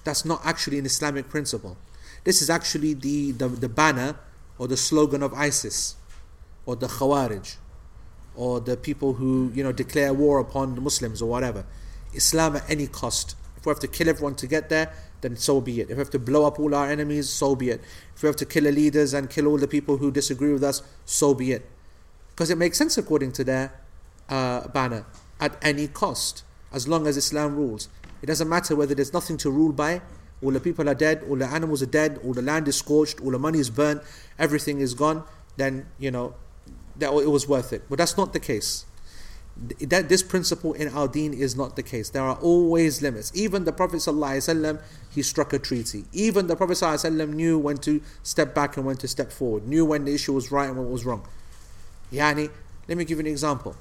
That's 0.08 0.24
not 0.24 0.40
actually 0.42 0.78
an 0.78 0.86
Islamic 0.86 1.28
principle. 1.28 1.76
This 2.24 2.40
is 2.40 2.48
actually 2.48 2.94
the, 2.94 3.32
the, 3.32 3.46
the 3.46 3.68
banner 3.68 4.16
or 4.56 4.66
the 4.66 4.76
slogan 4.76 5.22
of 5.22 5.34
ISIS 5.34 5.96
or 6.64 6.76
the 6.76 6.86
Khawarij 6.86 7.56
or 8.34 8.58
the 8.58 8.78
people 8.78 9.12
who 9.12 9.52
you 9.54 9.62
know 9.62 9.70
declare 9.70 10.14
war 10.14 10.38
upon 10.38 10.76
the 10.76 10.80
Muslims 10.80 11.20
or 11.20 11.28
whatever. 11.28 11.66
Islam 12.14 12.56
at 12.56 12.70
any 12.70 12.86
cost. 12.86 13.36
If 13.58 13.66
we 13.66 13.70
have 13.70 13.80
to 13.80 13.86
kill 13.86 14.08
everyone 14.08 14.34
to 14.36 14.46
get 14.46 14.70
there, 14.70 14.94
then 15.20 15.36
so 15.36 15.60
be 15.60 15.82
it. 15.82 15.90
If 15.90 15.98
we 15.98 16.00
have 16.00 16.10
to 16.10 16.18
blow 16.18 16.46
up 16.46 16.58
all 16.58 16.74
our 16.74 16.88
enemies, 16.88 17.28
so 17.28 17.54
be 17.54 17.68
it. 17.68 17.82
If 18.16 18.22
we 18.22 18.28
have 18.28 18.36
to 18.36 18.46
kill 18.46 18.64
the 18.64 18.72
leaders 18.72 19.12
and 19.12 19.28
kill 19.28 19.46
all 19.46 19.58
the 19.58 19.68
people 19.68 19.98
who 19.98 20.10
disagree 20.10 20.54
with 20.54 20.64
us, 20.64 20.80
so 21.04 21.34
be 21.34 21.52
it. 21.52 21.68
Because 22.30 22.48
it 22.48 22.56
makes 22.56 22.78
sense 22.78 22.96
according 22.96 23.32
to 23.32 23.44
their 23.44 23.74
uh, 24.30 24.68
banner. 24.68 25.04
At 25.38 25.58
any 25.60 25.86
cost, 25.86 26.44
as 26.72 26.88
long 26.88 27.06
as 27.06 27.18
Islam 27.18 27.56
rules. 27.56 27.88
It 28.22 28.26
doesn't 28.26 28.48
matter 28.48 28.74
whether 28.74 28.94
there's 28.94 29.12
nothing 29.12 29.36
to 29.38 29.50
rule 29.50 29.72
by, 29.72 30.02
all 30.42 30.50
the 30.52 30.60
people 30.60 30.88
are 30.88 30.94
dead, 30.94 31.24
all 31.28 31.36
the 31.36 31.46
animals 31.46 31.82
are 31.82 31.86
dead, 31.86 32.20
all 32.24 32.32
the 32.32 32.42
land 32.42 32.68
is 32.68 32.76
scorched, 32.76 33.20
all 33.20 33.30
the 33.30 33.38
money 33.38 33.58
is 33.58 33.70
burnt, 33.70 34.02
everything 34.38 34.80
is 34.80 34.94
gone, 34.94 35.24
then, 35.56 35.86
you 35.98 36.10
know, 36.10 36.34
that 36.96 37.12
it 37.12 37.30
was 37.30 37.48
worth 37.48 37.72
it. 37.72 37.82
But 37.88 37.98
that's 37.98 38.16
not 38.16 38.32
the 38.32 38.40
case. 38.40 38.84
That 39.80 40.08
this 40.08 40.22
principle 40.22 40.72
in 40.74 40.88
our 40.88 41.08
deen 41.08 41.34
is 41.34 41.56
not 41.56 41.74
the 41.74 41.82
case. 41.82 42.10
There 42.10 42.22
are 42.22 42.36
always 42.36 43.02
limits. 43.02 43.32
Even 43.34 43.64
the 43.64 43.72
Prophet 43.72 43.96
ﷺ, 43.96 44.80
he 45.10 45.22
struck 45.22 45.52
a 45.52 45.58
treaty. 45.58 46.04
Even 46.12 46.46
the 46.46 46.54
Prophet 46.54 46.74
ﷺ 46.74 47.30
knew 47.30 47.58
when 47.58 47.76
to 47.78 48.00
step 48.22 48.54
back 48.54 48.76
and 48.76 48.86
when 48.86 48.96
to 48.98 49.08
step 49.08 49.32
forward. 49.32 49.66
Knew 49.66 49.84
when 49.84 50.04
the 50.04 50.14
issue 50.14 50.32
was 50.32 50.52
right 50.52 50.68
and 50.68 50.78
when 50.78 50.88
was 50.90 51.04
wrong. 51.04 51.26
Yani, 52.12 52.50
let 52.86 52.96
me 52.96 53.04
give 53.04 53.18
you 53.18 53.24
an 53.24 53.30
example. 53.30 53.74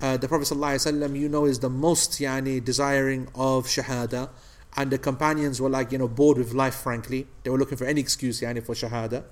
Uh, 0.00 0.16
the 0.16 0.26
Prophet 0.26 0.48
ﷺ, 0.48 1.18
you 1.18 1.28
know, 1.28 1.44
is 1.44 1.58
the 1.58 1.68
most 1.68 2.12
yani, 2.12 2.64
desiring 2.64 3.28
of 3.34 3.66
shahada, 3.66 4.30
and 4.76 4.90
the 4.90 4.98
companions 4.98 5.60
were 5.60 5.68
like, 5.68 5.92
you 5.92 5.98
know, 5.98 6.08
bored 6.08 6.38
with 6.38 6.54
life. 6.54 6.74
Frankly, 6.74 7.26
they 7.42 7.50
were 7.50 7.58
looking 7.58 7.76
for 7.76 7.84
any 7.84 8.00
excuse 8.00 8.40
yani, 8.40 8.64
for 8.64 8.74
shahada. 8.74 9.24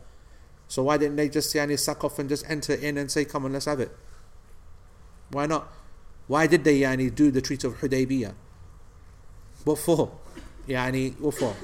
So 0.66 0.82
why 0.82 0.99
didn't 0.99 1.16
they 1.16 1.31
just 1.31 1.55
yani, 1.55 1.78
suck 1.78 2.05
off 2.05 2.19
and 2.19 2.28
just 2.28 2.49
enter 2.51 2.74
in 2.74 2.99
and 2.99 3.11
say, 3.11 3.24
"Come 3.24 3.47
on, 3.47 3.55
let's 3.55 3.65
have 3.65 3.81
it"? 3.81 3.90
Why 5.31 5.47
not? 5.47 5.73
Why 6.27 6.47
did 6.47 6.65
they 6.65 6.81
yani, 6.81 7.15
do 7.15 7.31
the 7.31 7.40
Treaty 7.40 7.66
of 7.66 7.81
Hudaybiyah? 7.81 8.35
What 9.65 9.78
for? 9.78 10.11
Yani, 10.69 11.19
what 11.19 11.35
for? 11.35 11.57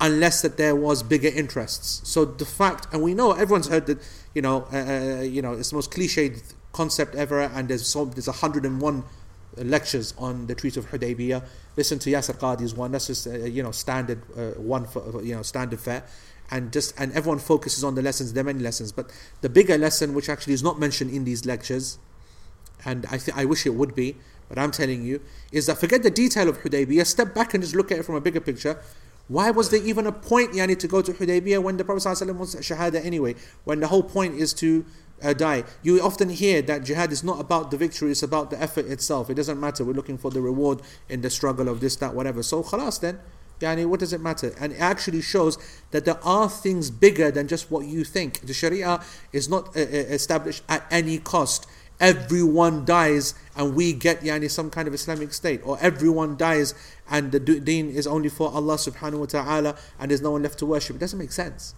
Unless 0.00 0.42
that 0.42 0.58
there 0.58 0.76
was 0.76 1.02
bigger 1.02 1.28
interests. 1.28 2.06
So 2.06 2.26
the 2.26 2.44
fact, 2.44 2.88
and 2.92 3.02
we 3.02 3.14
know 3.14 3.32
everyone's 3.32 3.68
heard 3.68 3.86
that, 3.86 3.98
you 4.34 4.42
know, 4.42 4.66
uh, 4.70 4.76
uh 4.76 5.20
you 5.22 5.40
know, 5.40 5.54
it's 5.54 5.70
the 5.70 5.76
most 5.76 5.90
cliched 5.90 6.52
concept 6.74 7.14
ever, 7.14 7.40
and 7.40 7.68
there's 7.68 7.86
so, 7.86 8.04
there's 8.04 8.26
101 8.26 9.04
lectures 9.56 10.14
on 10.18 10.46
the 10.46 10.54
Treaty 10.54 10.80
of 10.80 10.90
Hudaybiyah. 10.90 11.42
Listen 11.76 11.98
to 12.00 12.10
Yasir 12.10 12.38
Qadi's 12.38 12.74
one. 12.74 12.92
That's 12.92 13.06
just 13.06 13.26
uh, 13.26 13.30
you 13.30 13.62
know 13.62 13.70
standard 13.70 14.22
uh, 14.36 14.60
one 14.60 14.86
for 14.86 15.22
you 15.22 15.34
know 15.34 15.42
standard 15.42 15.80
fare, 15.80 16.04
and 16.50 16.72
just 16.72 16.98
and 16.98 17.12
everyone 17.12 17.38
focuses 17.38 17.84
on 17.84 17.94
the 17.94 18.02
lessons. 18.02 18.32
There 18.32 18.42
are 18.42 18.44
many 18.44 18.60
lessons, 18.60 18.92
but 18.92 19.10
the 19.40 19.48
bigger 19.48 19.78
lesson, 19.78 20.14
which 20.14 20.28
actually 20.28 20.54
is 20.54 20.62
not 20.62 20.78
mentioned 20.78 21.10
in 21.10 21.24
these 21.24 21.46
lectures, 21.46 21.98
and 22.84 23.06
I 23.06 23.18
th- 23.18 23.36
I 23.36 23.44
wish 23.44 23.66
it 23.66 23.74
would 23.74 23.94
be, 23.94 24.16
but 24.48 24.58
I'm 24.58 24.70
telling 24.70 25.04
you, 25.04 25.20
is 25.52 25.66
that 25.66 25.78
forget 25.78 26.02
the 26.02 26.10
detail 26.10 26.48
of 26.48 26.58
Hudaybiyah. 26.58 27.06
Step 27.06 27.34
back 27.34 27.54
and 27.54 27.62
just 27.62 27.74
look 27.74 27.90
at 27.92 27.98
it 27.98 28.02
from 28.04 28.16
a 28.16 28.20
bigger 28.20 28.40
picture. 28.40 28.78
Why 29.26 29.50
was 29.50 29.70
there 29.70 29.82
even 29.82 30.06
a 30.06 30.12
point, 30.12 30.52
Yani, 30.52 30.78
to 30.78 30.86
go 30.86 31.00
to 31.00 31.10
Hudaybiyah 31.10 31.62
when 31.62 31.78
the 31.78 31.84
Prophet 31.84 32.06
ﷺ 32.06 32.36
wants 32.36 32.54
Shahada 32.56 33.02
anyway? 33.02 33.36
When 33.64 33.80
the 33.80 33.86
whole 33.86 34.02
point 34.02 34.34
is 34.34 34.52
to 34.54 34.84
uh, 35.24 35.32
die. 35.32 35.64
You 35.82 36.00
often 36.02 36.28
hear 36.28 36.62
that 36.62 36.84
jihad 36.84 37.12
is 37.12 37.24
not 37.24 37.40
about 37.40 37.70
the 37.70 37.76
victory, 37.76 38.10
it's 38.10 38.22
about 38.22 38.50
the 38.50 38.60
effort 38.60 38.86
itself. 38.86 39.30
It 39.30 39.34
doesn't 39.34 39.58
matter, 39.58 39.84
we're 39.84 39.92
looking 39.92 40.18
for 40.18 40.30
the 40.30 40.40
reward 40.40 40.82
in 41.08 41.22
the 41.22 41.30
struggle 41.30 41.68
of 41.68 41.80
this, 41.80 41.96
that, 41.96 42.14
whatever. 42.14 42.42
So, 42.42 42.62
khalas 42.62 43.00
then, 43.00 43.20
yani, 43.60 43.86
what 43.86 44.00
does 44.00 44.12
it 44.12 44.20
matter? 44.20 44.54
And 44.60 44.72
it 44.72 44.80
actually 44.80 45.22
shows 45.22 45.58
that 45.90 46.04
there 46.04 46.22
are 46.24 46.48
things 46.48 46.90
bigger 46.90 47.30
than 47.30 47.48
just 47.48 47.70
what 47.70 47.86
you 47.86 48.04
think. 48.04 48.40
The 48.40 48.52
Sharia 48.52 49.00
is 49.32 49.48
not 49.48 49.76
uh, 49.76 49.80
uh 49.80 50.14
established 50.18 50.62
at 50.68 50.86
any 50.90 51.18
cost. 51.18 51.66
Everyone 52.00 52.84
dies 52.84 53.34
and 53.56 53.76
we 53.76 53.92
get 53.92 54.20
yani, 54.22 54.50
some 54.50 54.68
kind 54.68 54.88
of 54.88 54.94
Islamic 54.94 55.32
state, 55.32 55.60
or 55.64 55.78
everyone 55.80 56.36
dies 56.36 56.74
and 57.08 57.30
the 57.30 57.38
deen 57.38 57.88
is 57.88 58.06
only 58.06 58.28
for 58.28 58.50
Allah 58.50 58.74
subhanahu 58.74 59.20
wa 59.20 59.26
ta'ala 59.26 59.76
and 59.98 60.10
there's 60.10 60.20
no 60.20 60.32
one 60.32 60.42
left 60.42 60.58
to 60.58 60.66
worship. 60.66 60.96
It 60.96 60.98
doesn't 60.98 61.18
make 61.18 61.32
sense. 61.32 61.74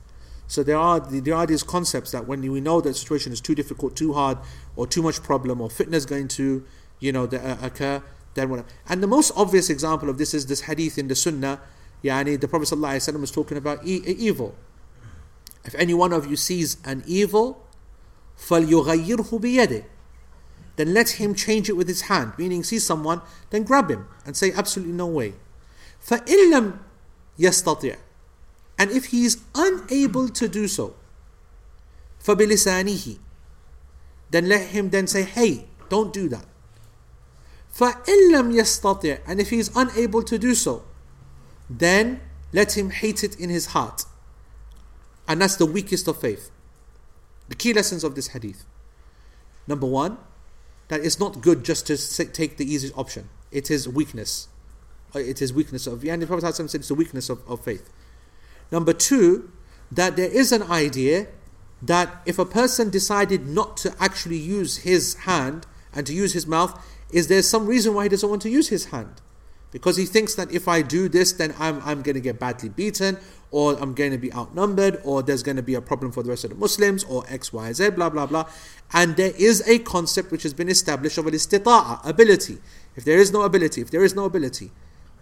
So 0.48 0.62
there 0.62 0.78
are 0.78 1.00
there 1.00 1.34
are 1.34 1.46
these 1.46 1.62
concepts 1.62 2.12
that 2.12 2.26
when 2.26 2.40
we 2.40 2.60
know 2.60 2.80
that 2.80 2.94
situation 2.94 3.32
is 3.32 3.40
too 3.40 3.54
difficult, 3.54 3.96
too 3.96 4.12
hard, 4.12 4.38
or 4.76 4.86
too 4.86 5.02
much 5.02 5.22
problem, 5.22 5.60
or 5.60 5.68
fitna's 5.68 6.06
going 6.06 6.28
to, 6.28 6.64
you 7.00 7.12
know, 7.12 7.26
the, 7.26 7.40
uh, 7.40 7.56
occur. 7.62 8.02
Then 8.34 8.50
whatever. 8.50 8.68
And 8.88 9.02
the 9.02 9.06
most 9.06 9.32
obvious 9.34 9.70
example 9.70 10.08
of 10.10 10.18
this 10.18 10.34
is 10.34 10.46
this 10.46 10.62
hadith 10.62 10.98
in 10.98 11.08
the 11.08 11.16
Sunnah. 11.16 11.60
Yani 12.04 12.38
the 12.38 12.46
Prophet 12.46 12.68
ﷺ 12.68 13.20
was 13.20 13.30
talking 13.30 13.56
about 13.56 13.84
e- 13.86 14.02
evil. 14.06 14.54
If 15.64 15.74
any 15.74 15.94
one 15.94 16.12
of 16.12 16.26
you 16.26 16.36
sees 16.36 16.76
an 16.84 17.02
evil, 17.06 17.66
فَلْيُغَيِّرْهُ 18.38 19.40
بِيَدِهِ 19.40 19.84
Then 20.76 20.94
let 20.94 21.10
him 21.10 21.34
change 21.34 21.68
it 21.68 21.72
with 21.72 21.88
his 21.88 22.02
hand. 22.02 22.34
Meaning, 22.38 22.62
see 22.62 22.78
someone, 22.78 23.22
then 23.50 23.64
grab 23.64 23.90
him 23.90 24.06
and 24.24 24.36
say, 24.36 24.52
absolutely 24.52 24.94
no 24.94 25.06
way. 25.06 25.34
and 28.77 28.89
if 28.91 29.05
he 29.05 29.25
is 29.25 29.41
unable 29.53 30.27
to 30.29 30.47
do 30.47 30.67
so, 30.67 30.95
فَبِلِسَانِهِ 32.23 33.19
Then 34.31 34.49
let 34.49 34.69
him 34.69 34.89
then 34.89 35.07
say, 35.07 35.23
hey, 35.23 35.65
don't 35.89 36.11
do 36.11 36.27
that. 36.29 36.45
فَإِن 37.75 38.31
لَمْ 38.31 38.53
يَسْتَطِعْ 38.53 39.19
And 39.27 39.39
if 39.39 39.49
he 39.49 39.59
is 39.59 39.71
unable 39.75 40.23
to 40.23 40.37
do 40.37 40.55
so, 40.55 40.83
then 41.69 42.21
let 42.51 42.77
him 42.77 42.89
hate 42.89 43.23
it 43.23 43.39
in 43.39 43.49
his 43.49 43.67
heart. 43.67 44.05
And 45.27 45.41
that's 45.41 45.55
the 45.55 45.65
weakest 45.65 46.07
of 46.07 46.19
faith. 46.19 46.51
The 47.49 47.55
key 47.55 47.73
lessons 47.73 48.03
of 48.03 48.15
this 48.15 48.29
hadith. 48.29 48.65
Number 49.67 49.87
one, 49.87 50.17
that 50.87 51.05
it's 51.05 51.19
not 51.19 51.41
good 51.41 51.63
just 51.63 51.87
to 51.87 51.97
take 52.25 52.57
the 52.57 52.65
easiest 52.65 52.97
option. 52.97 53.29
It 53.51 53.71
is 53.71 53.87
weakness. 53.87 54.47
It 55.13 55.41
is 55.41 55.53
weakness 55.53 55.87
of, 55.87 56.03
and 56.03 56.21
the 56.21 56.27
Prophet 56.27 56.55
said 56.55 56.65
it's 56.73 56.87
the 56.87 56.95
weakness 56.95 57.29
of, 57.29 57.47
of 57.49 57.63
faith. 57.63 57.89
Number 58.70 58.92
two, 58.92 59.50
that 59.90 60.16
there 60.16 60.30
is 60.30 60.52
an 60.52 60.62
idea 60.64 61.28
that 61.82 62.22
if 62.26 62.38
a 62.38 62.44
person 62.44 62.90
decided 62.90 63.46
not 63.46 63.76
to 63.78 63.94
actually 64.00 64.38
use 64.38 64.78
his 64.78 65.14
hand 65.14 65.66
and 65.94 66.06
to 66.06 66.12
use 66.12 66.32
his 66.32 66.46
mouth, 66.46 66.84
is 67.10 67.28
there 67.28 67.42
some 67.42 67.66
reason 67.66 67.94
why 67.94 68.04
he 68.04 68.08
doesn't 68.08 68.28
want 68.28 68.42
to 68.42 68.50
use 68.50 68.68
his 68.68 68.86
hand? 68.86 69.20
Because 69.70 69.96
he 69.96 70.06
thinks 70.06 70.34
that 70.36 70.50
if 70.52 70.68
I 70.68 70.82
do 70.82 71.08
this, 71.08 71.32
then 71.32 71.54
I'm, 71.58 71.82
I'm 71.84 72.02
going 72.02 72.14
to 72.14 72.20
get 72.20 72.38
badly 72.38 72.68
beaten, 72.68 73.18
or 73.50 73.74
I'm 73.80 73.94
going 73.94 74.10
to 74.12 74.18
be 74.18 74.32
outnumbered, 74.32 75.00
or 75.04 75.22
there's 75.22 75.42
going 75.42 75.56
to 75.56 75.62
be 75.62 75.74
a 75.74 75.82
problem 75.82 76.12
for 76.12 76.22
the 76.22 76.30
rest 76.30 76.44
of 76.44 76.50
the 76.50 76.56
Muslims, 76.56 77.04
or 77.04 77.24
X, 77.28 77.52
Y, 77.52 77.72
Z, 77.72 77.90
blah, 77.90 78.08
blah, 78.08 78.26
blah. 78.26 78.48
And 78.92 79.16
there 79.16 79.32
is 79.36 79.62
a 79.68 79.78
concept 79.80 80.30
which 80.32 80.44
has 80.44 80.54
been 80.54 80.68
established 80.68 81.18
of 81.18 81.26
al-istita'a, 81.26 82.08
ability. 82.08 82.58
If 82.96 83.04
there 83.04 83.18
is 83.18 83.32
no 83.32 83.42
ability, 83.42 83.82
if 83.82 83.90
there 83.90 84.04
is 84.04 84.14
no 84.14 84.24
ability, 84.24 84.72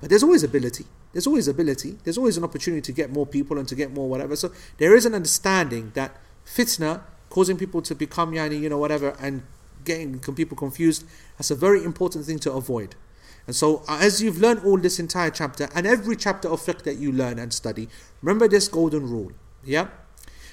but 0.01 0.11
there's 0.11 0.23
always 0.23 0.43
ability. 0.43 0.85
There's 1.13 1.27
always 1.27 1.49
ability. 1.49 1.99
There's 2.05 2.19
always 2.19 2.37
an 2.37 2.45
opportunity 2.45 2.83
to 2.83 2.93
get 2.93 3.11
more 3.11 3.27
people 3.27 3.59
and 3.59 3.69
to 3.69 3.75
get 3.75 3.93
more 3.93 4.09
whatever. 4.09 4.37
So 4.37 4.53
there 4.79 4.95
is 4.95 5.07
an 5.07 5.15
understanding 5.15 5.93
that 5.95 6.17
fitna, 6.45 7.03
causing 7.31 7.57
people 7.57 7.83
to 7.83 7.95
become 7.95 8.33
yani, 8.33 8.61
you 8.61 8.69
know, 8.69 8.79
whatever, 8.79 9.17
and 9.21 9.43
getting 9.85 10.19
people 10.19 10.57
confused, 10.57 11.05
that's 11.39 11.51
a 11.51 11.55
very 11.55 11.85
important 11.85 12.25
thing 12.25 12.39
to 12.41 12.53
avoid. 12.53 12.97
And 13.47 13.55
so, 13.55 13.83
uh, 13.89 13.99
as 14.01 14.23
you've 14.23 14.39
learned 14.39 14.65
all 14.65 14.79
this 14.79 14.99
entire 14.99 15.31
chapter 15.31 15.69
and 15.75 15.87
every 15.87 16.17
chapter 16.17 16.49
of 16.49 16.61
fiqh 16.61 16.83
that 16.83 16.97
you 16.97 17.13
learn 17.13 17.39
and 17.39 17.53
study, 17.53 17.89
remember 18.23 18.49
this 18.49 18.69
golden 18.69 19.09
rule. 19.09 19.33
Yeah? 19.63 19.89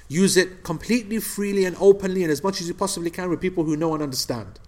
Use 0.09 0.35
it 0.35 0.63
completely 0.63 1.19
freely 1.19 1.63
and 1.63 1.77
openly 1.79 2.23
and 2.23 2.31
as 2.31 2.43
much 2.43 2.59
as 2.59 2.67
you 2.67 2.73
possibly 2.73 3.09
can 3.09 3.29
with 3.29 3.39
people 3.39 3.63
who 3.63 3.77
know 3.77 3.93
and 3.93 4.03
understand. 4.03 4.59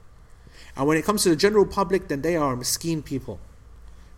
And 0.76 0.88
when 0.88 0.98
it 0.98 1.04
comes 1.04 1.24
to 1.24 1.30
the 1.30 1.36
general 1.36 1.66
public, 1.66 2.08
then 2.08 2.22
they 2.22 2.38
are 2.38 2.56
mesquite 2.56 3.04
people. 3.04 3.40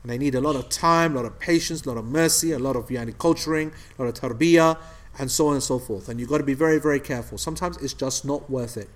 And 0.06 0.12
they 0.12 0.20
need 0.20 0.36
a 0.36 0.40
lot 0.40 0.56
of 0.56 0.70
time, 0.70 1.14
a 1.14 1.16
lot 1.16 1.26
of 1.26 1.40
patience, 1.40 1.84
a 1.84 1.90
lot 1.90 1.98
of 1.98 2.06
mercy, 2.06 2.52
a 2.52 2.60
lot 2.60 2.76
of 2.76 2.90
yani, 2.90 3.18
culturing, 3.18 3.72
a 3.98 4.04
lot 4.04 4.08
of 4.10 4.14
tarbiyah, 4.14 4.78
and 5.18 5.32
so 5.32 5.48
on 5.48 5.56
and 5.56 5.64
so 5.64 5.80
forth. 5.80 6.08
And 6.08 6.20
you've 6.20 6.30
got 6.30 6.38
to 6.38 6.44
be 6.44 6.54
very, 6.54 6.78
very 6.78 7.00
careful. 7.00 7.40
Sometimes 7.40 7.78
it's 7.78 7.96
just 7.96 8.24
not 8.24 8.48
worth 8.48 8.78
it. 8.78 8.88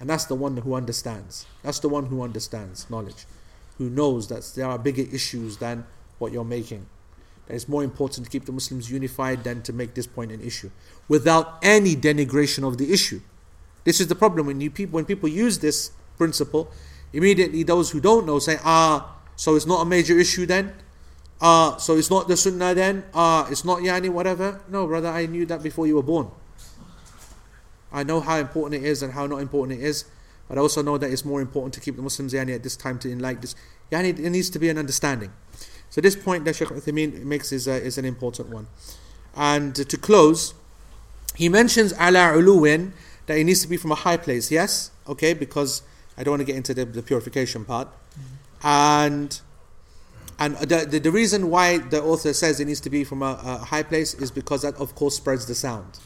And 0.00 0.10
that's 0.10 0.24
the 0.24 0.34
one 0.34 0.56
who 0.56 0.74
understands. 0.74 1.46
That's 1.62 1.78
the 1.78 1.88
one 1.88 2.06
who 2.06 2.20
understands 2.20 2.90
knowledge, 2.90 3.26
who 3.78 3.88
knows 3.88 4.26
that 4.26 4.42
there 4.56 4.66
are 4.66 4.76
bigger 4.76 5.02
issues 5.02 5.58
than 5.58 5.86
what 6.18 6.32
you're 6.32 6.42
making. 6.42 6.84
That 7.46 7.54
it's 7.54 7.68
more 7.68 7.84
important 7.84 8.26
to 8.26 8.30
keep 8.32 8.44
the 8.44 8.50
Muslims 8.50 8.90
unified 8.90 9.44
than 9.44 9.62
to 9.62 9.72
make 9.72 9.94
this 9.94 10.08
point 10.08 10.32
an 10.32 10.40
issue, 10.40 10.72
without 11.06 11.58
any 11.62 11.94
denigration 11.94 12.66
of 12.66 12.76
the 12.78 12.92
issue. 12.92 13.20
This 13.84 14.00
is 14.00 14.08
the 14.08 14.16
problem 14.16 14.48
when 14.48 14.60
you 14.60 14.72
people 14.72 14.96
when 14.96 15.04
people 15.04 15.28
use 15.28 15.60
this 15.60 15.92
principle, 16.18 16.72
immediately 17.12 17.62
those 17.62 17.92
who 17.92 18.00
don't 18.00 18.26
know 18.26 18.40
say, 18.40 18.58
ah, 18.64 19.13
so 19.36 19.56
it's 19.56 19.66
not 19.66 19.82
a 19.82 19.84
major 19.84 20.18
issue 20.18 20.46
then? 20.46 20.72
Uh, 21.40 21.76
so 21.76 21.96
it's 21.96 22.10
not 22.10 22.28
the 22.28 22.36
sunnah 22.36 22.74
then? 22.74 23.04
Uh, 23.12 23.46
it's 23.50 23.64
not 23.64 23.80
yani 23.80 24.08
whatever? 24.08 24.60
No, 24.68 24.86
brother, 24.86 25.08
I 25.08 25.26
knew 25.26 25.46
that 25.46 25.62
before 25.62 25.86
you 25.86 25.96
were 25.96 26.02
born. 26.02 26.30
I 27.92 28.02
know 28.02 28.20
how 28.20 28.38
important 28.38 28.82
it 28.82 28.86
is 28.86 29.02
and 29.02 29.12
how 29.12 29.26
not 29.26 29.40
important 29.40 29.80
it 29.80 29.84
is. 29.84 30.04
But 30.48 30.58
I 30.58 30.60
also 30.60 30.82
know 30.82 30.98
that 30.98 31.10
it's 31.10 31.24
more 31.24 31.40
important 31.40 31.74
to 31.74 31.80
keep 31.80 31.96
the 31.96 32.02
Muslims 32.02 32.32
yani, 32.32 32.54
at 32.54 32.62
this 32.62 32.76
time 32.76 32.98
to 33.00 33.10
enlighten 33.10 33.40
this. 33.40 33.54
Yani, 33.90 34.18
it 34.18 34.30
needs 34.30 34.50
to 34.50 34.58
be 34.58 34.68
an 34.68 34.78
understanding. 34.78 35.32
So 35.90 36.00
this 36.00 36.16
point 36.16 36.44
that 36.44 36.56
Shaykh 36.56 36.68
Uthaymeen 36.68 37.24
makes 37.24 37.52
is, 37.52 37.68
uh, 37.68 37.72
is 37.72 37.98
an 37.98 38.04
important 38.04 38.48
one. 38.48 38.66
And 39.36 39.74
to 39.74 39.96
close, 39.96 40.54
he 41.36 41.48
mentions 41.48 41.92
ala 41.94 42.34
uluwin 42.34 42.92
that 43.26 43.38
it 43.38 43.44
needs 43.44 43.62
to 43.62 43.68
be 43.68 43.76
from 43.76 43.92
a 43.92 43.96
high 43.96 44.16
place. 44.16 44.50
Yes, 44.50 44.90
okay, 45.08 45.34
because 45.34 45.82
I 46.16 46.24
don't 46.24 46.32
want 46.32 46.40
to 46.40 46.46
get 46.46 46.56
into 46.56 46.74
the, 46.74 46.84
the 46.84 47.02
purification 47.02 47.64
part. 47.64 47.88
And 48.64 49.40
and 50.38 50.56
the, 50.56 50.84
the, 50.84 50.98
the 50.98 51.12
reason 51.12 51.48
why 51.48 51.78
the 51.78 52.02
author 52.02 52.32
says 52.32 52.58
it 52.58 52.64
needs 52.64 52.80
to 52.80 52.90
be 52.90 53.04
from 53.04 53.22
a, 53.22 53.38
a 53.44 53.58
high 53.58 53.84
place 53.84 54.14
is 54.14 54.30
because 54.30 54.62
that, 54.62 54.74
of 54.76 54.94
course, 54.94 55.16
spreads 55.16 55.46
the 55.46 55.54
sound. 55.54 56.00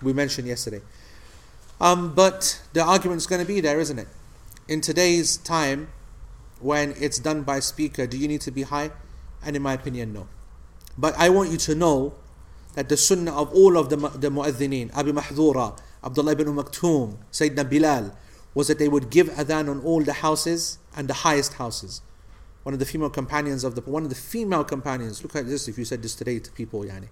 We 0.00 0.12
mentioned 0.12 0.46
yesterday. 0.46 0.80
Um, 1.80 2.14
but 2.14 2.62
the 2.72 2.84
argument 2.84 3.18
is 3.18 3.26
going 3.26 3.40
to 3.40 3.46
be 3.46 3.60
there, 3.60 3.80
isn't 3.80 3.98
it? 3.98 4.06
In 4.68 4.80
today's 4.80 5.38
time, 5.38 5.88
when 6.60 6.94
it's 6.98 7.18
done 7.18 7.42
by 7.42 7.60
speaker, 7.60 8.06
do 8.06 8.16
you 8.16 8.28
need 8.28 8.40
to 8.42 8.52
be 8.52 8.62
high? 8.62 8.92
And 9.44 9.56
in 9.56 9.62
my 9.62 9.74
opinion, 9.74 10.12
no. 10.12 10.28
But 10.96 11.18
I 11.18 11.28
want 11.28 11.50
you 11.50 11.58
to 11.58 11.74
know 11.74 12.14
that 12.74 12.88
the 12.88 12.96
sunnah 12.96 13.34
of 13.36 13.52
all 13.52 13.76
of 13.76 13.90
the, 13.90 13.96
the 13.96 14.30
mu'adhineen, 14.30 14.96
Abu 14.96 15.12
Mahdura, 15.12 15.76
Abdullah 16.02 16.32
ibn 16.32 16.46
Maktoum, 16.46 17.16
Sayyidina 17.32 17.68
Bilal, 17.68 18.16
was 18.54 18.68
that 18.68 18.78
they 18.78 18.88
would 18.88 19.10
give 19.10 19.28
adhan 19.30 19.68
on 19.68 19.80
all 19.80 20.02
the 20.02 20.12
houses 20.14 20.78
and 20.96 21.08
the 21.08 21.14
highest 21.14 21.54
houses. 21.54 22.00
One 22.62 22.72
of 22.72 22.78
the 22.78 22.86
female 22.86 23.10
companions 23.10 23.64
of 23.64 23.74
the 23.74 23.82
one 23.82 24.04
of 24.04 24.08
the 24.08 24.14
female 24.14 24.64
companions, 24.64 25.22
look 25.22 25.36
at 25.36 25.46
this 25.46 25.68
if 25.68 25.76
you 25.76 25.84
said 25.84 26.02
this 26.02 26.14
today 26.14 26.38
to 26.38 26.50
people, 26.52 26.80
yani. 26.82 27.08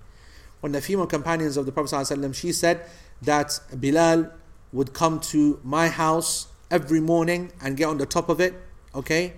One 0.61 0.71
of 0.71 0.75
the 0.75 0.81
female 0.81 1.07
companions 1.07 1.57
of 1.57 1.67
the 1.67 1.73
Prophet 1.73 1.93
ﷺ, 1.97 2.35
she 2.37 2.53
said 2.53 2.87
that 3.21 3.59
Bilal 3.79 4.31
would 4.73 4.95
come 4.95 5.19
to 5.21 5.61
my 5.65 5.89
house 5.89 6.47
every 6.71 7.01
morning 7.01 7.53
and 7.61 7.77
get 7.77 7.87
on 7.87 7.99
the 7.99 8.07
top 8.07 8.29
of 8.29 8.41
it, 8.41 8.55
okay? 8.95 9.35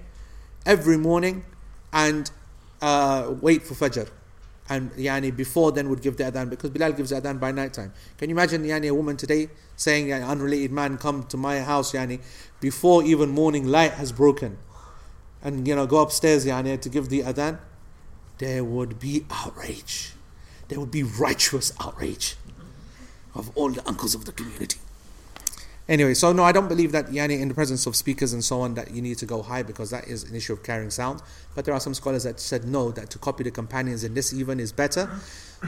Every 0.67 0.99
morning 0.99 1.45
and 1.93 2.31
uh, 2.83 3.33
wait 3.41 3.63
for 3.63 3.75
Fajr. 3.75 4.11
And 4.69 4.91
yani 4.93 5.35
before 5.35 5.73
then 5.73 5.91
would 5.91 6.01
give 6.01 6.17
the 6.17 6.25
adhan 6.25 6.49
because 6.49 6.71
Bilal 6.71 6.93
gives 6.93 7.11
the 7.11 7.21
adhan 7.21 7.39
by 7.39 7.53
night 7.53 7.75
time. 7.75 7.93
Can 8.17 8.31
you 8.31 8.35
imagine 8.35 8.65
yani 8.65 8.89
a 8.89 8.95
woman 8.95 9.17
today 9.17 9.51
saying 9.77 10.07
yani, 10.07 10.27
unrelated 10.27 10.73
man 10.73 10.97
come 10.97 11.25
to 11.25 11.37
my 11.37 11.61
house 11.61 11.93
yani 11.93 12.21
before 12.61 13.03
even 13.05 13.29
morning 13.29 13.67
light 13.69 13.93
has 13.93 14.11
broken 14.11 14.57
and 15.43 15.69
you 15.69 15.75
know 15.75 15.87
go 15.87 15.99
upstairs 15.99 16.47
yani 16.47 16.81
to 16.81 16.89
give 16.89 17.11
the 17.11 17.21
adhan? 17.21 17.59
There 18.39 18.65
would 18.65 18.99
be 18.99 19.27
outrage. 19.31 20.13
There 20.69 20.81
would 20.81 20.91
be 20.91 21.03
righteous 21.03 21.73
outrage 21.81 22.37
of 23.35 23.51
all 23.55 23.71
the 23.71 23.87
uncles 23.87 24.15
of 24.15 24.25
the 24.25 24.33
community. 24.33 24.79
Anyway, 25.87 26.15
so 26.15 26.33
no, 26.33 26.43
I 26.43 26.53
don't 26.53 26.69
believe 26.69 26.93
that 26.93 27.09
yani 27.09 27.41
in 27.41 27.49
the 27.49 27.55
presence 27.55 27.87
of 27.87 27.95
speakers 27.95 28.33
and 28.33 28.43
so 28.43 28.63
on 28.63 28.75
that 28.75 28.91
you 28.91 29.03
need 29.03 29.19
to 29.19 29.27
go 29.27 29.43
high 29.43 29.63
because 29.63 29.91
that 29.91 30.09
is 30.09 30.25
an 30.25 30.35
issue 30.35 30.55
of 30.55 30.63
carrying 30.63 30.91
sound. 30.91 31.21
But 31.55 31.67
there 31.67 31.75
are 31.75 31.81
some 31.81 31.93
scholars 31.93 32.25
that 32.25 32.41
said 32.41 32.65
no, 32.65 32.91
that 32.93 33.11
to 33.11 33.19
copy 33.19 33.45
the 33.45 33.51
companions 33.51 34.03
in 34.03 34.15
this 34.15 34.33
even 34.33 34.61
is 34.61 34.73
better. 34.73 35.11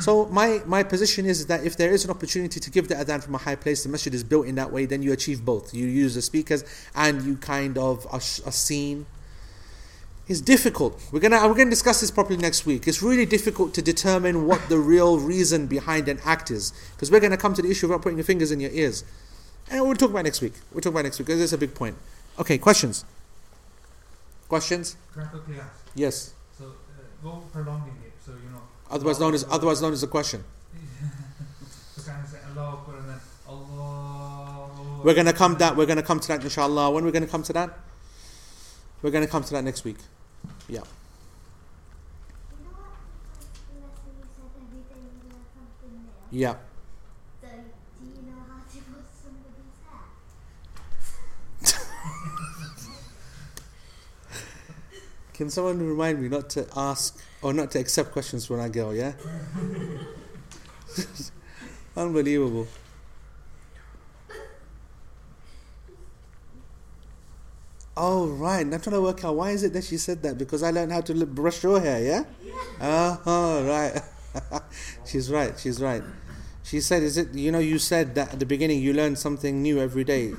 So 0.00 0.26
my 0.26 0.62
my 0.64 0.82
position 0.82 1.26
is 1.26 1.46
that 1.46 1.64
if 1.64 1.76
there 1.76 1.90
is 1.90 2.04
an 2.04 2.10
opportunity 2.10 2.60
to 2.60 2.70
give 2.70 2.88
the 2.88 2.94
adhan 2.94 3.22
from 3.22 3.34
a 3.34 3.38
high 3.38 3.56
place, 3.56 3.82
the 3.82 3.90
masjid 3.90 4.14
is 4.14 4.24
built 4.24 4.46
in 4.46 4.54
that 4.54 4.72
way, 4.72 4.86
then 4.86 5.02
you 5.02 5.12
achieve 5.12 5.44
both. 5.44 5.74
You 5.74 5.86
use 5.86 6.14
the 6.14 6.22
speakers 6.22 6.64
and 6.94 7.22
you 7.22 7.36
kind 7.36 7.76
of 7.76 8.06
are, 8.10 8.20
seen. 8.20 9.04
It's 10.28 10.40
difficult. 10.40 10.98
We're 11.12 11.20
gonna 11.20 11.46
we're 11.46 11.54
gonna 11.54 11.70
discuss 11.70 12.00
this 12.00 12.10
properly 12.10 12.38
next 12.38 12.64
week. 12.64 12.88
It's 12.88 13.02
really 13.02 13.26
difficult 13.26 13.74
to 13.74 13.82
determine 13.82 14.46
what 14.46 14.66
the 14.70 14.78
real 14.78 15.18
reason 15.18 15.66
behind 15.66 16.08
an 16.08 16.20
act 16.24 16.50
is 16.50 16.72
because 16.94 17.10
we're 17.10 17.20
gonna 17.20 17.36
come 17.36 17.52
to 17.52 17.62
the 17.62 17.70
issue 17.70 17.84
of 17.84 17.90
not 17.90 18.02
putting 18.02 18.16
your 18.16 18.24
fingers 18.24 18.50
in 18.50 18.60
your 18.60 18.72
ears. 18.72 19.04
And 19.70 19.82
we'll 19.84 19.96
talk 19.96 20.10
about 20.10 20.24
next 20.24 20.40
week. 20.40 20.54
We'll 20.72 20.80
talk 20.80 20.92
about 20.92 21.04
next 21.04 21.18
week 21.18 21.26
because 21.26 21.40
it's 21.40 21.52
a 21.52 21.58
big 21.58 21.74
point. 21.74 21.96
Okay, 22.38 22.58
questions? 22.58 23.04
Questions? 24.48 24.96
Can 25.12 25.22
I 25.22 25.26
quickly 25.26 25.56
ask? 25.58 25.84
Yes. 25.94 26.34
So, 26.56 26.64
uh, 26.66 26.70
go 27.22 27.42
prolonging 27.52 27.96
it, 28.06 28.12
so 28.24 28.32
you 28.32 28.50
know. 28.50 28.62
Otherwise 28.90 29.18
known 29.18 29.34
as 29.34 29.44
otherwise 29.50 29.82
known 29.82 29.92
as 29.92 30.02
a 30.02 30.06
question. 30.06 30.44
So 31.96 32.02
kind 32.02 32.22
of 32.22 32.30
say 32.30 32.38
Allah 32.54 32.74
Akbar 32.74 32.96
and 32.98 33.08
then 33.08 33.20
Allah. 33.48 35.00
We're 35.02 35.14
gonna 35.14 35.32
come 35.32 35.54
that 35.56 35.74
we're 35.76 35.86
gonna 35.86 36.02
come 36.02 36.20
to 36.20 36.28
that 36.28 36.44
inshallah. 36.44 36.90
When 36.90 37.04
we're 37.04 37.10
gonna 37.10 37.26
come 37.26 37.42
to 37.44 37.52
that? 37.54 37.70
We're 39.02 39.10
gonna 39.10 39.26
come 39.26 39.42
to 39.44 39.52
that 39.54 39.64
next 39.64 39.82
week. 39.84 39.96
Yeah. 40.68 40.80
You 40.80 40.84
know 42.64 42.70
what? 42.76 42.92
Lesson 43.80 44.12
you 44.18 44.26
said 44.36 44.50
every 44.60 44.82
day 44.92 45.00
you 45.00 45.24
learn 45.24 45.44
something 45.56 45.92
new. 46.30 46.38
Yeah. 46.38 46.54
So, 47.40 47.48
do 47.48 48.04
you 48.06 48.22
know 48.28 48.40
how 48.46 48.60
to 48.60 48.78
wash 48.92 49.10
somebody's 49.24 49.80
hair? 49.88 50.04
Can 55.36 55.50
someone 55.50 55.86
remind 55.86 56.22
me 56.22 56.28
not 56.28 56.48
to 56.50 56.66
ask 56.74 57.22
or 57.42 57.52
not 57.52 57.70
to 57.72 57.78
accept 57.78 58.10
questions 58.12 58.48
when 58.48 58.58
I 58.58 58.70
go, 58.70 58.92
yeah? 58.92 59.12
Unbelievable. 61.96 62.66
Oh 67.98 68.28
right, 68.28 68.60
I'm 68.60 68.80
trying 68.80 68.96
to 68.96 69.02
work 69.02 69.24
out 69.24 69.36
why 69.36 69.50
is 69.50 69.62
it 69.62 69.74
that 69.74 69.84
she 69.84 69.98
said 69.98 70.22
that 70.22 70.38
because 70.38 70.62
I 70.62 70.70
learned 70.70 70.92
how 70.92 71.02
to 71.02 71.26
brush 71.26 71.62
your 71.62 71.80
hair, 71.80 72.02
yeah? 72.02 72.24
Uh, 72.80 73.16
oh 73.26 73.64
right, 73.66 74.62
she's 75.06 75.30
right. 75.30 75.58
She's 75.58 75.82
right. 75.82 76.02
She 76.62 76.80
said, 76.80 77.02
"Is 77.02 77.16
it? 77.16 77.34
You 77.34 77.52
know, 77.52 77.58
you 77.58 77.78
said 77.78 78.14
that 78.14 78.32
at 78.34 78.38
the 78.38 78.46
beginning 78.46 78.80
you 78.80 78.92
learn 78.92 79.16
something 79.16 79.62
new 79.62 79.80
every 79.80 80.04
day. 80.04 80.32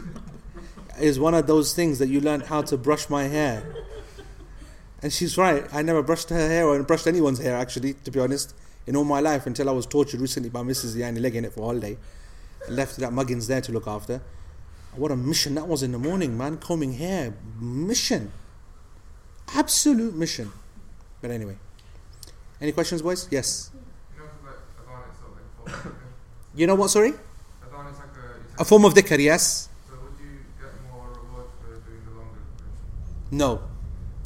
Is 1.00 1.20
one 1.20 1.36
of 1.36 1.46
those 1.46 1.76
things 1.76 2.00
that 2.00 2.10
you 2.10 2.20
learn 2.20 2.42
how 2.42 2.64
to 2.64 2.78
brush 2.78 3.10
my 3.10 3.24
hair." 3.26 3.64
And 5.02 5.14
she's 5.14 5.38
right. 5.38 5.64
I 5.74 5.82
never 5.84 6.02
brushed 6.02 6.30
her 6.30 6.48
hair 6.48 6.66
or 6.68 6.82
brushed 6.84 7.08
anyone's 7.08 7.40
hair, 7.40 7.56
actually, 7.56 7.94
to 7.94 8.12
be 8.12 8.20
honest, 8.20 8.56
in 8.88 8.96
all 8.96 9.04
my 9.04 9.20
life 9.20 9.46
until 9.46 9.70
I 9.70 9.72
was 9.72 9.86
tortured 9.86 10.20
recently 10.22 10.50
by 10.50 10.62
Mrs. 10.62 10.96
Yani 10.96 11.22
legging 11.22 11.46
it 11.46 11.54
for 11.54 11.62
holiday. 11.62 11.98
I 12.68 12.72
left 12.72 12.98
that 12.98 13.14
muggins 13.14 13.48
there 13.48 13.62
to 13.62 13.72
look 13.72 13.88
after. 13.88 14.22
What 14.96 15.12
a 15.12 15.16
mission 15.16 15.54
that 15.56 15.68
was 15.68 15.84
in 15.84 15.92
the 15.92 16.00
morning, 16.00 16.36
man. 16.38 16.58
Combing 16.58 16.94
hair. 16.94 17.36
Mission. 17.60 18.32
Absolute 19.54 20.16
mission. 20.16 20.52
But 21.22 21.30
anyway. 21.30 21.58
Any 22.60 22.72
questions, 22.72 23.04
boys? 23.04 23.28
Yes. 23.30 23.70
You 24.16 24.22
know, 24.24 24.26
like 24.44 24.56
Adhan 24.88 25.12
is 25.12 25.18
sort 25.20 25.32
of 25.32 25.38
like 25.38 25.46
a 25.68 25.70
form 25.70 25.86
of 25.86 25.94
dhikr. 25.94 25.96
You 26.56 26.66
know 26.68 26.76
what, 26.76 26.90
sorry? 26.90 27.12
Adhan 27.12 27.92
is 27.92 28.00
like 28.00 28.08
a. 28.58 28.62
A 28.62 28.66
form 28.66 28.86
of 28.86 28.96
dhikr, 28.96 29.20
yes? 29.20 29.70
So 29.88 29.94
would 29.94 30.20
you 30.20 30.40
get 30.60 30.74
more 30.92 31.08
reward 31.10 31.46
for 31.62 31.76
doing 31.88 32.02
the 32.04 32.18
longer 32.18 32.42
version? 32.58 33.38
No. 33.38 33.62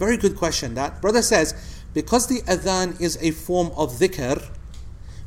Very 0.02 0.18
good 0.18 0.36
question. 0.36 0.74
That 0.74 1.00
brother 1.00 1.22
says, 1.22 1.54
because 1.94 2.26
the 2.26 2.42
adhan 2.48 3.00
is 3.00 3.20
a 3.22 3.30
form 3.30 3.68
of 3.78 4.00
dhikr, 4.00 4.44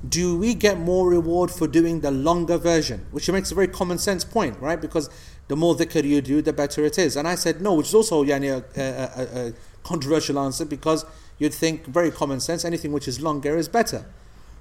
do 0.08 0.36
we 0.36 0.52
get 0.52 0.80
more 0.80 1.08
reward 1.08 1.52
for 1.52 1.68
doing 1.68 2.00
the 2.00 2.10
longer 2.10 2.58
version? 2.58 3.06
Which 3.12 3.30
makes 3.30 3.52
a 3.52 3.54
very 3.54 3.68
common 3.68 3.98
sense 3.98 4.24
point, 4.24 4.58
right? 4.58 4.80
Because 4.80 5.08
the 5.46 5.54
more 5.54 5.76
dhikr 5.76 6.02
you 6.02 6.20
do, 6.20 6.42
the 6.42 6.52
better 6.52 6.84
it 6.84 6.98
is. 6.98 7.14
And 7.14 7.28
I 7.28 7.36
said 7.36 7.60
no, 7.60 7.74
which 7.74 7.86
is 7.86 7.94
also 7.94 8.24
yani, 8.24 8.50
a, 8.50 8.80
a, 8.80 9.46
a, 9.46 9.52
controversial 9.84 10.40
answer 10.40 10.64
because 10.64 11.06
you'd 11.38 11.54
think 11.54 11.86
very 11.86 12.10
common 12.10 12.40
sense. 12.40 12.64
Anything 12.64 12.90
which 12.90 13.06
is 13.06 13.20
longer 13.20 13.56
is 13.56 13.68
better. 13.68 14.04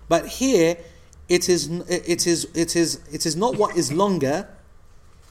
But 0.10 0.27
here, 0.27 0.77
it 1.27 1.49
is 1.49 1.69
it 1.90 2.27
is 2.27 2.48
it 2.53 2.76
is 2.76 2.99
it 3.11 3.26
is 3.26 3.35
not 3.35 3.56
what 3.57 3.76
is 3.76 3.91
longer. 3.91 4.48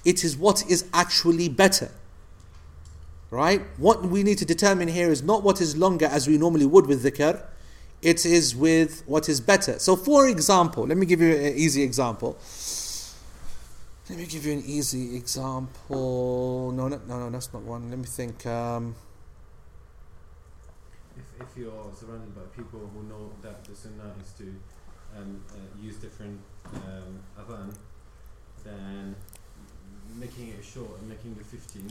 It 0.04 0.24
is 0.24 0.36
what 0.36 0.68
is 0.68 0.86
actually 0.92 1.48
better. 1.48 1.92
Right? 3.32 3.62
What 3.78 4.02
we 4.02 4.22
need 4.22 4.36
to 4.38 4.44
determine 4.44 4.88
here 4.88 5.10
is 5.10 5.22
not 5.22 5.42
what 5.42 5.62
is 5.62 5.74
longer 5.74 6.04
as 6.04 6.28
we 6.28 6.36
normally 6.36 6.66
would 6.66 6.86
with 6.86 7.02
dhikr, 7.02 7.42
it 8.02 8.26
is 8.26 8.54
with 8.54 9.02
what 9.06 9.26
is 9.26 9.40
better. 9.40 9.78
So, 9.78 9.96
for 9.96 10.28
example, 10.28 10.86
let 10.86 10.98
me 10.98 11.06
give 11.06 11.22
you 11.22 11.34
an 11.34 11.54
easy 11.56 11.82
example. 11.82 12.36
Let 14.10 14.18
me 14.18 14.26
give 14.26 14.44
you 14.44 14.52
an 14.52 14.62
easy 14.66 15.16
example. 15.16 16.72
No, 16.72 16.88
no, 16.88 17.00
no, 17.08 17.18
no 17.20 17.30
that's 17.30 17.50
not 17.54 17.62
one. 17.62 17.88
Let 17.88 17.98
me 17.98 18.04
think. 18.04 18.44
Um, 18.44 18.94
If, 21.16 21.40
if 21.40 21.56
you're 21.56 21.90
surrounded 21.94 22.34
by 22.34 22.42
people 22.54 22.80
who 22.92 23.02
know 23.08 23.32
that 23.40 23.64
the 23.64 23.74
sunnah 23.74 24.12
is 24.20 24.32
to 24.40 24.44
um, 25.16 25.40
uh, 25.48 25.56
use 25.80 25.96
different 25.96 26.38
um, 26.74 27.20
adhan, 27.40 27.74
then 28.64 29.16
making 30.18 30.48
it 30.48 30.64
short 30.64 31.00
and 31.00 31.08
making 31.08 31.32
it 31.40 31.46
15, 31.46 31.88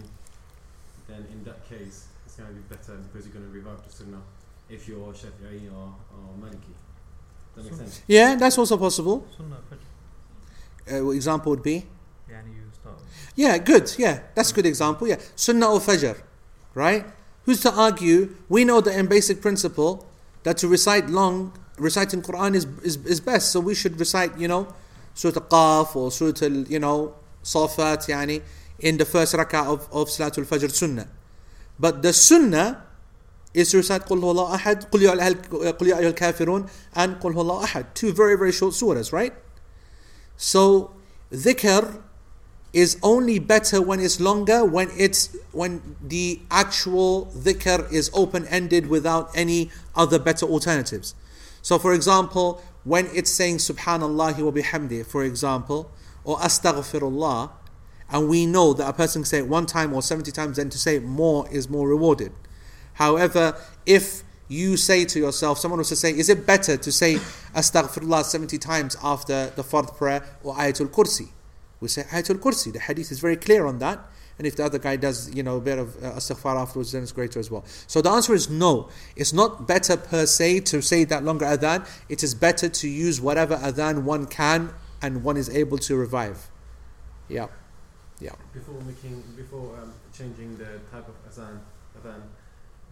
then 1.08 1.26
in 1.32 1.44
that 1.44 1.68
case 1.68 2.08
it's 2.26 2.36
going 2.36 2.50
to 2.50 2.56
be 2.56 2.62
better 2.70 2.98
because 2.98 3.26
you're 3.26 3.34
going 3.34 3.46
to 3.46 3.52
revive 3.52 3.84
the 3.86 3.92
sunnah 3.92 4.22
if 4.70 4.88
you're 4.88 5.14
Shafi'i 5.14 5.72
or, 5.74 5.94
or 6.14 6.34
Maliki. 6.40 6.74
Does 7.56 7.66
that 7.66 7.72
make 7.72 7.80
sense? 7.80 8.02
yeah, 8.08 8.36
that's 8.36 8.58
also 8.58 8.78
possible. 8.78 9.28
Sunnah 9.36 9.58
Fajr. 9.70 10.94
Uh, 10.94 11.10
example 11.12 11.52
would 11.52 11.64
be 11.64 11.86
Yani 12.30 12.56
you 12.56 12.64
start. 12.74 12.96
Yeah, 13.36 13.58
good. 13.58 13.94
Yeah, 13.98 14.22
that's 14.36 14.52
a 14.52 14.54
good 14.54 14.66
example. 14.66 15.08
Yeah, 15.08 15.18
Sunnah 15.36 15.72
or 15.72 15.80
Fajr, 15.80 16.22
right? 16.74 17.06
Who's 17.46 17.62
to 17.62 17.72
argue? 17.74 18.36
We 18.50 18.66
know 18.66 18.82
that 18.82 18.98
in 18.98 19.08
basic 19.08 19.42
principle 19.42 20.08
that 20.44 20.58
to 20.58 20.68
recite 20.68 21.10
long, 21.10 21.54
reciting 21.78 22.22
Quran 22.22 22.56
is, 22.56 22.66
is, 22.84 23.04
is 23.06 23.20
best. 23.20 23.52
So 23.52 23.60
we 23.60 23.76
should 23.76 24.00
recite, 24.00 24.38
you 24.38 24.48
know, 24.48 24.74
Surah 25.14 25.42
Al-Qaf 25.42 25.96
or 25.96 26.12
Surah 26.12 26.34
Al, 26.44 26.52
you 26.68 26.80
know, 26.80 27.16
Safat, 27.44 28.08
yani, 28.08 28.42
in 28.82 28.98
the 28.98 29.06
first 29.06 29.34
rak'ah 29.34 29.68
of, 29.68 29.88
of 29.92 30.10
Salatul 30.10 30.46
Fajr 30.46 30.70
Sunnah. 30.70 31.08
But 31.80 32.02
the 32.02 32.12
Sunnah 32.12 32.84
is 33.54 33.72
to 33.72 33.78
recite 33.78 34.06
Qul 34.06 34.20
Huwallahu 34.20 34.58
Ahad, 34.58 34.90
Qul 34.90 35.02
Ya 35.02 35.14
Ayyuhal 35.16 36.14
Kafirun, 36.14 36.70
and 36.94 37.16
Qul 37.18 37.34
Huwallahu 37.34 37.66
Ahad. 37.66 37.94
Two 37.94 38.12
very, 38.12 38.38
very 38.38 38.52
short 38.52 38.74
surahs, 38.74 39.14
right? 39.14 39.34
So, 40.36 40.94
dhikr 41.32 42.02
is 42.74 42.98
only 43.04 43.38
better 43.38 43.82
when 43.82 44.00
it's 44.00 44.20
longer, 44.20 44.64
when 44.64 44.90
it's 44.98 45.36
when 45.52 45.96
the 46.02 46.40
actual 46.50 47.28
dhikr 47.36 47.92
is 47.92 48.10
open-ended 48.14 48.88
without 48.88 49.30
any 49.36 49.70
other 49.96 50.18
better 50.18 50.46
alternatives. 50.46 51.14
So, 51.62 51.78
for 51.78 51.94
example, 51.94 52.64
when 52.84 53.08
it's 53.14 53.30
saying 53.30 53.58
Subhanallah 53.58 54.40
wa 54.40 54.52
bihamdi, 54.52 55.06
for 55.06 55.24
example, 55.24 55.92
or 56.24 56.38
Astaghfirullah, 56.38 57.52
and 58.12 58.28
we 58.28 58.46
know 58.46 58.74
that 58.74 58.88
a 58.88 58.94
person 58.94 59.22
can 59.22 59.28
say 59.28 59.38
it 59.40 59.48
one 59.48 59.66
time 59.66 59.94
or 59.94 60.02
70 60.02 60.32
times 60.32 60.58
then 60.58 60.70
to 60.70 60.78
say 60.78 60.98
it 60.98 61.04
more 61.04 61.48
is 61.50 61.70
more 61.70 61.88
rewarded. 61.88 62.32
However 62.94 63.56
if 63.86 64.24
you 64.48 64.76
say 64.76 65.06
to 65.06 65.20
yourself 65.20 65.58
someone 65.58 65.80
was 65.80 65.90
to 65.90 65.96
say 65.96 66.12
is 66.12 66.30
it 66.30 66.46
better 66.46 66.78
to 66.78 66.92
say 66.92 67.16
astaghfirullah 67.56 68.24
70 68.24 68.58
times 68.58 68.98
after 69.02 69.48
the 69.56 69.64
fard 69.64 69.96
prayer 69.98 70.24
or 70.44 70.56
ayatul 70.56 70.90
kursi? 70.90 71.30
We 71.80 71.88
say 71.88 72.04
ayatul 72.04 72.40
kursi. 72.40 72.74
The 72.74 72.80
hadith 72.80 73.12
is 73.12 73.20
very 73.20 73.38
clear 73.38 73.66
on 73.66 73.80
that. 73.80 74.00
And 74.38 74.48
if 74.48 74.56
the 74.56 74.66
other 74.66 74.80
guy 74.80 74.96
does 74.96 75.34
you 75.34 75.44
know 75.44 75.58
a 75.58 75.62
bit 75.62 75.78
of 75.80 75.96
uh, 76.04 76.12
astaghfar 76.14 76.60
afterwards 76.60 76.92
then 76.92 77.04
it's 77.04 77.12
greater 77.14 77.40
as 77.40 77.50
well. 77.50 77.64
So 77.88 78.02
the 78.02 78.10
answer 78.10 78.34
is 78.34 78.50
no. 78.50 78.90
It's 79.16 79.32
not 79.32 79.68
better 79.68 79.96
per 79.96 80.26
se 80.26 80.62
to 80.62 80.82
say 80.82 81.06
that 81.06 81.24
longer 81.24 81.46
adhan. 81.46 81.88
It 82.10 82.24
is 82.24 82.36
better 82.36 82.68
to 82.68 82.90
use 82.90 83.22
whatever 83.22 83.56
adhan 83.56 84.04
one 84.04 84.26
can 84.26 84.74
and 85.02 85.24
one 85.24 85.38
is 85.38 85.50
able 85.50 85.78
to 85.78 85.96
revive. 85.96 86.50
Yeah 87.30 87.48
yeah 88.22 88.36
Before 88.54 88.80
making, 88.82 89.24
before 89.36 89.76
um, 89.82 89.94
changing 90.18 90.58
the 90.58 90.80
type 90.92 91.08
of 91.08 91.16
azan, 91.28 91.60
adhan, 91.98 92.22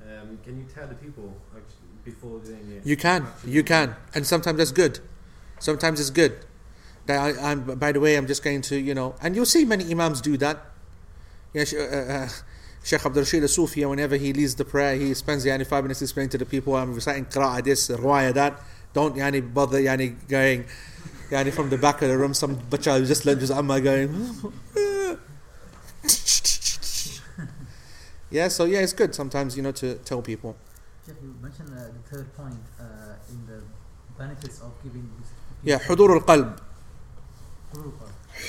um, 0.01 0.39
can 0.43 0.57
you 0.57 0.65
tell 0.73 0.87
the 0.87 0.95
people 0.95 1.35
actually, 1.55 1.89
before 2.03 2.39
doing 2.39 2.71
it? 2.71 2.85
You 2.85 2.97
can, 2.97 3.27
you 3.45 3.63
can, 3.63 3.95
and 4.15 4.25
sometimes 4.25 4.57
that's 4.57 4.71
good. 4.71 4.99
Sometimes 5.59 5.99
it's 5.99 6.09
good. 6.09 6.45
That 7.05 7.19
I, 7.19 7.51
I'm, 7.51 7.63
by 7.77 7.91
the 7.91 7.99
way, 7.99 8.15
I'm 8.15 8.27
just 8.27 8.43
going 8.43 8.61
to, 8.63 8.77
you 8.77 8.93
know, 8.93 9.15
and 9.21 9.35
you'll 9.35 9.45
see 9.45 9.65
many 9.65 9.91
imams 9.91 10.21
do 10.21 10.37
that. 10.37 10.65
Yeah, 11.53 11.65
uh, 11.75 11.83
uh, 11.83 12.29
Sheikh 12.83 13.05
Abdul 13.05 13.23
Rashid 13.23 13.43
al-Sufi, 13.43 13.83
whenever 13.85 14.15
he 14.15 14.31
leads 14.31 14.55
the 14.55 14.65
prayer, 14.65 14.95
he 14.95 15.13
spends 15.13 15.43
the 15.43 15.49
yani, 15.49 15.65
five 15.67 15.83
minutes 15.83 16.01
explaining 16.01 16.29
to 16.29 16.37
the 16.37 16.45
people, 16.45 16.75
I'm 16.75 16.93
reciting 16.93 17.25
qira'ah 17.25 17.63
this, 17.63 17.89
ruwaya 17.89 18.33
that. 18.33 18.61
Don't 18.93 19.15
yani, 19.15 19.53
bother 19.53 19.79
yani, 19.79 20.15
going 20.27 20.65
yani, 21.29 21.51
from 21.51 21.69
the 21.69 21.77
back 21.77 22.01
of 22.01 22.09
the 22.09 22.17
room, 22.17 22.33
some 22.33 22.55
who 22.55 22.77
just 23.05 23.25
learned 23.25 23.41
his 23.41 23.51
amma 23.51 23.81
going, 23.81 24.09
yeah, 28.30 28.48
so 28.48 28.64
yeah, 28.64 28.80
it's 28.80 28.92
good 28.92 29.14
sometimes, 29.14 29.56
you 29.56 29.62
know, 29.62 29.72
to 29.72 29.94
tell 29.96 30.22
people. 30.22 30.56
Sheikh, 31.06 31.16
you 31.22 31.34
mentioned 31.42 31.70
uh, 31.70 31.92
the 31.92 32.16
third 32.16 32.34
point 32.34 32.58
uh, 32.80 32.84
in 33.30 33.46
the 33.46 33.62
benefits 34.18 34.60
of 34.60 34.72
giving 34.82 35.08
this. 35.20 35.28
Yeah, 35.62 35.78
حضور 35.78 36.16
القلب. 36.18 36.58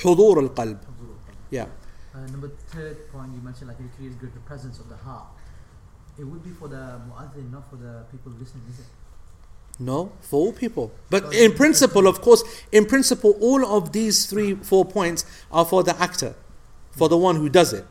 حضور 0.02 0.38
القلب. 0.40 0.78
Yeah. 1.50 1.66
Uh, 2.14 2.26
number 2.30 2.50
third 2.68 3.10
point 3.12 3.32
you 3.34 3.40
mentioned 3.42 3.68
like 3.68 3.78
it 3.78 3.96
creates 3.96 4.16
good 4.16 4.32
the 4.34 4.40
presence 4.40 4.78
of 4.78 4.88
the 4.88 4.96
heart. 4.96 5.26
It 6.18 6.24
would 6.24 6.42
be 6.42 6.50
for 6.50 6.68
the 6.68 7.00
muazzin, 7.08 7.52
not 7.52 7.68
for 7.68 7.76
the 7.76 8.04
people 8.10 8.32
listening, 8.32 8.64
is 8.70 8.80
it? 8.80 8.86
No, 9.78 10.12
for 10.22 10.40
all 10.40 10.52
people. 10.52 10.90
But 11.10 11.34
in 11.34 11.52
principle, 11.52 12.06
of 12.06 12.22
course, 12.22 12.42
in 12.72 12.86
principle, 12.86 13.36
all 13.40 13.66
of 13.76 13.92
these 13.92 14.24
three, 14.24 14.54
four 14.54 14.86
points 14.86 15.26
are 15.52 15.66
for 15.66 15.82
the 15.82 15.94
actor, 16.00 16.34
for 16.92 17.10
the 17.10 17.18
one 17.18 17.36
who 17.36 17.50
does 17.50 17.74
it, 17.74 17.84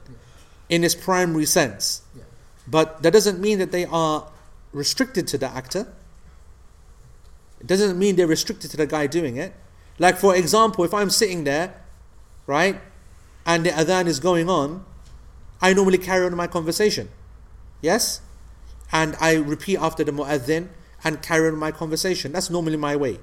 in 0.71 0.85
its 0.85 0.95
primary 0.95 1.45
sense. 1.45 2.03
Yeah. 2.17 2.23
But 2.67 3.03
that 3.03 3.13
doesn't 3.13 3.39
mean 3.41 3.59
that 3.59 3.73
they 3.73 3.85
are 3.85 4.31
restricted 4.73 5.27
to 5.29 5.37
the 5.37 5.49
actor. 5.49 5.93
It 7.61 7.67
doesn't 7.67 7.99
mean 7.99 8.17
they're 8.17 8.27
restricted 8.27 8.71
to 8.71 8.79
the 8.79 8.87
guy 8.87 9.07
doing 9.07 9.37
it. 9.37 9.53
Like, 9.99 10.17
for 10.17 10.35
example, 10.35 10.85
if 10.85 10.95
I'm 10.95 11.11
sitting 11.11 11.45
there, 11.45 11.75
right, 12.47 12.81
and 13.45 13.67
the 13.67 13.71
adhan 13.71 14.07
is 14.07 14.21
going 14.21 14.49
on, 14.49 14.87
I 15.61 15.75
normally 15.75 15.99
carry 15.99 16.25
on 16.25 16.35
my 16.35 16.47
conversation. 16.47 17.11
Yes? 17.83 18.23
And 18.93 19.15
I 19.21 19.35
repeat 19.35 19.79
after 19.79 20.05
the 20.05 20.13
mu'adhin 20.13 20.69
and 21.05 21.21
carry 21.21 21.49
on 21.49 21.59
my 21.59 21.71
conversation. 21.71 22.33
That's 22.33 22.49
normally 22.49 22.77
my 22.77 22.97
way. 22.97 23.19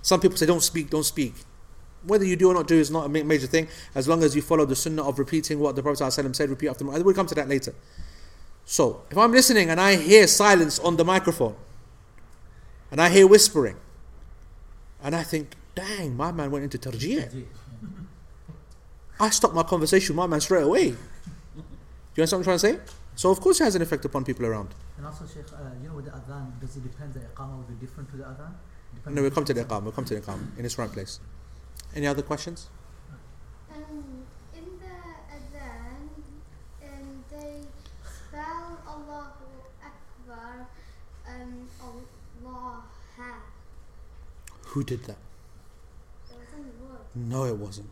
Some 0.00 0.20
people 0.20 0.38
say, 0.38 0.46
don't 0.46 0.62
speak, 0.62 0.88
don't 0.88 1.04
speak. 1.04 1.34
Whether 2.04 2.24
you 2.24 2.36
do 2.36 2.48
or 2.50 2.54
not 2.54 2.66
do 2.66 2.74
is 2.76 2.90
not 2.90 3.06
a 3.06 3.08
major 3.08 3.46
thing, 3.46 3.68
as 3.94 4.08
long 4.08 4.22
as 4.24 4.34
you 4.34 4.42
follow 4.42 4.64
the 4.64 4.74
sunnah 4.76 5.06
of 5.06 5.18
repeating 5.18 5.60
what 5.60 5.76
the 5.76 5.82
Prophet 5.82 6.02
ﷺ 6.02 6.34
said, 6.34 6.50
repeat 6.50 6.68
after 6.68 6.84
mu'adhin. 6.84 7.04
We'll 7.04 7.14
come 7.14 7.26
to 7.26 7.34
that 7.36 7.48
later. 7.48 7.74
So, 8.64 9.02
if 9.10 9.16
I'm 9.18 9.32
listening 9.32 9.70
and 9.70 9.80
I 9.80 9.96
hear 9.96 10.26
silence 10.26 10.78
on 10.78 10.96
the 10.96 11.04
microphone, 11.04 11.54
and 12.90 13.00
I 13.00 13.08
hear 13.08 13.26
whispering, 13.26 13.76
and 15.02 15.14
I 15.14 15.22
think, 15.22 15.54
dang, 15.74 16.16
my 16.16 16.32
man 16.32 16.50
went 16.50 16.64
into 16.64 16.78
tarjih. 16.78 17.44
I 19.20 19.30
stop 19.30 19.54
my 19.54 19.62
conversation 19.62 20.14
with 20.14 20.18
my 20.18 20.26
man 20.26 20.40
straight 20.40 20.64
away. 20.64 20.90
Do 20.90 20.96
you 22.16 22.22
understand 22.22 22.44
what 22.44 22.52
I'm 22.52 22.58
trying 22.58 22.76
to 22.76 22.80
say? 22.88 22.94
So 23.14 23.30
of 23.30 23.40
course 23.40 23.60
it 23.60 23.64
has 23.64 23.74
an 23.74 23.82
effect 23.82 24.04
upon 24.04 24.24
people 24.24 24.46
around. 24.46 24.74
And 24.96 25.06
also, 25.06 25.24
Sheikh, 25.26 25.44
uh, 25.52 25.58
you 25.82 25.88
know, 25.88 25.94
with 25.94 26.06
the 26.06 26.10
adhan, 26.12 26.60
does 26.60 26.76
it 26.76 26.82
depend 26.82 27.14
the 27.14 27.20
iqamah 27.20 27.56
will 27.56 27.64
be 27.64 27.74
different 27.74 28.10
to 28.10 28.16
the 28.16 28.24
adhan? 28.24 28.52
Depend- 28.94 29.16
No, 29.16 29.22
we'll 29.22 29.30
come 29.30 29.44
to 29.44 29.54
the 29.54 29.64
iqam. 29.64 29.82
We'll 29.82 29.92
come 29.92 30.04
to 30.04 30.14
the 30.14 30.20
iqam 30.20 30.58
in 30.58 30.64
its 30.64 30.78
right 30.78 30.90
place. 30.90 31.20
Any 31.94 32.06
other 32.06 32.22
questions? 32.22 32.68
Um, 33.70 34.24
in 34.54 34.64
the 34.80 34.96
adhan, 35.36 36.08
um, 36.82 37.24
they 37.30 37.60
spell 38.02 38.78
Allahu 38.86 39.44
Akbar, 39.84 40.66
um, 41.28 41.68
Allah. 41.80 42.84
Who 44.72 44.82
did 44.82 45.04
that? 45.04 45.18
It. 46.30 46.36
No, 47.14 47.44
it 47.44 47.56
wasn't. 47.56 47.90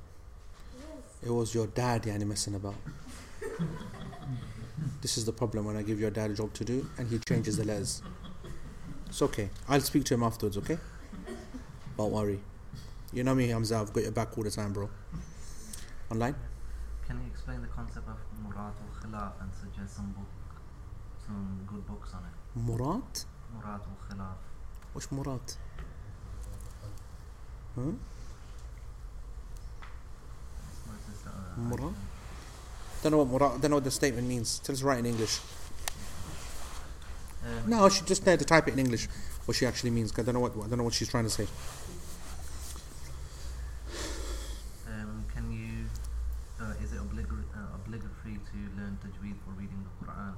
Yes. 0.78 1.28
It 1.28 1.30
was 1.30 1.54
your 1.54 1.66
dad, 1.66 2.04
yani, 2.04 2.26
messing 2.26 2.54
about. 2.54 2.76
this 5.02 5.18
is 5.18 5.26
the 5.26 5.32
problem 5.32 5.66
when 5.66 5.76
I 5.76 5.82
give 5.82 6.00
your 6.00 6.10
dad 6.10 6.30
a 6.30 6.34
job 6.34 6.54
to 6.54 6.64
do 6.64 6.88
and 6.96 7.06
he 7.06 7.18
changes 7.18 7.58
the 7.58 7.64
letters. 7.64 8.00
It's 9.08 9.20
okay. 9.20 9.50
I'll 9.68 9.82
speak 9.82 10.04
to 10.04 10.14
him 10.14 10.22
afterwards, 10.22 10.56
okay? 10.56 10.78
Don't 11.98 12.12
worry. 12.12 12.40
You 13.12 13.24
know 13.24 13.34
me, 13.34 13.48
Hamza, 13.48 13.76
I've 13.78 13.92
got 13.92 14.02
your 14.04 14.12
back 14.12 14.36
all 14.38 14.44
the 14.44 14.50
time, 14.50 14.72
bro. 14.72 14.88
Online? 16.10 16.34
Can 17.06 17.16
you 17.20 17.26
explain 17.30 17.60
the 17.60 17.66
concept 17.68 18.08
of 18.08 18.16
Murat 18.42 18.74
al 18.84 19.02
Khilaf 19.02 19.32
and 19.40 19.50
suggest 19.52 19.96
some 19.96 20.10
book, 20.12 20.28
some 21.26 21.60
good 21.66 21.84
books 21.86 22.14
on 22.14 22.20
it? 22.20 22.58
Murat? 22.60 23.24
Murat 23.52 23.80
al 23.80 23.96
Khilaf. 24.08 24.36
Which 24.92 25.10
Murat? 25.10 25.56
Huh? 27.74 27.82
What 30.84 30.96
is 30.98 31.06
this, 31.08 31.26
uh, 31.26 31.60
Murat? 31.60 31.94
Don't 33.02 33.12
know 33.12 33.18
what 33.18 33.28
Murat, 33.28 33.60
don't 33.60 33.70
know 33.70 33.76
what 33.78 33.84
the 33.84 33.90
statement 33.90 34.28
means. 34.28 34.60
Tell 34.60 34.72
us 34.72 34.82
right 34.82 34.98
in 34.98 35.06
English. 35.06 35.40
Um, 37.44 37.70
No, 37.70 37.88
she 37.88 38.04
just 38.04 38.24
had 38.24 38.38
to 38.38 38.44
type 38.44 38.68
it 38.68 38.74
in 38.74 38.78
English 38.78 39.08
what 39.46 39.56
she 39.56 39.66
actually 39.66 39.90
means. 39.90 40.12
I 40.16 40.22
don't 40.22 40.34
know 40.34 40.40
what 40.40 40.52
I 40.56 40.68
don't 40.68 40.78
know 40.78 40.84
what 40.84 40.94
she's 40.94 41.08
trying 41.08 41.24
to 41.24 41.30
say. 41.30 41.46
Um, 44.86 45.24
can 45.34 45.50
you? 45.50 45.86
Uh, 46.60 46.74
is 46.84 46.92
it 46.92 47.00
obligatory, 47.00 47.44
uh, 47.56 47.74
obligatory 47.76 48.36
to 48.50 48.58
learn 48.76 48.88
tajweed 49.00 49.36
for 49.44 49.50
reading 49.56 49.84
the 49.84 50.06
Quran? 50.06 50.34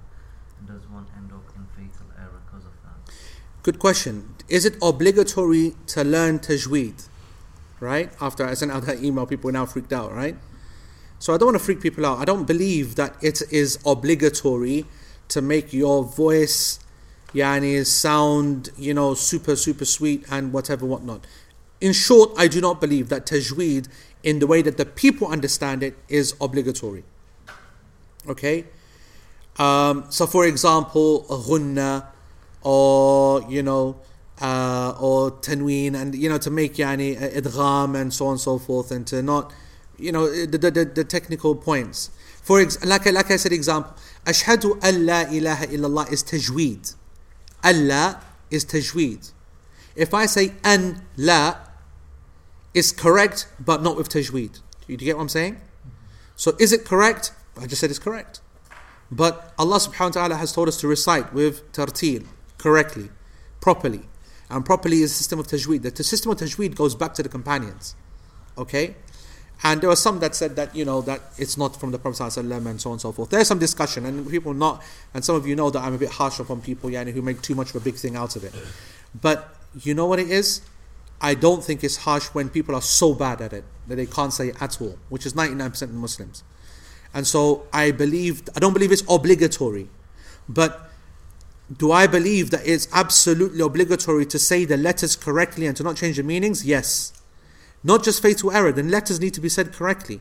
And 0.59 0.69
does 0.69 0.89
one 0.89 1.07
end 1.17 1.33
up 1.33 1.45
in 1.57 1.67
fatal 1.77 2.07
error 2.19 2.41
because 2.47 2.65
of 2.65 2.73
that? 2.85 3.15
Good 3.63 3.79
question. 3.79 4.35
Is 4.49 4.65
it 4.65 4.77
obligatory 4.83 5.75
to 5.89 6.05
learn 6.05 6.39
tajweed? 6.39 7.09
Right? 7.81 8.13
After 8.21 8.47
I 8.47 8.55
sent 8.55 8.71
out 8.71 8.87
that 8.87 9.03
email, 9.03 9.27
people 9.27 9.49
were 9.49 9.53
now 9.53 9.67
freaked 9.67 9.93
out, 9.93 10.13
right? 10.13 10.37
So 11.19 11.35
I 11.35 11.37
don't 11.37 11.47
want 11.47 11.59
to 11.59 11.65
freak 11.65 11.81
people 11.81 12.05
out. 12.07 12.19
I 12.19 12.25
don't 12.25 12.47
believe 12.47 12.97
that 12.97 13.17
it 13.23 13.43
is 13.51 13.79
obligatory 13.87 14.87
to 15.29 15.41
make 15.41 15.73
your 15.73 16.05
voice 16.05 16.81
yani 17.35 17.85
sound, 17.87 18.71
you 18.77 18.93
know, 18.93 19.15
super, 19.15 19.57
super 19.57 19.85
sweet 19.85 20.25
and 20.31 20.53
whatever, 20.53 20.85
whatnot. 20.87 21.27
In 21.81 21.93
short, 21.93 22.33
I 22.37 22.49
do 22.49 22.61
not 22.61 22.81
believe 22.81 23.09
that 23.09 23.27
tajweed, 23.27 23.89
in 24.23 24.39
the 24.39 24.47
way 24.47 24.63
that 24.63 24.77
the 24.77 24.85
people 24.85 25.29
understand 25.29 25.83
it, 25.83 25.97
is 26.09 26.35
obligatory. 26.41 27.05
Okay? 28.29 28.65
Um, 29.59 30.07
so, 30.11 30.27
for 30.27 30.47
example, 30.47 31.25
ghunna, 31.29 32.07
or 32.63 33.43
you 33.49 33.63
know, 33.63 33.97
uh, 34.41 34.95
or 34.99 35.33
tanween, 35.33 35.95
and 35.95 36.15
you 36.15 36.29
know, 36.29 36.39
to 36.39 36.51
make 36.51 36.75
yani 36.75 37.17
idgham 37.17 38.01
and 38.01 38.13
so 38.13 38.27
on 38.27 38.33
and 38.33 38.41
so 38.41 38.59
forth, 38.59 38.91
and 38.91 39.07
to 39.09 39.23
not, 39.23 39.53
you 39.99 40.13
know, 40.13 40.31
the 40.31 40.59
the, 40.59 40.85
the, 40.85 41.05
technical 41.05 41.55
points. 41.55 42.11
For 42.43 42.61
ex- 42.61 42.85
like 42.85 43.07
I, 43.07 43.11
like 43.11 43.31
I 43.31 43.37
said, 43.37 43.53
example, 43.53 43.95
ashhadu 44.25 44.83
an 44.83 45.07
la 45.07 45.23
ilaha 45.31 45.67
illallah 45.67 46.11
is 46.11 46.25
tajweed. 46.25 46.95
Allah 47.63 48.21
is 48.51 48.65
tajweed. 48.65 49.33
If 49.95 50.15
I 50.15 50.27
say 50.27 50.55
an 50.65 51.03
la, 51.17 51.57
is 52.75 52.93
correct, 52.93 53.47
but 53.61 53.83
not 53.83 53.97
with 53.97 54.09
tajweed. 54.09 54.61
Do 54.87 54.93
you 54.93 54.97
get 54.97 55.17
what 55.17 55.23
I'm 55.23 55.29
saying? 55.29 55.61
So 56.37 56.55
is 56.59 56.73
it 56.73 56.85
correct? 56.85 57.33
I 57.61 57.67
just 57.67 57.81
said 57.81 57.91
it's 57.91 57.99
correct. 57.99 58.41
But 59.11 59.53
Allah 59.59 59.77
subhanahu 59.77 60.17
wa 60.17 60.23
ta'ala 60.23 60.35
has 60.37 60.53
told 60.53 60.69
us 60.69 60.81
to 60.81 60.89
recite 60.89 61.33
with 61.35 61.71
tartil, 61.73 62.27
correctly, 62.57 63.11
properly. 63.61 64.09
And 64.49 64.65
properly 64.65 65.03
is 65.03 65.11
the 65.13 65.17
system 65.17 65.39
of 65.39 65.47
tajweed. 65.47 65.83
The 65.83 66.05
system 66.05 66.33
of 66.33 66.39
tajweed 66.39 66.75
goes 66.75 66.95
back 66.95 67.15
to 67.15 67.23
the 67.23 67.29
companions. 67.29 67.95
Okay? 68.57 68.97
And 69.65 69.81
there 69.81 69.89
were 69.89 69.97
some 69.97 70.19
that 70.21 70.35
said 70.35 70.57
that, 70.57 70.75
you 70.75 70.85
know, 70.85 71.03
that 71.03 71.21
it's 71.39 71.57
not 71.57 71.79
from 71.79 71.93
the 71.93 71.99
Prophet 71.99 72.21
and 72.37 72.81
so 72.81 72.91
on 72.91 72.95
and 72.95 73.01
so 73.01 73.13
forth. 73.13 73.31
There's 73.31 73.47
some 73.47 73.61
discussion, 73.61 74.05
and 74.05 74.29
people 74.29 74.55
not, 74.55 74.83
and 75.15 75.25
some 75.25 75.37
of 75.37 75.47
you 75.47 75.55
know 75.55 75.71
that 75.71 75.81
I'm 75.83 75.95
a 75.95 75.99
bit 75.99 76.11
harsh 76.11 76.41
upon 76.41 76.63
people 76.63 76.91
yani, 76.91 77.13
who 77.13 77.23
make 77.23 77.43
too 77.43 77.55
much 77.55 77.71
of 77.71 77.77
a 77.77 77.81
big 77.81 77.95
thing 77.95 78.17
out 78.17 78.35
of 78.35 78.45
it. 78.45 78.53
But 79.15 79.55
you 79.81 79.95
know 79.95 80.07
what 80.07 80.19
it 80.19 80.31
is? 80.31 80.63
I 81.21 81.35
don't 81.35 81.63
think 81.63 81.85
it's 81.85 81.99
harsh 81.99 82.27
when 82.29 82.49
people 82.49 82.75
are 82.75 82.83
so 82.83 83.15
bad 83.15 83.41
at 83.41 83.53
it 83.53 83.65
that 83.87 83.97
they 83.97 84.07
can't 84.07 84.33
say 84.33 84.49
it 84.49 84.61
at 84.61 84.81
all, 84.81 84.99
which 85.09 85.25
is 85.25 85.35
99% 85.35 85.83
of 85.83 85.95
Muslims. 85.95 86.43
And 87.15 87.27
so 87.27 87.67
I 87.73 87.91
believe, 87.91 88.43
I 88.57 88.61
don't 88.61 88.73
believe 88.73 88.93
it's 88.93 89.05
obligatory, 89.09 89.89
but 90.49 90.89
do 91.77 91.93
I 91.93 92.07
believe 92.07 92.51
that 92.51 92.67
it's 92.67 92.89
absolutely 92.93 93.61
obligatory 93.61 94.27
to 94.27 94.39
say 94.39 94.65
the 94.65 94.77
letters 94.77 95.17
correctly 95.17 95.67
and 95.67 95.77
to 95.77 95.83
not 95.83 95.97
change 95.97 96.17
the 96.17 96.23
meanings? 96.23 96.65
Yes. 96.65 97.13
Not 97.85 98.05
just 98.05 98.23
fatal 98.23 98.53
error, 98.53 98.73
the 98.73 98.83
letters 98.83 99.21
need 99.21 99.35
to 99.35 99.41
be 99.41 99.49
said 99.49 99.73
correctly. 99.73 100.21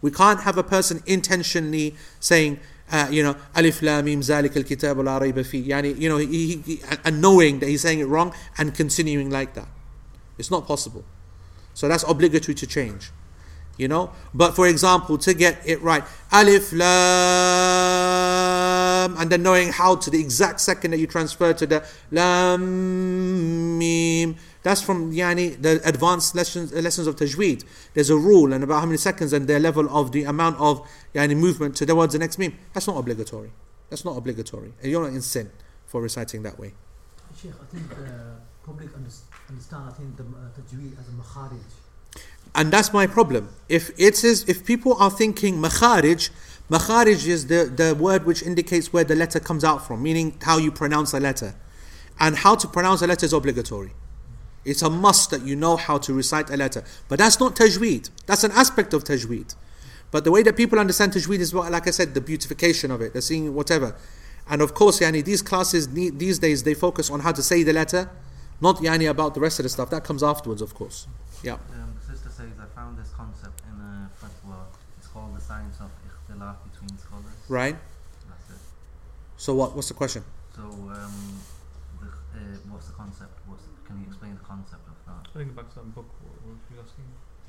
We 0.00 0.10
can't 0.10 0.40
have 0.40 0.58
a 0.58 0.62
person 0.62 1.02
intentionally 1.06 1.94
saying, 2.20 2.60
uh, 2.90 3.08
you 3.10 3.22
know, 3.22 3.36
alif 3.54 3.80
lam 3.82 4.04
mim 4.04 4.20
zalik 4.20 4.56
al 4.56 4.62
kitab 4.62 4.98
la 4.98 5.18
rayba 5.18 5.46
fi, 5.46 5.62
yani, 5.62 5.98
you 5.98 6.08
know, 6.08 6.18
he, 6.18 6.56
he, 6.58 6.80
and 7.04 7.20
knowing 7.20 7.60
that 7.60 7.68
he's 7.68 7.80
saying 7.82 8.00
it 8.00 8.04
wrong 8.04 8.34
and 8.58 8.74
continuing 8.74 9.30
like 9.30 9.54
that. 9.54 9.68
It's 10.36 10.50
not 10.50 10.66
possible. 10.66 11.04
So 11.72 11.88
that's 11.88 12.04
obligatory 12.06 12.54
to 12.56 12.66
change. 12.66 13.10
You 13.76 13.88
know? 13.88 14.12
But 14.32 14.54
for 14.54 14.68
example, 14.68 15.18
to 15.18 15.34
get 15.34 15.60
it 15.66 15.82
right, 15.82 16.04
alif 16.30 16.72
lam, 16.72 16.86
and 19.18 19.30
then 19.30 19.42
knowing 19.42 19.72
how 19.72 19.96
to 19.96 20.10
the 20.10 20.20
exact 20.20 20.60
second 20.60 20.92
that 20.92 20.98
you 20.98 21.06
transfer 21.06 21.52
to 21.52 21.66
the 21.66 21.84
lam 22.10 23.78
mim. 23.78 24.36
That's 24.62 24.80
from 24.80 25.12
yani 25.12 25.60
the 25.60 25.80
advanced 25.84 26.34
lessons 26.34 26.72
lessons 26.72 27.06
of 27.06 27.16
tajweed. 27.16 27.64
There's 27.92 28.10
a 28.10 28.16
rule 28.16 28.52
and 28.52 28.64
about 28.64 28.80
how 28.80 28.86
many 28.86 28.96
seconds 28.96 29.32
and 29.32 29.46
the 29.46 29.58
level 29.58 29.88
of 29.90 30.12
the 30.12 30.24
amount 30.24 30.58
of 30.58 30.88
yani 31.14 31.36
movement 31.36 31.76
to 31.76 31.86
the 31.86 31.94
words 31.94 32.12
the 32.14 32.18
next 32.18 32.38
mim. 32.38 32.56
That's 32.72 32.86
not 32.86 32.96
obligatory. 32.96 33.52
That's 33.90 34.04
not 34.04 34.16
obligatory. 34.16 34.72
And 34.80 34.90
you're 34.90 35.02
not 35.02 35.12
in 35.12 35.22
sin 35.22 35.50
for 35.86 36.00
reciting 36.00 36.42
that 36.44 36.58
way. 36.58 36.72
Sheikh, 37.40 37.52
I 37.60 37.64
think 37.66 37.88
the 37.90 38.36
public 38.64 38.88
unders- 38.96 39.22
understand, 39.48 39.84
I 39.88 39.92
think, 39.92 40.16
the 40.16 40.22
uh, 40.22 40.48
tajweed 40.56 40.98
as 40.98 41.08
a 41.08 41.12
makharij. 41.12 41.60
And 42.54 42.72
that's 42.72 42.92
my 42.92 43.06
problem. 43.06 43.48
If 43.68 43.90
it 43.98 44.22
is, 44.22 44.48
if 44.48 44.64
people 44.64 44.94
are 44.94 45.10
thinking 45.10 45.56
makharij, 45.56 46.30
makharij 46.70 47.26
is 47.26 47.48
the, 47.48 47.64
the 47.64 47.94
word 47.94 48.24
which 48.26 48.42
indicates 48.42 48.92
where 48.92 49.04
the 49.04 49.16
letter 49.16 49.40
comes 49.40 49.64
out 49.64 49.86
from, 49.86 50.02
meaning 50.02 50.38
how 50.42 50.58
you 50.58 50.70
pronounce 50.70 51.12
a 51.12 51.20
letter. 51.20 51.54
And 52.20 52.36
how 52.36 52.54
to 52.54 52.68
pronounce 52.68 53.02
a 53.02 53.08
letter 53.08 53.26
is 53.26 53.32
obligatory. 53.32 53.92
It's 54.64 54.82
a 54.82 54.88
must 54.88 55.30
that 55.30 55.42
you 55.42 55.56
know 55.56 55.76
how 55.76 55.98
to 55.98 56.14
recite 56.14 56.48
a 56.48 56.56
letter. 56.56 56.84
But 57.08 57.18
that's 57.18 57.40
not 57.40 57.56
tajweed. 57.56 58.10
That's 58.26 58.44
an 58.44 58.52
aspect 58.52 58.94
of 58.94 59.04
tajweed. 59.04 59.54
But 60.10 60.22
the 60.22 60.30
way 60.30 60.42
that 60.44 60.56
people 60.56 60.78
understand 60.78 61.12
tajweed 61.12 61.40
is, 61.40 61.52
what, 61.52 61.70
like 61.72 61.88
I 61.88 61.90
said, 61.90 62.14
the 62.14 62.20
beautification 62.20 62.90
of 62.90 63.00
it. 63.00 63.12
They're 63.12 63.20
seeing 63.20 63.52
whatever. 63.52 63.96
And 64.48 64.62
of 64.62 64.72
course, 64.72 65.00
yani, 65.00 65.24
these 65.24 65.42
classes, 65.42 65.88
these 65.92 66.38
days, 66.38 66.62
they 66.62 66.74
focus 66.74 67.10
on 67.10 67.20
how 67.20 67.32
to 67.32 67.42
say 67.42 67.62
the 67.62 67.72
letter, 67.72 68.08
not 68.60 68.76
yani, 68.76 69.10
about 69.10 69.34
the 69.34 69.40
rest 69.40 69.58
of 69.58 69.64
the 69.64 69.68
stuff. 69.68 69.90
That 69.90 70.04
comes 70.04 70.22
afterwards, 70.22 70.62
of 70.62 70.72
course. 70.72 71.08
Yeah. 71.42 71.54
Um, 71.54 71.94
the 72.00 72.12
sister 72.12 72.30
says, 72.30 72.52
I 72.60 72.66
found 72.74 72.96
this 72.96 73.10
concept 73.10 73.60
in 73.68 73.80
a 73.80 74.08
fatwa 74.22 74.66
It's 75.43 75.43
called 75.43 75.43
the 75.43 75.43
science 75.43 75.77
of 75.81 75.89
ikhtilaf 76.07 76.55
between 76.71 76.97
scholars. 76.97 77.25
Right? 77.49 77.75
That's 78.29 78.49
it. 78.51 78.61
So 79.37 79.53
what? 79.53 79.75
What's 79.75 79.89
the 79.89 79.93
question? 79.93 80.23
So, 80.55 80.61
um, 80.61 81.39
the, 81.99 82.07
uh, 82.07 82.39
what's 82.71 82.87
the 82.87 82.93
concept? 82.93 83.39
What's 83.45 83.63
can 83.85 83.99
you 83.99 84.05
explain 84.07 84.35
the 84.35 84.45
concept 84.45 84.87
of 84.87 84.95
that? 85.07 85.29
I 85.35 85.37
think 85.37 85.55
back 85.55 85.69
to 85.73 85.75
that 85.79 85.95
book. 85.95 86.05
What, 86.23 86.35
what 86.45 86.55
were 86.55 86.75
you 86.75 86.81
asking? 86.81 87.03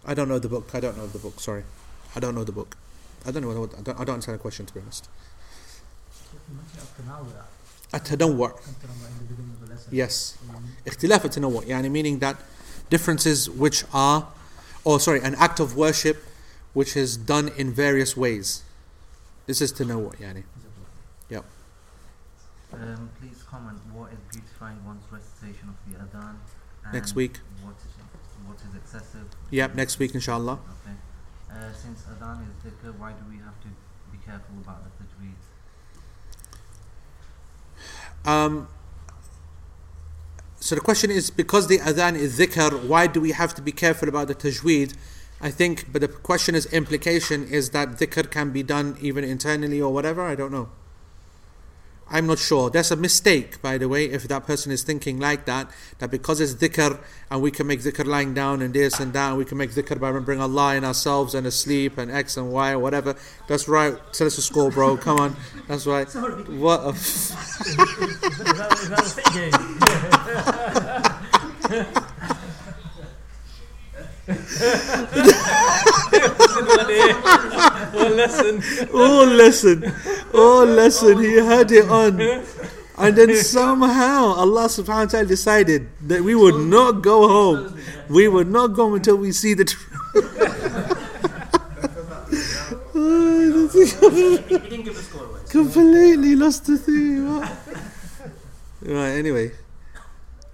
I 0.05 0.15
don't 0.15 0.29
know 0.29 0.39
the 0.39 0.49
book. 0.49 0.69
I 0.75 0.81
don't 0.81 0.97
know 0.97 1.07
the 1.07 1.19
book. 1.19 1.39
Sorry. 1.39 1.65
I 2.17 2.21
don't 2.21 2.35
know 2.35 2.45
the 2.45 2.53
book. 2.53 2.77
I 3.27 3.31
don't 3.31 3.43
know 3.43 3.61
what, 3.61 3.79
I 3.79 3.83
don't, 3.83 4.01
I 4.01 4.05
don't 4.05 4.15
understand 4.15 4.39
the 4.39 4.43
question, 4.43 4.67
to 4.67 4.75
be 4.75 4.81
honest. 4.81 5.09
You 6.33 6.57
mentioned 6.57 6.81
up 6.83 6.97
to 6.97 7.07
now 7.07 7.23
that 7.35 7.47
التنوع 7.95 8.51
up 8.51 8.81
to 8.81 8.87
now 8.87 8.93
in 9.07 9.19
the 9.19 9.25
beginning 9.25 9.53
of 9.53 9.69
the 9.69 9.75
lesson. 9.75 9.91
yes 9.93 10.35
Um, 10.49 10.65
اختلاف 10.87 11.25
التنوع 11.25 11.65
يعني 11.65 11.91
meaning 11.91 12.19
that 12.21 12.37
differences 12.89 13.51
which 13.51 13.85
are 13.93 14.27
or 14.85 14.99
sorry 14.99 15.21
an 15.21 15.35
act 15.35 15.61
of 15.61 15.77
worship 15.77 16.25
which 16.76 16.96
is 16.98 17.16
done 17.16 17.48
in 17.56 17.72
various 17.72 18.18
ways. 18.18 18.62
This 19.48 19.62
is 19.62 19.72
to 19.72 19.86
know 19.86 19.98
what, 19.98 20.20
yani. 20.20 20.44
Yep. 21.30 21.46
Um, 22.74 23.10
please 23.18 23.42
comment 23.50 23.80
what 23.94 24.12
is 24.12 24.20
beautifying 24.30 24.84
one's 24.86 25.06
recitation 25.10 25.70
of 25.70 25.76
the 25.88 25.98
adhan. 26.04 26.36
Next 26.92 27.16
week. 27.16 27.40
What 27.62 27.76
is, 27.78 27.94
what 28.46 28.58
is 28.58 28.76
excessive? 28.76 29.26
Yep, 29.52 29.76
next 29.76 30.00
week, 30.00 30.14
inshallah. 30.14 30.60
Okay. 30.84 30.96
Uh, 31.50 31.72
since 31.72 32.02
adhan 32.02 32.44
is 32.44 32.54
um, 32.66 32.72
dhikr, 32.72 33.00
why 33.00 33.14
do 33.14 33.24
we 33.30 33.38
have 33.38 33.58
to 33.62 33.70
be 34.12 34.18
careful 34.26 34.58
about 34.62 34.84
the 34.84 34.92
tajweed? 35.02 35.40
Um, 38.30 38.68
so 40.60 40.76
the 40.76 40.82
question 40.82 41.10
is 41.10 41.30
because 41.30 41.68
the 41.68 41.78
adhan 41.78 42.16
is 42.18 42.38
dhikr, 42.38 42.86
why 42.86 43.08
do 43.08 43.22
we 43.22 43.32
have 43.32 43.56
to 43.56 43.62
be 43.62 43.72
careful 43.72 44.10
about 44.10 44.28
the 44.28 44.36
tajweed? 44.36 44.94
I 45.42 45.52
think, 45.52 45.92
but 45.92 46.02
the 46.02 46.08
question 46.08 46.56
is 46.56 46.66
implication 46.68 47.48
is 47.48 47.72
that 47.72 47.90
dhikr 48.00 48.32
can 48.32 48.52
be 48.52 48.64
done 48.64 48.98
even 49.02 49.24
internally 49.24 49.82
or 49.82 49.94
whatever. 49.94 50.22
I 50.22 50.36
don't 50.36 50.52
know. 50.52 50.70
I'm 52.08 52.28
not 52.28 52.38
sure. 52.38 52.70
That's 52.70 52.92
a 52.92 52.96
mistake, 52.96 53.60
by 53.64 53.80
the 53.80 53.90
way, 53.90 54.06
if 54.06 54.28
that 54.28 54.46
person 54.46 54.72
is 54.72 54.84
thinking 54.84 55.20
like 55.20 55.46
that, 55.46 55.72
that 55.98 56.12
because 56.12 56.40
it's 56.40 56.54
dhikr 56.54 57.00
and 57.32 57.42
we 57.42 57.50
can 57.50 57.66
make 57.66 57.82
dhikr 57.82 58.06
lying 58.06 58.36
down 58.36 58.62
and 58.62 58.76
this 58.76 59.00
and 59.00 59.12
that, 59.14 59.30
and 59.30 59.40
we 59.40 59.46
can 59.46 59.58
make 59.58 59.72
dhikr 59.72 60.00
by 60.00 60.10
remembering 60.10 60.40
Allah 60.40 60.76
in 60.76 60.86
ourselves 60.86 61.34
and 61.34 61.48
asleep 61.48 61.98
and 61.98 62.12
X 62.12 62.38
and 62.38 62.52
Y 62.52 62.72
or 62.72 62.80
whatever. 62.80 63.16
That's 63.48 63.68
right. 63.68 63.96
Tell 64.14 64.28
us 64.28 64.38
a 64.38 64.42
score, 64.44 64.70
bro. 64.70 64.98
Come 64.98 65.20
on. 65.20 65.36
That's 65.68 65.88
right. 65.88 66.08
Sorry. 66.08 66.44
What 66.44 66.82
a. 66.82 66.90
F- 71.76 72.12
is, 74.28 74.60
that, 74.60 75.10
is 75.14 76.56
that 76.66 76.82
a 76.82 76.86
fit 76.86 76.88
game? 76.88 78.02
One 78.02 78.16
lesson. 78.18 78.62
oh 78.94 79.24
lesson, 79.38 79.94
oh 80.34 80.64
lesson, 80.66 81.20
he 81.20 81.36
had 81.38 81.72
it 81.72 81.90
on. 81.90 82.20
And 82.98 83.16
then 83.16 83.36
somehow 83.36 84.34
Allah 84.40 84.66
subhanahu 84.72 85.06
wa 85.06 85.06
ta'ala 85.06 85.26
decided 85.28 85.90
that 86.08 86.22
we 86.24 86.34
would 86.34 86.56
not 86.56 87.02
go 87.02 87.28
home. 87.28 87.78
We 88.10 88.28
would 88.28 88.48
not 88.48 88.68
go 88.68 88.86
home 88.86 88.96
until 88.96 89.18
we 89.18 89.32
see 89.34 89.54
the 89.54 89.66
truth. 89.66 89.84
He 93.76 94.58
didn't 94.58 94.84
give 94.84 94.96
the 94.96 95.04
score. 95.04 95.28
Completely 95.50 96.36
lost 96.36 96.66
the 96.66 96.78
thing. 96.78 97.28
right, 98.82 99.12
anyway. 99.12 99.52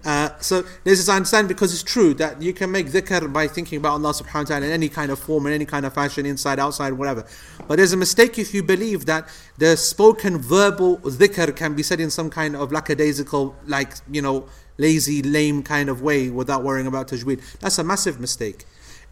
Uh, 0.04 0.30
so 0.40 0.62
this 0.82 0.98
is 0.98 1.08
I 1.08 1.16
understand 1.16 1.46
because 1.46 1.72
it's 1.72 1.82
true 1.82 2.12
that 2.14 2.42
you 2.42 2.52
can 2.52 2.72
make 2.72 2.88
dhikr 2.88 3.32
by 3.32 3.46
thinking 3.46 3.78
about 3.78 3.92
Allah 3.92 4.12
subhanahu 4.12 4.34
wa 4.34 4.44
ta'ala 4.44 4.66
in 4.66 4.72
any 4.72 4.88
kind 4.88 5.12
of 5.12 5.18
form, 5.18 5.46
in 5.46 5.52
any 5.52 5.64
kind 5.64 5.86
of 5.86 5.94
fashion, 5.94 6.26
inside, 6.26 6.58
outside, 6.58 6.92
whatever. 6.94 7.24
But 7.68 7.76
there's 7.76 7.92
a 7.92 7.96
mistake 7.96 8.38
if 8.38 8.52
you 8.52 8.64
believe 8.64 9.06
that 9.06 9.28
the 9.58 9.76
spoken 9.76 10.38
verbal 10.38 10.98
dhikr 10.98 11.54
can 11.54 11.74
be 11.74 11.84
said 11.84 12.00
in 12.00 12.10
some 12.10 12.30
kind 12.30 12.56
of 12.56 12.72
lackadaisical, 12.72 13.54
like, 13.66 13.92
you 14.10 14.22
know, 14.22 14.48
lazy, 14.76 15.22
lame 15.22 15.62
kind 15.62 15.88
of 15.88 16.02
way 16.02 16.30
without 16.30 16.64
worrying 16.64 16.88
about 16.88 17.08
tajweed. 17.08 17.40
That's 17.60 17.78
a 17.78 17.84
massive 17.84 18.18
mistake. 18.18 18.64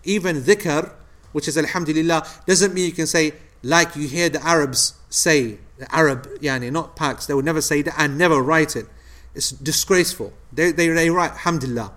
Even 0.02 0.40
dhikr, 0.40 0.92
which 1.30 1.46
is 1.46 1.56
alhamdulillah, 1.56 2.26
doesn't 2.46 2.74
mean 2.74 2.86
you 2.86 2.92
can 2.92 3.06
say, 3.06 3.34
like 3.62 3.94
you 3.94 4.08
hear 4.08 4.28
the 4.28 4.44
Arabs 4.44 4.94
say, 5.08 5.58
the 5.78 5.94
Arab, 5.94 6.26
yani, 6.40 6.72
not 6.72 6.96
Paks, 6.96 7.26
they 7.26 7.34
would 7.34 7.44
never 7.44 7.60
say 7.60 7.82
that 7.82 7.94
and 7.96 8.18
never 8.18 8.42
write 8.42 8.74
it. 8.74 8.86
It's 9.34 9.50
disgraceful. 9.50 10.32
They, 10.52 10.72
they, 10.72 10.88
they 10.88 11.10
write 11.10 11.32
Alhamdulillah. 11.32 11.92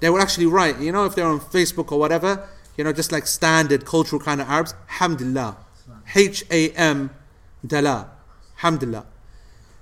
They 0.00 0.10
will 0.10 0.20
actually 0.20 0.46
write, 0.46 0.80
you 0.80 0.92
know, 0.92 1.04
if 1.06 1.14
they're 1.14 1.26
on 1.26 1.40
Facebook 1.40 1.92
or 1.92 1.98
whatever, 1.98 2.48
you 2.76 2.84
know, 2.84 2.92
just 2.92 3.12
like 3.12 3.26
standard 3.26 3.86
cultural 3.86 4.20
kind 4.20 4.40
of 4.40 4.48
Arabs, 4.48 4.74
Alhamdulillah. 4.88 5.56
H 6.14 6.44
A 6.50 6.70
M 6.70 7.10
Dala. 7.66 8.10
Alhamdulillah. 8.56 9.06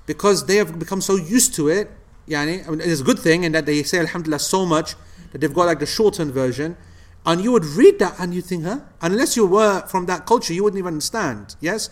Because 0.06 0.46
they 0.46 0.56
have 0.56 0.78
become 0.78 1.00
so 1.00 1.16
used 1.16 1.54
to 1.54 1.68
it, 1.68 1.90
yani, 2.28 2.66
I 2.66 2.70
mean, 2.70 2.80
it's 2.80 3.00
a 3.00 3.04
good 3.04 3.18
thing 3.18 3.44
in 3.44 3.52
that 3.52 3.66
they 3.66 3.82
say 3.82 3.98
Alhamdulillah 3.98 4.40
so 4.40 4.66
much 4.66 4.94
that 5.32 5.40
they've 5.40 5.54
got 5.54 5.66
like 5.66 5.78
the 5.78 5.86
shortened 5.86 6.32
version. 6.32 6.76
And 7.24 7.40
you 7.40 7.52
would 7.52 7.64
read 7.64 7.98
that 8.00 8.18
and 8.18 8.34
you 8.34 8.42
think, 8.42 8.64
huh? 8.64 8.80
Unless 9.00 9.36
you 9.36 9.46
were 9.46 9.86
from 9.86 10.06
that 10.06 10.26
culture, 10.26 10.52
you 10.52 10.64
wouldn't 10.64 10.78
even 10.78 10.94
understand. 10.94 11.54
Yes? 11.60 11.88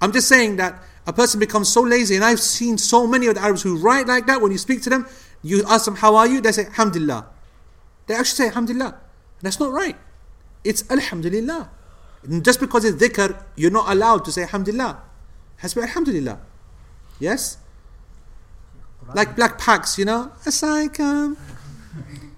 I'm 0.00 0.12
just 0.12 0.28
saying 0.28 0.56
that 0.56 0.82
a 1.06 1.12
person 1.12 1.38
becomes 1.38 1.68
so 1.68 1.82
lazy, 1.82 2.16
and 2.16 2.24
I've 2.24 2.40
seen 2.40 2.78
so 2.78 3.06
many 3.06 3.26
of 3.26 3.34
the 3.34 3.42
Arabs 3.42 3.62
who 3.62 3.76
write 3.76 4.06
like 4.06 4.26
that. 4.26 4.40
When 4.40 4.52
you 4.52 4.58
speak 4.58 4.82
to 4.82 4.90
them, 4.90 5.06
you 5.42 5.62
ask 5.68 5.84
them, 5.84 5.96
How 5.96 6.16
are 6.16 6.26
you? 6.26 6.40
They 6.40 6.52
say, 6.52 6.66
Alhamdulillah. 6.66 7.26
They 8.06 8.14
actually 8.14 8.36
say, 8.36 8.46
Alhamdulillah. 8.48 8.96
That's 9.42 9.60
not 9.60 9.72
right. 9.72 9.96
It's 10.64 10.88
Alhamdulillah. 10.90 11.70
And 12.24 12.44
just 12.44 12.58
because 12.58 12.84
it's 12.84 12.96
dhikr, 12.96 13.36
you're 13.56 13.70
not 13.70 13.90
allowed 13.90 14.24
to 14.24 14.32
say 14.32 14.42
Alhamdulillah. 14.42 15.02
Has 15.58 15.74
to 15.74 15.80
be 15.80 15.82
Alhamdulillah. 15.82 16.40
Yes? 17.20 17.58
Like 19.14 19.36
black 19.36 19.58
packs, 19.58 19.98
you 19.98 20.06
know? 20.06 20.32
Assalamualaikum. 20.46 21.36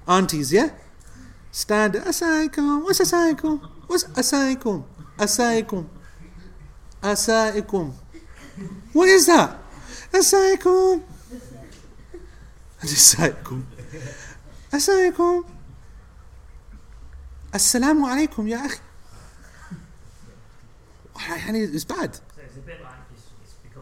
Aunties, 0.08 0.52
yeah? 0.52 0.70
Stand. 1.52 1.94
Assalamualaikum. 1.94 2.82
What's 2.82 3.00
Assalamualaikum? 3.00 3.62
What's 3.86 4.04
Assalamualaikum? 4.12 4.84
Assalamualaikum. 5.16 5.82
Assalamualaikum. 7.02 7.84
What 8.92 9.08
is 9.08 9.26
that? 9.26 9.58
A 10.12 10.22
cycle. 10.22 11.02
A 12.82 12.86
cycle. 12.86 13.62
A 14.72 14.80
cycle. 14.80 15.44
Assalamu 17.52 18.06
alaikum, 18.06 18.48
ya 18.48 18.58
akhi. 18.58 18.80
It's 21.74 21.84
bad. 21.84 22.14
So 22.14 22.22
it's 22.44 22.56
a 22.56 22.60
bit 22.60 22.82
like 22.82 22.92
it's, 23.12 23.26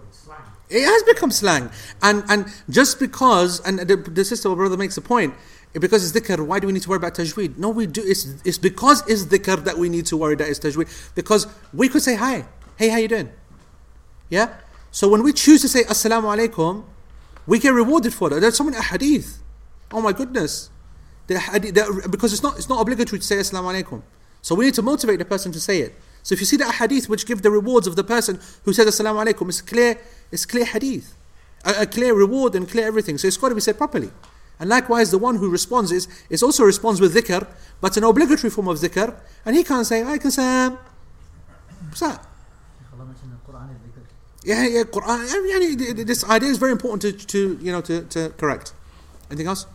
it's 0.09 0.19
slang. 0.19 0.39
It 0.71 0.85
has 0.85 1.03
become 1.03 1.31
slang. 1.31 1.71
And 2.03 2.25
and 2.29 2.47
just 2.71 2.99
because, 3.01 3.61
and 3.61 3.81
the, 3.81 3.97
the 3.97 4.25
sister 4.25 4.49
or 4.49 4.57
brother 4.57 4.77
makes 4.77 4.97
a 4.97 5.01
point, 5.01 5.35
because 5.73 6.05
it's 6.05 6.13
dhikr, 6.19 6.47
why 6.47 6.61
do 6.61 6.67
we 6.67 6.73
need 6.73 6.83
to 6.83 6.89
worry 6.89 6.99
about 6.99 7.15
tajweed? 7.15 7.59
No, 7.59 7.71
we 7.71 7.87
do. 7.87 8.03
It's, 8.05 8.27
it's 8.45 8.59
because 8.59 9.03
it's 9.09 9.25
dhikr 9.25 9.65
that 9.65 9.77
we 9.77 9.89
need 9.89 10.07
to 10.07 10.17
worry 10.17 10.37
that 10.37 10.49
it's 10.49 10.61
tajweed. 10.61 10.89
Because 11.15 11.47
we 11.73 11.89
could 11.89 12.03
say 12.03 12.15
hi. 12.15 12.47
Hey, 12.77 12.89
how 12.89 12.99
you 12.99 13.09
doing? 13.09 13.31
Yeah? 14.31 14.55
So 14.95 15.09
when 15.09 15.25
we 15.25 15.33
choose 15.33 15.61
to 15.63 15.69
say 15.69 15.83
assalamu 15.83 16.31
alaikum, 16.37 16.85
we 17.49 17.59
get 17.59 17.71
rewarded 17.71 18.15
for 18.15 18.31
that. 18.31 18.39
There's 18.39 18.57
so 18.57 18.63
many 18.63 18.77
hadith. 18.77 19.43
Oh 19.91 20.01
my 20.01 20.13
goodness. 20.13 20.71
The 21.27 21.41
hadith, 21.41 21.75
the, 21.75 22.09
because 22.09 22.33
it's 22.33 22.45
not, 22.45 22.57
it's 22.59 22.69
not 22.69 22.81
obligatory 22.81 23.19
to 23.19 23.27
say 23.27 23.39
assalamu 23.39 23.75
alaikum. 23.75 24.03
So 24.41 24.55
we 24.55 24.67
need 24.67 24.75
to 24.75 24.83
motivate 24.83 25.19
the 25.19 25.25
person 25.25 25.51
to 25.51 25.59
say 25.59 25.81
it. 25.81 25.97
So 26.23 26.35
if 26.35 26.39
you 26.39 26.47
see 26.47 26.57
the 26.57 26.71
hadith 26.71 27.09
which 27.09 27.27
give 27.27 27.43
the 27.43 27.51
rewards 27.51 27.89
of 27.89 27.97
the 27.97 28.05
person 28.05 28.39
who 28.63 28.73
says 28.73 28.87
assalamu 28.87 29.27
alaikum, 29.27 29.49
it's 29.49 29.61
clear, 29.61 29.99
it's 30.31 30.47
clear 30.47 30.65
hadith. 30.65 31.17
A, 31.65 31.83
a 31.83 31.87
clear 31.87 32.15
reward 32.15 32.55
and 32.55 32.71
clear 32.71 32.87
everything. 32.87 33.19
So 33.19 33.27
it's 33.27 33.37
got 33.37 33.49
to 33.49 33.57
be 33.57 33.61
said 33.61 33.77
properly. 33.77 34.13
And 34.61 34.71
likewise, 34.71 35.11
the 35.11 35.19
one 35.19 35.35
who 35.35 35.51
responds 35.51 35.91
is, 35.91 36.07
is 36.31 36.41
also 36.41 36.63
responds 36.63 37.01
with 37.01 37.17
dhikr, 37.17 37.49
but 37.81 37.97
an 37.97 38.05
obligatory 38.05 38.49
form 38.49 38.69
of 38.69 38.79
dhikr, 38.79 39.13
and 39.45 39.57
he 39.57 39.65
can't 39.65 39.85
say, 39.85 40.05
I 40.05 40.19
can 40.19 40.31
say, 40.31 40.69
what's 41.89 41.99
that? 41.99 42.25
Sheikh 42.79 42.93
Allah 42.95 43.07
mentioned 43.07 43.33
in 43.33 43.39
the 43.45 43.53
Quran 43.53 43.71
is 43.73 43.79
dhikr. 43.79 44.07
Yeah, 44.45 44.67
yeah, 44.67 44.83
Quran. 44.83 46.07
This 46.07 46.23
idea 46.29 46.51
is 46.51 46.59
very 46.59 46.73
important 46.73 47.01
to, 47.03 47.13
to 47.13 47.59
you 47.63 47.73
know 47.73 47.81
to, 47.81 48.03
to 48.03 48.29
correct. 48.37 48.75
Anything 49.31 49.47
else? 49.47 49.67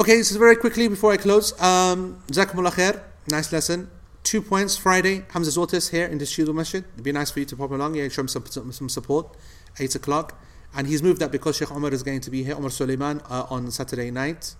Okay, 0.00 0.16
this 0.16 0.30
so 0.30 0.32
is 0.32 0.36
very 0.38 0.56
quickly 0.56 0.88
before 0.88 1.12
I 1.12 1.16
close. 1.16 1.52
Um, 1.62 2.22
khair. 2.28 3.02
Nice 3.30 3.52
lesson. 3.52 3.88
Two 4.24 4.42
points 4.42 4.76
Friday. 4.76 5.24
Hamza 5.30 5.50
Tzortzis 5.52 5.90
here 5.90 6.06
in 6.06 6.18
the 6.18 6.24
Shidu 6.24 6.52
Masjid. 6.52 6.84
It'd 6.94 7.04
be 7.04 7.12
nice 7.12 7.30
for 7.30 7.38
you 7.38 7.46
to 7.46 7.56
pop 7.56 7.70
along. 7.70 7.94
Yeah, 7.94 8.08
show 8.08 8.22
him 8.22 8.28
some, 8.28 8.72
some 8.72 8.88
support. 8.88 9.36
8 9.78 9.94
o'clock. 9.94 10.40
And 10.74 10.86
he's 10.86 11.02
moved 11.02 11.20
that 11.20 11.30
because 11.30 11.56
Sheikh 11.56 11.70
Omar 11.70 11.92
is 11.92 12.02
going 12.02 12.20
to 12.20 12.30
be 12.30 12.42
here, 12.42 12.56
Omar 12.56 12.70
Suleiman, 12.70 13.20
uh, 13.28 13.46
on 13.50 13.70
Saturday 13.70 14.10
night, 14.10 14.54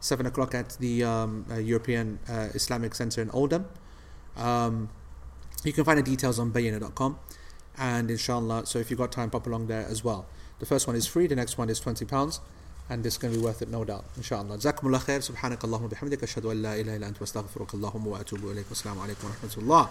7 0.00 0.26
o'clock 0.26 0.54
at 0.54 0.76
the 0.80 1.04
um, 1.04 1.46
uh, 1.50 1.56
European 1.56 2.18
uh, 2.28 2.48
Islamic 2.54 2.94
Center 2.94 3.22
in 3.22 3.30
Oldham. 3.30 3.66
Um, 4.36 4.90
you 5.64 5.72
can 5.72 5.84
find 5.84 5.98
the 5.98 6.02
details 6.02 6.38
on 6.38 6.50
bayana.com 6.50 7.18
and 7.78 8.10
inshallah. 8.10 8.66
So 8.66 8.78
if 8.78 8.90
you've 8.90 8.98
got 8.98 9.12
time, 9.12 9.30
pop 9.30 9.46
along 9.46 9.66
there 9.66 9.86
as 9.88 10.04
well. 10.04 10.26
The 10.58 10.66
first 10.66 10.86
one 10.86 10.96
is 10.96 11.06
free, 11.06 11.26
the 11.26 11.36
next 11.36 11.58
one 11.58 11.68
is 11.70 11.80
£20, 11.80 12.40
and 12.88 13.04
it's 13.04 13.18
going 13.18 13.32
to 13.32 13.38
be 13.38 13.44
worth 13.44 13.62
it, 13.62 13.68
no 13.68 13.84
doubt, 13.84 14.04
inshallah. 14.16 14.58
Jazakumullah 14.58 15.00
khair, 15.00 15.20
subhanakallahumma 15.28 15.90
bihamdika, 15.90 16.22
ashhadu 16.22 16.50
an 16.50 16.62
la 16.62 16.72
ilaha 16.72 16.96
illa 16.96 17.06
anta 17.08 17.20
astaghfiruka 17.20 17.80
wa 17.80 18.18
atubu 18.18 18.54
ilayk. 18.54 18.66
Assalamu 18.66 18.98
wa 18.98 19.06
rahmatullah. 19.06 19.88